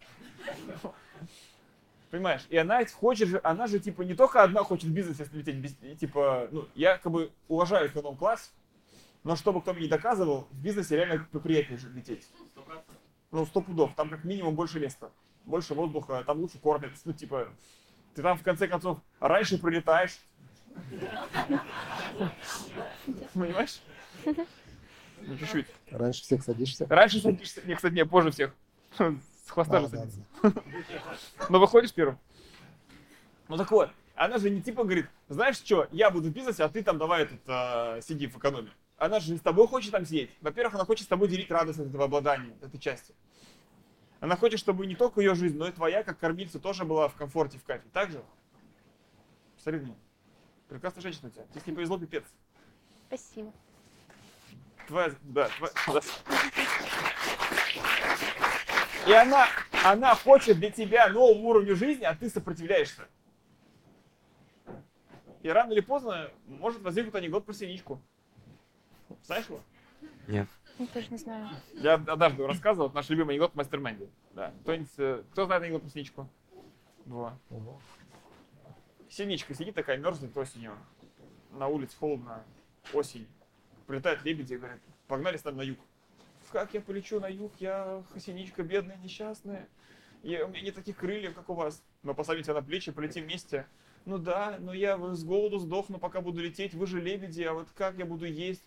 Понимаешь? 2.11 2.45
И 2.49 2.57
она 2.57 2.85
хочет 2.85 3.29
же, 3.29 3.41
она 3.43 3.67
же 3.67 3.79
типа 3.79 4.01
не 4.01 4.13
только 4.13 4.43
одна 4.43 4.63
хочет 4.63 4.85
в 4.85 4.93
бизнесе 4.93 5.25
слететь, 5.25 5.55
без- 5.55 5.75
и, 5.81 5.95
типа, 5.95 6.47
ну, 6.51 6.67
я 6.75 6.97
как 6.97 7.11
бы 7.11 7.31
уважаю 7.47 7.87
эконом-класс, 7.87 8.53
но 9.23 9.35
чтобы 9.35 9.61
кто 9.61 9.73
мне 9.73 9.83
не 9.83 9.87
доказывал, 9.89 10.47
в 10.51 10.61
бизнесе 10.61 10.95
реально 10.95 11.27
приятнее 11.43 11.77
же 11.77 11.89
лететь. 11.89 12.27
Ну, 13.31 13.45
сто 13.45 13.61
пудов, 13.61 13.93
там 13.95 14.09
как 14.09 14.23
минимум 14.23 14.55
больше 14.55 14.79
места, 14.79 15.11
больше 15.45 15.73
воздуха, 15.73 16.23
там 16.25 16.39
лучше 16.39 16.59
кормят, 16.59 16.91
ну, 17.03 17.11
типа, 17.11 17.49
ты 18.15 18.21
там 18.21 18.37
в 18.37 18.43
конце 18.43 18.67
концов 18.67 18.99
раньше 19.19 19.57
прилетаешь. 19.57 20.17
Понимаешь? 23.33 23.81
Ну, 25.27 25.37
чуть-чуть. 25.37 25.67
Раньше 25.91 26.21
всех 26.21 26.41
садишься. 26.43 26.87
Раньше 26.89 27.19
садишься, 27.19 27.61
не, 27.67 27.75
кстати, 27.75 27.93
не, 27.93 28.05
позже 28.05 28.31
всех. 28.31 28.55
С 28.97 29.49
хвоста 29.49 29.81
же 29.81 29.87
А, 29.87 29.89
да, 29.89 29.97
садится. 29.97 30.23
Но 31.49 31.59
выходишь 31.59 31.93
первым. 31.93 32.17
Ну 33.49 33.57
так 33.57 33.69
вот, 33.71 33.89
она 34.15 34.37
же 34.37 34.49
не 34.49 34.61
типа 34.61 34.83
говорит, 34.83 35.07
знаешь 35.29 35.57
что, 35.57 35.87
я 35.91 36.09
буду 36.09 36.29
в 36.29 36.31
бизнесе, 36.31 36.63
а 36.63 36.69
ты 36.69 36.83
там 36.83 36.97
давай 36.97 37.23
этот, 37.23 37.39
а, 37.47 38.01
сиди 38.01 38.27
в 38.27 38.37
экономе. 38.37 38.71
Она 38.97 39.19
же 39.19 39.31
не 39.31 39.37
с 39.37 39.41
тобой 39.41 39.67
хочет 39.67 39.91
там 39.91 40.05
сидеть. 40.05 40.31
Во-первых, 40.41 40.75
она 40.75 40.85
хочет 40.85 41.05
с 41.05 41.07
тобой 41.07 41.27
делить 41.27 41.51
радость 41.51 41.79
от 41.79 41.87
этого 41.87 42.05
обладания, 42.05 42.53
от 42.53 42.69
этой 42.69 42.79
части. 42.79 43.13
Она 44.19 44.35
хочет, 44.35 44.59
чтобы 44.59 44.87
не 44.87 44.95
только 44.95 45.21
ее 45.21 45.35
жизнь, 45.35 45.57
но 45.57 45.67
и 45.67 45.71
твоя, 45.71 46.03
как 46.03 46.17
кормильца, 46.17 46.59
тоже 46.59 46.85
была 46.85 47.07
в 47.07 47.15
комфорте, 47.15 47.59
в 47.59 47.63
кайфе. 47.63 47.87
Так 47.93 48.11
же? 48.11 48.23
Нее. 49.65 49.95
Прекрасная 50.69 51.01
женщина 51.01 51.27
у 51.27 51.31
тебя. 51.31 51.43
Тебе 51.51 51.61
с 51.61 51.67
ней 51.67 51.73
повезло, 51.73 51.97
пипец. 51.97 52.23
Спасибо. 53.07 53.53
Твоя, 54.87 55.11
да, 55.21 55.49
твоя, 55.49 55.73
да. 55.87 56.01
И 59.05 59.11
она, 59.11 59.47
она 59.83 60.15
хочет 60.15 60.57
для 60.59 60.69
тебя 60.69 61.09
нового 61.09 61.37
уровня 61.37 61.75
жизни, 61.75 62.03
а 62.03 62.15
ты 62.15 62.29
сопротивляешься. 62.29 63.07
И 65.43 65.49
рано 65.49 65.71
или 65.71 65.81
поздно 65.81 66.29
может 66.45 66.81
возникнуть 66.81 67.15
анекдот 67.15 67.45
про 67.45 67.53
синичку. 67.53 68.01
Знаешь 69.23 69.45
его? 69.45 69.61
Нет. 70.27 70.47
Я 70.79 70.87
тоже 70.87 71.07
не 71.09 71.17
знаю. 71.17 71.49
Я 71.73 71.93
однажды 71.93 72.45
рассказывал, 72.45 72.91
наш 72.91 73.09
любимый 73.09 73.31
анекдот 73.31 73.53
в 73.53 73.55
мастер-менде. 73.55 74.09
Да. 74.33 74.53
Э, 74.65 75.23
кто 75.31 75.45
знает 75.45 75.63
анекдот 75.63 75.83
про 75.83 75.89
синичку? 75.89 76.29
Во. 77.05 77.33
Синичка 79.09 79.53
сидит 79.53 79.75
такая, 79.75 79.97
мерзнет 79.97 80.35
осенью. 80.35 80.73
На 81.51 81.67
улице 81.67 81.95
холодно, 81.97 82.43
осень. 82.93 83.27
Прилетают 83.87 84.23
лебеди 84.25 84.53
и 84.53 84.57
говорят, 84.57 84.79
погнали 85.07 85.37
с 85.37 85.45
нами 85.45 85.55
на 85.55 85.61
юг. 85.61 85.79
Как 86.51 86.73
я 86.73 86.81
полечу 86.81 87.19
на 87.21 87.27
юг? 87.27 87.53
Я 87.59 88.03
синичка 88.17 88.63
бедная, 88.63 88.97
несчастная. 88.97 89.67
Я, 90.23 90.45
у 90.45 90.49
меня 90.49 90.61
нет 90.61 90.75
таких 90.75 90.97
крыльев, 90.97 91.33
как 91.33 91.49
у 91.49 91.53
вас. 91.53 91.81
Мы 92.03 92.13
посадим 92.13 92.43
тебя 92.43 92.55
на 92.55 92.61
плечи, 92.61 92.91
полетим 92.91 93.23
вместе. 93.23 93.65
Ну 94.05 94.17
да, 94.17 94.57
но 94.59 94.73
я 94.73 94.97
с 94.97 95.23
голоду 95.23 95.57
сдохну, 95.59 95.99
пока 95.99 96.19
буду 96.19 96.41
лететь. 96.41 96.73
Вы 96.73 96.85
же 96.85 97.01
лебеди, 97.01 97.43
а 97.43 97.53
вот 97.53 97.69
как 97.75 97.97
я 97.97 98.05
буду 98.05 98.25
есть? 98.25 98.63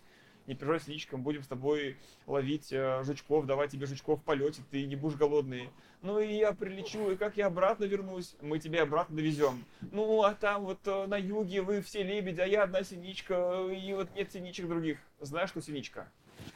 Не 0.47 0.55
переживай, 0.55 0.79
синичка, 0.79 1.17
мы 1.17 1.23
будем 1.23 1.43
с 1.43 1.47
тобой 1.47 1.97
ловить 2.25 2.73
э, 2.73 3.03
жучков, 3.03 3.45
давать 3.45 3.71
тебе 3.71 3.85
жучков 3.85 4.19
в 4.19 4.23
полете, 4.23 4.63
ты 4.71 4.87
не 4.87 4.95
будешь 4.95 5.17
голодный. 5.17 5.69
Ну 6.01 6.19
и 6.19 6.33
я 6.33 6.53
прилечу, 6.53 7.11
и 7.11 7.15
как 7.15 7.37
я 7.37 7.45
обратно 7.45 7.83
вернусь? 7.83 8.35
Мы 8.41 8.57
тебя 8.57 8.83
обратно 8.83 9.15
довезем. 9.15 9.63
Ну, 9.91 10.23
а 10.23 10.33
там 10.33 10.63
вот 10.63 10.79
э, 10.85 11.05
на 11.05 11.15
юге 11.15 11.61
вы 11.61 11.81
все 11.81 12.01
лебеди, 12.01 12.41
а 12.41 12.47
я 12.47 12.63
одна 12.63 12.83
синичка, 12.83 13.67
и 13.71 13.93
вот 13.93 14.09
нет 14.15 14.31
синичек 14.31 14.67
других. 14.67 14.97
Знаешь, 15.19 15.49
что 15.49 15.61
синичка? 15.61 16.11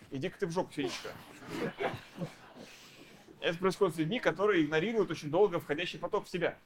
Иди-ка 0.10 0.40
ты 0.40 0.48
в 0.48 0.52
жопу, 0.52 0.74
синичка. 0.74 1.10
Это 3.40 3.58
происходит 3.60 3.96
с 3.96 4.00
людьми, 4.00 4.20
которые 4.20 4.66
игнорируют 4.66 5.12
очень 5.12 5.30
долго 5.30 5.60
входящий 5.60 6.00
поток 6.00 6.26
в 6.26 6.30
себя. 6.30 6.58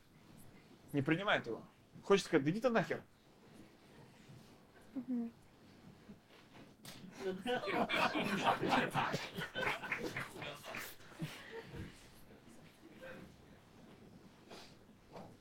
Не 0.94 1.02
принимают 1.02 1.48
его. 1.48 1.62
Хочется 2.04 2.30
сказать, 2.30 2.46
да 2.46 2.52
иди 2.52 2.62
ты 2.62 2.70
нахер. 2.70 3.02
Мгм. 4.94 5.32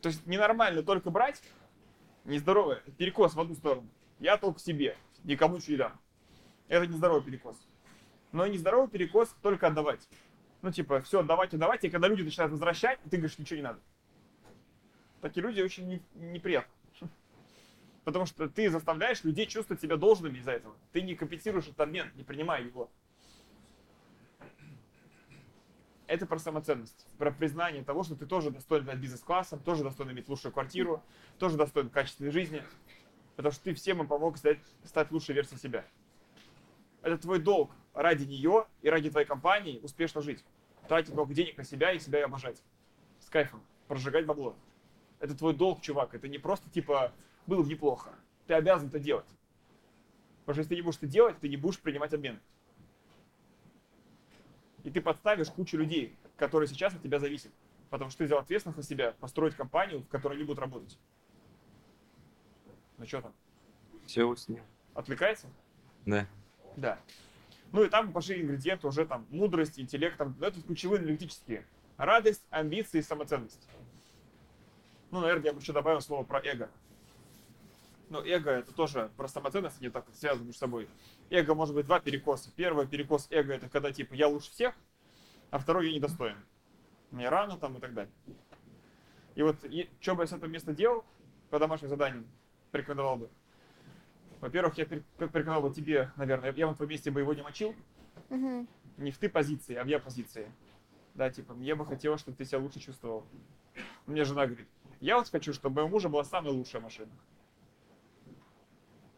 То 0.01 0.09
есть 0.09 0.27
ненормально 0.27 0.83
только 0.83 1.11
брать, 1.11 1.43
нездоровое, 2.25 2.83
перекос 2.97 3.35
в 3.35 3.41
одну 3.41 3.55
сторону. 3.55 3.89
Я 4.21 4.37
только 4.37 4.61
себе, 4.61 4.97
никому 5.25 5.57
ничего 5.57 5.73
не 5.73 5.77
дам. 5.79 6.01
Это 6.69 6.87
нездоровый 6.87 7.23
перекос. 7.23 7.57
Но 8.33 8.47
нездоровый 8.47 8.89
перекос 8.89 9.35
только 9.43 9.67
отдавать. 9.69 10.09
Ну, 10.61 10.71
типа, 10.73 11.01
все, 11.03 11.21
отдавать, 11.21 11.55
отдавать, 11.55 11.85
и 11.85 11.91
когда 11.91 12.09
люди 12.09 12.23
начинают 12.23 12.53
возвращать, 12.53 12.99
ты 13.11 13.17
говоришь, 13.17 13.39
ничего 13.39 13.57
не 13.57 13.63
надо. 13.63 13.81
Такие 15.21 15.43
люди 15.43 15.61
очень 15.61 15.87
не- 15.87 16.03
неприятны. 16.15 16.73
Потому 18.05 18.25
что 18.27 18.49
ты 18.49 18.71
заставляешь 18.71 19.23
людей 19.23 19.47
чувствовать 19.47 19.83
себя 19.83 19.97
должными 19.97 20.39
из-за 20.39 20.53
этого. 20.53 20.75
Ты 20.93 21.03
не 21.03 21.15
компенсируешь 21.15 21.67
этот 21.67 21.81
обмен, 21.81 22.11
не 22.15 22.25
принимая 22.25 22.63
его. 22.63 22.91
Это 26.09 26.25
про 26.25 26.39
самоценность, 26.39 27.07
про 27.19 27.31
признание 27.31 27.85
того, 27.85 28.03
что 28.03 28.17
ты 28.17 28.25
тоже 28.25 28.51
достоин 28.51 28.87
быть 28.87 28.97
бизнес-классом, 28.97 29.61
тоже 29.61 29.85
достоин 29.85 30.11
иметь 30.13 30.27
лучшую 30.27 30.53
квартиру, 30.53 31.03
тоже 31.39 31.59
достоин 31.59 31.91
качественной 31.91 32.31
жизни. 32.31 32.63
Потому 33.37 33.53
что 33.53 33.65
ты 33.65 33.75
всем 33.75 34.01
им 34.01 34.09
помог 34.09 34.39
стать, 34.39 34.59
стать 34.85 35.13
лучшей 35.13 35.35
версией 35.35 35.61
себя. 35.61 35.85
Это 37.03 37.19
твой 37.19 37.41
долг 37.41 37.71
ради 37.93 38.25
нее 38.25 38.67
и 38.81 38.89
ради 38.89 39.11
твоей 39.11 39.27
компании 39.27 39.81
успешно 39.83 40.23
жить. 40.23 40.43
Тратить 40.89 41.13
много 41.13 41.35
денег 41.35 41.59
на 41.59 41.65
себя 41.65 41.93
и 41.93 41.99
себя 41.99 42.25
обожать. 42.25 42.63
С 43.21 43.29
кайфом. 43.29 43.63
Прожигать 43.87 44.25
бабло. 44.25 44.57
Это 45.21 45.37
твой 45.37 45.53
долг, 45.53 45.83
чувак. 45.83 46.15
Это 46.15 46.27
не 46.27 46.39
просто 46.39 46.71
типа 46.71 47.13
было 47.47 47.63
бы 47.63 47.69
неплохо. 47.69 48.15
Ты 48.47 48.55
обязан 48.55 48.89
это 48.89 48.99
делать. 48.99 49.29
Потому 50.47 50.55
что 50.55 50.61
если 50.61 50.69
ты 50.71 50.77
не 50.77 50.83
будешь 50.83 50.97
это 50.97 51.07
делать, 51.07 51.39
ты 51.39 51.49
не 51.51 51.59
будешь 51.59 51.79
принимать 51.79 52.15
обмен. 52.15 52.41
И 54.89 54.91
ты 54.91 55.03
подставишь 55.03 55.51
кучу 55.51 55.77
людей, 55.77 56.17
которые 56.39 56.67
сейчас 56.67 56.95
от 56.95 57.03
тебя 57.03 57.19
зависят. 57.19 57.53
Потому 57.91 58.11
что 58.11 58.21
ты 58.21 58.25
взял 58.25 58.39
ответственность 58.39 58.79
на 58.79 58.83
себя 58.83 59.13
построить 59.21 59.55
компанию, 59.55 60.01
в 60.01 60.09
которой 60.09 60.37
они 60.37 60.45
будут 60.45 60.61
работать. 60.61 60.99
Ну 62.97 63.05
что 63.05 63.21
там? 63.21 63.35
Все 64.07 64.25
уснил. 64.25 64.63
Отвлекается? 64.95 65.47
Да. 66.07 66.27
Да. 66.77 66.99
Ну 67.71 67.85
и 67.85 67.91
там 67.91 68.15
пошли 68.15 68.41
ингредиенты 68.41 68.87
уже 68.87 69.05
там 69.05 69.27
мудрость, 69.29 69.79
интеллект, 69.79 70.17
там, 70.17 70.35
ну, 70.41 70.47
это 70.47 70.63
ключевые 70.63 71.01
аналитические. 71.01 71.67
Радость, 71.99 72.47
амбиции, 72.49 73.03
самоценность. 73.03 73.69
Ну, 75.11 75.21
наверное, 75.21 75.45
я 75.45 75.53
бы 75.53 75.61
еще 75.61 75.75
добавил 75.75 76.01
слово 76.01 76.25
про 76.25 76.41
эго. 76.41 76.71
Но 78.11 78.25
эго 78.25 78.51
это 78.51 78.73
тоже 78.73 79.11
про 79.17 79.29
самоценность, 79.29 79.81
не 79.81 79.91
так 79.91 80.07
связано 80.15 80.45
между 80.47 80.59
собой. 80.59 80.89
Эго 81.31 81.55
может 81.55 81.75
быть 81.75 81.87
два 81.87 82.01
перекоса. 82.01 82.51
Первый 82.57 82.87
перекос 82.87 83.27
эго 83.31 83.53
это 83.55 83.69
когда 83.69 83.93
типа 83.93 84.15
я 84.15 84.29
лучше 84.29 84.51
всех, 84.51 84.75
а 85.51 85.59
второй 85.59 85.89
я 85.89 85.95
недостоин. 85.95 86.37
Мне 87.11 87.29
рано 87.29 87.59
там 87.59 87.77
и 87.77 87.81
так 87.81 87.93
далее. 87.95 88.13
И 89.35 89.43
вот 89.43 89.57
что 90.01 90.15
бы 90.15 90.23
я 90.23 90.27
с 90.27 90.33
этого 90.33 90.49
места 90.49 90.73
делал 90.73 91.05
по 91.51 91.59
домашним 91.59 91.89
заданиям, 91.89 92.27
порекомендовал 92.71 93.17
бы. 93.17 93.31
Во-первых, 94.41 94.79
я 94.79 94.87
порекомендовал 94.87 95.63
бы 95.69 95.75
тебе, 95.75 96.11
наверное, 96.17 96.53
я 96.53 96.67
бы 96.67 96.73
на 96.73 96.77
твоем 96.77 96.91
месте 96.91 97.11
бы 97.11 97.21
его 97.21 97.35
не 97.35 97.43
мочил, 97.43 97.75
Мгм. 98.31 98.69
не 98.97 99.11
в 99.11 99.19
ты 99.19 99.29
позиции, 99.29 99.75
а 99.75 99.85
в 99.85 99.87
я 99.87 99.99
позиции. 99.99 100.51
Да, 101.15 101.31
типа, 101.31 101.55
мне 101.55 101.75
бы 101.75 101.85
хотелось, 101.85 102.21
чтобы 102.21 102.37
ты 102.37 102.45
себя 102.45 102.59
лучше 102.59 102.79
чувствовал. 102.81 103.27
Мне 104.07 104.25
жена 104.25 104.47
говорит, 104.47 104.69
я 105.01 105.17
вот 105.19 105.29
хочу, 105.29 105.53
чтобы 105.53 105.83
у 105.83 105.89
мужа 105.89 106.09
была 106.09 106.25
самая 106.25 106.53
лучшая 106.53 106.81
машина. 106.81 107.11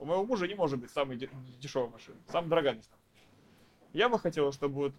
У 0.01 0.07
моего 0.07 0.25
мужа 0.25 0.49
не 0.49 0.55
может 0.55 0.81
быть 0.81 0.91
самой 0.91 1.19
де- 1.19 1.29
дешевая 1.61 1.91
машина, 1.91 2.17
самая 2.27 2.49
дорогая 2.49 2.75
машина. 2.75 2.97
Я 3.93 4.09
бы 4.09 4.19
хотела, 4.19 4.51
чтобы 4.51 4.75
вот 4.75 4.93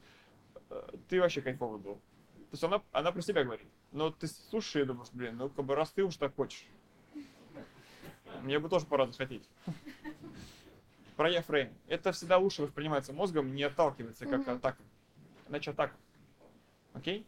э, 0.69 0.89
ты 1.09 1.19
вообще 1.19 1.41
кайфовый 1.41 1.79
был. 1.79 1.95
То 1.95 2.53
есть 2.53 2.63
она, 2.63 2.83
она 2.91 3.11
про 3.11 3.21
себя 3.21 3.43
говорит. 3.43 3.67
Но 3.91 4.11
ты 4.11 4.27
слушаешь 4.27 4.83
и 4.83 4.87
думаешь, 4.87 5.09
блин, 5.11 5.37
ну 5.37 5.49
как 5.49 5.65
бы 5.65 5.73
раз 5.73 5.89
ты 5.91 6.03
уж 6.03 6.17
так 6.17 6.35
хочешь. 6.35 6.67
Мне 8.43 8.59
бы 8.59 8.69
тоже 8.69 8.85
пора 8.85 9.07
захотеть. 9.07 9.49
Про 11.15 11.31
я 11.31 11.41
фрейм. 11.41 11.73
Это 11.87 12.11
всегда 12.11 12.37
лучше 12.37 12.61
воспринимается 12.61 13.11
мозгом, 13.11 13.55
не 13.55 13.63
отталкивается 13.63 14.27
как 14.27 14.41
Мгм. 14.41 14.51
атака. 14.57 14.83
Иначе 15.49 15.71
атака. 15.71 15.95
Окей? 16.93 17.25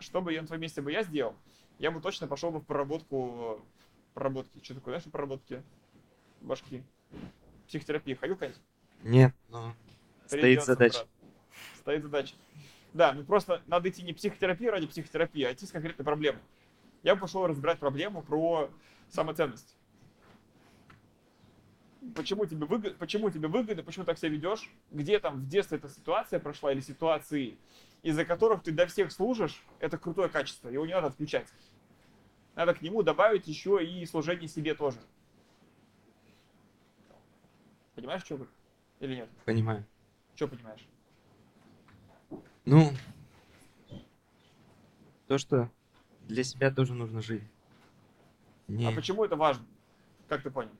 Что 0.00 0.20
бы 0.20 0.34
я 0.34 0.42
на 0.42 0.46
твоем 0.46 0.60
месте 0.62 0.82
бы 0.82 0.92
я 0.92 1.02
сделал? 1.02 1.34
Я 1.78 1.90
бы 1.92 2.00
точно 2.02 2.26
пошел 2.26 2.50
бы 2.50 2.60
в 2.60 2.64
проработку 2.66 3.64
проработки. 4.12 4.62
Что 4.62 4.74
такое, 4.74 4.98
знаешь, 4.98 5.10
проработки 5.10 5.62
башки? 6.40 6.82
Психотерапия. 7.66 8.16
Ходил 8.16 8.36
когда-нибудь? 8.36 8.62
Нет, 9.02 9.34
но 9.48 9.74
стоит 10.26 10.42
Придётся, 10.42 10.66
задача. 10.66 10.98
брат. 10.98 11.08
Стоит 11.78 12.02
задача. 12.02 12.34
Да, 12.92 13.12
ну 13.12 13.24
просто 13.24 13.62
надо 13.66 13.88
идти 13.88 14.02
не 14.02 14.12
психотерапию 14.12 14.72
ради 14.72 14.86
психотерапии, 14.86 15.44
а 15.44 15.52
идти 15.52 15.66
с 15.66 15.70
конкретной 15.70 16.04
проблемой. 16.04 16.42
Я 17.02 17.14
бы 17.14 17.20
пошел 17.20 17.46
разбирать 17.46 17.78
проблему 17.78 18.22
про 18.22 18.70
самоценность. 19.08 19.76
Почему 22.14 22.46
тебе, 22.46 22.66
выгодно, 22.66 22.98
почему 22.98 23.30
тебе 23.30 23.48
выгодно, 23.48 23.82
почему 23.82 24.04
так 24.04 24.18
себя 24.18 24.30
ведешь, 24.30 24.70
где 24.90 25.18
там 25.18 25.40
в 25.40 25.48
детстве 25.48 25.78
эта 25.78 25.88
ситуация 25.88 26.40
прошла 26.40 26.72
или 26.72 26.80
ситуации, 26.80 27.58
из-за 28.02 28.24
которых 28.24 28.62
ты 28.62 28.72
до 28.72 28.86
всех 28.86 29.12
служишь, 29.12 29.62
это 29.80 29.98
крутое 29.98 30.30
качество, 30.30 30.68
его 30.68 30.86
не 30.86 30.94
надо 30.94 31.08
отключать. 31.08 31.46
Надо 32.54 32.74
к 32.74 32.82
нему 32.82 33.02
добавить 33.02 33.46
еще 33.46 33.84
и 33.84 34.04
служение 34.06 34.48
себе 34.48 34.74
тоже. 34.74 34.98
Понимаешь, 37.94 38.22
что? 38.24 38.46
Или 39.00 39.16
нет? 39.16 39.28
понимаю. 39.44 39.84
Что 40.34 40.48
понимаешь? 40.48 40.86
Ну, 42.64 42.92
то, 45.26 45.38
что 45.38 45.70
для 46.28 46.44
себя 46.44 46.70
тоже 46.70 46.94
нужно 46.94 47.20
жить. 47.20 47.42
Не, 48.68 48.86
А 48.86 48.92
почему 48.92 49.24
это 49.24 49.36
важно? 49.36 49.64
Как 50.28 50.42
ты 50.42 50.50
понял? 50.50 50.70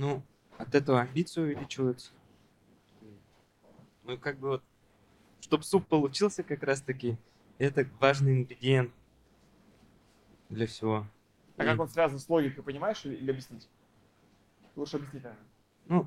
ну, 0.00 0.22
от 0.56 0.74
этого 0.74 1.02
амбиции 1.02 1.42
увеличиваются. 1.42 2.10
Ну, 4.04 4.16
как 4.16 4.38
бы 4.38 4.48
вот, 4.48 4.64
чтобы 5.40 5.62
суп 5.62 5.86
получился 5.86 6.42
как 6.42 6.62
раз-таки, 6.62 7.18
это 7.58 7.86
важный 8.00 8.38
ингредиент 8.38 8.90
для 10.48 10.66
всего. 10.66 11.06
А 11.60 11.64
как 11.64 11.78
он 11.78 11.88
связан 11.88 12.18
с 12.18 12.26
логикой, 12.30 12.64
понимаешь, 12.64 13.04
или, 13.04 13.16
или 13.16 13.30
объяснить? 13.30 13.68
Лучше 14.76 14.96
объяснить, 14.96 15.22
наверное. 15.22 15.46
Ну, 15.88 16.06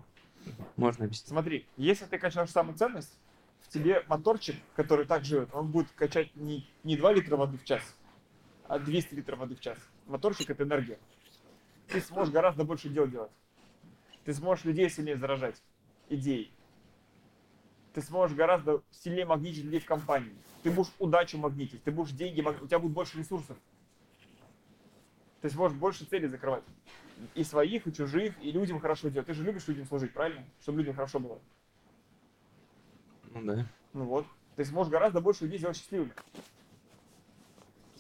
можно 0.78 1.06
объяснить. 1.06 1.30
Смотри, 1.30 1.68
если 1.78 2.06
ты 2.06 2.18
качаешь 2.18 2.50
самую 2.50 2.76
ценность, 2.76 3.20
в 3.62 3.68
тебе 3.70 4.04
моторчик, 4.08 4.56
который 4.76 5.06
так 5.06 5.24
живет, 5.24 5.50
он 5.54 5.68
будет 5.68 5.92
качать 5.92 6.36
не, 6.36 6.68
не 6.84 6.98
2 6.98 7.14
литра 7.14 7.38
воды 7.38 7.60
в 7.60 7.64
час, 7.66 7.96
а 8.68 8.80
200 8.80 9.14
литров 9.14 9.38
воды 9.38 9.56
в 9.56 9.60
час. 9.60 9.78
Моторчик— 10.08 10.50
это 10.50 10.64
энергия. 10.64 10.98
Ты 11.88 12.02
сможешь 12.02 12.34
гораздо 12.34 12.64
больше 12.64 12.90
дел 12.90 13.08
делать. 13.08 13.32
Ты 14.26 14.34
сможешь 14.34 14.66
людей 14.66 14.90
сильнее 14.90 15.18
заражать 15.18 15.62
идеей. 16.10 16.52
Ты 17.94 18.02
сможешь 18.02 18.36
гораздо 18.36 18.82
сильнее 18.90 19.28
магнитить 19.28 19.66
людей 19.66 19.82
в 19.82 19.86
компании. 19.86 20.36
Ты 20.64 20.72
будешь 20.72 20.92
удачу 20.98 21.38
магнитить, 21.38 21.84
ты 21.84 21.92
будешь 21.92 22.12
деньги, 22.12 22.42
маг- 22.42 22.60
у 22.60 22.66
тебя 22.66 22.80
будет 22.80 22.94
больше 22.94 23.20
ресурсов. 23.20 23.56
Ты 25.44 25.50
сможешь 25.50 25.78
больше 25.78 26.06
целей 26.06 26.30
закрывать. 26.30 26.64
И 27.36 27.44
своих, 27.44 27.86
и 27.86 27.94
чужих, 27.94 28.34
и 28.42 28.50
людям 28.50 28.80
хорошо 28.80 29.10
делать. 29.10 29.28
Ты 29.28 29.34
же 29.34 29.44
любишь 29.44 29.68
людям 29.68 29.86
служить, 29.86 30.14
правильно? 30.14 30.42
Чтобы 30.62 30.78
людям 30.80 30.96
хорошо 30.96 31.20
было. 31.20 31.38
Ну 33.32 33.44
да. 33.44 33.66
Ну 33.92 34.06
вот. 34.06 34.26
Ты 34.56 34.64
сможешь 34.64 34.90
гораздо 34.90 35.20
больше 35.20 35.44
людей 35.44 35.58
сделать 35.58 35.76
счастливыми. 35.76 36.14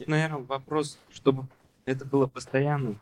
Наверное, 0.07 0.39
вопрос, 0.39 0.97
чтобы 1.11 1.45
это 1.83 2.05
было 2.05 2.27
постоянно. 2.27 2.97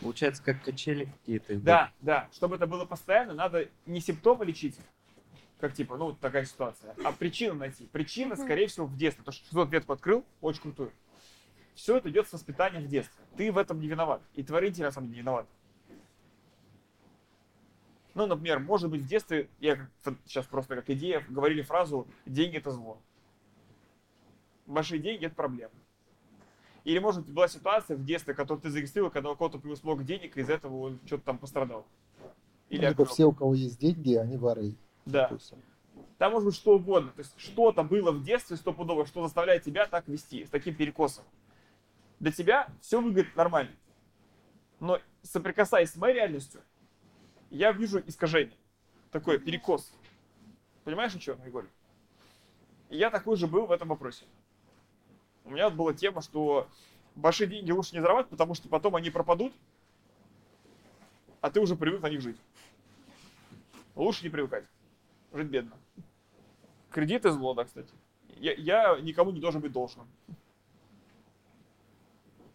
Получается, 0.00 0.44
как 0.44 0.62
качели 0.62 1.06
какие-то. 1.06 1.58
Да, 1.58 1.90
да. 2.00 2.28
Чтобы 2.32 2.54
это 2.54 2.68
было 2.68 2.84
постоянно, 2.84 3.34
надо 3.34 3.68
не 3.84 4.00
симптомы 4.00 4.44
лечить, 4.44 4.78
как 5.58 5.74
типа, 5.74 5.96
ну, 5.96 6.04
вот 6.06 6.20
такая 6.20 6.44
ситуация, 6.44 6.94
а 7.04 7.10
причину 7.10 7.54
найти. 7.54 7.86
Причина, 7.86 8.36
скорее 8.36 8.68
всего, 8.68 8.86
в 8.86 8.96
детстве. 8.96 9.24
То, 9.24 9.32
что 9.32 9.44
600 9.46 9.72
ветку 9.72 9.92
открыл, 9.92 10.24
очень 10.40 10.60
крутую. 10.60 10.92
Все 11.76 11.98
это 11.98 12.10
идет 12.10 12.26
с 12.26 12.32
воспитания 12.32 12.80
в 12.80 12.88
детстве. 12.88 13.22
Ты 13.36 13.52
в 13.52 13.58
этом 13.58 13.78
не 13.78 13.86
виноват. 13.86 14.22
И 14.34 14.42
твои 14.42 14.62
родители, 14.62 14.84
на 14.84 14.90
самом 14.90 15.08
деле, 15.08 15.16
не 15.16 15.20
виноваты. 15.20 15.48
Ну, 18.14 18.26
например, 18.26 18.60
может 18.60 18.90
быть, 18.90 19.02
в 19.02 19.06
детстве, 19.06 19.50
я 19.60 19.86
сейчас 20.24 20.46
просто 20.46 20.74
как 20.74 20.88
идея, 20.88 21.22
говорили 21.28 21.60
фразу 21.60 22.08
«деньги– 22.24 22.56
это 22.58 22.70
зло». 22.70 22.98
Большие 24.64 25.00
деньги– 25.00 25.26
это 25.26 25.34
проблема. 25.34 25.74
Или, 26.84 26.98
может 26.98 27.24
быть, 27.24 27.34
была 27.34 27.46
ситуация 27.46 27.98
в 27.98 28.04
детстве, 28.06 28.32
которую 28.32 28.62
ты 28.62 28.70
зарегистрировал, 28.70 29.12
когда 29.12 29.30
у 29.30 29.36
кого-то 29.36 29.58
появилось 29.58 29.84
много 29.84 30.02
денег, 30.02 30.34
и 30.38 30.40
из 30.40 30.48
этого 30.48 30.78
он 30.78 30.98
что-то 31.04 31.24
там 31.24 31.36
пострадал. 31.36 31.86
Или 32.70 32.80
Либо 32.80 32.92
огреб. 32.92 33.08
все, 33.08 33.26
у 33.26 33.32
кого 33.32 33.52
есть 33.52 33.78
деньги, 33.78 34.14
они 34.14 34.38
воры. 34.38 34.74
Да. 35.04 35.28
Допустим. 35.28 35.58
Там 36.16 36.32
может 36.32 36.46
быть 36.46 36.54
что 36.54 36.76
угодно. 36.76 37.10
То 37.10 37.20
есть 37.20 37.34
что-то 37.36 37.82
было 37.82 38.12
в 38.12 38.22
детстве 38.24 38.56
стопудово, 38.56 39.04
что 39.04 39.22
заставляет 39.22 39.62
тебя 39.62 39.86
так 39.86 40.08
вести, 40.08 40.46
с 40.46 40.48
таким 40.48 40.74
перекосом. 40.74 41.24
Для 42.20 42.32
тебя 42.32 42.68
все 42.80 43.00
выглядит 43.00 43.36
нормально. 43.36 43.72
Но 44.80 45.00
соприкасаясь 45.22 45.90
с 45.90 45.96
моей 45.96 46.14
реальностью, 46.14 46.62
я 47.50 47.72
вижу 47.72 48.02
искажение. 48.06 48.56
Такой 49.10 49.38
перекос. 49.38 49.92
Понимаешь, 50.84 51.14
о 51.14 51.18
чем 51.18 51.38
я 51.44 51.50
говорю? 51.50 51.68
Я 52.88 53.10
такой 53.10 53.36
же 53.36 53.46
был 53.46 53.66
в 53.66 53.72
этом 53.72 53.88
вопросе. 53.88 54.24
У 55.44 55.50
меня 55.50 55.70
была 55.70 55.92
тема, 55.94 56.22
что 56.22 56.68
большие 57.14 57.48
деньги 57.48 57.70
лучше 57.70 57.94
не 57.94 58.00
зарабатывать, 58.00 58.30
потому 58.30 58.54
что 58.54 58.68
потом 58.68 58.96
они 58.96 59.10
пропадут, 59.10 59.52
а 61.40 61.50
ты 61.50 61.60
уже 61.60 61.76
привык 61.76 62.02
на 62.02 62.10
них 62.10 62.20
жить. 62.20 62.36
Лучше 63.94 64.24
не 64.24 64.30
привыкать. 64.30 64.64
Жить 65.32 65.48
бедно. 65.48 65.76
Кредиты 66.90 67.30
зло, 67.30 67.54
да, 67.54 67.64
кстати. 67.64 67.92
Я, 68.36 68.52
я 68.54 69.00
никому 69.00 69.30
не 69.30 69.40
должен 69.40 69.60
быть 69.60 69.72
должным. 69.72 70.06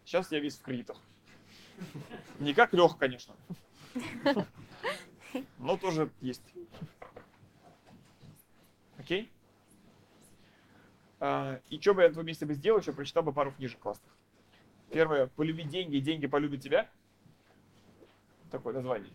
Сейчас 0.04 0.30
я 0.32 0.40
весь 0.40 0.56
в 0.56 0.62
кредитах. 0.62 1.00
Не 2.38 2.54
как 2.54 2.72
Леха, 2.72 2.96
конечно. 2.96 3.34
Но 5.58 5.76
тоже 5.76 6.10
есть. 6.20 6.42
Окей? 8.98 9.30
А, 11.20 11.60
и 11.70 11.80
что 11.80 11.94
бы 11.94 12.02
я 12.02 12.08
на 12.08 12.14
твоем 12.14 12.26
месте 12.26 12.46
бы 12.46 12.54
сделал, 12.54 12.80
еще 12.80 12.92
прочитал 12.92 13.22
бы 13.22 13.32
пару 13.32 13.52
книжек 13.52 13.78
классных. 13.78 14.12
Первое, 14.90 15.28
полюби 15.28 15.62
деньги, 15.62 15.98
деньги 15.98 16.26
полюбят 16.26 16.60
тебя. 16.60 16.90
Такое 18.50 18.74
название. 18.74 19.12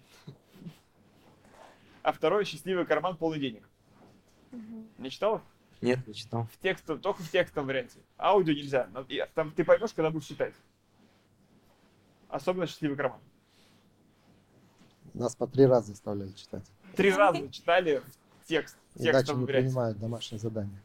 А 2.01 2.11
второе, 2.11 2.45
счастливый 2.45 2.85
карман 2.85 3.17
полный 3.17 3.39
денег. 3.39 3.69
Не 4.97 5.09
читал? 5.09 5.41
Нет, 5.81 6.07
не 6.07 6.15
читал. 6.15 6.47
В 6.53 6.57
текст, 6.59 6.85
только 6.85 7.21
в 7.21 7.29
текстовом 7.29 7.67
варианте. 7.67 7.99
Аудио 8.17 8.53
нельзя. 8.53 8.89
Там 9.35 9.51
ты 9.51 9.63
поймешь, 9.63 9.93
когда 9.93 10.09
будешь 10.09 10.25
читать. 10.25 10.55
Особенно 12.29 12.67
счастливый 12.67 12.97
карман. 12.97 13.19
Нас 15.13 15.35
по 15.35 15.47
три 15.47 15.65
раза 15.65 15.87
заставляли 15.91 16.31
читать. 16.33 16.63
Три 16.95 17.11
раза 17.11 17.49
читали 17.49 18.01
в 18.41 18.47
текст. 18.47 18.77
В 18.95 19.01
Иначе 19.01 19.33
не 19.33 19.45
варианте. 19.45 19.67
принимают 19.67 19.99
домашнее 19.99 20.39
задание. 20.39 20.79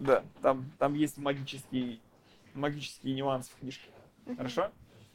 Да, 0.00 0.22
там, 0.42 0.70
там 0.78 0.94
есть 0.94 1.18
магический, 1.18 2.00
магический 2.54 3.14
нюанс 3.14 3.48
в 3.48 3.58
книжке. 3.58 3.88
Хорошо? 4.36 4.70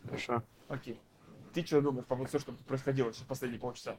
Хорошо. 0.06 0.44
Окей. 0.68 1.00
Ты 1.54 1.66
что 1.66 1.82
думаешь 1.82 2.06
по 2.06 2.16
поводу 2.16 2.32
того, 2.32 2.42
что 2.42 2.52
происходило 2.68 3.14
сейчас 3.14 3.26
последние 3.26 3.60
полчаса? 3.60 3.96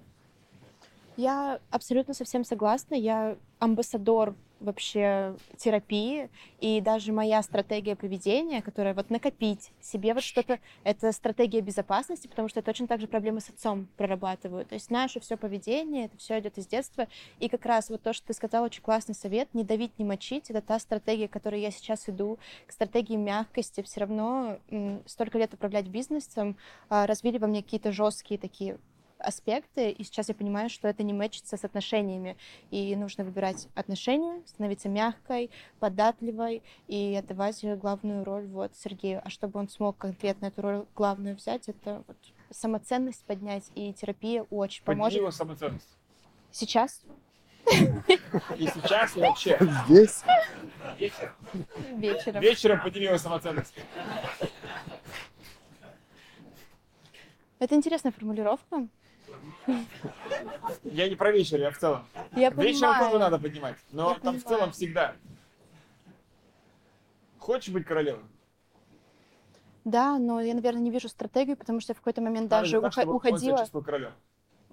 Я 1.17 1.61
абсолютно 1.71 2.13
совсем 2.15 2.45
согласна. 2.45 2.95
Я 2.95 3.39
амбассадор 3.61 4.35
вообще 4.61 5.37
терапии, 5.57 6.31
и 6.61 6.81
даже 6.81 7.13
моя 7.13 7.43
стратегия 7.43 7.97
поведения, 7.97 8.63
которая 8.63 8.95
вот 8.95 9.11
накопить 9.11 9.71
себе 9.81 10.15
вот 10.15 10.23
что-то, 10.23 10.59
это 10.83 11.13
стратегия 11.13 11.61
безопасности, 11.61 12.29
потому 12.29 12.49
что 12.49 12.61
я 12.61 12.63
точно 12.63 12.87
так 12.87 13.01
же 13.01 13.07
проблемы 13.07 13.41
с 13.41 13.51
отцом 13.51 13.89
прорабатываю. 13.97 14.65
То 14.65 14.75
есть 14.75 14.91
наше 14.91 15.21
все 15.21 15.37
поведение, 15.37 16.07
это 16.07 16.17
все 16.17 16.39
идет 16.41 16.59
из 16.59 16.67
детства, 16.67 17.09
и 17.41 17.49
как 17.49 17.67
раз 17.67 17.91
вот 17.91 18.03
то, 18.03 18.13
что 18.13 18.29
ты 18.29 18.35
сказал, 18.35 18.65
очень 18.65 18.83
классный 18.83 19.15
совет, 19.15 19.53
не 19.55 19.65
давить, 19.65 19.99
не 19.99 20.05
мочить, 20.05 20.51
это 20.51 20.61
та 20.61 20.79
стратегия, 20.79 21.29
которой 21.29 21.61
я 21.61 21.71
сейчас 21.71 22.09
иду, 22.09 22.39
к 22.67 22.73
стратегии 22.73 23.17
мягкости, 23.17 23.83
все 23.83 24.01
равно 24.01 24.59
столько 25.07 25.39
лет 25.39 25.53
управлять 25.55 25.87
бизнесом, 25.87 26.57
а, 26.89 27.07
развили 27.07 27.39
во 27.39 27.47
мне 27.47 27.63
какие-то 27.63 27.93
жесткие 27.93 28.39
такие 28.39 28.79
аспекты, 29.25 29.91
и 29.91 30.05
сейчас 30.05 30.29
я 30.29 30.35
понимаю, 30.35 30.71
что 30.71 30.89
это 30.89 31.03
не 31.03 31.13
мэчится 31.13 31.57
с 31.57 31.65
отношениями, 31.65 32.37
и 32.71 32.95
нужно 32.97 33.25
выбирать 33.25 33.69
отношения, 33.75 34.43
становиться 34.47 34.89
мягкой, 34.89 35.51
податливой 35.81 36.63
и 36.87 37.15
отдавать 37.15 37.65
главную 37.79 38.25
роль 38.25 38.47
вот 38.47 38.77
Сергею. 38.77 39.21
А 39.25 39.31
чтобы 39.31 39.59
он 39.59 39.69
смог 39.69 39.97
конкретно 39.97 40.47
эту 40.47 40.63
роль 40.63 40.87
главную 40.95 41.37
взять, 41.37 41.69
это 41.69 42.05
вот 42.07 42.17
самоценность 42.51 43.25
поднять, 43.25 43.65
и 43.75 43.93
терапия 43.93 44.43
очень 44.51 44.85
Подними 44.85 45.01
поможет. 45.01 45.19
его 45.19 45.31
самоценность. 45.31 45.97
Сейчас, 46.53 47.03
И 47.67 48.67
сейчас, 48.67 49.17
и 49.17 49.21
вообще. 49.21 49.59
Здесь 49.87 50.23
вечером. 51.97 52.43
Вечером 52.43 52.83
подними 52.83 53.07
его 53.07 53.19
самоценность. 53.19 53.75
Это 57.59 57.75
интересная 57.75 58.13
формулировка. 58.13 58.89
Я 60.85 61.09
не 61.09 61.17
про 61.17 61.33
вечер, 61.33 61.61
я 61.61 61.71
в 61.71 61.79
целом. 61.79 62.07
Я 62.33 62.51
Вечером 62.51 62.95
тоже 62.99 63.11
понимаю. 63.13 63.19
надо 63.19 63.39
поднимать. 63.39 63.77
Но 63.93 64.11
Я 64.11 64.19
там 64.19 64.39
в 64.39 64.43
понимаю. 64.45 64.59
целом 64.59 64.73
всегда. 64.73 65.17
Хочешь 67.39 67.73
быть 67.73 67.85
королевой? 67.87 68.23
Да, 69.85 70.19
но 70.19 70.41
я, 70.41 70.55
наверное, 70.55 70.81
не 70.83 70.91
вижу 70.91 71.09
стратегию, 71.09 71.57
потому 71.57 71.81
что 71.81 71.91
я 71.91 71.95
в 71.95 71.99
какой-то 71.99 72.23
момент 72.23 72.49
даже 72.49 72.81
так, 72.81 72.91
ухо- 72.91 73.01
чтобы 73.03 73.13
он 73.13 73.21
себя 73.21 73.31
уходила. 73.33 73.59
чувствовал 73.59 73.85
королем. 73.85 74.13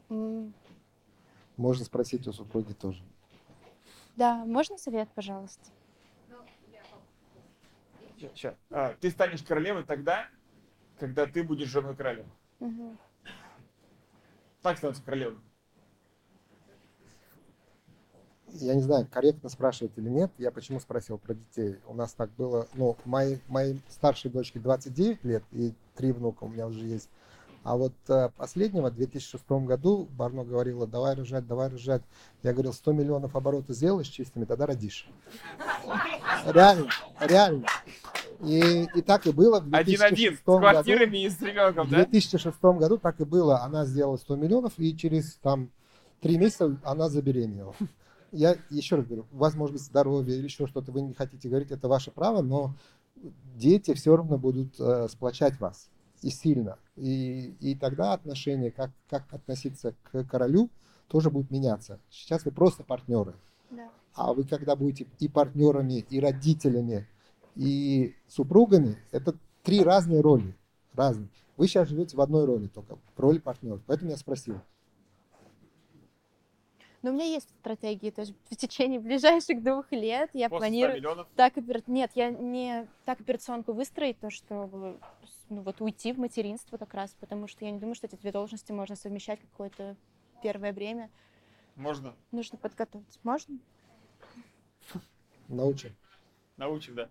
М, 0.10 0.54
можно 1.58 1.84
спросить 1.84 2.26
у 2.28 2.34
супруги 2.34 2.72
тоже. 2.74 3.02
Да, 4.16 4.46
можно 4.46 4.78
совет, 4.78 5.10
пожалуйста? 5.14 5.64
Сейчас. 8.18 8.56
А, 8.70 8.94
ты 9.02 9.10
станешь 9.10 9.42
королевой 9.44 9.84
тогда, 9.84 10.28
когда 11.00 11.26
ты 11.26 11.44
будешь 11.44 11.68
женой 11.70 11.96
короля. 11.96 12.24
Мгм. 12.60 12.98
Так 14.62 14.78
становится 14.78 15.04
королевой. 15.04 15.40
Я 18.54 18.76
не 18.76 18.82
знаю, 18.82 19.08
корректно 19.10 19.50
спрашивать 19.50 19.94
или 19.96 20.10
нет. 20.10 20.32
Я 20.38 20.52
почему 20.52 20.80
спросил 20.80 21.18
про 21.18 21.34
детей. 21.36 21.78
У 21.88 21.94
нас 21.94 22.14
так 22.14 22.30
было, 22.32 22.68
ну, 22.74 22.98
моей, 23.06 23.40
моей 23.48 23.82
старшей 23.90 24.30
дочке 24.30 24.60
29 24.60 25.24
лет, 25.24 25.44
и 25.52 25.74
три 25.96 26.12
внука 26.12 26.44
у 26.44 26.50
меня 26.50 26.68
уже 26.68 26.86
есть. 26.86 27.10
А 27.64 27.78
вот 27.78 27.94
э, 28.10 28.30
последнего, 28.38 28.90
в 28.90 28.96
2006 28.96 29.50
году, 29.50 30.08
Барно 30.12 30.44
говорила, 30.44 30.88
давай 30.88 31.16
рожать, 31.16 31.48
давай 31.48 31.70
рожать. 31.70 32.02
Я 32.44 32.54
говорил, 32.54 32.74
100 32.74 32.92
миллионов 32.92 33.36
оборотов 33.36 33.76
сделаешь 33.76 34.08
чистыми, 34.08 34.46
тогда 34.46 34.66
родишь. 34.66 35.08
Реально, 36.46 36.90
реально. 37.20 37.68
И, 38.44 38.88
и 38.96 39.02
так 39.02 39.28
и 39.28 39.32
было 39.32 39.60
в 39.60 39.74
Один-один, 39.74 40.34
2006 40.36 40.42
с 40.42 40.46
году. 40.46 40.60
квартирами 40.60 41.24
и 41.24 41.30
с 41.30 41.42
ребенком, 41.42 41.88
В 41.88 41.92
да? 41.92 41.98
2006 41.98 42.62
году 42.62 42.98
так 42.98 43.20
и 43.20 43.24
было. 43.24 43.62
Она 43.62 43.86
сделала 43.86 44.18
100 44.18 44.36
миллионов, 44.36 44.74
и 44.78 44.96
через 44.98 45.36
там 45.36 45.70
три 46.22 46.38
месяца 46.38 46.78
она 46.84 47.10
забеременела. 47.10 47.76
Я 48.32 48.56
еще 48.70 48.96
раз 48.96 49.06
говорю, 49.06 49.26
у 49.32 49.38
вас 49.38 49.56
может 49.56 49.74
быть 49.74 49.82
здоровье 49.84 50.38
или 50.38 50.46
еще 50.46 50.66
что-то, 50.66 50.92
вы 50.92 51.02
не 51.02 51.14
хотите 51.14 51.50
говорить, 51.50 51.70
это 51.72 51.88
ваше 51.88 52.12
право, 52.12 52.42
но 52.42 52.74
дети 53.56 53.94
все 53.94 54.16
равно 54.16 54.38
будут 54.38 54.80
э, 54.80 55.08
сплочать 55.10 55.60
вас 55.60 55.90
и 56.22 56.30
сильно. 56.30 56.78
И, 56.96 57.54
и 57.60 57.76
тогда 57.76 58.14
отношение, 58.14 58.72
как, 58.72 58.92
как 59.10 59.26
относиться 59.34 59.94
к 60.12 60.24
королю, 60.24 60.70
тоже 61.08 61.30
будет 61.30 61.52
меняться. 61.52 62.00
Сейчас 62.10 62.46
вы 62.46 62.52
просто 62.52 62.84
партнеры. 62.84 63.34
Да. 63.70 63.90
А 64.14 64.34
вы 64.34 64.46
когда 64.46 64.76
будете 64.76 65.08
и 65.20 65.28
партнерами, 65.28 66.06
и 66.10 66.20
родителями, 66.20 67.08
и 67.56 68.16
супругами, 68.28 68.98
это 69.12 69.36
три 69.64 69.82
разные 69.84 70.22
роли. 70.22 70.56
Разные. 70.94 71.30
Вы 71.58 71.68
сейчас 71.68 71.88
живете 71.90 72.18
в 72.18 72.22
одной 72.22 72.46
роли 72.46 72.68
только, 72.68 72.98
в 73.16 73.20
роли 73.20 73.40
партнера. 73.40 73.80
Поэтому 73.88 74.12
я 74.12 74.18
спросил. 74.18 74.60
Но 77.02 77.10
у 77.10 77.14
меня 77.14 77.26
есть 77.26 77.50
стратегии, 77.60 78.12
то 78.12 78.22
есть 78.22 78.36
в 78.52 78.56
течение 78.56 79.00
ближайших 79.00 79.64
двух 79.64 79.92
лет 79.92 80.30
я 80.34 80.50
После 80.50 80.50
100 80.50 80.58
планирую 80.58 80.96
миллионов. 80.98 81.28
так 81.36 81.58
опера- 81.58 81.82
Нет, 81.88 82.12
я 82.14 82.30
не 82.30 82.88
так 83.06 83.20
операционку 83.20 83.74
выстроить, 83.74 84.20
то 84.20 84.30
что 84.30 85.00
ну, 85.50 85.62
вот 85.62 85.82
уйти 85.82 86.14
в 86.14 86.20
материнство 86.20 86.78
как 86.78 86.94
раз, 86.94 87.16
потому 87.20 87.48
что 87.48 87.66
я 87.66 87.72
не 87.72 87.80
думаю, 87.80 87.96
что 87.96 88.06
эти 88.06 88.16
две 88.18 88.32
должности 88.32 88.72
можно 88.72 88.96
совмещать 88.96 89.40
какое-то 89.40 89.96
первое 90.44 90.74
время. 90.74 91.10
Можно. 91.76 92.14
Нужно 92.32 92.60
подготовиться. 92.60 93.20
Можно? 93.24 93.58
Научим. 95.48 95.96
Научим, 96.62 96.94
да. 96.94 97.10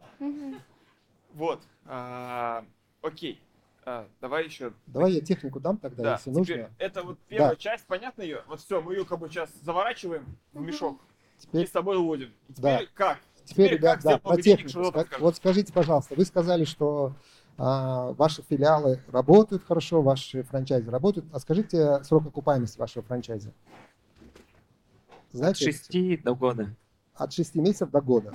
Вот. 1.34 1.60
а, 1.84 2.64
окей. 3.02 3.42
А, 3.84 4.06
давай 4.20 4.44
еще. 4.44 4.72
Давай 4.86 5.10
я 5.14 5.20
технику 5.20 5.58
дам 5.58 5.76
тогда, 5.76 6.02
Да, 6.04 6.12
если 6.12 6.30
теперь 6.30 6.58
нужно. 6.60 6.74
это 6.78 7.02
вот 7.02 7.18
первая 7.26 7.50
Да. 7.50 7.56
часть, 7.56 7.84
понятно 7.86 8.22
ее? 8.22 8.44
Вот 8.46 8.60
все, 8.60 8.80
мы 8.80 8.94
ее 8.94 9.04
как 9.04 9.18
бы 9.18 9.28
сейчас 9.28 9.50
заворачиваем 9.62 10.24
в 10.52 10.60
мешок 10.60 11.00
и 11.38 11.42
Теперь, 11.42 11.66
с 11.66 11.72
собой 11.72 11.96
уводим. 11.96 12.28
И 12.48 12.52
Да. 12.60 12.76
теперь 12.76 12.90
как? 12.94 13.18
теперь, 13.44 13.72
ребят, 13.72 13.94
как 13.96 14.04
да, 14.04 14.18
про 14.18 14.36
технику. 14.40 14.84
Ска-? 14.84 15.06
Вот 15.18 15.34
скажите, 15.34 15.72
пожалуйста, 15.72 16.14
вы 16.14 16.24
сказали, 16.24 16.64
что 16.64 17.14
а, 17.58 18.12
ваши 18.12 18.42
филиалы 18.42 19.00
работают 19.08 19.64
хорошо, 19.64 20.00
ваши 20.00 20.44
франчайзы 20.44 20.88
работают. 20.92 21.26
А 21.32 21.40
скажите 21.40 22.04
срок 22.04 22.24
окупаемости 22.26 22.78
вашего 22.78 23.02
франчайза. 23.02 23.48
От 23.48 25.32
Знаете, 25.32 25.64
6 25.64 26.22
до 26.22 26.36
года. 26.36 26.76
от 27.14 27.32
6 27.32 27.56
месяцев 27.56 27.90
до 27.90 28.00
года. 28.00 28.32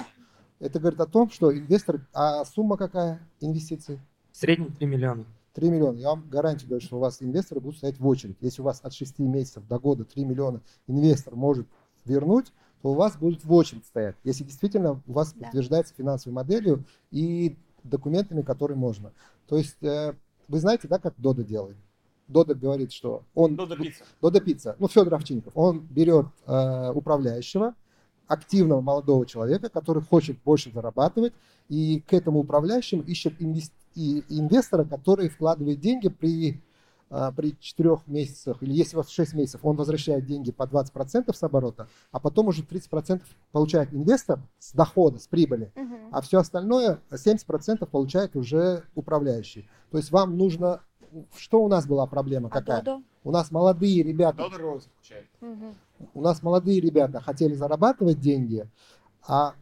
Это 0.60 0.80
говорит 0.80 1.00
о 1.00 1.06
том, 1.06 1.30
что 1.30 1.56
инвестор... 1.56 2.06
А 2.14 2.46
сумма 2.46 2.78
какая 2.78 3.22
инвестиций? 3.42 4.00
В 4.32 4.38
среднем 4.38 4.74
3 4.74 4.88
миллиона. 4.88 5.26
3 5.54 5.70
миллиона. 5.70 5.98
Я 5.98 6.10
вам 6.10 6.28
гарантию 6.30 6.70
даю, 6.70 6.82
что 6.82 6.98
у 6.98 7.00
вас 7.00 7.22
инвесторы 7.22 7.62
будут 7.62 7.78
стоять 7.78 8.00
в 8.00 8.08
очередь. 8.08 8.38
Если 8.42 8.62
у 8.62 8.66
вас 8.66 8.80
от 8.84 8.94
6 8.94 9.20
месяцев 9.20 9.68
до 9.68 9.80
года 9.80 10.04
3 10.06 10.26
миллиона 10.26 10.62
инвестор 10.88 11.36
может 11.36 11.68
вернуть, 12.06 12.52
то 12.82 12.92
у 12.92 12.94
вас 12.94 13.18
будет 13.18 13.44
в 13.44 13.52
очередь 13.52 13.86
стоять, 13.86 14.16
если 14.24 14.44
действительно 14.44 15.02
у 15.08 15.12
вас 15.12 15.34
Да. 15.34 15.46
подтверждается 15.46 15.94
финансовой 15.96 16.36
моделью 16.36 16.84
и 17.10 17.58
документами, 17.84 18.44
которые 18.44 18.78
можно. 18.78 19.12
То 19.48 19.58
есть 19.58 19.82
э, 19.82 20.14
вы 20.48 20.60
знаете, 20.60 20.88
да, 20.88 21.00
как 21.00 21.16
Дода 21.18 21.44
делает? 21.44 21.78
Дода 22.28 22.54
говорит, 22.56 22.92
что 22.92 23.24
он... 23.34 23.56
Додо 23.56 23.76
пицца. 23.76 24.04
Дода 24.22 24.40
Пицца, 24.40 24.76
ну, 24.80 24.88
Федор 24.88 25.16
Овчинников, 25.16 25.54
он 25.56 25.80
берет 25.80 26.28
э, 26.48 26.92
управляющего, 26.94 27.76
активного 28.28 28.82
молодого 28.82 29.26
человека, 29.26 29.70
который 29.70 30.02
хочет 30.04 30.38
больше 30.44 30.72
зарабатывать, 30.72 31.34
и 31.70 32.02
к 32.08 32.14
этому 32.14 32.40
управляющему 32.40 33.02
ищет 33.04 33.40
инвес- 33.42 33.72
и 33.96 34.24
инвестора, 34.30 34.84
который 34.84 35.30
вкладывает 35.30 35.80
деньги 35.80 36.10
при, 36.10 36.62
э, 37.10 37.32
при 37.36 37.56
4 37.60 38.02
месяцах, 38.08 38.62
или 38.62 38.74
если 38.74 38.96
у 38.96 39.00
вас 39.00 39.10
6 39.10 39.34
месяцев, 39.34 39.62
он 39.64 39.76
возвращает 39.76 40.26
деньги 40.26 40.52
по 40.52 40.66
20% 40.68 41.36
с 41.36 41.44
оборота, 41.44 41.88
а 42.12 42.20
потом 42.20 42.48
уже 42.48 42.64
30% 42.64 43.22
получает 43.52 43.94
инвестор 43.94 44.40
с 44.60 44.74
дохода, 44.74 45.20
с 45.20 45.28
прибыли, 45.28 45.72
Мгм. 45.76 46.10
а 46.12 46.22
все 46.22 46.40
остальное 46.40 47.00
70% 47.12 47.88
получает 47.90 48.36
уже 48.36 48.84
управляющий. 48.96 49.68
То 49.92 49.98
есть 49.98 50.12
вам 50.12 50.38
нужно... 50.38 50.82
Что 51.38 51.64
у 51.64 51.70
нас 51.70 51.88
была 51.88 52.06
проблема 52.08 52.48
А 52.50 52.52
какая? 52.52 52.82
Додо? 52.82 53.02
У 53.24 53.32
нас 53.32 53.50
молодые 53.50 54.04
ребята 54.04 54.38
Додо 54.38 54.58
Роуз 54.58 54.84
получает. 54.84 55.28
Мгм. 55.40 55.74
У 56.14 56.22
нас 56.22 56.44
молодые 56.44 56.80
ребята 56.80 57.22
хотели 57.22 57.54
зарабатывать 57.54 58.20
деньги, 58.20 58.68
а, 59.28 59.56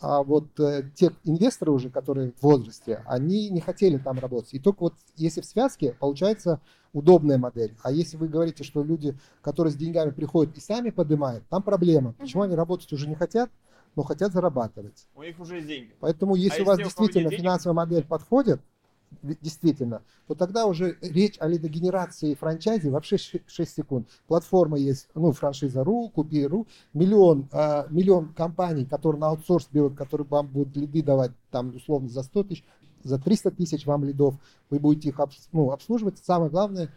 а 0.00 0.22
вот 0.22 0.58
э, 0.58 0.90
те 0.94 1.10
инвесторы 1.24 1.72
уже, 1.72 1.90
которые 1.90 2.32
в 2.32 2.42
возрасте, 2.42 3.02
они 3.06 3.50
не 3.50 3.60
хотели 3.60 3.98
там 3.98 4.18
работать. 4.18 4.54
И 4.54 4.58
только 4.58 4.80
вот 4.80 4.94
если 5.16 5.40
в 5.40 5.44
связке, 5.44 5.94
получается 5.98 6.60
удобная 6.92 7.38
модель. 7.38 7.76
А 7.82 7.92
если 7.92 8.16
вы 8.16 8.28
говорите, 8.28 8.64
что 8.64 8.82
люди, 8.82 9.16
которые 9.42 9.72
с 9.72 9.76
деньгами 9.76 10.10
приходят 10.10 10.56
и 10.56 10.60
сами 10.60 10.90
поднимают, 10.90 11.46
там 11.48 11.62
проблема. 11.62 12.14
Почему 12.14 12.42
они 12.42 12.54
работать 12.54 12.92
уже 12.92 13.08
не 13.08 13.14
хотят, 13.14 13.50
но 13.94 14.02
хотят 14.02 14.32
зарабатывать. 14.32 15.06
У 15.14 15.22
них 15.22 15.38
уже 15.38 15.56
есть 15.56 15.68
деньги. 15.68 15.94
Поэтому 16.00 16.34
если 16.34 16.60
А 16.60 16.62
у 16.62 16.66
вас 16.66 16.78
если 16.78 16.88
действительно 16.88 17.30
денег? 17.30 17.42
финансовая 17.42 17.74
модель 17.74 18.04
подходит, 18.04 18.60
действительно, 19.22 20.02
то 20.26 20.34
тогда 20.34 20.66
уже 20.66 20.96
речь 21.00 21.36
о 21.40 21.48
лидогенерации 21.48 22.34
франчайзи 22.34 22.88
вообще 22.88 23.16
6 23.18 23.74
секунд. 23.74 24.08
Платформа 24.26 24.78
есть, 24.78 25.08
ну, 25.14 25.32
франшиза.ру, 25.32 26.10
Купи.ру, 26.10 26.66
миллион, 26.94 27.48
э, 27.52 27.86
миллион 27.90 28.32
компаний, 28.32 28.86
которые 28.86 29.20
на 29.20 29.28
аутсорс 29.28 29.68
берут, 29.72 29.96
которые 29.96 30.26
вам 30.26 30.46
будут 30.46 30.76
лиды 30.76 31.02
давать, 31.02 31.32
там, 31.50 31.74
условно, 31.76 32.08
за 32.08 32.22
100 32.22 32.44
тысяч, 32.44 32.64
за 33.02 33.18
300 33.18 33.50
тысяч 33.52 33.86
вам 33.86 34.04
лидов, 34.04 34.36
вы 34.70 34.78
будете 34.78 35.08
их 35.10 35.20
ну, 35.52 35.70
обслуживать. 35.70 36.18
Самое 36.18 36.50
главное, 36.50 36.90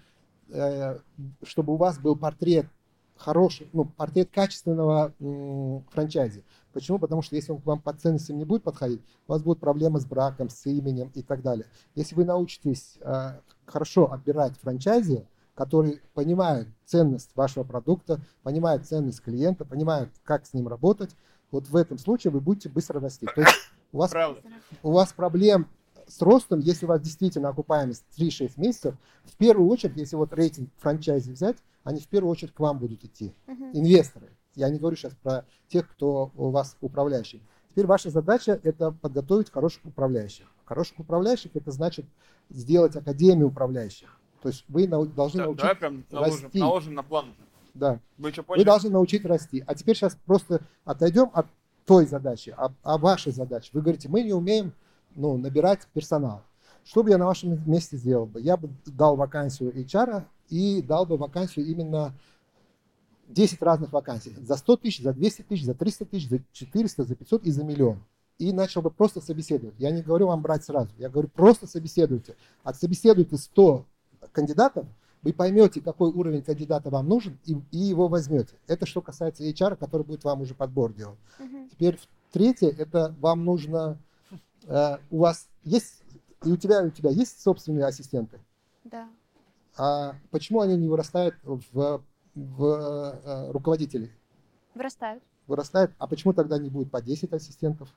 э, 0.50 1.00
чтобы 1.44 1.74
у 1.74 1.78
вас 1.78 2.00
был 2.00 2.16
портрет 2.16 2.68
хороший, 3.16 3.70
ну, 3.74 3.86
портрет 3.86 4.30
качественного 4.32 5.14
м, 5.20 5.84
франчайзи. 5.92 6.44
Почему? 6.74 7.00
Потому 7.00 7.22
что 7.22 7.36
если 7.36 7.52
он 7.52 7.62
к 7.62 7.66
вам 7.66 7.80
по 7.80 7.94
ценностям 7.94 8.38
не 8.38 8.46
будет 8.46 8.64
подходить, 8.64 9.02
у 9.28 9.32
вас 9.34 9.44
будут 9.44 9.60
проблемы 9.60 10.00
с 10.00 10.06
браком, 10.06 10.50
с 10.50 10.66
именем 10.66 11.12
и 11.14 11.22
так 11.22 11.42
далее. 11.42 11.66
Если 11.96 12.16
вы 12.16 12.26
научитесь 12.26 12.98
э, 13.02 13.40
хорошо 13.66 14.12
отбирать 14.12 14.58
франчайзи, 14.58 15.26
которые 15.56 16.02
понимают 16.14 16.68
ценность 16.86 17.30
вашего 17.36 17.64
продукта, 17.64 18.20
понимают 18.42 18.88
ценность 18.88 19.22
клиента, 19.22 19.66
понимают, 19.66 20.10
как 20.24 20.46
с 20.46 20.54
ним 20.54 20.68
работать, 20.68 21.12
вот 21.52 21.68
в 21.68 21.76
этом 21.76 22.00
случае 22.00 22.32
вы 22.32 22.42
будете 22.42 22.70
быстро 22.70 23.00
расти. 23.00 23.28
То 23.28 23.42
есть 23.42 23.54
у 23.92 24.00
вас 24.00 24.10
Правда. 24.10 24.42
у 24.82 24.92
вас 24.92 25.14
проблем 25.14 25.68
с 26.08 26.22
ростом, 26.22 26.60
если 26.60 26.86
у 26.86 26.90
вас 26.90 27.02
действительно 27.02 27.50
окупаемость 27.50 28.04
3-6 28.18 28.54
месяцев, 28.58 28.96
в 29.24 29.38
первую 29.38 29.70
очередь, 29.70 29.96
если 29.98 30.16
вот 30.16 30.34
рейтинг 30.34 30.70
франчайзи 30.80 31.32
взять, 31.32 31.58
они 31.84 32.00
в 32.00 32.08
первую 32.08 32.32
очередь 32.32 32.54
к 32.54 32.60
вам 32.60 32.80
будут 32.80 33.04
идти. 33.04 33.34
Мгм. 33.48 33.72
Инвесторы. 33.74 34.30
Я 34.56 34.70
не 34.70 34.80
говорю 34.80 34.96
сейчас 34.96 35.14
про 35.22 35.46
тех, 35.68 35.90
кто 35.90 36.32
у 36.36 36.50
вас 36.50 36.78
управляющий. 36.82 37.42
Теперь 37.72 37.88
ваша 37.88 38.10
задача– 38.10 38.60
это 38.64 38.92
подготовить 38.92 39.52
хороших 39.52 39.84
управляющих. 39.86 40.46
Хороших 40.66 41.00
управляющих– 41.00 41.52
это 41.56 41.72
значит 41.72 42.06
сделать 42.50 42.96
академию 42.96 43.48
управляющих. 43.48 44.20
То 44.42 44.50
есть 44.50 44.64
вы 44.68 44.88
нау- 44.88 45.06
должны 45.08 45.40
Да, 45.40 45.46
научить... 45.46 45.62
давай 45.62 45.76
прям 45.76 46.06
наложим, 46.12 46.44
расти. 46.44 46.60
наложим 46.60 46.94
на 46.94 47.04
план. 47.04 47.34
Да. 47.74 48.00
Вы 48.18 48.32
что 48.32 48.42
Вы 48.42 48.46
поняли? 48.48 48.64
должны 48.66 48.90
научить 48.92 49.26
расти. 49.26 49.64
А 49.66 49.74
теперь 49.74 49.96
сейчас 49.96 50.16
просто 50.26 50.62
отойдем 50.86 51.32
от 51.34 51.48
той 51.86 52.06
задачи, 52.06 52.54
а, 52.56 52.72
а 52.84 52.98
вашей 52.98 53.32
задачи. 53.32 53.72
Вы 53.74 53.82
говорите, 53.82 54.08
мы 54.08 54.22
не 54.22 54.34
умеем 54.34 54.74
ну, 55.16 55.38
набирать 55.38 55.88
персонал. 55.94 56.44
Что 56.86 57.04
бы 57.04 57.10
я 57.10 57.18
на 57.18 57.26
вашем 57.26 57.60
месте 57.70 57.98
сделал 57.98 58.26
бы? 58.26 58.40
Я 58.42 58.58
бы 58.58 58.70
дал 58.86 59.16
вакансию 59.16 59.74
HR 59.76 60.24
и 60.50 60.82
дал 60.82 61.06
бы 61.06 61.18
вакансию 61.18 61.66
именно 61.66 62.14
10 63.30 63.62
разных 63.62 63.92
вакансий. 63.92 64.36
За 64.42 64.56
100 64.56 64.78
тысяч, 64.78 65.02
за 65.02 65.14
200 65.14 65.42
тысяч, 65.44 65.66
за 65.66 65.74
300 65.74 66.06
тысяч, 66.06 66.30
за 66.30 66.40
400, 66.52 67.04
за 67.04 67.16
500 67.16 67.44
и 67.44 67.52
за 67.52 67.64
миллион. 67.64 68.04
И 68.38 68.52
начал 68.52 68.82
бы 68.82 68.90
просто 68.90 69.22
собеседовать. 69.22 69.76
Я 69.78 69.92
не 69.92 70.02
говорю 70.02 70.28
вам 70.28 70.42
брать 70.42 70.64
сразу. 70.64 70.90
Я 70.98 71.10
говорю, 71.10 71.30
просто 71.30 71.68
собеседуйте. 71.68 72.36
Отсобеседуйте 72.64 73.38
100 73.38 73.86
кандидатов, 74.32 74.86
вы 75.22 75.32
поймете, 75.32 75.82
какой 75.82 76.12
уровень 76.12 76.44
кандидата 76.44 76.90
вам 76.90 77.08
нужен, 77.08 77.40
и, 77.46 77.56
и 77.72 77.78
его 77.78 78.08
возьмете. 78.08 78.56
Это 78.68 78.86
что 78.86 79.02
касается 79.02 79.44
HR, 79.44 79.78
который 79.78 80.06
будет 80.06 80.24
вам 80.24 80.42
уже 80.42 80.54
подбор 80.54 80.94
делать. 80.94 81.18
Мгм. 81.40 81.70
Теперь 81.70 81.98
третье, 82.32 82.70
это 82.70 83.16
вам 83.22 83.46
нужно, 83.46 83.98
э, 84.68 84.98
у 85.12 85.20
вас 85.20 85.48
есть, 85.64 86.04
и 86.44 86.52
у 86.52 86.58
тебя, 86.58 86.84
и 86.84 86.88
у 86.88 86.92
тебя 86.92 87.10
есть 87.10 87.42
собственные 87.42 87.86
ассистенты. 87.86 88.40
Да. 88.84 89.08
А 89.78 90.16
почему 90.32 90.62
они 90.62 90.76
не 90.78 90.88
вырастают 90.88 91.36
в, 91.44 92.04
в 92.36 92.66
э, 92.66 93.52
руководителей? 93.52 94.12
Вырастают. 94.76 95.24
Вырастают, 95.48 95.92
а 95.98 96.08
почему 96.08 96.34
тогда 96.34 96.58
не 96.58 96.70
будет 96.70 96.92
по 96.92 97.02
10 97.02 97.32
ассистентов? 97.34 97.90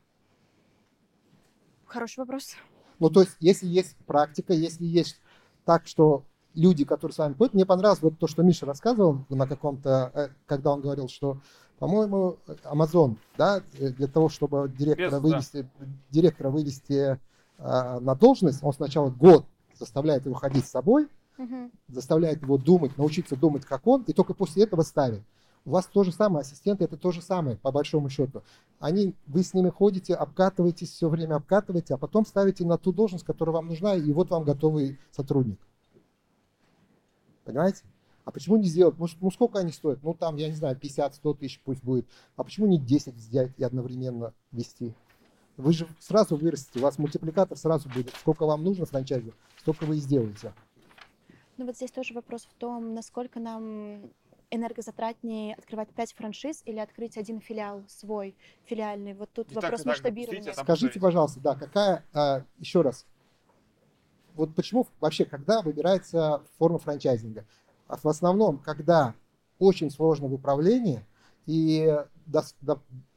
Хороший 1.86 2.20
вопрос. 2.20 2.56
Ну, 2.98 3.10
то 3.10 3.20
есть, 3.20 3.36
если 3.40 3.66
есть 3.66 3.96
практика, 4.06 4.52
если 4.52 4.84
есть 4.84 5.20
так, 5.64 5.86
что 5.86 6.24
люди, 6.54 6.84
которые 6.84 7.14
с 7.14 7.18
вами 7.18 7.34
ходят, 7.34 7.54
мне 7.54 7.66
понравилось 7.66 8.02
вот 8.02 8.18
то, 8.18 8.26
что 8.26 8.42
Миша 8.42 8.66
рассказывал 8.66 9.24
на 9.28 9.46
каком-то, 9.46 10.10
э, 10.14 10.28
когда 10.46 10.72
он 10.72 10.80
говорил, 10.80 11.08
что, 11.08 11.38
по-моему, 11.78 12.38
Amazon, 12.64 13.16
да, 13.36 13.62
э, 13.78 13.90
для 13.90 14.08
того, 14.08 14.28
чтобы 14.28 14.72
директора 14.76 15.06
Без, 15.06 15.12
да. 15.12 15.20
вывести, 15.20 15.70
директора 16.10 16.50
вывести 16.50 16.94
э, 16.94 17.18
на 17.58 18.14
должность, 18.14 18.62
он 18.62 18.72
сначала 18.72 19.10
год 19.10 19.44
заставляет 19.78 20.24
его 20.24 20.34
ходить 20.34 20.66
с 20.66 20.70
собой, 20.70 21.08
Мгм. 21.38 21.70
заставляет 21.88 22.42
его 22.42 22.58
думать, 22.58 22.96
научиться 22.96 23.36
думать, 23.36 23.64
как 23.64 23.86
он, 23.86 24.02
и 24.02 24.12
только 24.12 24.34
после 24.34 24.64
этого 24.64 24.82
ставит. 24.82 25.22
У 25.64 25.70
вас 25.70 25.86
то 25.86 26.04
же 26.04 26.12
самое, 26.12 26.42
ассистенты 26.42 26.84
это 26.84 26.96
то 26.96 27.10
же 27.10 27.20
самое, 27.20 27.56
по 27.56 27.72
большому 27.72 28.08
счету. 28.08 28.42
Они, 28.78 29.14
вы 29.26 29.42
с 29.42 29.52
ними 29.52 29.68
ходите, 29.68 30.14
обкатываетесь, 30.14 30.92
все 30.92 31.08
время 31.08 31.34
обкатываете, 31.34 31.94
а 31.94 31.98
потом 31.98 32.24
ставите 32.24 32.64
на 32.64 32.78
ту 32.78 32.92
должность, 32.92 33.24
которая 33.24 33.54
вам 33.54 33.66
нужна, 33.66 33.96
и 33.96 34.12
вот 34.12 34.30
вам 34.30 34.44
готовый 34.44 34.98
сотрудник. 35.10 35.58
Понимаете? 37.44 37.82
А 38.24 38.32
почему 38.32 38.56
не 38.56 38.66
сделать? 38.66 38.98
Может, 38.98 39.20
ну 39.20 39.30
сколько 39.30 39.58
они 39.58 39.72
стоят? 39.72 40.02
Ну 40.02 40.14
там, 40.14 40.36
я 40.36 40.48
не 40.48 40.54
знаю, 40.54 40.76
50-100 40.76 41.36
тысяч 41.36 41.60
пусть 41.64 41.82
будет. 41.82 42.06
А 42.36 42.42
почему 42.42 42.66
не 42.66 42.78
10 42.78 43.14
взять 43.14 43.52
и 43.56 43.64
одновременно 43.64 44.34
вести? 44.52 44.94
Вы 45.56 45.72
же 45.72 45.88
сразу 46.00 46.36
вырастете, 46.36 46.80
у 46.80 46.82
вас 46.82 46.98
мультипликатор 46.98 47.56
сразу 47.56 47.88
будет. 47.88 48.12
Сколько 48.20 48.46
вам 48.46 48.62
нужно 48.62 48.84
франчайзу, 48.84 49.32
столько 49.58 49.84
вы 49.84 49.96
и 49.96 50.00
сделаете. 50.00 50.52
Ну 51.56 51.64
вот 51.64 51.76
здесь 51.76 51.90
тоже 51.90 52.12
вопрос 52.12 52.42
в 52.42 52.54
том, 52.54 52.94
насколько 52.94 53.40
нам 53.40 54.10
энергозатратнее 54.50 55.54
открывать 55.54 55.88
5 55.88 56.12
франшиз 56.12 56.62
или 56.66 56.78
открыть 56.78 57.16
один 57.16 57.40
филиал 57.40 57.82
свой, 57.88 58.36
филиальный. 58.64 59.14
Вот 59.14 59.30
тут 59.32 59.50
И 59.50 59.54
вопрос 59.54 59.80
так 59.80 59.86
масштабирования. 59.86 60.52
Скажите, 60.52 61.00
пожалуйста, 61.00 61.40
да, 61.40 61.54
какая, 61.56 62.04
а, 62.12 62.44
еще 62.58 62.82
раз, 62.82 63.06
вот 64.34 64.54
почему 64.54 64.86
вообще, 65.00 65.24
когда 65.24 65.62
выбирается 65.62 66.42
форма 66.58 66.78
франчайзинга? 66.78 67.46
А 67.88 67.96
В 67.96 68.06
основном, 68.06 68.58
когда 68.58 69.14
очень 69.58 69.90
сложно 69.90 70.28
в 70.28 70.34
управлении, 70.34 71.04
и, 71.46 71.96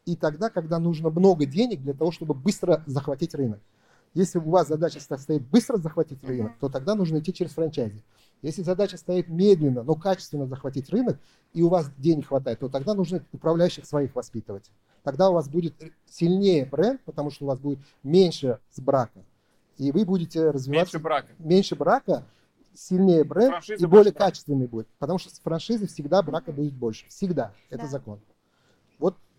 и 0.06 0.16
тогда, 0.16 0.50
когда 0.50 0.80
нужно 0.80 1.10
много 1.10 1.46
денег 1.46 1.82
для 1.82 1.94
того, 1.94 2.12
чтобы 2.12 2.34
быстро 2.34 2.84
захватить 2.86 3.36
рынок. 3.36 3.60
Если 4.14 4.40
у 4.40 4.50
вас 4.50 4.68
задача 4.68 5.00
состоит 5.00 5.46
быстро 5.48 5.78
захватить 5.78 6.24
рынок, 6.24 6.52
Мгм. 6.52 6.60
то 6.60 6.70
тогда 6.70 6.96
нужно 6.96 7.20
идти 7.20 7.34
через 7.34 7.52
франчайзи. 7.52 8.04
Если 8.42 8.62
задача 8.64 8.98
стоит 8.98 9.28
медленно, 9.28 9.84
но 9.84 9.96
качественно 9.96 10.46
захватить 10.48 10.90
рынок, 10.90 11.20
и 11.54 11.62
у 11.62 11.70
вас 11.70 11.92
денег 11.98 12.28
хватает, 12.28 12.60
то 12.60 12.70
тогда 12.70 12.94
нужно 12.94 13.24
управляющих 13.34 13.86
своих 13.86 14.16
воспитывать. 14.16 14.72
Тогда 15.04 15.30
у 15.30 15.34
вас 15.34 15.50
будет 15.50 15.74
сильнее 16.06 16.66
бренд, 16.66 17.02
потому 17.04 17.32
что 17.32 17.46
у 17.46 17.48
вас 17.48 17.60
будет 17.60 17.80
меньше 18.04 18.60
с 18.72 18.80
брака. 18.80 19.24
И 19.78 19.92
вы 19.92 20.06
будете 20.06 20.50
развиваться 20.52 20.98
Меньше 20.98 21.00
брака. 21.04 21.28
меньше 21.40 21.76
брака, 21.76 22.24
сильнее 22.74 23.24
бренд 23.24 23.52
Франшизы 23.52 23.84
и 23.84 23.88
более 23.88 24.12
брака. 24.14 24.26
качественный 24.28 24.68
будет. 24.68 24.88
Потому 25.00 25.20
что 25.20 25.34
с 25.34 25.40
франшизы 25.40 25.88
всегда 25.88 26.22
брака 26.22 26.52
будет 26.52 26.74
больше. 26.74 27.06
Всегда. 27.10 27.54
Это 27.70 27.84
Да. 27.84 27.88
закон. 27.90 28.20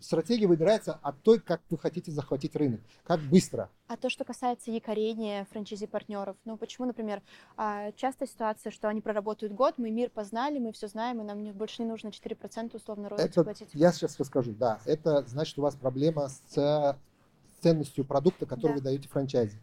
Стратегия 0.01 0.47
выбирается 0.47 0.99
от 1.01 1.21
той, 1.21 1.39
как 1.39 1.61
вы 1.69 1.77
хотите 1.77 2.11
захватить 2.11 2.55
рынок, 2.55 2.81
как 3.03 3.19
быстро. 3.21 3.69
А 3.87 3.97
то, 3.97 4.09
что 4.09 4.23
касается 4.25 4.71
якорения 4.71 5.45
франчайзи-партнеров, 5.51 6.35
ну 6.43 6.57
почему, 6.57 6.87
например, 6.87 7.21
а, 7.55 7.91
частая 7.93 8.27
ситуация, 8.27 8.71
что 8.71 8.87
они 8.89 9.01
проработают 9.01 9.53
год, 9.53 9.75
мы 9.77 9.91
мир 9.91 10.09
познали, 10.09 10.59
мы 10.59 10.71
все 10.71 10.87
знаем, 10.87 11.21
и 11.21 11.23
нам 11.23 11.43
больше 11.53 11.83
не 11.83 11.87
нужно 11.87 12.09
4% 12.09 12.75
условно 12.75 13.09
роялти 13.09 13.43
платить. 13.43 13.69
я 13.73 13.91
сейчас 13.91 14.19
расскажу, 14.19 14.53
да, 14.53 14.79
это 14.85 15.23
значит, 15.27 15.57
у 15.59 15.61
вас 15.61 15.75
проблема 15.75 16.29
с 16.29 16.97
ценностью 17.61 18.03
продукта, 18.05 18.45
который 18.45 18.71
Да. 18.71 18.77
вы 18.77 18.81
даете 18.81 19.07
франчайзе. 19.07 19.57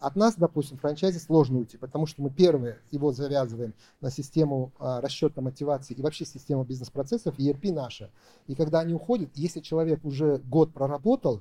От 0.00 0.14
нас, 0.14 0.36
допустим, 0.36 0.78
франчайзе 0.78 1.18
сложно 1.18 1.58
уйти, 1.58 1.76
потому 1.76 2.06
что 2.06 2.22
мы 2.22 2.30
первые 2.30 2.78
его 2.90 3.12
завязываем 3.12 3.74
на 4.00 4.10
систему 4.10 4.72
а, 4.78 5.00
расчета 5.00 5.40
мотивации 5.40 5.94
и 5.94 6.02
вообще 6.02 6.24
систему 6.24 6.62
бизнес-процессов, 6.64 7.36
ERP 7.38 7.72
наша. 7.72 8.10
И 8.46 8.54
когда 8.54 8.80
они 8.80 8.94
уходят, 8.94 9.30
если 9.34 9.60
человек 9.60 10.04
уже 10.04 10.38
год 10.38 10.72
проработал, 10.72 11.40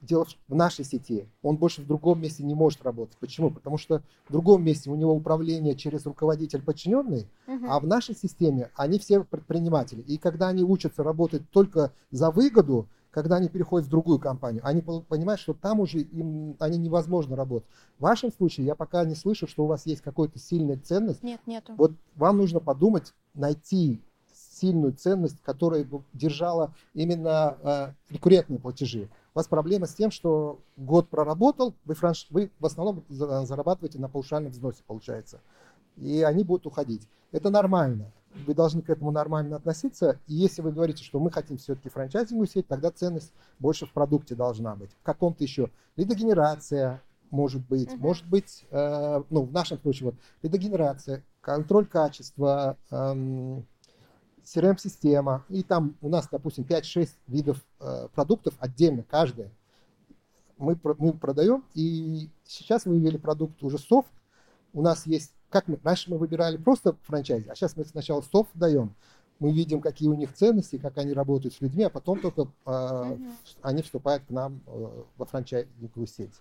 дело 0.00 0.26
в 0.48 0.54
нашей 0.56 0.84
сети, 0.84 1.28
он 1.42 1.56
больше 1.56 1.82
в 1.82 1.86
другом 1.86 2.20
месте 2.20 2.42
не 2.42 2.54
может 2.54 2.82
работать. 2.82 3.16
Почему? 3.20 3.52
Потому 3.52 3.78
что 3.78 4.02
в 4.28 4.32
другом 4.32 4.64
месте 4.64 4.90
у 4.90 4.96
него 4.96 5.14
управление 5.14 5.76
через 5.76 6.04
руководитель 6.04 6.60
подчиненный, 6.60 7.28
Мгм. 7.46 7.70
а 7.70 7.78
в 7.78 7.86
нашей 7.86 8.16
системе 8.16 8.72
они 8.74 8.98
все 8.98 9.22
предприниматели. 9.22 10.00
И 10.00 10.18
когда 10.18 10.48
они 10.48 10.64
учатся 10.64 11.04
работать 11.04 11.48
только 11.50 11.92
за 12.10 12.32
выгоду, 12.32 12.88
когда 13.12 13.36
они 13.36 13.48
переходят 13.48 13.86
в 13.86 13.90
другую 13.90 14.18
компанию, 14.18 14.62
они 14.64 14.80
понимают, 14.80 15.40
что 15.40 15.52
там 15.52 15.78
уже 15.80 16.00
им 16.00 16.56
они 16.58 16.78
невозможно 16.78 17.36
работать. 17.36 17.68
В 17.98 18.02
вашем 18.02 18.32
случае 18.32 18.66
я 18.66 18.74
пока 18.74 19.04
не 19.04 19.14
слышу, 19.14 19.46
что 19.46 19.64
у 19.64 19.66
вас 19.66 19.86
есть 19.86 20.00
какая-то 20.00 20.38
сильная 20.38 20.78
ценность. 20.78 21.22
Нет, 21.22 21.40
нету. 21.46 21.74
Вот 21.76 21.92
вам 22.16 22.38
нужно 22.38 22.58
подумать, 22.58 23.12
найти 23.34 24.02
сильную 24.32 24.94
ценность, 24.94 25.40
которая 25.42 25.84
бы 25.84 26.02
держала 26.14 26.74
именно 26.94 27.56
э, 27.62 27.92
рекуррентные 28.10 28.58
платежи. 28.58 29.08
У 29.34 29.38
вас 29.38 29.46
проблема 29.46 29.86
с 29.86 29.94
тем, 29.94 30.10
что 30.10 30.60
год 30.76 31.08
проработал, 31.08 31.74
вы, 31.84 31.94
франш... 31.94 32.26
вы 32.30 32.50
в 32.58 32.66
основном 32.66 33.04
за- 33.08 33.44
зарабатываете 33.44 33.98
на 33.98 34.08
паушальном 34.08 34.52
взносе, 34.52 34.82
получается. 34.86 35.40
И 35.96 36.22
они 36.22 36.44
будут 36.44 36.66
уходить. 36.66 37.06
Это 37.30 37.50
нормально. 37.50 38.10
Вы 38.46 38.54
должны 38.54 38.82
к 38.82 38.90
этому 38.90 39.10
нормально 39.10 39.56
относиться. 39.56 40.18
И 40.26 40.34
если 40.34 40.62
вы 40.62 40.72
говорите, 40.72 41.04
что 41.04 41.20
мы 41.20 41.30
хотим 41.30 41.58
все-таки 41.58 41.88
франчайзинговую 41.88 42.46
сеть, 42.46 42.66
тогда 42.66 42.90
ценность 42.90 43.32
больше 43.58 43.86
в 43.86 43.92
продукте 43.92 44.34
должна 44.34 44.74
быть. 44.74 44.90
В 45.00 45.02
каком-то 45.02 45.44
еще. 45.44 45.70
Лидогенерация 45.96 47.02
может 47.30 47.66
быть. 47.66 47.90
Мгм. 47.92 48.00
Может 48.00 48.26
быть, 48.26 48.64
э, 48.70 49.22
ну, 49.30 49.42
в 49.42 49.52
нашем 49.52 49.78
случае, 49.78 50.10
вот, 50.10 50.14
лидогенерация, 50.42 51.24
контроль 51.40 51.86
качества, 51.86 52.76
эм, 52.90 53.66
CRM-система. 54.44 55.44
И 55.48 55.62
там 55.62 55.96
у 56.00 56.08
нас, 56.08 56.28
допустим, 56.30 56.64
5-6 56.64 57.16
видов 57.26 57.58
э, 57.80 58.08
продуктов 58.14 58.54
отдельно, 58.58 59.02
каждая. 59.02 59.50
Мы, 60.58 60.78
мы 60.98 61.12
продаем, 61.14 61.64
и 61.74 62.28
сейчас 62.44 62.84
вывели 62.84 63.16
продукт 63.16 63.62
уже 63.62 63.78
софт. 63.78 64.12
У 64.72 64.82
нас 64.82 65.06
есть, 65.06 65.32
как 65.52 65.68
мы, 65.68 65.78
раньше 65.84 66.10
мы 66.10 66.18
выбирали 66.18 66.56
просто 66.56 66.96
франчайзи, 67.02 67.48
а 67.48 67.54
сейчас 67.54 67.76
мы 67.76 67.84
сначала 67.84 68.22
софт 68.22 68.50
даем. 68.54 68.94
Мы 69.38 69.52
видим, 69.52 69.80
какие 69.80 70.08
у 70.08 70.14
них 70.14 70.32
ценности, 70.32 70.78
как 70.78 70.98
они 70.98 71.12
работают 71.12 71.54
с 71.54 71.60
людьми, 71.60 71.84
а 71.84 71.90
потом 71.90 72.20
только 72.20 72.48
э, 72.64 73.16
они 73.60 73.82
вступают 73.82 74.24
к 74.24 74.30
нам 74.30 74.60
э, 74.66 75.02
во 75.16 75.26
франчайзинговую 75.26 76.06
сеть. 76.06 76.34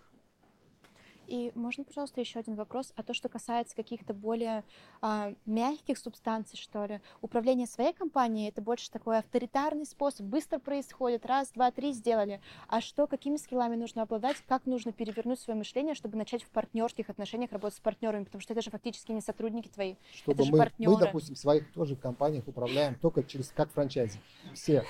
И 1.31 1.53
можно, 1.55 1.85
пожалуйста, 1.85 2.19
еще 2.19 2.39
один 2.39 2.55
вопрос? 2.55 2.91
А 2.97 3.03
то, 3.03 3.13
что 3.13 3.29
касается 3.29 3.73
каких-то 3.73 4.13
более 4.13 4.65
а, 5.01 5.33
мягких 5.45 5.97
субстанций, 5.97 6.59
что 6.59 6.83
ли, 6.83 6.99
управление 7.21 7.67
своей 7.67 7.93
компанией 7.93 8.49
это 8.49 8.61
больше 8.61 8.91
такой 8.91 9.19
авторитарный 9.19 9.85
способ, 9.85 10.25
быстро 10.25 10.59
происходит, 10.59 11.25
раз, 11.25 11.53
два, 11.53 11.71
три 11.71 11.93
сделали. 11.93 12.41
А 12.67 12.81
что, 12.81 13.07
какими 13.07 13.37
скиллами 13.37 13.77
нужно 13.77 14.01
обладать, 14.01 14.43
как 14.45 14.65
нужно 14.65 14.91
перевернуть 14.91 15.39
свое 15.39 15.57
мышление, 15.57 15.95
чтобы 15.95 16.17
начать 16.17 16.43
в 16.43 16.49
партнерских 16.49 17.09
отношениях 17.09 17.53
работать 17.53 17.77
с 17.77 17.79
партнерами, 17.79 18.25
потому 18.25 18.41
что 18.41 18.51
это 18.51 18.61
же 18.61 18.69
фактически 18.69 19.13
не 19.13 19.21
сотрудники 19.21 19.69
твои. 19.69 19.95
Чтобы 20.13 20.43
же 20.43 20.51
мы, 20.51 20.57
мы, 20.57 20.63
партнеры. 20.65 20.97
допустим, 20.97 21.35
в 21.35 21.39
своих 21.39 21.71
тоже 21.71 21.95
компаниях 21.95 22.45
управляем 22.45 22.95
только 22.95 23.23
через 23.23 23.51
как 23.51 23.71
франчайзи. 23.71 24.19
Все. 24.53 24.83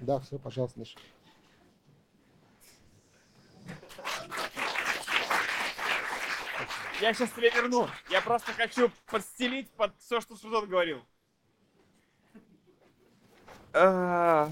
Да, 0.00 0.18
все, 0.18 0.40
пожалуйста, 0.40 0.80
Миша. 0.80 0.98
Я 7.00 7.12
сейчас 7.12 7.30
тебе 7.32 7.50
верну. 7.50 7.88
Я 8.10 8.20
просто 8.20 8.52
хочу 8.52 8.90
подстелить 9.06 9.68
под 9.70 9.92
все, 9.98 10.20
что 10.20 10.36
Шузот 10.36 10.68
говорил. 10.68 11.04
А, 13.72 14.50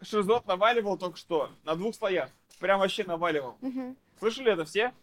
Шузот 0.00 0.46
наваливал 0.46 0.96
только 0.96 1.16
что 1.16 1.50
на 1.64 1.74
двух 1.74 1.94
слоях. 1.94 2.30
Прям 2.60 2.78
вообще 2.78 3.04
наваливал. 3.04 3.56
Мгм. 3.60 3.96
Слышали 4.18 4.52
это 4.52 4.64
все? 4.64 4.94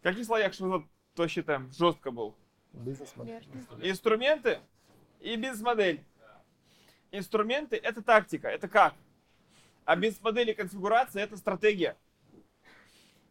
В 0.00 0.02
каких 0.02 0.24
слоях 0.24 0.54
Шузот 0.54 0.84
вообще 1.16 1.42
там 1.42 1.70
жестко 1.72 2.10
был? 2.10 2.34
Бизнесмен. 2.72 3.26
Верно. 3.26 3.64
Инструменты 3.82 4.60
и 5.20 5.36
бизнес-модель. 5.36 6.02
Инструменты— 7.10 7.76
это 7.82 8.02
тактика, 8.02 8.48
это 8.48 8.68
как. 8.68 8.94
А 9.84 9.96
бизнес-модель 9.96 10.50
и 10.50 10.54
конфигурация— 10.54 11.22
это 11.24 11.36
стратегия. 11.36 11.96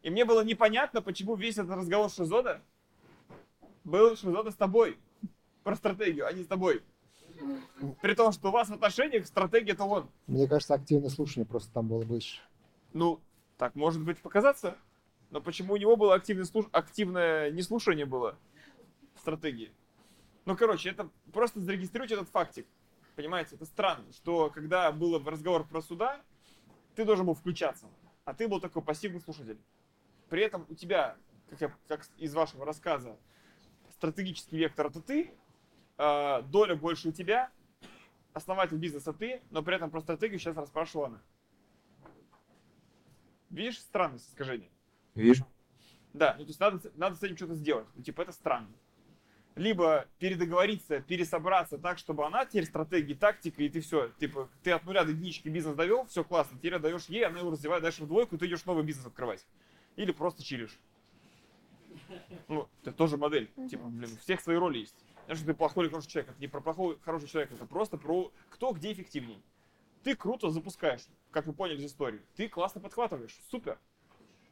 И 0.02 0.10
мне 0.10 0.24
было 0.24 0.44
непонятно, 0.44 1.02
почему 1.02 1.34
весь 1.34 1.58
этот 1.58 1.76
разговор 1.76 2.10
Шизода 2.10 2.62
был 3.84 4.16
Шизода 4.16 4.50
с 4.50 4.54
тобой. 4.54 4.98
Про 5.64 5.76
стратегию, 5.76 6.26
а 6.26 6.32
не 6.32 6.44
с 6.44 6.46
тобой. 6.46 6.82
При 8.00 8.14
том, 8.14 8.32
что 8.32 8.48
у 8.48 8.52
вас 8.52 8.68
в 8.68 8.72
отношениях 8.72 9.26
стратегия 9.26 9.72
это 9.72 9.84
он. 9.84 10.08
Мне 10.26 10.48
кажется, 10.48 10.74
активное 10.74 11.10
слушание 11.10 11.46
просто 11.46 11.72
там 11.72 11.88
было 11.88 12.02
больше. 12.04 12.40
Ну, 12.92 13.20
так 13.58 13.74
может 13.74 14.02
быть 14.02 14.18
показаться. 14.18 14.78
Но 15.30 15.40
почему 15.40 15.74
у 15.74 15.76
него 15.76 15.96
было 15.96 16.14
активное, 16.14 16.46
слуш... 16.46 16.66
активное 16.72 17.50
неслушание 17.50 18.06
было 18.06 18.38
стратегии? 19.20 19.72
Ну, 20.46 20.56
короче, 20.56 20.88
это 20.88 21.10
просто 21.32 21.60
зарегистрируйте 21.60 22.14
этот 22.14 22.30
фактик. 22.30 22.66
Понимаете, 23.14 23.56
это 23.56 23.66
странно, 23.66 24.10
что 24.12 24.48
когда 24.48 24.90
был 24.90 25.22
разговор 25.22 25.66
про 25.66 25.82
суда, 25.82 26.22
ты 26.94 27.04
должен 27.04 27.26
был 27.26 27.34
включаться, 27.34 27.86
а 28.24 28.32
ты 28.32 28.48
был 28.48 28.60
такой 28.60 28.80
пассивный 28.80 29.20
слушатель. 29.20 29.58
При 30.28 30.42
этом 30.42 30.66
у 30.68 30.74
тебя, 30.74 31.16
как, 31.50 31.60
я- 31.60 31.76
как 31.88 32.06
из 32.18 32.34
вашего 32.34 32.64
рассказа, 32.64 33.16
стратегический 33.92 34.56
вектор 34.58 34.86
это 34.86 35.00
ты, 35.00 35.32
э, 35.96 36.42
доля 36.42 36.76
больше 36.76 37.08
у 37.08 37.12
тебя, 37.12 37.50
основатель 38.32 38.76
бизнеса 38.76 39.12
ты, 39.12 39.42
но 39.50 39.62
при 39.62 39.76
этом 39.76 39.90
про 39.90 40.00
стратегию 40.00 40.38
сейчас 40.38 40.56
расспрашивала 40.56 41.08
она. 41.08 41.22
Видишь 43.50 43.78
странность 43.78 44.28
искажения? 44.30 44.68
Вижу. 45.14 45.46
Да, 46.12 46.34
ну 46.38 46.44
то 46.44 46.48
есть 46.48 46.60
надо, 46.60 46.78
с- 46.78 46.92
надо 46.96 47.16
с 47.16 47.22
этим 47.22 47.36
что-то 47.36 47.54
сделать. 47.54 47.86
Ну, 47.94 48.02
типа, 48.02 48.22
это 48.22 48.32
странно. 48.32 48.68
Либо 49.56 50.06
передоговориться, 50.18 51.00
пересобраться 51.00 51.78
так, 51.78 51.98
чтобы 51.98 52.24
она 52.26 52.46
теперь 52.46 52.66
стратегия, 52.66 53.14
тактика, 53.14 53.62
и 53.62 53.68
ты 53.68 53.80
все, 53.80 54.08
типа, 54.20 54.48
ты 54.62 54.70
от 54.70 54.84
нуля 54.84 55.04
до 55.04 55.10
единички 55.10 55.48
бизнес 55.48 55.74
довел, 55.74 56.06
все 56.06 56.22
классно, 56.22 56.56
теперь 56.58 56.76
отдаешь 56.76 57.06
ей, 57.06 57.24
она 57.26 57.40
его 57.40 57.50
развивает 57.50 57.82
дальше 57.82 58.04
в 58.04 58.06
двойку, 58.06 58.36
и 58.36 58.38
ты 58.38 58.46
идешь 58.46 58.64
новый 58.66 58.84
бизнес 58.84 59.06
открывать. 59.06 59.44
Или 59.98 60.12
просто 60.12 60.44
чилишь. 60.44 60.78
Ну, 62.46 62.68
это 62.82 62.92
тоже 62.92 63.16
модель. 63.16 63.50
Типа, 63.68 63.82
блин, 63.88 64.12
у 64.12 64.16
всех 64.18 64.40
свои 64.40 64.56
роли 64.56 64.78
есть. 64.78 64.94
Знаешь, 65.26 65.42
ты 65.42 65.52
плохой 65.54 65.84
или 65.84 65.90
хороший 65.90 66.08
человек. 66.08 66.30
Это 66.30 66.40
не 66.40 66.46
про 66.46 66.60
плохой, 66.60 66.98
хороший 67.04 67.26
человек, 67.26 67.50
это 67.50 67.66
просто 67.66 67.96
про 67.98 68.30
кто 68.48 68.70
где 68.70 68.92
эффективней. 68.92 69.42
Ты 70.04 70.14
круто 70.14 70.50
запускаешь, 70.50 71.02
как 71.32 71.46
вы 71.46 71.52
поняли 71.52 71.78
из 71.78 71.86
истории. 71.86 72.20
Ты 72.36 72.48
классно 72.48 72.80
подхватываешь. 72.80 73.36
Супер. 73.50 73.76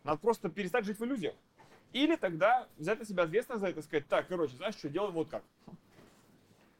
Надо 0.02 0.18
просто 0.18 0.48
перестать 0.48 0.84
жить 0.84 0.98
в 0.98 1.04
иллюзиях. 1.04 1.36
Или 1.92 2.16
тогда 2.16 2.66
взять 2.76 2.98
на 2.98 3.06
себя 3.06 3.22
ответственность 3.22 3.60
за 3.60 3.68
это 3.68 3.78
и 3.78 3.82
сказать, 3.84 4.08
так, 4.08 4.26
короче, 4.26 4.56
знаешь 4.56 4.74
что, 4.74 4.88
делаем 4.88 5.14
вот 5.14 5.28
как. 5.28 5.44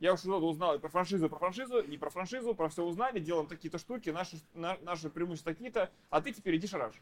Я 0.00 0.12
уж 0.12 0.20
что-то 0.20 0.44
узнал 0.44 0.74
и 0.74 0.78
про 0.80 0.88
франшизу, 0.88 1.26
и 1.26 1.28
про 1.28 1.38
франшизу, 1.38 1.82
не 1.86 1.98
про 1.98 2.10
франшизу, 2.10 2.52
про 2.54 2.68
все 2.68 2.82
узнали, 2.82 3.20
делаем 3.20 3.46
такие-то 3.46 3.78
штуки, 3.78 4.10
наши, 4.10 4.38
на- 4.54 4.76
наши 4.82 5.08
преимущества 5.08 5.52
такие-то, 5.52 5.88
а 6.10 6.20
ты 6.20 6.32
теперь 6.32 6.56
иди 6.56 6.66
шараж. 6.66 6.96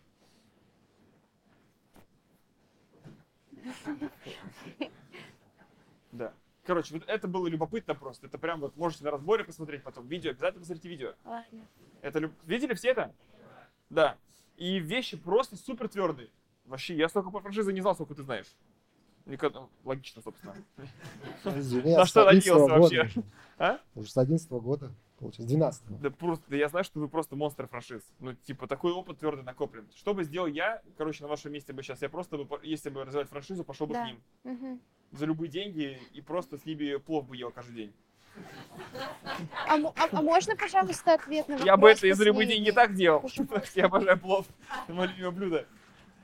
Да. 6.13 6.33
Короче, 6.65 6.95
вот 6.95 7.05
это 7.09 7.29
было 7.29 7.47
любопытно 7.47 7.95
просто. 7.95 8.27
Это 8.27 8.39
прям 8.39 8.61
вот 8.61 8.77
можете 8.77 9.05
на 9.05 9.11
разборе 9.11 9.45
посмотреть 9.45 9.83
потом. 9.83 10.07
Видео, 10.07 10.31
обязательно 10.31 10.61
посмотрите 10.61 10.89
видео. 10.89 11.15
Ладно. 11.25 11.67
Это 12.01 12.19
люб- 12.21 12.33
Видели 12.45 12.75
все 12.75 12.91
это? 12.91 13.13
Да. 13.91 14.17
И 14.57 14.79
вещи 14.79 15.17
просто 15.17 15.57
супер 15.57 15.89
твердые. 15.89 16.31
Вообще, 16.65 16.95
я 16.97 17.09
столько 17.09 17.31
по 17.31 17.41
франшизе 17.41 17.73
не 17.73 17.81
знал, 17.83 17.95
сколько 17.95 18.15
ты 18.15 18.23
знаешь. 18.23 18.47
Никогда... 19.27 19.61
ну, 19.61 19.71
Логично, 19.85 20.23
собственно. 20.23 20.55
На 21.45 22.07
что 22.07 22.29
11 22.29 22.47
надеялся 22.47 22.79
вообще? 22.79 23.03
уже. 23.03 23.23
А? 23.59 23.79
Уже 23.95 24.11
с 24.11 24.17
11 24.17 24.49
года, 24.51 24.93
получается, 25.19 25.49
12 25.49 26.01
Да 26.01 26.11
просто, 26.11 26.45
да 26.49 26.57
я 26.57 26.69
знаю, 26.69 26.85
что 26.85 27.01
вы 27.01 27.09
просто 27.09 27.37
монстр 27.37 27.67
франшиз. 27.67 28.03
Ну, 28.21 28.35
типа, 28.35 28.67
такой 28.67 28.93
опыт 28.93 29.19
твердый 29.19 29.45
накоплен. 29.45 29.87
Что 29.95 30.15
бы 30.15 30.25
сделал 30.25 30.47
я, 30.47 30.83
короче, 30.97 31.23
на 31.23 31.29
вашем 31.29 31.53
месте 31.53 31.73
бы 31.73 31.83
сейчас, 31.83 32.03
я 32.03 32.09
просто 32.09 32.37
бы, 32.39 32.61
если 32.63 32.91
бы 32.91 33.05
развивать 33.05 33.29
франшизу, 33.29 33.65
пошел 33.65 33.87
бы 33.87 33.95
Да. 33.95 34.03
к 34.05 34.07
ним 34.07 34.23
Мгм. 34.45 34.81
за 35.13 35.27
любые 35.27 35.49
деньги 35.51 35.99
и 36.13 36.21
просто 36.21 36.59
с 36.59 36.65
ними 36.67 36.97
плов 36.97 37.27
бы 37.29 37.37
ел 37.37 37.51
каждый 37.51 37.75
день. 37.75 37.93
А, 39.69 39.77
а- 39.77 40.09
а 40.11 40.23
можно, 40.23 40.57
пожалуйста, 40.57 41.15
ответ 41.15 41.47
на 41.49 41.55
вопрос 41.55 41.67
Я 41.67 41.77
бы 41.77 41.89
это 41.89 42.07
из 42.09 42.21
рыбы 42.21 42.39
последний? 42.41 42.55
деньги 42.65 42.71
так 42.75 42.95
делал. 42.95 43.21
Пожалуйста. 43.23 43.63
Я 43.77 43.87
обожаю 43.87 44.19
плов. 44.19 44.47
Это 44.85 44.93
мое 44.93 45.07
любимое 45.09 45.31
блюдо. 45.31 45.67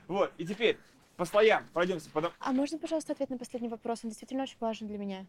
Вот, 0.09 0.33
и 0.37 0.45
теперь 0.45 0.77
по 1.17 1.25
слоям 1.25 1.69
пройдемся. 1.73 2.11
Потому- 2.11 2.35
А 2.41 2.53
можно, 2.53 2.79
пожалуйста, 2.79 3.12
ответ 3.12 3.31
на 3.31 3.39
последний 3.39 3.69
вопрос? 3.69 4.01
Он 4.03 4.11
действительно 4.11 4.43
очень 4.43 4.57
важен 4.59 4.89
для 4.89 4.99
меня. 4.99 5.25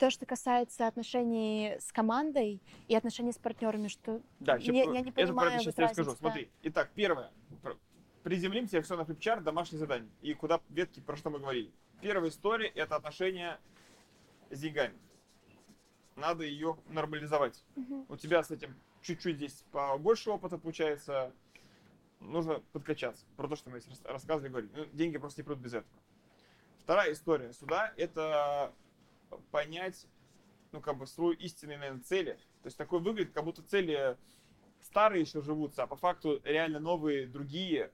То, 0.00 0.08
что 0.08 0.24
касается 0.24 0.86
отношений 0.86 1.76
с 1.78 1.92
командой 1.92 2.62
и 2.88 2.94
отношений 2.96 3.32
с 3.32 3.36
партнерами, 3.38 3.88
что 3.88 4.22
Да, 4.38 4.56
Не- 4.56 4.64
про- 4.64 4.74
я 4.74 4.86
не 4.86 5.00
это 5.02 5.12
про 5.12 5.26
понимаю 5.26 5.50
это 5.50 5.58
сейчас 5.60 5.66
вот 5.66 5.78
я 5.78 5.86
разницу, 5.88 6.10
да. 6.12 6.16
Смотри, 6.16 6.50
итак, 6.62 6.90
первое. 6.94 7.30
Про- 7.60 7.76
Приземлим 8.22 8.66
тебе 8.66 8.80
все 8.80 8.96
на 8.96 9.04
флипчарт, 9.04 9.44
домашнее 9.44 9.78
задание. 9.78 10.08
И 10.22 10.32
куда 10.32 10.58
ветки, 10.70 11.00
про 11.00 11.16
что 11.16 11.28
мы 11.28 11.38
говорили. 11.38 11.70
Первая 12.00 12.30
история– 12.30 12.68
это 12.74 12.96
отношения 12.96 13.60
с 14.48 14.58
деньгами. 14.58 14.96
Надо 16.16 16.44
ее 16.44 16.78
нормализовать. 16.88 17.62
Мгм. 17.76 18.06
У 18.08 18.16
тебя 18.16 18.42
с 18.42 18.50
этим 18.50 18.74
чуть-чуть 19.02 19.36
здесь 19.36 19.64
побольше 19.70 20.30
опыта 20.30 20.56
получается. 20.56 21.30
Нужно 22.20 22.60
подкачаться. 22.72 23.26
Про 23.36 23.48
то, 23.48 23.56
что 23.56 23.68
мы 23.68 23.80
здесь 23.80 23.98
рас- 24.02 24.12
рассказывали, 24.14 24.48
говорили. 24.48 24.70
Ну, 24.74 24.86
деньги 24.94 25.18
просто 25.18 25.42
не 25.42 25.44
придут 25.44 25.62
без 25.62 25.74
этого. 25.74 25.92
Вторая 26.84 27.12
история 27.12 27.52
сюда– 27.52 27.92
это 27.98 28.72
понять, 29.50 30.06
ну, 30.72 30.80
как 30.80 30.98
бы, 30.98 31.06
свою 31.06 31.32
истинные, 31.32 31.78
наверное, 31.78 32.02
цели. 32.02 32.34
То 32.62 32.66
есть 32.66 32.76
такой 32.76 33.00
выглядит, 33.00 33.32
как 33.32 33.44
будто 33.44 33.62
цели 33.62 34.16
старые 34.82 35.22
еще 35.22 35.40
живутся, 35.42 35.82
а 35.82 35.86
по 35.86 35.96
факту 35.96 36.40
реально 36.44 36.80
новые, 36.80 37.26
другие. 37.26 37.92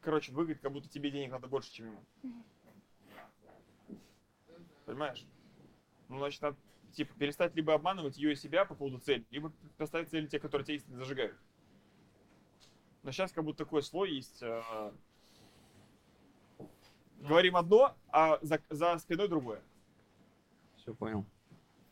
Короче, 0.00 0.32
выглядит, 0.32 0.62
как 0.62 0.72
будто 0.72 0.88
тебе 0.88 1.10
денег 1.10 1.30
надо 1.30 1.46
больше, 1.46 1.72
чем 1.72 1.86
ему. 1.86 2.04
Понимаешь? 4.84 5.24
Ну, 6.08 6.18
значит, 6.18 6.42
надо, 6.42 6.56
типа, 6.92 7.14
перестать 7.14 7.54
либо 7.54 7.72
обманывать 7.74 8.16
ее 8.16 8.32
и 8.32 8.36
себя 8.36 8.64
по 8.64 8.74
поводу 8.74 8.98
цели, 8.98 9.24
либо 9.30 9.52
поставить 9.78 10.10
цели 10.10 10.26
те, 10.26 10.40
которые 10.40 10.66
тебя 10.66 10.76
истинно 10.76 10.98
зажигают. 10.98 11.36
Но 13.02 13.10
сейчас 13.10 13.32
как 13.32 13.44
будто 13.44 13.64
такой 13.64 13.82
слой 13.82 14.12
есть. 14.12 14.42
Говорим 17.22 17.56
одно, 17.56 17.94
а 18.08 18.38
за, 18.42 18.60
за 18.68 18.98
спиной 18.98 19.28
другое. 19.28 19.62
Все 20.76 20.92
понял. 20.92 21.24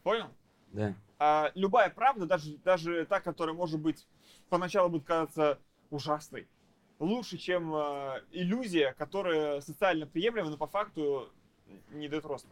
Понял? 0.03 0.27
Да. 0.73 0.95
А 1.19 1.53
любая 1.55 1.89
правда, 1.89 2.27
даже, 2.27 2.57
даже 2.59 3.07
та, 3.07 3.21
которая 3.21 3.55
может 3.55 3.79
быть 3.79 4.09
поначалу 4.49 4.91
будет 4.91 5.05
казаться 5.05 5.61
ужасной, 5.91 6.49
лучше, 6.99 7.39
чем 7.39 7.73
э, 7.75 8.23
иллюзия, 8.33 8.93
которая 8.95 9.61
социально 9.61 10.07
приемлема, 10.07 10.51
но 10.51 10.57
по 10.57 10.67
факту 10.67 11.31
не 11.91 12.09
дает 12.09 12.25
роста. 12.25 12.49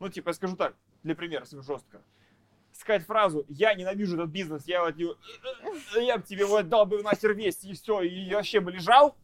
Ну, 0.00 0.08
типа, 0.08 0.30
я 0.30 0.34
скажу 0.34 0.56
так, 0.56 0.74
для 1.04 1.14
примера, 1.14 1.44
жестко. 1.44 2.02
Сказать 2.72 3.04
фразу 3.06 3.46
«я 3.48 3.72
ненавижу 3.74 4.16
этот 4.16 4.30
бизнес, 4.30 4.66
я 4.66 4.84
вот 4.84 4.96
я 5.94 6.18
бы 6.18 6.24
тебе 6.24 6.40
его 6.40 6.56
отдал 6.56 6.86
бы 6.86 7.00
нахер 7.04 7.32
весь, 7.32 7.62
и 7.62 7.72
все, 7.74 8.02
и 8.02 8.34
вообще 8.34 8.58
бы 8.58 8.72
лежал», 8.72 9.16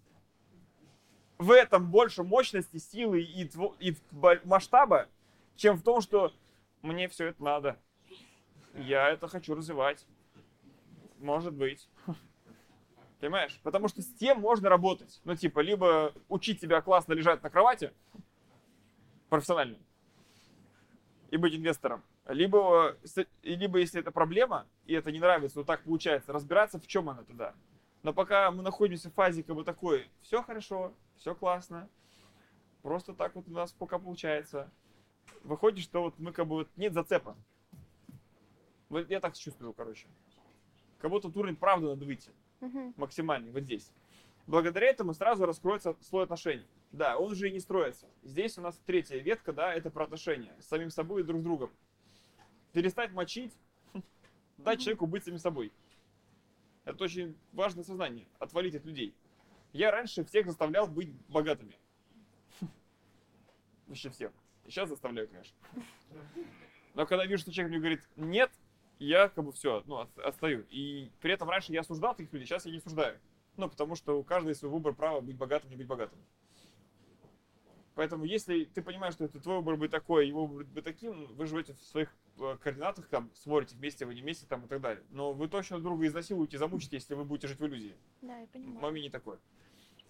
в 1.40 1.52
этом 1.52 1.90
больше 1.90 2.22
мощности, 2.22 2.76
силы 2.76 3.22
и, 3.22 3.46
тво- 3.46 3.74
и 3.80 3.96
масштаба, 4.44 5.08
чем 5.56 5.76
в 5.76 5.82
том, 5.82 6.02
что 6.02 6.34
мне 6.82 7.08
все 7.08 7.28
это 7.28 7.42
надо. 7.42 7.78
Я 8.74 9.08
это 9.08 9.26
хочу 9.26 9.54
развивать. 9.54 10.04
Может 11.18 11.54
быть. 11.54 11.88
Понимаешь? 13.20 13.58
Потому 13.62 13.88
что 13.88 14.02
с 14.02 14.12
тем 14.14 14.40
можно 14.40 14.68
работать. 14.68 15.18
Ну, 15.24 15.34
типа, 15.34 15.60
либо 15.60 16.12
учить 16.28 16.60
тебя 16.60 16.82
классно 16.82 17.14
лежать 17.14 17.42
на 17.42 17.48
кровати, 17.48 17.92
профессионально, 19.30 19.78
и 21.30 21.38
быть 21.38 21.54
инвестором. 21.54 22.02
Либо, 22.26 22.96
либо 23.42 23.78
если 23.78 24.00
это 24.00 24.10
проблема, 24.10 24.66
и 24.84 24.92
это 24.92 25.10
не 25.10 25.18
нравится, 25.18 25.58
вот 25.60 25.66
так 25.66 25.84
получается, 25.84 26.34
разбираться, 26.34 26.78
в 26.78 26.86
чем 26.86 27.08
она 27.08 27.22
тогда. 27.22 27.54
Но 28.02 28.12
пока 28.12 28.50
мы 28.50 28.62
находимся 28.62 29.10
в 29.10 29.14
фазе 29.14 29.42
как 29.42 29.56
бы 29.56 29.64
такой, 29.64 30.08
все 30.22 30.42
хорошо, 30.42 30.94
все 31.16 31.34
классно, 31.34 31.88
просто 32.82 33.12
так 33.14 33.34
вот 33.34 33.46
у 33.48 33.52
нас 33.52 33.72
пока 33.72 33.98
получается. 33.98 34.70
Выходит, 35.42 35.84
что 35.84 36.02
вот 36.02 36.18
мы 36.18 36.32
как 36.32 36.46
бы 36.46 36.56
вот 36.56 36.68
нет 36.76 36.92
зацепа. 36.92 37.36
Вот 38.88 39.08
я 39.10 39.20
так 39.20 39.36
чувствую, 39.36 39.72
короче. 39.72 40.06
Как 40.98 41.10
будто 41.10 41.28
уровень 41.28 41.56
правды 41.56 41.86
надо 41.86 42.04
выйти 42.04 42.30
Мгм. 42.60 42.94
максимальный, 42.96 43.52
вот 43.52 43.62
здесь. 43.62 43.90
Благодаря 44.46 44.88
этому 44.88 45.14
сразу 45.14 45.46
раскроется 45.46 45.96
слой 46.00 46.24
отношений. 46.24 46.66
Да, 46.90 47.18
он 47.18 47.34
же 47.34 47.48
и 47.48 47.52
не 47.52 47.60
строится. 47.60 48.08
Здесь 48.22 48.58
у 48.58 48.62
нас 48.62 48.80
третья 48.84 49.18
ветка, 49.18 49.52
да, 49.52 49.72
это 49.72 49.90
про 49.90 50.04
отношения 50.04 50.54
с 50.58 50.66
самим 50.66 50.90
собой 50.90 51.20
и 51.22 51.24
друг 51.24 51.40
с 51.40 51.44
другом. 51.44 51.70
Перестать 52.72 53.12
мочить, 53.12 53.52
дать 54.58 54.80
человеку 54.80 55.06
быть 55.06 55.24
самим 55.24 55.38
собой. 55.38 55.72
Это 56.84 57.04
очень 57.04 57.36
важное 57.52 57.84
сознание, 57.84 58.26
отвалить 58.38 58.74
от 58.74 58.84
людей. 58.84 59.14
Я 59.72 59.90
раньше 59.90 60.24
всех 60.24 60.46
заставлял 60.46 60.86
быть 60.86 61.12
богатыми. 61.28 61.76
Вообще 63.86 64.10
всех. 64.10 64.32
Сейчас 64.64 64.88
заставляю, 64.88 65.28
конечно. 65.28 65.56
Но 66.94 67.06
когда 67.06 67.24
вижу, 67.26 67.42
что 67.42 67.52
человек 67.52 67.70
мне 67.70 67.78
говорит 67.78 68.08
нет, 68.16 68.50
я 68.98 69.28
как 69.28 69.44
бы 69.44 69.52
все, 69.52 69.82
ну, 69.86 69.96
от- 69.98 70.18
отстаю. 70.18 70.66
И 70.70 71.10
при 71.20 71.32
этом 71.32 71.48
раньше 71.48 71.72
я 71.72 71.80
осуждал 71.80 72.14
таких 72.14 72.32
людей, 72.32 72.46
сейчас 72.46 72.66
я 72.66 72.72
не 72.72 72.78
осуждаю. 72.78 73.18
Ну, 73.56 73.68
потому 73.68 73.94
что 73.94 74.18
у 74.18 74.24
каждого 74.24 74.50
есть 74.50 74.60
свой 74.60 74.72
выбор 74.72 74.94
права 74.94 75.20
быть 75.20 75.36
богатым, 75.36 75.70
не 75.70 75.76
быть 75.76 75.86
богатым. 75.86 76.18
Поэтому, 78.00 78.24
если 78.24 78.64
ты 78.64 78.80
понимаешь, 78.80 79.12
что 79.12 79.26
это 79.26 79.38
твой 79.40 79.56
выбор 79.56 79.76
быть 79.76 79.90
такой, 79.90 80.26
его 80.26 80.46
выбор 80.46 80.64
быть 80.64 80.84
таким, 80.84 81.26
вы 81.34 81.44
живете 81.44 81.74
в 81.74 81.82
своих 81.82 82.08
э, 82.38 82.56
координатах, 82.58 83.06
там, 83.08 83.30
смотрите 83.34 83.76
вместе, 83.76 84.06
вы 84.06 84.14
не 84.14 84.22
вместе, 84.22 84.46
там, 84.46 84.64
и 84.64 84.68
так 84.68 84.80
далее. 84.80 85.04
Но 85.10 85.34
вы 85.34 85.48
точно 85.48 85.76
друг 85.76 85.90
друга 85.90 86.06
изнасилуете, 86.06 86.56
замучите, 86.56 86.96
если 86.96 87.12
вы 87.12 87.26
будете 87.26 87.48
жить 87.48 87.60
в 87.60 87.66
иллюзии. 87.66 87.94
Да, 88.22 88.38
я 88.38 88.46
понимаю. 88.46 88.80
Маме 88.80 89.02
не 89.02 89.10
такое. 89.10 89.38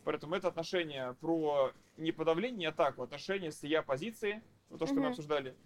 Поэтому 0.05 0.37
это 0.37 0.47
отношение 0.47 1.15
про 1.15 1.73
не 1.97 2.13
подавление, 2.13 2.59
не 2.59 2.67
атаку, 2.67 3.03
отношение 3.03 3.51
с 3.51 3.65
я 3.65 3.83
позиции, 3.83 4.41
вот 4.69 4.79
то, 4.79 4.87
что 4.87 4.95
мы 4.95 5.01
Мгм. 5.01 5.09
обсуждали. 5.09 5.57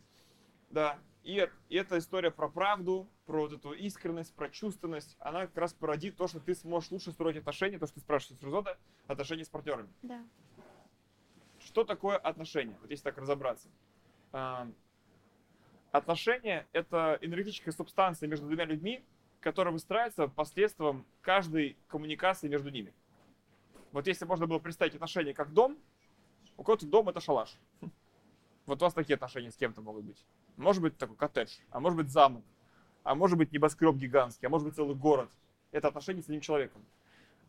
Да. 0.71 0.99
И, 1.25 1.47
и 1.69 1.77
эта 1.77 1.99
история 1.99 2.31
про 2.31 2.49
правду, 2.49 3.07
про 3.27 3.43
вот 3.43 3.53
эту 3.53 3.73
искренность, 3.73 4.35
про 4.35 4.49
чувственность, 4.49 5.15
она 5.19 5.43
как 5.47 5.59
раз 5.59 5.75
породит 5.75 6.17
то, 6.17 6.27
что 6.27 6.41
ты 6.41 6.55
сможешь 6.55 6.91
лучше 6.91 7.13
строить 7.13 7.37
отношения, 7.37 7.79
то, 7.79 7.87
что 7.87 7.97
ты 7.97 8.01
спрашиваешь 8.01 8.41
с 8.41 8.43
Рузода, 8.43 8.79
отношения 9.09 9.45
с 9.45 9.51
партнерами. 9.51 9.91
Да. 10.01 10.25
Что 11.75 11.83
такое 11.83 12.17
отношения? 12.17 12.79
Вот 12.83 12.91
если 12.93 13.03
так 13.03 13.19
разобраться. 13.19 13.69
Отношения— 15.91 16.69
это 16.73 17.19
энергетическая 17.21 17.75
субстанция 17.75 18.29
между 18.29 18.47
двумя 18.47 18.65
людьми, 18.65 19.05
которая 19.41 19.73
выстраивается 19.73 20.29
посредством 20.29 21.05
каждой 21.21 21.77
коммуникации 21.89 22.47
между 22.47 22.71
ними. 22.71 22.95
Вот 23.91 24.07
если 24.07 24.25
можно 24.25 24.47
было 24.47 24.61
представить 24.61 24.95
отношения 24.95 25.35
как 25.35 25.53
дом, 25.53 25.77
у 26.57 26.63
кого-то 26.63 26.87
дом— 26.87 27.09
это 27.11 27.19
шалаш. 27.19 27.59
Вот 28.67 28.81
у 28.81 28.85
вас 28.85 28.95
такие 28.95 29.17
отношения 29.17 29.51
с 29.51 29.57
кем-то 29.57 29.83
могут 29.83 30.05
быть. 30.05 30.25
Может 30.57 30.81
быть 30.81 30.97
такой 30.97 31.17
коттедж, 31.17 31.59
а 31.71 31.81
может 31.81 31.97
быть 31.97 32.09
замок, 32.09 32.45
а 33.03 33.17
может 33.17 33.37
быть 33.37 33.51
небоскреб 33.51 33.97
гигантский, 33.97 34.47
а 34.47 34.49
может 34.49 34.69
быть 34.69 34.77
целый 34.77 34.95
город. 34.95 35.29
Это 35.73 35.89
отношения 35.89 36.23
с 36.23 36.27
одним 36.27 36.41
человеком. 36.41 36.85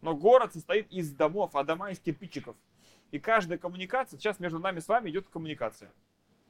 Но 0.01 0.15
город 0.15 0.53
состоит 0.53 0.91
из 0.91 1.13
домов, 1.13 1.55
а 1.55 1.63
дома 1.63 1.91
из 1.91 1.99
кирпичиков. 1.99 2.55
И 3.11 3.19
каждая 3.19 3.57
коммуникация, 3.57 4.19
сейчас 4.19 4.39
между 4.39 4.59
нами 4.59 4.79
с 4.79 4.87
вами 4.87 5.09
идет 5.09 5.27
коммуникация. 5.29 5.91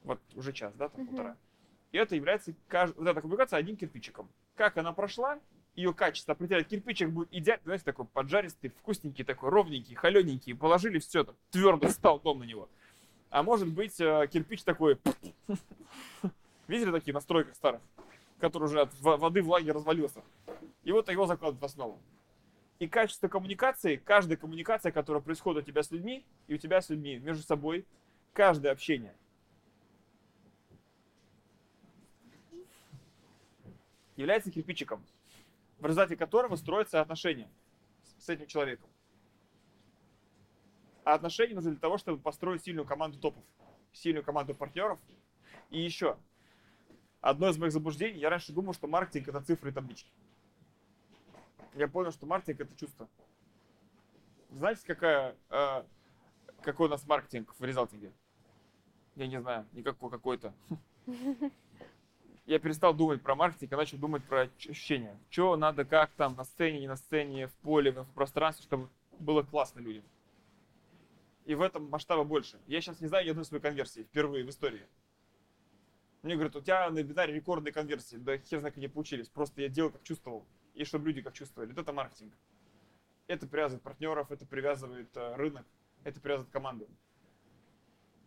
Вот 0.02 0.20
уже 0.34 0.52
час, 0.52 0.74
да, 0.74 0.88
там 0.88 1.06
полтора. 1.06 1.36
И 1.92 1.98
это 1.98 2.16
является, 2.16 2.54
вот 2.70 3.06
эта 3.06 3.20
коммуникация 3.20 3.58
одним 3.58 3.76
кирпичиком. 3.76 4.28
Как 4.54 4.76
она 4.76 4.92
прошла, 4.92 5.38
ее 5.74 5.92
качество 5.92 6.32
определяет. 6.32 6.68
Кирпичик 6.68 7.10
будет 7.10 7.28
идеально, 7.32 7.62
знаете, 7.64 7.84
такой 7.84 8.06
поджаристый, 8.06 8.70
вкусненький, 8.70 9.24
такой 9.24 9.50
ровненький, 9.50 9.94
холененький. 9.94 10.54
Положили 10.54 10.98
все, 10.98 11.24
так, 11.24 11.36
твердо 11.50 11.88
стал 11.88 12.18
дом 12.20 12.40
на 12.40 12.44
него. 12.44 12.68
А 13.30 13.42
может 13.42 13.68
быть, 13.68 14.00
э, 14.00 14.26
кирпич 14.32 14.62
такой... 14.62 14.98
Видели 16.68 16.90
такие 16.90 17.12
на 17.12 17.20
стройках 17.20 17.54
старых? 17.54 17.80
Который 18.40 18.64
уже 18.64 18.80
от 18.80 19.00
во- 19.00 19.16
воды, 19.16 19.42
влаги 19.42 19.70
развалился. 19.70 20.22
И 20.82 20.92
вот 20.92 21.08
его 21.10 21.26
закладывают 21.26 21.60
в 21.60 21.64
основу. 21.64 22.00
И 22.78 22.88
качество 22.88 23.28
коммуникации, 23.28 23.96
каждая 23.96 24.36
коммуникация, 24.36 24.92
которая 24.92 25.22
происходит 25.22 25.62
у 25.62 25.66
тебя 25.66 25.82
с 25.82 25.90
людьми, 25.90 26.24
и 26.46 26.54
у 26.54 26.58
тебя 26.58 26.82
с 26.82 26.90
людьми 26.90 27.18
между 27.18 27.42
собой, 27.42 27.86
каждое 28.34 28.70
общение, 28.70 29.14
является 34.16 34.50
кирпичиком, 34.50 35.04
в 35.78 35.84
результате 35.86 36.16
которого 36.16 36.56
строятся 36.56 37.00
отношения 37.00 37.48
с- 38.18 38.28
этим 38.28 38.46
человеком. 38.46 38.88
А 41.04 41.14
отношения 41.14 41.54
нужны 41.54 41.70
для 41.70 41.80
того, 41.80 41.98
чтобы 41.98 42.20
построить 42.20 42.64
сильную 42.64 42.86
команду 42.86 43.18
топов, 43.18 43.44
сильную 43.92 44.24
команду 44.24 44.54
партнеров. 44.54 44.98
И 45.70 45.80
еще, 45.80 46.18
одно 47.20 47.48
из 47.48 47.56
моих 47.58 47.72
заблуждений, 47.72 48.18
я 48.18 48.28
раньше 48.28 48.52
думал, 48.52 48.74
что 48.74 48.86
маркетинг 48.86 49.28
это 49.28 49.40
цифры 49.40 49.70
и 49.70 49.72
таблички. 49.72 50.10
Я 51.76 51.88
понял, 51.88 52.10
что 52.10 52.26
маркетинг 52.26 52.60
это 52.60 52.74
чувство. 52.76 53.08
Знаете, 54.50 54.82
какая, 54.86 55.36
э, 55.50 55.84
какой 56.62 56.86
у 56.88 56.90
нас 56.90 57.06
маркетинг 57.06 57.54
в 57.58 57.64
резалтинге? 57.64 58.12
я 59.16 59.26
не 59.26 59.40
знаю, 59.40 59.66
никакой 59.72 60.10
какой-то. 60.10 60.54
Я 62.46 62.60
перестал 62.60 62.94
думать 62.94 63.22
про 63.22 63.34
маркетинг, 63.34 63.72
а 63.72 63.76
начал 63.76 63.98
думать 63.98 64.22
про 64.24 64.42
ощущения. 64.42 65.18
Что 65.30 65.56
надо, 65.56 65.84
как 65.84 66.12
там, 66.12 66.36
на 66.36 66.44
сцене, 66.44 66.80
не 66.80 66.86
на 66.86 66.96
сцене, 66.96 67.48
в 67.48 67.54
поле, 67.54 67.90
в 67.90 68.06
пространстве, 68.14 68.64
чтобы 68.64 68.88
было 69.18 69.42
классно 69.42 69.80
людям. 69.80 70.04
И 71.44 71.54
в 71.54 71.62
этом 71.62 71.90
масштаба 71.90 72.24
больше. 72.24 72.60
Я 72.66 72.80
сейчас 72.80 73.00
не 73.00 73.08
знаю 73.08 73.26
ни 73.26 73.30
одной 73.30 73.44
своей 73.44 73.62
конверсии, 73.62 74.02
впервые 74.02 74.44
в 74.44 74.50
истории. 74.50 74.86
Мне 76.22 76.34
говорят, 76.34 76.54
у 76.56 76.60
тебя 76.60 76.88
на 76.88 76.98
вебинаре 76.98 77.34
рекордные 77.34 77.72
конверсии. 77.72 78.16
Да 78.16 78.38
хер 78.38 78.60
знает, 78.60 78.74
как 78.74 78.78
они 78.78 78.88
получились. 78.88 79.28
Просто 79.28 79.62
я 79.62 79.68
делал, 79.68 79.90
как 79.90 80.02
чувствовал. 80.04 80.46
И 80.76 80.84
чтобы 80.84 81.08
люди 81.08 81.22
как 81.22 81.32
чувствовали. 81.32 81.70
Вот 81.70 81.78
это 81.78 81.92
маркетинг. 81.92 82.34
Это 83.26 83.48
привязывает 83.48 83.82
партнеров, 83.82 84.30
это 84.30 84.46
привязывает 84.46 85.16
э, 85.16 85.34
рынок, 85.34 85.66
это 86.04 86.20
привязывает 86.20 86.52
команду. 86.52 86.88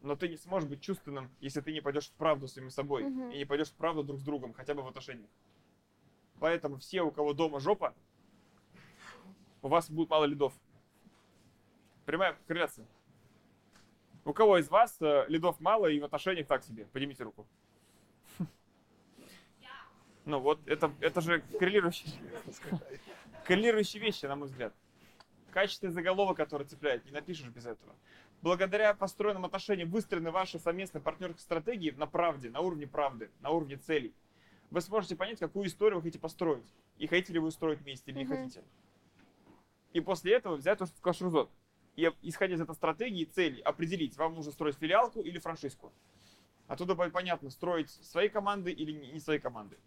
Но 0.01 0.15
ты 0.15 0.27
не 0.27 0.35
сможешь 0.35 0.67
быть 0.67 0.81
чувственным, 0.81 1.29
если 1.39 1.61
ты 1.61 1.71
не 1.71 1.81
пойдешь 1.81 2.09
в 2.09 2.13
правду 2.13 2.47
с 2.47 2.53
самим 2.53 2.71
собой. 2.71 3.03
Мгм. 3.03 3.31
И 3.31 3.37
не 3.37 3.45
пойдешь 3.45 3.69
в 3.69 3.75
правду 3.75 4.03
друг 4.03 4.19
с 4.19 4.23
другом, 4.23 4.53
хотя 4.53 4.73
бы 4.73 4.81
в 4.81 4.87
отношениях. 4.87 5.29
Поэтому 6.39 6.77
все, 6.77 7.01
у 7.03 7.11
кого 7.11 7.33
дома 7.33 7.59
жопа, 7.59 7.93
у 9.61 9.67
вас 9.67 9.89
будет 9.89 10.09
мало 10.09 10.25
лидов. 10.25 10.53
Прямая 12.05 12.35
корреляция. 12.47 12.87
У 14.25 14.33
кого 14.33 14.57
из 14.57 14.69
вас 14.69 14.97
э, 15.01 15.25
лидов 15.27 15.59
мало 15.59 15.85
и 15.87 15.99
в 15.99 16.03
отношениях 16.03 16.47
так 16.47 16.63
себе? 16.63 16.85
Поднимите 16.87 17.23
руку. 17.23 17.47
Ну 20.29 20.39
вот, 20.39 20.59
это, 20.67 20.93
это 20.99 21.21
же 21.21 21.41
коррелирующие, 21.57 22.13
коррелирующие 23.45 23.99
вещи, 23.99 24.27
на 24.27 24.35
мой 24.35 24.47
взгляд. 24.47 24.75
Качественный 25.49 25.91
заголовок, 25.91 26.37
который 26.37 26.67
цепляет, 26.67 27.03
не 27.05 27.11
напишешь 27.11 27.47
без 27.47 27.65
этого. 27.65 27.95
Благодаря 28.43 28.93
построенным 28.93 29.45
отношениям 29.45 29.89
выстроены 29.89 30.29
ваши 30.29 30.59
совместные 30.59 31.01
партнерские 31.01 31.41
стратегии 31.41 31.89
на 31.89 32.05
правде, 32.05 32.51
на 32.51 32.59
уровне 32.59 32.85
правды, 32.85 33.31
на 33.41 33.49
уровне 33.49 33.77
целей. 33.77 34.13
Вы 34.69 34.81
сможете 34.81 35.15
понять, 35.15 35.39
какую 35.39 35.65
историю 35.65 35.95
вы 35.95 36.03
хотите 36.03 36.19
построить. 36.19 36.71
И 36.99 37.07
хотите 37.07 37.33
ли 37.33 37.39
вы 37.39 37.47
устроить 37.47 37.79
вместе 37.79 38.11
или 38.11 38.19
не 38.19 38.25
Мгм. 38.25 38.37
хотите. 38.37 38.63
И 39.93 39.99
после 39.99 40.35
этого 40.35 40.57
взять 40.57 40.77
то, 40.77 40.85
что 40.85 40.95
сказал 40.95 41.15
Шурзот. 41.15 41.51
И 41.95 42.07
исходя 42.21 42.53
из 42.53 42.61
этой 42.61 42.75
стратегии 42.75 43.21
и 43.21 43.25
целей, 43.25 43.61
определить, 43.61 44.15
вам 44.15 44.35
нужно 44.35 44.51
строить 44.51 44.75
филиалку 44.75 45.21
или 45.21 45.39
франшизку. 45.39 45.91
Оттуда 46.67 46.93
будет 46.93 47.13
понятно, 47.13 47.49
строить 47.49 47.89
свои 47.89 48.29
команды 48.29 48.71
или 48.71 48.91
не 48.91 49.19
свои 49.19 49.39
команды. 49.39 49.79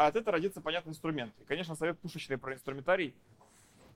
А 0.00 0.06
от 0.06 0.16
этого 0.16 0.32
родится 0.32 0.62
понятный 0.62 0.92
инструмент. 0.92 1.30
И, 1.42 1.44
конечно, 1.44 1.76
совет 1.76 1.98
пушечный 1.98 2.38
про 2.38 2.54
инструментарий. 2.54 3.14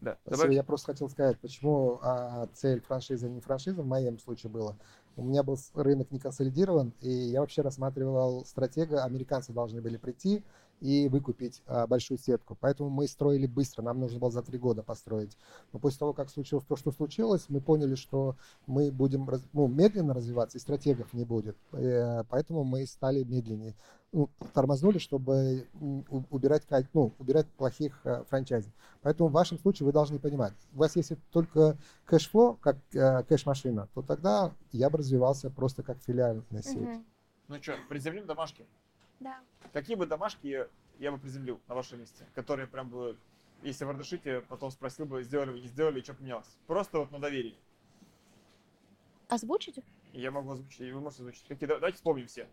Да. 0.02 0.18
Спасибо. 0.26 0.52
Я 0.52 0.62
просто 0.62 0.92
хотел 0.92 1.08
сказать, 1.08 1.38
почему 1.38 1.98
а, 2.02 2.46
цель 2.52 2.82
франшизы, 2.82 3.26
не 3.30 3.40
франшиза 3.40 3.80
в 3.80 3.86
моем 3.86 4.18
случае 4.18 4.52
было. 4.52 4.76
У 5.16 5.22
меня 5.22 5.42
был 5.42 5.56
рынок 5.72 6.10
не 6.10 6.18
консолидирован, 6.18 6.92
и 7.00 7.08
я 7.08 7.40
вообще 7.40 7.62
рассматривал 7.62 8.44
стратега, 8.44 9.02
американцы 9.02 9.54
должны 9.54 9.80
были 9.80 9.96
прийти 9.96 10.44
и 10.80 11.08
выкупить 11.08 11.62
а, 11.66 11.86
большую 11.86 12.18
сетку. 12.18 12.56
Поэтому 12.60 12.90
мы 12.90 13.06
строили 13.08 13.46
быстро, 13.46 13.82
нам 13.82 14.00
нужно 14.00 14.18
было 14.18 14.30
за 14.30 14.42
три 14.42 14.58
года 14.58 14.82
построить. 14.82 15.36
Но 15.72 15.78
после 15.78 15.98
того, 15.98 16.12
как 16.12 16.30
случилось 16.30 16.64
то, 16.64 16.76
что 16.76 16.92
случилось, 16.92 17.46
мы 17.48 17.60
поняли, 17.60 17.94
что 17.94 18.36
мы 18.66 18.90
будем 18.90 19.28
раз- 19.28 19.46
ну, 19.52 19.66
медленно 19.66 20.14
развиваться, 20.14 20.58
и 20.58 20.60
стратегов 20.60 21.12
не 21.12 21.24
будет. 21.24 21.56
Э, 21.72 22.24
Поэтому 22.28 22.64
мы 22.64 22.86
стали 22.86 23.24
медленнее. 23.24 23.74
Ну, 24.12 24.30
тормознули, 24.52 24.98
чтобы 24.98 25.66
убирать, 26.30 26.62
ну, 26.92 27.12
убирать 27.18 27.46
плохих 27.48 28.00
э, 28.04 28.22
франчайзи. 28.28 28.72
Поэтому 29.02 29.28
в 29.28 29.32
вашем 29.32 29.58
случае 29.58 29.86
вы 29.86 29.92
должны 29.92 30.18
понимать, 30.18 30.52
у 30.72 30.78
вас 30.78 30.94
если 30.96 31.16
только 31.32 31.76
кэшфло, 32.04 32.54
как 32.60 32.76
э, 32.92 33.24
кэш-машина, 33.24 33.88
то 33.94 34.02
тогда 34.02 34.52
я 34.70 34.88
бы 34.88 34.98
развивался 34.98 35.50
просто 35.50 35.82
как 35.82 35.98
филиальная 36.02 36.62
сеть. 36.62 36.76
Мгм. 36.76 37.04
Ну 37.48 37.62
что, 37.62 37.74
приземлим 37.88 38.26
домашки? 38.26 38.66
Да. 39.24 39.40
Какие 39.72 39.96
бы 39.96 40.04
домашки 40.04 40.68
я, 40.98 41.10
бы 41.10 41.18
приземлил 41.18 41.58
на 41.66 41.74
вашем 41.74 41.98
месте? 41.98 42.26
Которые 42.34 42.66
прям 42.68 42.90
бы, 42.90 43.16
если 43.62 43.86
в 43.86 43.88
Ардашите, 43.88 44.42
потом 44.42 44.70
спросил 44.70 45.06
бы, 45.06 45.22
сделали 45.22 45.50
вы, 45.50 45.60
не 45.60 45.66
сделали, 45.68 46.00
и 46.00 46.02
что 46.02 46.12
поменялось? 46.12 46.58
Просто 46.66 46.98
вот 46.98 47.10
на 47.10 47.18
доверии. 47.18 47.56
Озвучите? 49.28 49.82
Я 50.12 50.30
могу 50.30 50.52
озвучить, 50.52 50.80
и 50.82 50.92
вы 50.92 51.00
можете 51.00 51.22
озвучить. 51.22 51.46
Какие, 51.48 51.66
да- 51.66 51.76
давайте 51.76 51.96
вспомним 51.96 52.26
все. 52.26 52.46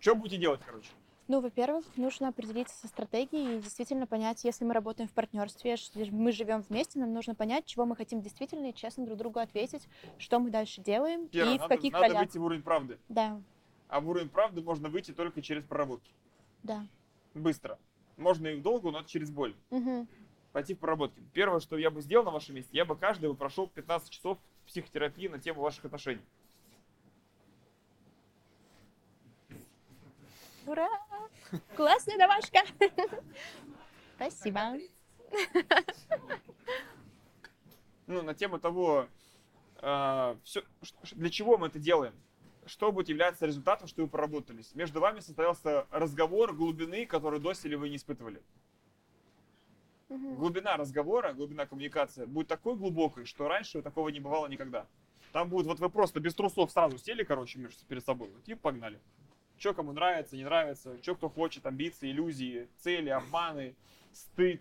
Что 0.00 0.14
будете 0.14 0.36
делать, 0.36 0.60
короче? 0.66 0.90
Ну, 1.28 1.40
во-первых, 1.40 1.86
нужно 1.96 2.28
определиться 2.28 2.76
со 2.76 2.88
стратегией 2.88 3.56
и 3.56 3.62
действительно 3.62 4.06
понять, 4.06 4.44
если 4.44 4.66
мы 4.66 4.74
работаем 4.74 5.08
в 5.08 5.12
партнерстве, 5.12 5.76
мы 6.10 6.30
живем 6.30 6.60
вместе, 6.60 6.98
нам 6.98 7.14
нужно 7.14 7.34
понять, 7.34 7.64
чего 7.64 7.86
мы 7.86 7.96
хотим 7.96 8.20
действительно 8.20 8.66
и 8.68 8.74
честно 8.74 9.06
друг 9.06 9.16
другу 9.16 9.38
ответить, 9.38 9.88
что 10.18 10.40
мы 10.40 10.50
дальше 10.50 10.82
делаем 10.82 11.28
Первое, 11.28 11.54
и 11.54 11.56
в 11.56 11.60
надо, 11.62 11.74
каких 11.74 11.92
надо 11.94 12.08
ролях. 12.08 12.20
выйти 12.24 12.36
в 12.36 12.44
уровень 12.44 12.62
правды. 12.62 12.98
Да, 13.08 13.40
А 13.92 14.00
в 14.00 14.08
уровень 14.08 14.30
правды 14.30 14.62
можно 14.62 14.88
выйти 14.88 15.12
только 15.12 15.42
через 15.42 15.64
проработки. 15.64 16.10
да. 16.62 16.86
Быстро. 17.34 17.78
Можно 18.16 18.46
и 18.48 18.56
в 18.56 18.62
долгу, 18.62 18.90
но 18.90 19.00
это 19.00 19.08
через 19.10 19.30
боль. 19.30 19.54
Мгм. 19.68 20.08
Пойти 20.52 20.74
в 20.74 20.78
проработки. 20.78 21.20
Первое, 21.34 21.60
что 21.60 21.76
я 21.76 21.90
бы 21.90 22.00
сделал 22.00 22.24
на 22.24 22.30
вашем 22.30 22.54
месте, 22.54 22.70
я 22.74 22.86
бы 22.86 22.96
каждый 22.96 23.28
бы 23.28 23.34
прошел 23.36 23.66
15 23.68 24.08
часов 24.08 24.38
психотерапии 24.66 25.28
на 25.28 25.38
тему 25.38 25.60
ваших 25.60 25.84
отношений. 25.84 26.22
Ура! 30.66 30.88
Классная 31.76 32.16
домашка! 32.16 32.60
Спасибо. 34.16 34.78
ну, 38.06 38.22
на 38.22 38.32
тему 38.34 38.58
того, 38.58 39.06
э, 39.82 40.36
ш- 40.44 40.64
ш- 40.82 41.14
для 41.16 41.28
чего 41.30 41.58
мы 41.58 41.66
это 41.66 41.78
делаем, 41.78 42.14
что 42.66 42.92
будет 42.92 43.08
являться 43.08 43.46
результатом, 43.46 43.88
что 43.88 44.02
вы 44.02 44.08
проработались. 44.08 44.74
Между 44.74 45.00
вами 45.00 45.20
состоялся 45.20 45.86
разговор 45.90 46.54
глубины, 46.54 47.06
который 47.06 47.40
доселе 47.40 47.76
вы 47.76 47.88
не 47.88 47.96
испытывали. 47.96 48.42
Мгм. 50.08 50.36
Глубина 50.36 50.76
разговора, 50.76 51.32
глубина 51.32 51.66
коммуникации 51.66 52.26
будет 52.26 52.48
такой 52.48 52.76
глубокой, 52.76 53.24
что 53.24 53.48
раньше 53.48 53.82
такого 53.82 54.10
не 54.10 54.20
бывало 54.20 54.46
никогда. 54.46 54.86
Там 55.32 55.48
будет, 55.48 55.66
вот 55.66 55.80
вы 55.80 55.88
просто 55.88 56.20
без 56.20 56.34
трусов 56.34 56.70
сразу 56.70 56.98
сели, 56.98 57.24
короче, 57.24 57.58
между 57.58 57.84
перед 57.86 58.04
собой, 58.04 58.30
вот, 58.30 58.46
и 58.46 58.54
погнали. 58.54 59.00
Что 59.56 59.72
кому 59.72 59.92
нравится, 59.92 60.36
не 60.36 60.44
нравится, 60.44 61.00
что 61.02 61.14
кто 61.14 61.30
хочет, 61.30 61.64
амбиции, 61.64 62.10
иллюзии, 62.10 62.68
цели, 62.78 63.08
обманы, 63.08 63.74
стыд. 64.12 64.60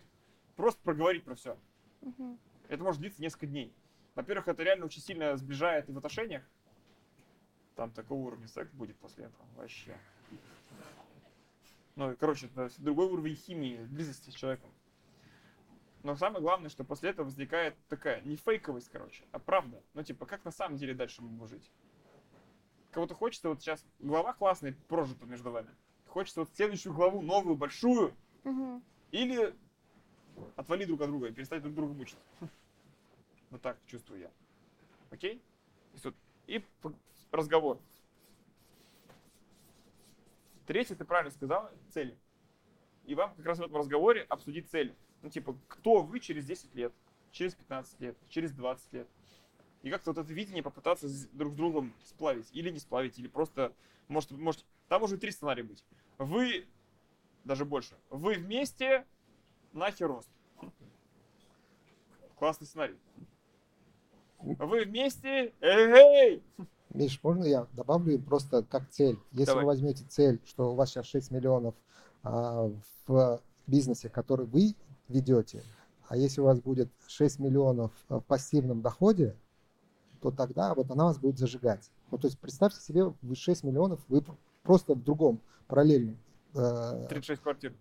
Просто 0.56 0.80
проговорить 0.84 1.24
про 1.24 1.36
все. 1.36 1.58
Мгм. 2.02 2.40
Это 2.70 2.84
может 2.84 3.02
длиться 3.02 3.22
несколько 3.22 3.48
дней. 3.48 3.74
Во-первых, 4.16 4.48
это 4.48 4.64
реально 4.64 4.86
очень 4.86 5.02
сильно 5.02 5.36
сближает 5.36 5.90
и 5.90 5.92
в 5.92 5.98
отношениях. 5.98 6.44
Там 7.82 7.90
такого 7.94 8.28
уровня 8.28 8.48
секс 8.48 8.72
будет 8.74 8.96
после 8.98 9.26
этого. 9.26 9.44
Вообще. 9.56 9.98
Ну, 11.96 12.12
и, 12.12 12.16
короче, 12.16 12.46
это 12.46 12.70
другой 12.78 13.08
уровень 13.08 13.36
химии, 13.36 13.84
близости 13.86 14.30
с 14.30 14.36
человеком. 14.36 14.70
Но 16.04 16.16
самое 16.16 16.44
главное, 16.44 16.70
что 16.70 16.84
после 16.84 17.10
этого 17.10 17.26
возникает 17.26 17.76
такая, 17.88 18.22
не 18.22 18.36
фейковость, 18.36 18.90
короче, 18.92 19.24
а 19.32 19.40
правда. 19.40 19.82
Ну, 19.96 20.04
типа, 20.04 20.28
как 20.28 20.46
на 20.46 20.52
самом 20.52 20.78
деле 20.78 20.94
дальше 20.94 21.24
мы 21.24 21.30
будем 21.30 21.48
жить? 21.48 21.72
Кого-то 22.92 23.16
хочется 23.16 23.50
вот 23.50 23.62
сейчас, 23.64 23.84
глава 23.98 24.34
классная, 24.34 24.76
прожита 24.88 25.26
между 25.26 25.50
вами. 25.50 25.76
Хочется 26.06 26.42
вот 26.42 26.52
следующую 26.54 26.94
главу, 26.94 27.24
новую, 27.24 27.56
большую, 27.56 28.14
Мгм. 28.44 28.84
или 29.10 29.56
отвали 30.56 30.86
друг 30.86 31.02
от 31.02 31.08
друга 31.08 31.30
и 31.30 31.32
перестать 31.32 31.64
друг 31.64 31.74
друга 31.74 31.96
мучить. 31.96 32.20
Вот 33.50 33.64
так 33.64 33.80
чувствую 33.88 34.20
я. 34.20 34.32
Окей? 35.10 35.42
И 36.46 36.60
п- 36.60 36.94
разговор. 37.32 37.80
Третье, 40.66 40.96
ты 40.96 41.06
правильно 41.06 41.32
сказал, 41.32 41.70
цели. 41.90 42.18
И 43.06 43.16
вам 43.16 43.34
как 43.36 43.46
раз 43.46 43.60
в 43.60 43.64
этом 43.64 43.78
разговоре 43.78 44.24
обсудить 44.30 44.70
цели. 44.70 44.96
Ну, 45.22 45.30
типа, 45.30 45.58
кто 45.68 46.02
вы 46.02 46.20
через 46.20 46.46
10 46.46 46.76
лет, 46.76 46.94
через 47.32 47.56
15 47.56 48.00
лет, 48.00 48.18
через 48.30 48.52
20 48.52 48.94
лет. 48.94 49.08
И 49.82 49.90
как-то 49.90 50.12
вот 50.12 50.20
это 50.20 50.32
видение 50.34 50.62
попытаться 50.62 51.08
друг 51.34 51.54
с 51.54 51.56
другом 51.56 51.94
сплавить. 52.04 52.48
Или 52.54 52.70
не 52.70 52.80
сплавить, 52.80 53.18
или 53.18 53.28
просто, 53.28 53.74
может, 54.08 54.32
может, 54.32 54.66
там 54.88 55.02
может 55.02 55.20
три 55.20 55.32
сценария 55.32 55.64
быть. 55.64 55.84
Вы, 56.18 56.68
даже 57.44 57.66
больше, 57.66 57.98
вы 58.10 58.36
вместе, 58.36 59.06
нахер 59.74 60.08
рост. 60.08 60.30
Классный 62.38 62.68
сценарий. 62.68 62.98
Вы 64.40 64.86
вместе, 64.86 65.54
эй! 65.62 66.44
Миш, 66.94 67.20
можно 67.24 67.46
я 67.46 67.68
добавлю 67.74 68.20
просто 68.20 68.64
как 68.64 68.90
цель? 68.90 69.18
Если 69.32 69.46
Давай. 69.46 69.64
вы 69.64 69.68
возьмете 69.68 70.04
цель, 70.08 70.42
что 70.46 70.72
у 70.72 70.76
вас 70.76 70.90
сейчас 70.90 71.06
6 71.06 71.32
миллионов 71.32 71.76
а, 72.24 72.70
в 73.08 73.42
бизнесе, 73.68 74.10
который 74.10 74.46
вы 74.46 74.76
ведете, 75.08 75.64
а 76.08 76.18
если 76.18 76.42
у 76.42 76.46
вас 76.46 76.60
будет 76.60 76.90
6 77.08 77.40
миллионов 77.40 77.92
а, 78.10 78.20
в 78.20 78.26
пассивном 78.26 78.82
доходе, 78.82 79.36
то 80.22 80.32
тогда 80.32 80.74
вот 80.74 80.92
она 80.92 81.06
вас 81.06 81.18
будет 81.18 81.38
зажигать. 81.38 81.90
Ну, 82.12 82.18
то 82.18 82.28
есть 82.28 82.38
представьте 82.40 82.82
себе, 82.82 83.14
вы 83.22 83.36
6 83.36 83.64
миллионов, 83.64 84.00
вы 84.08 84.24
просто 84.64 84.94
в 84.94 85.04
другом, 85.04 85.40
параллельном. 85.68 86.18
э, 86.54 87.08
36 87.10 87.42
квартир. 87.42 87.74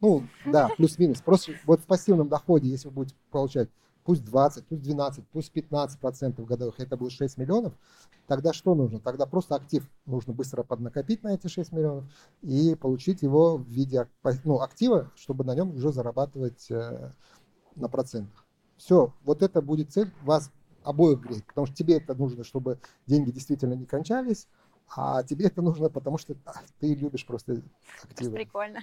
ну, 0.00 0.26
да, 0.44 0.68
плюс-минус. 0.76 1.22
Просто 1.22 1.52
вот 1.64 1.80
в 1.80 1.84
пассивном 1.84 2.28
доходе, 2.28 2.68
если 2.68 2.88
вы 2.88 2.94
будете 2.94 3.16
получать 3.30 3.70
пусть 4.06 4.24
20, 4.24 4.66
пусть 4.66 4.82
12, 4.82 5.24
пусть 5.32 5.52
15 5.52 5.98
процентов 5.98 6.46
годовых, 6.46 6.78
это 6.78 6.96
будет 6.96 7.12
6 7.12 7.36
миллионов, 7.38 7.74
тогда 8.28 8.52
что 8.52 8.74
нужно? 8.76 9.00
Тогда 9.00 9.26
просто 9.26 9.56
актив 9.56 9.86
нужно 10.06 10.32
быстро 10.32 10.62
поднакопить 10.62 11.24
на 11.24 11.34
эти 11.34 11.48
6 11.48 11.72
миллионов 11.72 12.04
и 12.40 12.76
получить 12.76 13.22
его 13.22 13.56
в 13.58 13.68
виде 13.68 14.08
ну, 14.44 14.60
актива, 14.60 15.10
чтобы 15.16 15.44
на 15.44 15.56
нем 15.56 15.74
уже 15.74 15.92
зарабатывать 15.92 16.70
э, 16.70 17.10
на 17.74 17.88
процентах. 17.88 18.46
Все, 18.76 19.12
вот 19.24 19.42
это 19.42 19.60
будет 19.60 19.92
цель 19.92 20.12
вас 20.22 20.52
обоих 20.84 21.20
греть, 21.20 21.44
потому 21.44 21.66
что 21.66 21.74
тебе 21.74 21.96
это 21.96 22.14
нужно, 22.14 22.44
чтобы 22.44 22.78
деньги 23.06 23.32
действительно 23.32 23.74
не 23.74 23.86
кончались, 23.86 24.46
а 24.88 25.22
тебе 25.22 25.46
это 25.46 25.62
нужно, 25.62 25.90
потому 25.90 26.18
что 26.18 26.34
а, 26.44 26.62
ты 26.80 26.94
любишь 26.94 27.26
просто 27.26 27.62
активы. 28.02 28.36
Прикольно. 28.36 28.82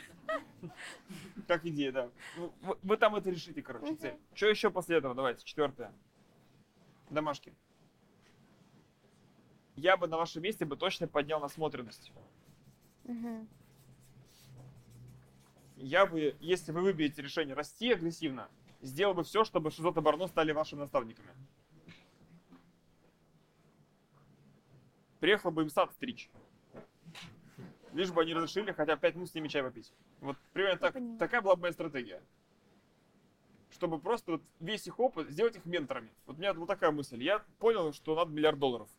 Как 1.47 1.65
идея, 1.65 1.91
да. 1.91 2.09
Ну, 2.37 2.53
вы, 2.61 2.77
вы 2.83 2.97
там 2.97 3.15
это 3.15 3.29
решите, 3.29 3.61
короче, 3.61 3.95
цель. 3.95 4.17
Что 4.33 4.47
еще 4.47 4.69
после 4.69 4.97
этого? 4.97 5.15
Давайте, 5.15 5.43
четвертое. 5.43 5.91
Домашки. 7.09 7.53
Я 9.75 9.97
бы 9.97 10.07
на 10.07 10.17
вашем 10.17 10.43
месте 10.43 10.65
бы 10.65 10.75
точно 10.75 11.07
поднял 11.07 11.39
насмотренность. 11.39 12.11
Мгм. 13.05 13.47
Я 15.77 16.05
бы, 16.05 16.35
если 16.39 16.71
вы 16.71 16.81
выберете 16.81 17.21
решение 17.21 17.55
расти 17.55 17.91
агрессивно, 17.91 18.49
сделал 18.81 19.13
бы 19.13 19.23
все, 19.23 19.43
чтобы 19.43 19.71
Шизот 19.71 19.97
и 19.97 20.01
Барно 20.01 20.27
стали 20.27 20.51
вашими 20.51 20.79
наставниками. 20.79 21.29
Приехал 25.23 25.51
бы 25.51 25.61
им 25.61 25.69
сад 25.69 25.89
стричь. 25.93 26.29
Лишь 27.93 28.11
бы 28.11 28.21
они 28.21 28.33
разрешили 28.33 28.73
хотя 28.73 28.97
бы 28.97 29.01
5 29.01 29.15
минут 29.15 29.29
с 29.29 29.33
ними 29.33 29.47
чай 29.47 29.63
попить. 29.63 29.93
Вот 30.19 30.35
примерно 30.51 30.77
так, 30.77 30.95
такая 31.17 31.41
была 31.41 31.55
бы 31.55 31.61
моя 31.61 31.71
стратегия. 31.71 32.21
Чтобы 33.71 33.99
просто 33.99 34.33
вот 34.33 34.41
весь 34.59 34.85
их 34.85 34.99
опыт 34.99 35.29
сделать 35.29 35.55
их 35.55 35.63
менторами. 35.63 36.09
Вот 36.25 36.35
у 36.35 36.39
меня 36.39 36.53
вот 36.53 36.67
такая 36.67 36.91
мысль. 36.91 37.23
Я 37.23 37.39
понял, 37.59 37.93
что 37.93 38.17
надо 38.17 38.31
миллиард 38.31 38.59
долларов. 38.59 38.89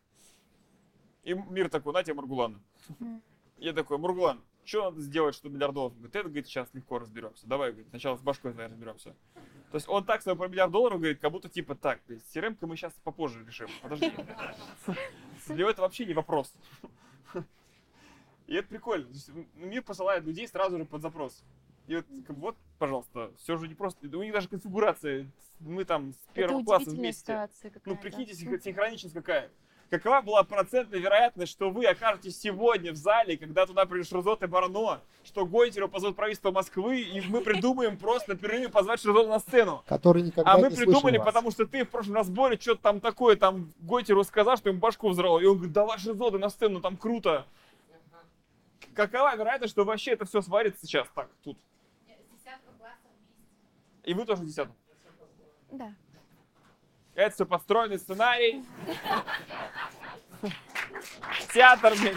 И 1.24 1.34
мир 1.34 1.68
такой, 1.68 1.92
на 1.92 2.02
тебе 2.02 2.14
Маргулан. 2.14 2.62
Мгм. 2.88 3.22
Я 3.58 3.74
такой, 3.74 3.98
Мургулан, 3.98 4.40
что 4.64 4.84
надо 4.84 5.02
сделать, 5.02 5.34
чтобы 5.34 5.56
миллиард 5.56 5.74
долларов? 5.74 5.94
Говорит, 5.98 6.16
это, 6.16 6.28
говорит, 6.30 6.46
сейчас 6.46 6.72
легко 6.72 7.00
разберемся. 7.00 7.46
Давай, 7.46 7.72
говорит, 7.72 7.90
сначала 7.90 8.16
с 8.16 8.22
башкой 8.22 8.54
твоей 8.54 8.70
разберемся. 8.70 9.14
То 9.70 9.76
есть 9.76 9.90
он 9.90 10.06
так 10.06 10.22
сказал 10.22 10.38
про 10.38 10.48
миллиард 10.48 10.72
долларов, 10.72 11.00
говорит, 11.00 11.20
как 11.20 11.32
будто 11.32 11.50
типа 11.50 11.74
так, 11.74 12.00
с 12.08 12.34
crm 12.34 12.56
мы 12.62 12.76
сейчас 12.76 12.94
попозже 13.04 13.44
решим. 13.44 13.68
Подожди. 13.82 14.10
Для 15.46 15.56
него 15.56 15.70
это 15.70 15.82
вообще 15.82 16.06
не 16.06 16.14
вопрос. 16.14 16.52
И 18.46 18.54
это 18.54 18.68
прикольно. 18.68 19.08
Мир 19.54 19.82
посылает 19.82 20.24
людей 20.24 20.46
сразу 20.48 20.78
же 20.78 20.84
под 20.84 21.02
запрос. 21.02 21.42
И 21.86 21.96
вот, 21.96 22.06
вот, 22.28 22.56
пожалуйста, 22.78 23.30
все 23.38 23.56
же 23.56 23.68
не 23.68 23.74
просто. 23.74 24.06
У 24.06 24.22
них 24.22 24.32
даже 24.32 24.48
конфигурация. 24.48 25.30
Мы 25.60 25.84
там 25.84 26.12
с 26.12 26.16
первого 26.32 26.64
класса 26.64 26.90
вместе. 26.90 27.48
Ну, 27.84 27.96
прикиньте, 27.96 28.34
синхроничность 28.34 29.14
какая. 29.14 29.50
Какова 29.90 30.22
была 30.22 30.42
процентная 30.42 30.98
вероятность, 30.98 31.52
что 31.52 31.70
вы 31.70 31.86
окажетесь 31.86 32.38
сегодня 32.40 32.92
в 32.92 32.96
зале, 32.96 33.36
когда 33.36 33.66
туда 33.66 33.84
придет 33.86 34.08
Шрузот 34.08 34.42
и 34.42 34.46
Барно, 34.46 35.00
что 35.24 35.46
Гойтеру 35.46 35.88
позовут 35.88 36.16
правительство 36.16 36.50
Москвы, 36.50 37.00
и 37.00 37.20
мы 37.28 37.42
придумаем 37.42 37.96
просто 37.96 38.32
на 38.32 38.38
перерыве 38.38 38.68
позвать 38.68 39.00
Шрузота 39.00 39.28
на 39.28 39.38
сцену. 39.38 39.82
Который 39.86 40.22
никогда 40.22 40.52
А 40.52 40.58
мы 40.58 40.68
не 40.70 40.76
придумали, 40.76 41.18
вас. 41.18 41.26
потому 41.26 41.50
что 41.50 41.66
ты 41.66 41.84
в 41.84 41.90
прошлом 41.90 42.16
разборе 42.16 42.58
что-то 42.58 42.82
там 42.82 43.00
такое, 43.00 43.36
там 43.36 43.72
Гойтеру 43.80 44.24
сказал, 44.24 44.56
что 44.56 44.70
ему 44.70 44.80
башку 44.80 45.08
взорвал. 45.10 45.38
И 45.40 45.44
он 45.44 45.56
говорит, 45.56 45.72
давай 45.72 45.98
Шрузота 45.98 46.38
на 46.38 46.48
сцену, 46.48 46.80
там 46.80 46.96
круто. 46.96 47.46
Какова 48.94 49.36
вероятность, 49.36 49.72
что 49.72 49.84
вообще 49.84 50.12
это 50.12 50.24
все 50.24 50.40
сварится 50.40 50.86
сейчас 50.86 51.08
так, 51.14 51.28
тут? 51.42 51.58
И 54.04 54.12
вы 54.12 54.24
тоже 54.26 54.44
десятым. 54.44 54.74
Да. 55.70 55.94
Это 57.14 57.34
все 57.34 57.46
подстроенный 57.46 57.98
сценарий. 57.98 58.64
Театр, 61.52 61.94
блин. 62.00 62.16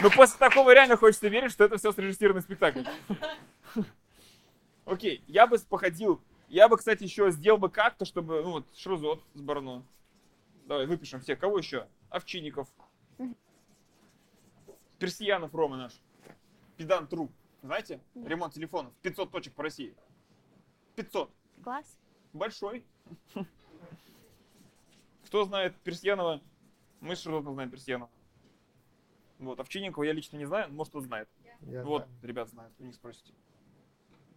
Ну, 0.00 0.10
после 0.10 0.38
такого 0.38 0.74
реально 0.74 0.96
хочется 0.98 1.28
верить, 1.28 1.50
что 1.50 1.64
это 1.64 1.78
все 1.78 1.90
срежиссированный 1.92 2.42
спектакль. 2.42 2.84
Окей, 4.84 5.24
я 5.26 5.46
бы 5.46 5.58
походил. 5.58 6.20
Я 6.48 6.68
бы, 6.68 6.76
кстати, 6.76 7.04
еще 7.04 7.30
сделал 7.30 7.58
бы 7.58 7.70
как-то, 7.70 8.04
чтобы, 8.04 8.42
ну, 8.42 8.50
вот, 8.52 8.66
Шрузот 8.76 9.22
с 9.32 9.40
Барно. 9.40 9.82
Давай, 10.66 10.86
выпишем 10.86 11.20
все. 11.20 11.36
Кого 11.36 11.58
еще? 11.58 11.88
Овчинников. 12.10 12.68
Персиянов 14.98 15.54
Рома 15.54 15.76
наш. 15.76 15.92
Педант 16.76 17.08
Тру. 17.08 17.30
Знаете? 17.62 18.00
Ремонт 18.14 18.52
телефонов. 18.52 18.92
500 19.02 19.30
точек 19.30 19.54
по 19.54 19.62
России. 19.62 19.94
500. 20.96 21.30
Класс. 21.62 21.98
Большой. 22.32 22.84
Кто 25.26 25.44
знает 25.44 25.74
Персьянова? 25.82 26.40
Мы 27.00 27.16
с 27.16 27.22
Шарлотом 27.22 27.54
знаем 27.54 27.70
Персьянова. 27.70 28.10
Вот, 29.38 29.58
Овчинникова 29.60 30.04
я 30.04 30.12
лично 30.12 30.36
не 30.36 30.46
знаю, 30.46 30.72
может, 30.72 30.90
кто 30.90 31.00
знает. 31.00 31.28
Я 31.62 31.82
вот, 31.82 32.04
знаю. 32.04 32.18
ребят 32.22 32.48
знают, 32.48 32.72
у 32.78 32.84
них 32.84 32.94
спросите. 32.94 33.32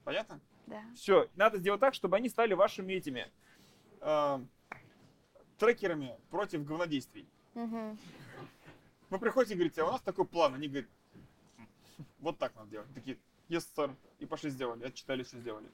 Понятно? 0.03 0.39
Да. 0.65 0.83
Все, 0.95 1.29
надо 1.35 1.57
сделать 1.59 1.79
так, 1.79 1.93
чтобы 1.93 2.17
они 2.17 2.29
стали 2.29 2.53
вашими 2.53 2.93
этими 2.93 3.31
э, 4.01 4.39
трекерами 5.57 6.17
против 6.29 6.65
говнодействий. 6.65 7.27
Мгм. 7.53 7.97
Вы 9.09 9.19
приходите 9.19 9.53
и 9.53 9.57
говорите, 9.57 9.81
а 9.81 9.85
у 9.85 9.91
нас 9.91 10.01
такой 10.01 10.25
план. 10.25 10.53
Они 10.55 10.67
говорят, 10.67 10.89
вот 12.19 12.37
так 12.37 12.55
надо 12.55 12.69
делать. 12.69 12.93
Такие, 12.93 13.17
yes, 13.49 13.65
sir. 13.75 13.95
И 14.19 14.25
пошли 14.25 14.49
сделали, 14.49 14.83
отчитали, 14.83 15.23
что 15.23 15.39
сделали. 15.39 15.69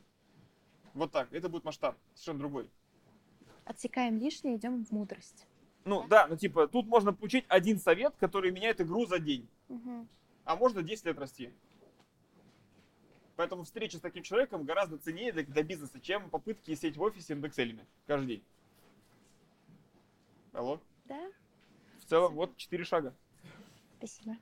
Вот 0.94 1.12
так. 1.12 1.32
Это 1.34 1.50
будет 1.50 1.64
масштаб, 1.64 1.98
совершенно 2.14 2.40
другой. 2.40 2.70
Отсекаем 3.66 4.18
лишнее, 4.18 4.58
идем 4.58 4.86
в 4.86 4.92
мудрость. 4.92 5.48
Ну 5.86 6.06
да, 6.08 6.28
ну 6.28 6.38
типа, 6.38 6.68
тут 6.68 6.88
можно 6.88 7.14
получить 7.14 7.46
один 7.48 7.80
совет, 7.80 8.16
который 8.18 8.52
меняет 8.52 8.80
игру 8.82 9.06
за 9.06 9.20
день. 9.20 9.48
Мгм. 9.70 10.08
А 10.46 10.56
можно 10.56 10.82
10 10.82 11.06
лет 11.06 11.18
расти. 11.18 11.52
Поэтому 13.36 13.64
встреча 13.64 13.98
с 13.98 14.02
таким 14.02 14.24
человеком 14.24 14.64
гораздо 14.64 14.98
ценнее 14.98 15.32
для, 15.32 15.44
для 15.44 15.64
бизнеса, 15.64 16.00
чем 16.00 16.30
попытки 16.30 16.76
сидеть 16.76 16.98
в 16.98 17.02
офисе 17.02 17.36
над 17.36 17.52
Excel 17.52 17.80
каждый 18.06 18.28
день. 18.28 18.44
Алло? 20.54 20.80
Да, 21.06 21.32
В 22.00 22.06
целом, 22.06 22.36
вот 22.36 22.56
четыре 22.58 22.84
шага. 22.84 23.14
спасибо. 23.98 24.38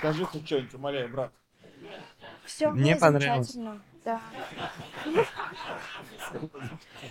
Скажи 0.00 0.24
хоть 0.24 0.46
что-нибудь, 0.46 0.72
умоляю, 0.72 1.10
брат. 1.10 1.30
Все, 2.46 2.70
Мне 2.70 2.96
понравилось. 2.96 3.54
Да. 4.02 4.18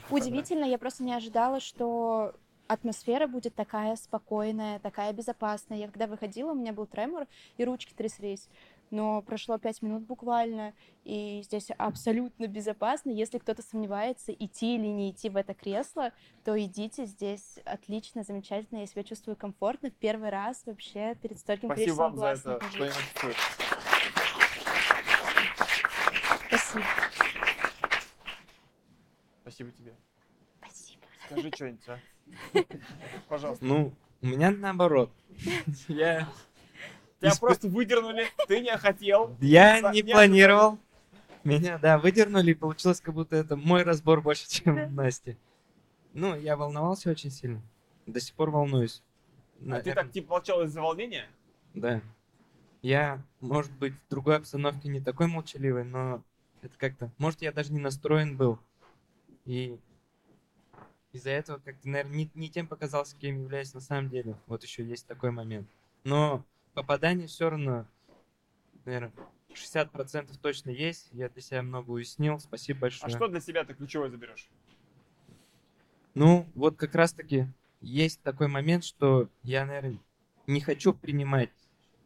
Удивительно, 0.10 0.66
я 0.66 0.80
просто 0.80 1.04
не 1.04 1.14
ожидала, 1.14 1.60
что 1.60 2.34
атмосфера 2.66 3.28
будет 3.28 3.54
такая 3.54 3.96
спокойная, 3.96 4.80
такая 4.80 5.14
безопасная. 5.14 5.78
Я 5.78 5.86
когда 5.86 6.08
выходила, 6.08 6.52
у 6.52 6.56
меня 6.56 6.74
был 6.74 6.88
тремор, 6.88 7.28
и 7.58 7.64
ручки 7.64 7.94
тряслись. 7.94 8.50
Но 8.92 9.22
прошло 9.22 9.58
пять 9.58 9.82
минут 9.82 10.04
буквально, 10.04 10.74
и 11.04 11.42
здесь 11.44 11.70
абсолютно 11.78 12.48
безопасно. 12.48 13.12
Если 13.12 13.38
кто-то 13.38 13.62
сомневается, 13.62 14.32
идти 14.32 14.76
или 14.76 14.88
не 14.88 15.12
идти 15.12 15.30
в 15.30 15.38
это 15.38 15.54
кресло, 15.54 16.12
то 16.44 16.60
идите. 16.60 17.06
Здесь 17.06 17.60
отлично, 17.66 18.24
замечательно. 18.24 18.80
Я 18.80 18.88
себя 18.88 19.04
чувствую 19.04 19.36
комфортно. 19.36 19.90
В 19.90 19.96
первый 19.96 20.30
раз 20.30 20.64
вообще 20.66 21.16
перед 21.22 21.38
стольким 21.40 21.70
Спасибо 21.70 21.96
количеством 21.96 22.16
вам 22.16 22.36
за 22.36 22.52
это, 22.52 22.70
что 22.70 22.86
я. 22.86 22.92
Спасибо. 26.48 26.86
Спасибо 29.42 29.72
тебе. 29.72 29.96
Спасибо. 30.60 31.02
Скажи 31.26 31.52
что-нибудь, 31.54 31.88
а? 31.88 32.00
Пожалуйста. 33.30 33.66
Ну, 33.66 33.94
у 34.22 34.28
меня 34.28 34.52
наоборот. 34.52 35.12
Я, 35.88 36.28
Тебя 37.20 37.32
испы- 37.32 37.40
просто 37.40 37.68
выдернули, 37.68 38.26
ты 38.48 38.62
не 38.62 38.76
хотел. 38.78 39.36
я 39.42 39.92
не 39.92 40.00
я- 40.00 40.16
планировал. 40.16 40.78
Меня, 41.44 41.78
да, 41.78 41.98
выдернули, 41.98 42.52
и 42.52 42.54
получилось, 42.54 43.02
как 43.02 43.14
будто 43.14 43.36
это 43.36 43.56
мой 43.56 43.84
разбор 43.84 44.22
больше, 44.22 44.48
чем 44.50 44.94
Насти. 44.96 45.38
Ну, 46.14 46.36
я 46.36 46.58
волновался 46.58 47.10
очень 47.10 47.32
сильно. 47.32 47.62
До 48.06 48.20
сих 48.20 48.34
пор 48.36 48.50
волнуюсь. 48.50 49.02
А 49.58 49.62
ты 49.62 49.66
Наверно, 49.68 50.04
так 50.04 50.12
типа 50.12 50.32
молчал 50.32 50.64
из-за 50.64 50.82
волнения? 50.82 51.28
Да. 51.74 52.02
Я, 52.82 53.22
может 53.42 53.72
быть, 53.74 53.94
в 53.94 54.10
другой 54.10 54.38
обстановке 54.38 54.90
не 54.90 55.02
такой 55.02 55.28
молчаливый, 55.28 55.84
но 55.84 56.24
это 56.62 56.78
как-то... 56.78 57.12
Может, 57.18 57.42
я 57.42 57.52
даже 57.52 57.74
не 57.74 57.80
настроен 57.80 58.38
был. 58.38 58.58
И 59.46 59.78
из-за 61.12 61.32
этого 61.32 61.60
как-то, 61.60 61.88
наверное, 61.90 62.16
не, 62.16 62.32
не 62.36 62.50
тем 62.50 62.68
показался, 62.68 63.16
кем 63.18 63.42
являюсь 63.42 63.74
на 63.74 63.82
самом 63.82 64.10
деле. 64.10 64.36
Вот 64.48 64.64
еще 64.64 64.84
есть 64.84 65.08
такой 65.08 65.32
момент. 65.32 65.68
Но 66.04 66.44
попадание 66.80 67.28
все 67.28 67.50
равно, 67.50 67.86
наверное, 68.86 69.12
60% 69.50 70.30
точно 70.42 70.70
есть. 70.70 71.10
Я 71.12 71.28
для 71.28 71.42
себя 71.42 71.62
много 71.62 71.92
уяснил. 71.92 72.40
Спасибо 72.40 72.78
А 72.78 72.82
большое. 72.84 73.12
что 73.12 73.28
для 73.28 73.42
себя 73.42 73.66
ты 73.66 73.74
ключевой 73.74 74.10
заберешь? 74.10 74.50
Ну, 76.14 76.48
вот 76.56 76.78
как 76.78 76.96
раз-таки 76.96 77.48
есть 77.82 78.22
такой 78.22 78.48
момент, 78.48 78.86
что 78.86 79.30
я, 79.44 79.66
наверное, 79.66 80.00
не 80.48 80.62
хочу 80.62 80.94
принимать. 80.94 81.50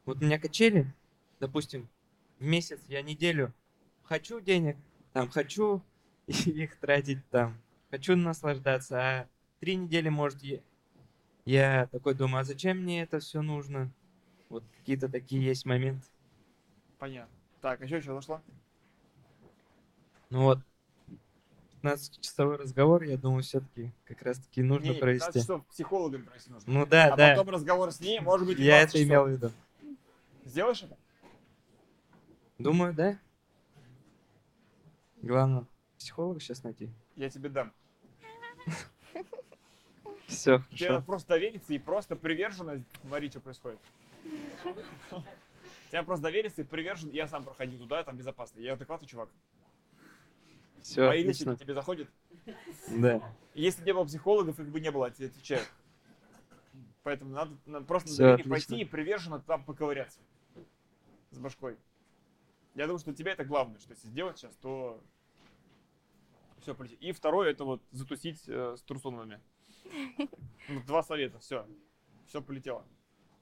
Вот 0.05 0.17
у 0.17 0.25
меня 0.25 0.39
качели, 0.39 0.91
допустим, 1.39 1.87
в 2.39 2.43
месяц 2.43 2.79
я 2.87 3.03
неделю 3.03 3.53
хочу 4.03 4.39
денег, 4.39 4.77
там 5.13 5.29
хочу 5.29 5.83
их 6.27 6.77
тратить, 6.77 7.19
там 7.29 7.61
хочу 7.91 8.15
наслаждаться, 8.15 8.99
а 8.99 9.29
три 9.59 9.75
недели, 9.75 10.09
может, 10.09 10.41
я, 10.41 10.61
я 11.45 11.87
такой 11.91 12.15
думаю, 12.15 12.41
а 12.41 12.43
зачем 12.43 12.79
мне 12.79 13.03
это 13.03 13.19
все 13.19 13.43
нужно? 13.43 13.93
Вот 14.49 14.63
какие-то 14.77 15.09
такие 15.09 15.43
есть 15.43 15.65
моменты. 15.65 16.05
Понятно. 16.99 17.33
Так, 17.61 17.81
а 17.81 17.85
еще 17.85 18.01
что 18.01 18.13
зашло? 18.15 18.41
Ну 20.29 20.43
вот, 20.43 20.59
15-часовой 21.83 22.55
разговор, 22.57 23.03
я 23.03 23.17
думаю, 23.17 23.43
все-таки 23.43 23.91
как 24.05 24.21
раз-таки 24.21 24.63
нужно 24.63 24.85
Не, 24.85 24.89
не, 24.91 24.95
15 24.99 25.01
провести. 25.21 25.39
часов 25.41 25.65
психологом 25.67 26.23
провести 26.23 26.49
нужно. 26.51 26.73
Ну 26.73 26.85
да, 26.85 27.13
а 27.13 27.15
да, 27.17 27.35
потом 27.35 27.53
разговор 27.53 27.91
с 27.91 27.99
ней, 27.99 28.19
может 28.19 28.47
быть, 28.47 28.57
я 28.57 28.79
20 28.85 28.89
это 28.89 28.97
часов. 28.97 29.07
имел 29.09 29.25
в 29.25 29.29
виду. 29.29 29.51
Сделаешь 30.45 30.83
это? 30.83 30.97
Думаю, 32.57 32.93
да. 32.93 33.19
Главное, 35.21 35.65
психолога 35.97 36.39
сейчас 36.39 36.63
найти. 36.63 36.89
Я 37.15 37.29
тебе 37.29 37.49
дам. 37.49 37.73
Все, 40.27 40.63
Тебе 40.71 40.91
надо 40.91 41.05
просто 41.05 41.29
довериться 41.29 41.73
и 41.73 41.79
просто 41.79 42.15
приверженно 42.15 42.83
смотри, 43.05 43.29
что 43.29 43.39
происходит. 43.39 43.79
Тебе 45.91 46.03
просто 46.03 46.23
довериться 46.23 46.61
и 46.61 46.65
привержен. 46.65 47.09
Я 47.11 47.27
сам 47.27 47.43
проходил 47.43 47.79
туда, 47.79 48.03
там 48.03 48.17
безопасно. 48.17 48.59
Я 48.59 48.73
адекватный 48.73 49.07
чувак. 49.07 49.29
Все, 50.81 51.07
Мои 51.07 51.21
отлично. 51.21 51.55
тебе 51.55 51.73
заходят. 51.73 52.09
Да. 52.89 53.21
Если 53.53 53.85
не 53.85 53.93
было 53.93 54.03
психологов, 54.03 54.59
их 54.59 54.67
бы 54.67 54.81
не 54.81 54.91
было, 54.91 55.05
я 55.05 55.11
тебе 55.11 55.27
отвечаю. 55.27 55.63
Поэтому 57.03 57.31
надо, 57.31 57.55
надо 57.65 57.85
просто 57.85 58.09
на 58.09 58.17
доверие 58.17 58.33
отлично. 58.33 58.51
пойти 58.51 58.81
и 58.81 58.85
приверженно 58.85 59.39
там 59.39 59.63
поковыряться. 59.63 60.19
С 61.31 61.37
башкой. 61.37 61.77
Я 62.75 62.85
думаю, 62.85 62.99
что 62.99 63.11
для 63.11 63.15
тебя 63.17 63.31
это 63.33 63.45
главное, 63.45 63.79
что 63.79 63.91
если 63.91 64.07
сделать 64.07 64.37
сейчас, 64.37 64.55
то 64.55 65.01
все 66.59 66.73
полетит. 66.73 66.99
И 67.01 67.11
второе, 67.11 67.51
это 67.51 67.65
вот 67.65 67.81
затусить 67.91 68.43
э, 68.47 68.75
с 68.77 68.81
Турсуновыми. 68.81 69.39
Ну, 70.69 70.81
два 70.87 71.03
совета, 71.03 71.39
все. 71.39 71.67
Все 72.27 72.41
полетело. 72.41 72.85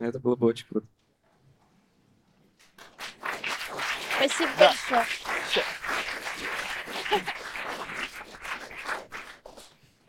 Это 0.02 0.20
было 0.20 0.36
бы 0.36 0.48
очень 0.48 0.66
круто. 0.68 0.88
Спасибо 4.18 4.50
Да. 4.58 4.68
большое. 4.90 5.06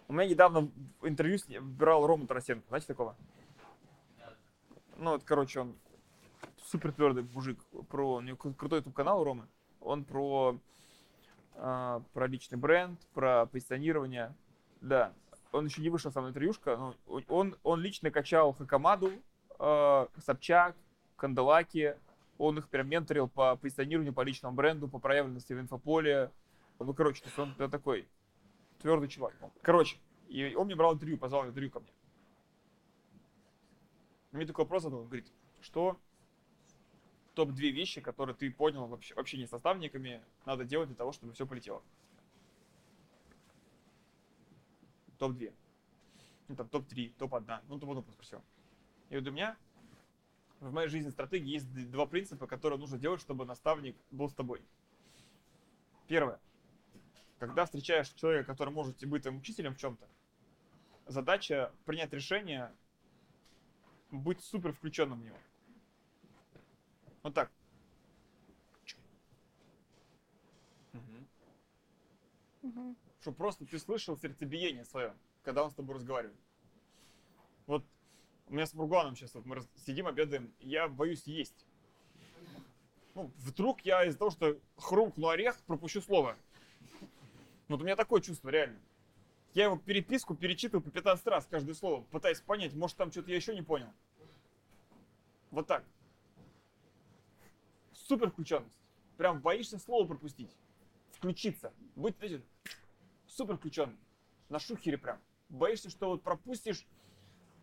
У 0.09 0.13
меня 0.15 0.27
недавно 0.27 0.71
в 1.01 1.09
интервью 1.09 1.39
с 1.39 1.47
брал 1.61 2.07
Рому 2.07 2.27
Тарасенко. 2.27 2.67
Знаете 2.69 2.87
такого? 2.87 3.17
Ну, 4.97 5.13
вот, 5.13 5.25
короче, 5.25 5.61
он 5.61 5.77
супер 6.65 6.93
твердый 6.93 7.25
мужик. 7.25 7.63
Про, 7.91 8.15
у 8.17 8.21
него 8.21 8.37
кру- 8.37 8.55
крутой 8.55 8.79
YouTube 8.79 8.95
канал 8.95 9.21
у 9.21 9.25
Ромы. 9.25 9.47
Он 9.81 10.05
про, 10.05 10.59
а, 11.57 12.03
про 12.15 12.27
личный 12.27 12.57
бренд, 12.59 12.99
про 13.15 13.47
позиционирование. 13.47 14.35
Да. 14.81 15.13
Он 15.51 15.67
еще 15.67 15.83
не 15.83 15.91
вышел 15.91 16.11
сам 16.13 16.25
на 16.25 16.29
интервьюшка. 16.29 16.77
но 16.77 16.95
он, 17.29 17.57
он 17.63 17.81
лично 17.81 18.11
качал 18.11 18.53
Хакамаду, 18.55 19.13
а, 19.65 20.09
Собчак, 20.19 20.77
Канделаки. 21.17 21.97
Он 22.37 22.59
их 22.59 22.69
прям 22.69 22.89
менторил 22.89 23.29
по 23.29 23.55
позиционированию, 23.55 24.13
по 24.13 24.23
личному 24.23 24.57
бренду, 24.57 24.89
по 24.89 24.99
проявленности 24.99 25.53
в 25.53 25.61
инфополе. 25.61 26.33
Ну, 26.81 26.93
короче, 26.95 27.23
то 27.23 27.29
есть 27.29 27.39
он 27.39 27.71
такой 27.71 28.09
твердый 28.81 29.09
чувак. 29.09 29.35
Короче, 29.63 29.99
и 30.29 30.53
он 30.57 30.67
мне 30.67 30.75
брал 30.75 30.95
интервью, 30.95 31.17
позвал 31.17 31.47
интервью 31.47 31.71
ко 31.71 31.79
мне. 31.79 31.93
Мне 34.33 34.47
такой 34.47 34.65
вопрос 34.65 34.83
задал, 34.83 35.01
он 35.01 35.07
говорит, 35.07 35.31
что 35.61 35.97
топ-2 37.35 37.71
вещи, 37.71 38.01
которые 38.01 38.35
ты 38.35 38.51
понял 38.51 38.89
вообще, 38.89 39.15
вообще 39.15 39.39
не 39.39 39.47
с 39.47 39.53
наставниками, 39.53 40.25
надо 40.45 40.65
делать 40.65 40.89
для 40.89 40.97
того, 40.97 41.13
чтобы 41.13 41.35
все 41.35 41.47
полетело. 41.47 41.83
Топ-2. 45.19 45.53
Ну, 46.49 46.57
там 46.57 46.69
топ-3, 46.69 47.15
топ-1. 47.17 47.61
Ну, 47.69 47.79
топ-1 47.79 48.11
спросил. 48.11 48.43
И 49.13 49.15
вот 49.15 49.29
у 49.29 49.31
меня 49.31 49.59
в 50.61 50.73
моей 50.73 50.89
жизни 50.89 51.11
стратегии 51.11 51.51
есть 51.51 51.71
два 51.91 52.07
принципа, 52.07 52.47
которые 52.47 52.79
нужно 52.79 52.97
делать, 52.97 53.21
чтобы 53.21 53.45
наставник 53.45 53.95
был 54.11 54.31
с 54.31 54.33
тобой. 54.33 54.65
Первое. 56.09 56.41
Когда 57.39 57.67
встречаешь 57.67 58.09
человека, 58.09 58.47
который 58.47 58.73
может 58.73 59.05
быть 59.07 59.23
твоим 59.23 59.37
учителем 59.37 59.75
в 59.75 59.77
чем-то, 59.77 60.09
задача 61.09 61.75
принять 61.85 62.11
решение 62.15 62.75
быть 64.11 64.41
супер 64.41 64.73
включенным 64.73 65.21
в 65.21 65.25
него. 65.25 65.39
Вот 67.23 67.35
так. 67.35 67.53
Мгм. 72.63 72.97
Чтобы 73.21 73.37
просто 73.37 73.67
ты 73.67 73.79
слышал 73.79 74.17
сердцебиение 74.17 74.87
свое, 74.87 75.15
когда 75.43 75.65
он 75.65 75.71
с 75.71 75.75
тобой 75.75 75.97
разговаривает. 75.97 76.41
Вот 77.67 77.85
у 78.53 78.55
меня 78.55 78.67
с 78.67 78.75
Бургуаном 78.75 79.17
сейчас 79.17 79.35
вот 79.35 79.47
мы 79.47 79.63
сидим, 79.87 80.07
обедаем, 80.07 80.53
я 80.61 80.87
боюсь 80.87 81.23
есть. 81.27 81.67
Ну, 83.15 83.33
вдруг 83.39 83.81
я 83.81 84.05
из-за 84.05 84.19
того, 84.19 84.31
что 84.31 84.61
хрумкну 84.77 85.29
орех, 85.29 85.59
пропущу 85.63 86.03
слово. 86.03 86.37
Вот 87.69 87.81
у 87.81 87.85
меня 87.85 87.97
такое 87.97 88.21
чувство, 88.21 88.51
реально. 88.51 88.79
Я 89.55 89.65
его 89.65 89.79
переписку 89.79 90.35
перечитываю 90.35 90.83
по 90.83 90.91
15 90.91 91.27
раз 91.29 91.47
каждое 91.47 91.73
слово, 91.73 92.03
пытаясь 92.11 92.43
понять, 92.43 92.75
может 92.75 92.99
там 92.99 93.11
что-то 93.11 93.31
я 93.31 93.37
еще 93.37 93.55
не 93.55 93.63
понял. 93.63 93.89
Вот 95.51 95.67
так. 95.67 95.83
Супер 97.95 98.31
включенность. 98.31 98.79
Прям 99.17 99.41
боишься 99.41 99.79
слово 99.79 100.07
пропустить. 100.07 100.51
Включиться. 101.13 101.73
Быть 101.97 102.17
супер 103.27 103.57
включенным. 103.57 103.99
На 104.51 104.59
шухере 104.59 104.99
прям. 104.99 105.19
Боишься, 105.49 105.89
что 105.89 106.11
вот 106.11 106.23
пропустишь, 106.23 106.87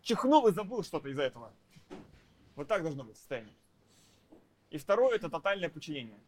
чихнул 0.02 0.46
и 0.48 0.52
забыл 0.52 0.82
что-то 0.82 1.08
из-за 1.08 1.22
этого. 1.22 1.52
Вот 2.56 2.68
так 2.68 2.82
должно 2.82 3.04
быть 3.04 3.16
состояние. 3.16 3.54
И 4.70 4.78
второе, 4.78 5.16
это 5.16 5.28
тотальное 5.28 5.68
подчинение. 5.68 6.18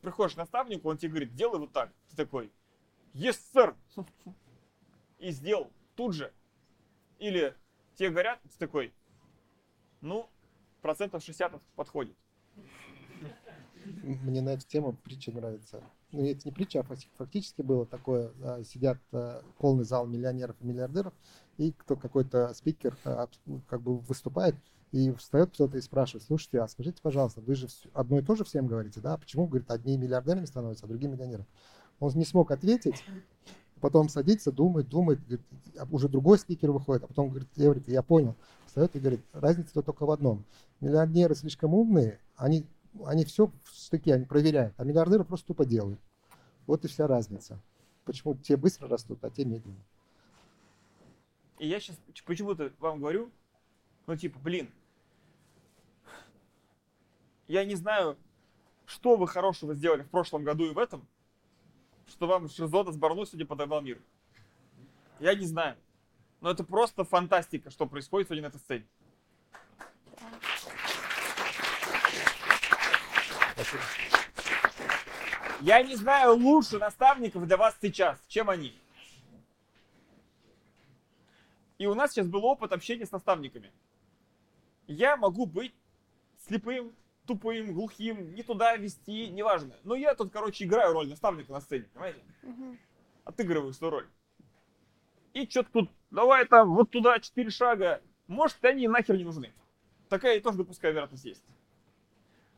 Приходишь 0.00 0.34
к 0.34 0.38
наставнику, 0.38 0.88
он 0.88 0.98
тебе 0.98 1.10
говорит, 1.10 1.34
делай 1.34 1.58
вот 1.58 1.72
так. 1.72 1.92
Ты 2.10 2.16
такой, 2.16 2.52
yes, 3.14 3.38
sir. 3.54 3.74
И 5.18 5.30
сделал 5.30 5.70
тут 5.96 6.14
же. 6.14 6.32
Или 7.18 7.54
тебе 7.94 8.10
говорят, 8.10 8.40
ты 8.42 8.58
такой, 8.58 8.92
ну, 10.00 10.28
процентов 10.82 11.24
60 11.24 11.60
подходит. 11.74 12.16
Мне 14.02 14.40
на 14.42 14.50
эту 14.50 14.66
тему 14.66 14.92
притча 14.92 15.32
нравится. 15.32 15.82
Ну, 16.12 16.24
это 16.26 16.42
не 16.44 16.52
притча, 16.52 16.80
а 16.80 16.82
факти- 16.82 17.08
фактически 17.16 17.62
было 17.62 17.86
такое. 17.86 18.32
а, 18.42 18.62
Сидят 18.62 18.98
а, 19.12 19.42
полный 19.58 19.84
зал 19.84 20.06
миллионеров 20.06 20.56
и 20.60 20.66
миллиардеров, 20.66 21.12
и 21.56 21.72
кто 21.72 21.96
какой-то 21.96 22.52
спикер 22.54 22.96
абс- 23.04 23.40
ну, 23.46 23.60
как 23.68 23.82
бы 23.82 23.98
выступает, 23.98 24.54
и 24.92 25.12
встает 25.12 25.50
кто-то 25.50 25.76
и 25.76 25.80
спрашивает, 25.80 26.24
слушайте, 26.24 26.60
а 26.60 26.68
скажите, 26.68 27.02
пожалуйста, 27.02 27.40
вы 27.40 27.54
же 27.54 27.68
одно 27.92 28.18
и 28.18 28.22
то 28.22 28.36
же 28.36 28.44
всем 28.44 28.66
говорите, 28.66 29.00
да? 29.00 29.16
Почему, 29.16 29.46
говорит, 29.46 29.70
одни 29.70 29.96
миллиардерами 29.96 30.44
становятся, 30.44 30.86
а 30.86 30.88
другие 30.88 31.10
миллионерами? 31.10 31.46
Он 31.98 32.12
не 32.14 32.24
смог 32.24 32.50
ответить, 32.50 33.02
потом 33.80 34.08
садится, 34.08 34.52
думает, 34.52 34.88
думает, 34.88 35.20
говорит, 35.20 35.46
а 35.78 35.86
уже 35.90 36.08
другой 36.08 36.38
спикер 36.38 36.70
выходит, 36.70 37.04
а 37.04 37.06
потом 37.08 37.30
говорит, 37.30 37.48
я, 37.56 37.74
я 37.86 38.02
понял. 38.02 38.36
Встает 38.66 38.94
и 38.94 39.00
говорит, 39.00 39.20
разница 39.32 39.82
только 39.82 40.06
в 40.06 40.10
одном. 40.10 40.44
Миллионеры 40.80 41.34
слишком 41.34 41.74
умные, 41.74 42.20
они 42.36 42.64
они 43.04 43.24
все 43.24 43.46
в 43.46 43.52
штыке, 43.72 44.14
они 44.14 44.24
проверяют, 44.24 44.74
а 44.76 44.84
миллиардеры 44.84 45.24
просто 45.24 45.48
тупо 45.48 45.64
делают. 45.64 46.00
Вот 46.66 46.84
и 46.84 46.88
вся 46.88 47.06
разница. 47.06 47.60
Почему 48.04 48.34
те 48.34 48.56
быстро 48.56 48.88
растут, 48.88 49.24
а 49.24 49.30
те 49.30 49.44
медленно. 49.44 49.82
И 51.58 51.68
я 51.68 51.80
сейчас 51.80 51.98
почему-то 52.24 52.72
вам 52.78 53.00
говорю, 53.00 53.30
ну 54.06 54.16
типа, 54.16 54.38
блин, 54.38 54.70
я 57.46 57.64
не 57.64 57.74
знаю, 57.74 58.16
что 58.86 59.16
вы 59.16 59.28
хорошего 59.28 59.74
сделали 59.74 60.02
в 60.02 60.10
прошлом 60.10 60.44
году 60.44 60.64
и 60.66 60.72
в 60.72 60.78
этом, 60.78 61.06
что 62.08 62.26
вам 62.26 62.48
Шизода 62.48 62.92
с 62.92 62.96
Барну 62.96 63.24
сегодня 63.24 63.46
подогнал 63.46 63.80
мир. 63.80 64.00
Я 65.20 65.34
не 65.34 65.46
знаю. 65.46 65.76
Но 66.40 66.50
это 66.50 66.64
просто 66.64 67.04
фантастика, 67.04 67.70
что 67.70 67.86
происходит 67.86 68.28
сегодня 68.28 68.42
на 68.42 68.48
этой 68.48 68.58
сцене. 68.58 68.86
Я 75.60 75.82
не 75.82 75.96
знаю 75.96 76.36
лучше 76.36 76.78
наставников 76.78 77.46
для 77.46 77.56
вас 77.56 77.74
сейчас, 77.80 78.18
чем 78.28 78.50
они. 78.50 78.78
И 81.78 81.86
у 81.86 81.94
нас 81.94 82.12
сейчас 82.12 82.28
был 82.28 82.44
опыт 82.44 82.72
общения 82.72 83.06
с 83.06 83.12
наставниками. 83.12 83.72
Я 84.86 85.16
могу 85.16 85.46
быть 85.46 85.74
слепым, 86.46 86.94
тупым, 87.26 87.72
глухим, 87.72 88.34
не 88.34 88.42
туда 88.42 88.76
вести, 88.76 89.30
неважно. 89.30 89.74
Но 89.82 89.94
я 89.94 90.14
тут, 90.14 90.32
короче, 90.32 90.64
играю 90.64 90.92
роль 90.92 91.08
наставника 91.08 91.52
на 91.52 91.60
сцене, 91.60 91.88
понимаете? 91.92 92.20
Отыгрываю 93.24 93.72
свою 93.72 93.90
роль. 93.90 94.08
И 95.32 95.46
что-то 95.48 95.70
тут 95.72 95.90
давай 96.10 96.46
там 96.46 96.74
вот 96.74 96.90
туда 96.90 97.18
четыре 97.18 97.50
шага. 97.50 98.02
Может, 98.26 98.64
они 98.64 98.86
нахер 98.86 99.16
не 99.16 99.24
нужны. 99.24 99.52
Такая 100.08 100.40
тоже 100.40 100.58
допускаю 100.58 100.94
вероятность 100.94 101.24
есть. 101.24 101.44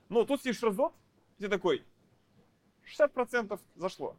Но 0.09 0.24
тут 0.24 0.43
сидишь 0.43 0.62
разот, 0.62 0.93
и 1.38 1.43
ты 1.43 1.48
такой, 1.48 1.84
60% 2.86 3.59
зашло. 3.76 4.16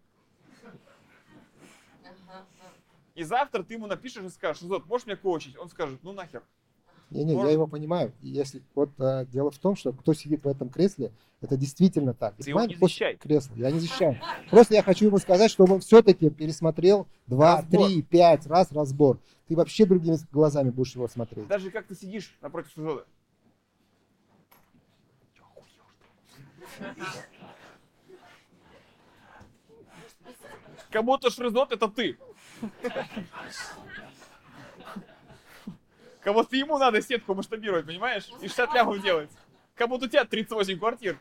И 3.18 3.24
завтра 3.24 3.64
ты 3.64 3.74
ему 3.74 3.88
напишешь 3.88 4.24
и 4.24 4.30
скажешь, 4.30 4.62
Зот, 4.62 4.86
можешь 4.86 5.08
меня 5.08 5.18
коучить? 5.18 5.58
Он 5.58 5.70
скажет, 5.70 5.98
ну 6.04 6.14
нахер. 6.14 6.44
Не-не, 7.10 7.34
Может- 7.34 7.48
я 7.48 7.54
его 7.54 7.66
понимаю. 7.66 8.14
Если 8.22 8.62
вот 8.76 8.92
а, 9.00 9.26
дело 9.26 9.50
в 9.50 9.58
том, 9.58 9.76
что 9.76 9.92
кто 9.92 10.14
сидит 10.14 10.44
в 10.44 10.48
этом 10.48 10.70
кресле, 10.70 11.12
это 11.42 11.58
действительно 11.58 12.14
так. 12.14 12.36
Ты 12.36 12.52
его 12.52 12.64
не 12.64 12.76
защищай. 12.76 13.18
кресла. 13.18 13.56
Я 13.56 13.72
не 13.72 13.80
защищаю. 13.80 14.20
Просто 14.52 14.76
я 14.76 14.84
хочу 14.84 15.08
ему 15.08 15.18
сказать, 15.18 15.50
чтобы 15.50 15.74
он 15.74 15.80
все-таки 15.80 16.30
пересмотрел 16.30 17.08
два, 17.26 17.56
Разбор. 17.62 17.88
три, 17.88 18.04
пять 18.04 18.46
раз 18.46 18.72
разбор. 18.72 19.18
Ты 19.48 19.56
вообще 19.56 19.88
другими 19.88 20.18
глазами 20.32 20.70
будешь 20.70 20.94
его 20.94 21.08
смотреть. 21.08 21.48
Даже 21.48 21.72
как 21.72 21.88
ты 21.88 21.96
сидишь 21.96 22.38
напротив 22.40 22.72
Шизода. 22.76 23.04
Как 30.92 31.04
будто 31.04 31.30
Шризот 31.32 31.72
это 31.72 31.88
ты. 31.88 32.18
Как 36.22 36.34
будто 36.34 36.56
ему 36.56 36.78
надо 36.78 37.02
сетку 37.02 37.34
масштабировать, 37.36 37.86
понимаешь? 37.86 38.28
И 38.42 38.48
60 38.48 38.74
лямов 38.74 39.02
делать. 39.02 39.30
Как 39.76 39.88
будто 39.88 40.06
у 40.06 40.10
тебя 40.10 40.26
38 40.26 40.78
квартир. 40.78 41.20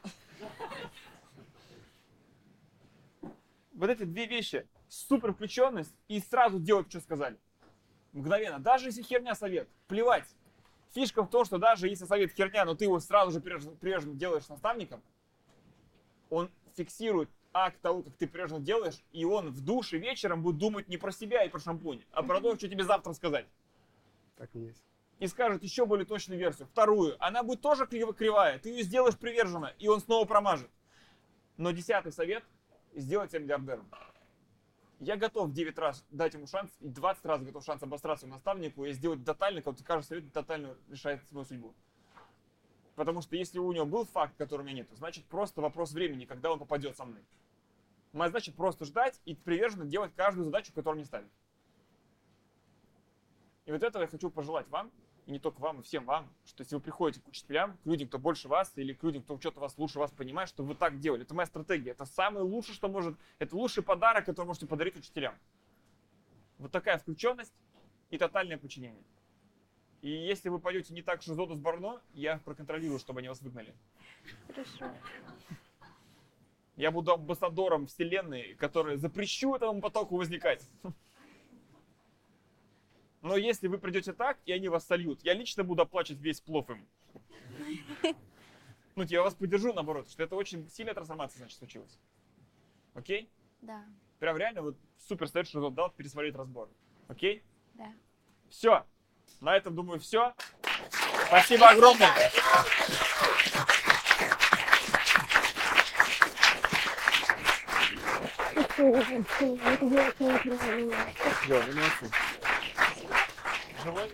Вот 3.73 3.91
эти 3.91 4.05
две 4.05 4.27
вещи. 4.27 4.67
Супер 4.89 5.33
включенность 5.33 5.95
и 6.09 6.21
сразу 6.21 6.59
делать, 6.59 6.89
что 6.89 7.01
сказали. 7.01 7.37
Мгновенно. 8.13 8.59
Даже 8.59 8.87
если 8.87 9.03
херня 9.03 9.35
совет, 9.35 9.69
плевать. 9.89 10.29
Фишка 10.95 11.23
в 11.23 11.29
том, 11.29 11.45
что 11.45 11.59
даже 11.59 11.89
если 11.89 12.07
совет 12.07 12.33
херня, 12.33 12.65
но 12.65 12.75
ты 12.75 12.85
его 12.85 12.99
сразу 13.01 13.33
же 13.33 13.41
прежде, 13.41 14.13
делаешь 14.13 14.49
наставником, 14.49 15.03
он 16.31 16.51
фиксирует 16.77 17.29
акт 17.65 17.81
того, 17.81 18.03
как 18.03 18.15
ты 18.17 18.27
прежде 18.27 18.61
делаешь, 18.61 19.03
и 19.13 19.25
он 19.25 19.51
в 19.51 19.61
душе 19.61 19.99
вечером 19.99 20.43
будет 20.43 20.59
думать 20.59 20.89
не 20.89 20.97
про 20.97 21.13
себя 21.13 21.45
и 21.45 21.49
про 21.49 21.59
шампунь, 21.59 22.03
а 22.13 22.23
про 22.23 22.41
то, 22.41 22.57
что 22.57 22.69
тебе 22.69 22.85
завтра 22.85 23.13
сказать. 23.13 23.47
Так 24.37 24.51
и 24.55 24.61
есть. 24.61 24.83
И 25.19 25.27
скажет 25.27 25.63
еще 25.63 25.87
более 25.87 26.05
точную 26.05 26.39
версию, 26.39 26.69
вторую. 26.69 27.17
Она 27.19 27.43
будет 27.43 27.63
тоже 27.63 27.87
кривая, 27.87 28.59
ты 28.59 28.69
ее 28.69 28.83
сделаешь 28.83 29.17
приверженно, 29.17 29.73
и 29.79 29.89
он 29.89 30.01
снова 30.01 30.27
промажет. 30.27 30.71
Но 31.57 31.71
десятый 31.71 32.13
совет– 32.13 32.45
сделать 32.95 33.31
тебя 33.31 33.41
миллиардером. 33.41 33.89
Я 34.99 35.17
готов 35.17 35.53
9 35.53 35.79
раз 35.79 36.05
дать 36.11 36.35
ему 36.35 36.47
шанс, 36.47 36.71
и 36.81 36.89
20 36.89 37.25
раз 37.27 37.43
готов 37.43 37.65
шанс 37.65 37.83
обосраться 37.83 38.21
своему 38.21 38.35
наставнику 38.35 38.85
и 38.85 38.93
сделать 38.93 39.25
тотально, 39.25 39.63
как 39.63 39.77
каждый 39.85 40.07
совет 40.07 40.33
тотально 40.33 40.77
решает 40.91 41.27
свою 41.29 41.45
судьбу. 41.45 41.75
Потому 42.97 43.21
что 43.21 43.37
если 43.37 43.59
у 43.59 43.71
него 43.73 43.85
был 43.85 44.07
факт, 44.07 44.35
который 44.37 44.63
у 44.63 44.65
меня 44.65 44.79
нет, 44.79 44.89
значит 44.93 45.25
просто 45.27 45.61
вопрос 45.61 45.93
времени, 45.93 46.25
когда 46.25 46.51
он 46.51 46.59
попадет 46.59 46.97
со 46.97 47.05
мной. 47.05 47.23
Моя 48.13 48.31
задача 48.31 48.53
просто 48.53 48.87
ждать 48.87 49.21
и 49.27 49.35
приверженно 49.35 49.85
делать 49.85 50.13
каждую 50.17 50.47
задачу, 50.47 50.73
которую 50.73 50.97
мне 50.97 51.05
ставят. 51.05 51.31
И 53.67 53.73
вот 53.73 53.83
этого 53.83 54.03
я 54.03 54.09
хочу 54.09 54.31
пожелать 54.31 54.67
вам, 54.69 54.91
и 55.27 55.33
не 55.33 55.39
только 55.39 55.61
вам, 55.61 55.81
и 55.81 55.83
всем 55.83 56.07
вам, 56.07 56.33
что 56.47 56.63
если 56.63 56.77
вы 56.77 56.81
приходите 56.81 57.21
к 57.21 57.29
учителям, 57.29 57.77
к 57.77 57.87
людям, 57.87 58.09
кто 58.09 58.19
больше 58.19 58.49
вас, 58.49 58.73
или 58.77 58.95
к 58.95 59.03
людям, 59.03 59.23
кто 59.23 59.39
что-то 59.39 59.61
вас 59.61 59.77
лучше 59.77 59.99
вас 59.99 60.11
понимает, 60.13 60.49
что 60.49 60.65
вы 60.65 60.75
так 60.75 60.99
делали. 60.99 61.23
Это 61.23 61.35
моя 61.35 61.47
стратегия. 61.47 61.91
Это 61.91 62.07
самое 62.07 62.47
лучшее, 62.47 62.75
что 62.75 62.89
может, 62.89 63.19
это 63.39 63.55
лучший 63.57 63.83
подарок, 63.83 64.25
который 64.25 64.47
можете 64.47 64.67
подарить 64.67 64.97
учителям. 64.97 65.35
Вот 66.59 66.73
такая 66.73 66.97
включенность 66.99 67.53
и 68.09 68.17
тотальное 68.17 68.57
подчинение. 68.57 69.03
И 70.07 70.09
если 70.09 70.51
вы 70.51 70.61
пойдете 70.61 70.95
не 70.95 71.03
так 71.03 71.21
Шизоду 71.21 71.57
с 71.57 71.59
Барно, 71.59 72.01
я 72.15 72.39
проконтролирую, 72.45 73.01
чтобы 73.01 73.19
они 73.19 73.29
вас 73.29 73.43
выгнали. 73.43 73.75
Хорошо. 74.47 74.95
Я 76.77 76.93
буду 76.93 77.13
амбассадором 77.13 77.89
вселенной, 77.89 78.55
который 78.55 78.99
запрещу 78.99 79.57
этому 79.57 79.81
потоку 79.81 80.17
возникать. 80.17 80.65
Но 83.21 83.37
если 83.37 83.67
вы 83.67 83.79
придете 83.79 84.13
так, 84.13 84.39
и 84.47 84.53
они 84.53 84.69
вас 84.69 84.87
сольют, 84.87 85.25
я 85.25 85.35
лично 85.35 85.65
буду 85.65 85.83
оплачивать 85.83 86.23
весь 86.23 86.41
плов 86.41 86.71
им. 86.71 86.87
Ну, 88.95 89.03
я 89.03 89.23
вас 89.23 89.35
поддержу, 89.35 89.73
наоборот, 89.73 90.09
что 90.09 90.23
это 90.23 90.37
очень 90.37 90.71
сильная 90.71 90.95
трансформация, 90.95 91.39
значит, 91.39 91.59
случилась. 91.59 91.99
Окей? 92.95 93.29
Да, 93.61 93.85
Прям 94.21 94.37
реально 94.37 94.63
вот 94.63 94.77
супер 94.99 95.27
совет, 95.27 95.49
что 95.49 95.69
дал 95.71 95.91
пересмотреть 95.91 96.37
разбор. 96.37 96.71
Окей? 97.09 97.43
да. 97.75 97.93
Все. 98.49 98.87
На 99.41 99.57
этом, 99.57 99.75
думаю, 99.75 100.01
все. 100.01 100.33
Спасибо 101.29 101.69
огромное. 101.69 102.13
Живой? 113.85 114.11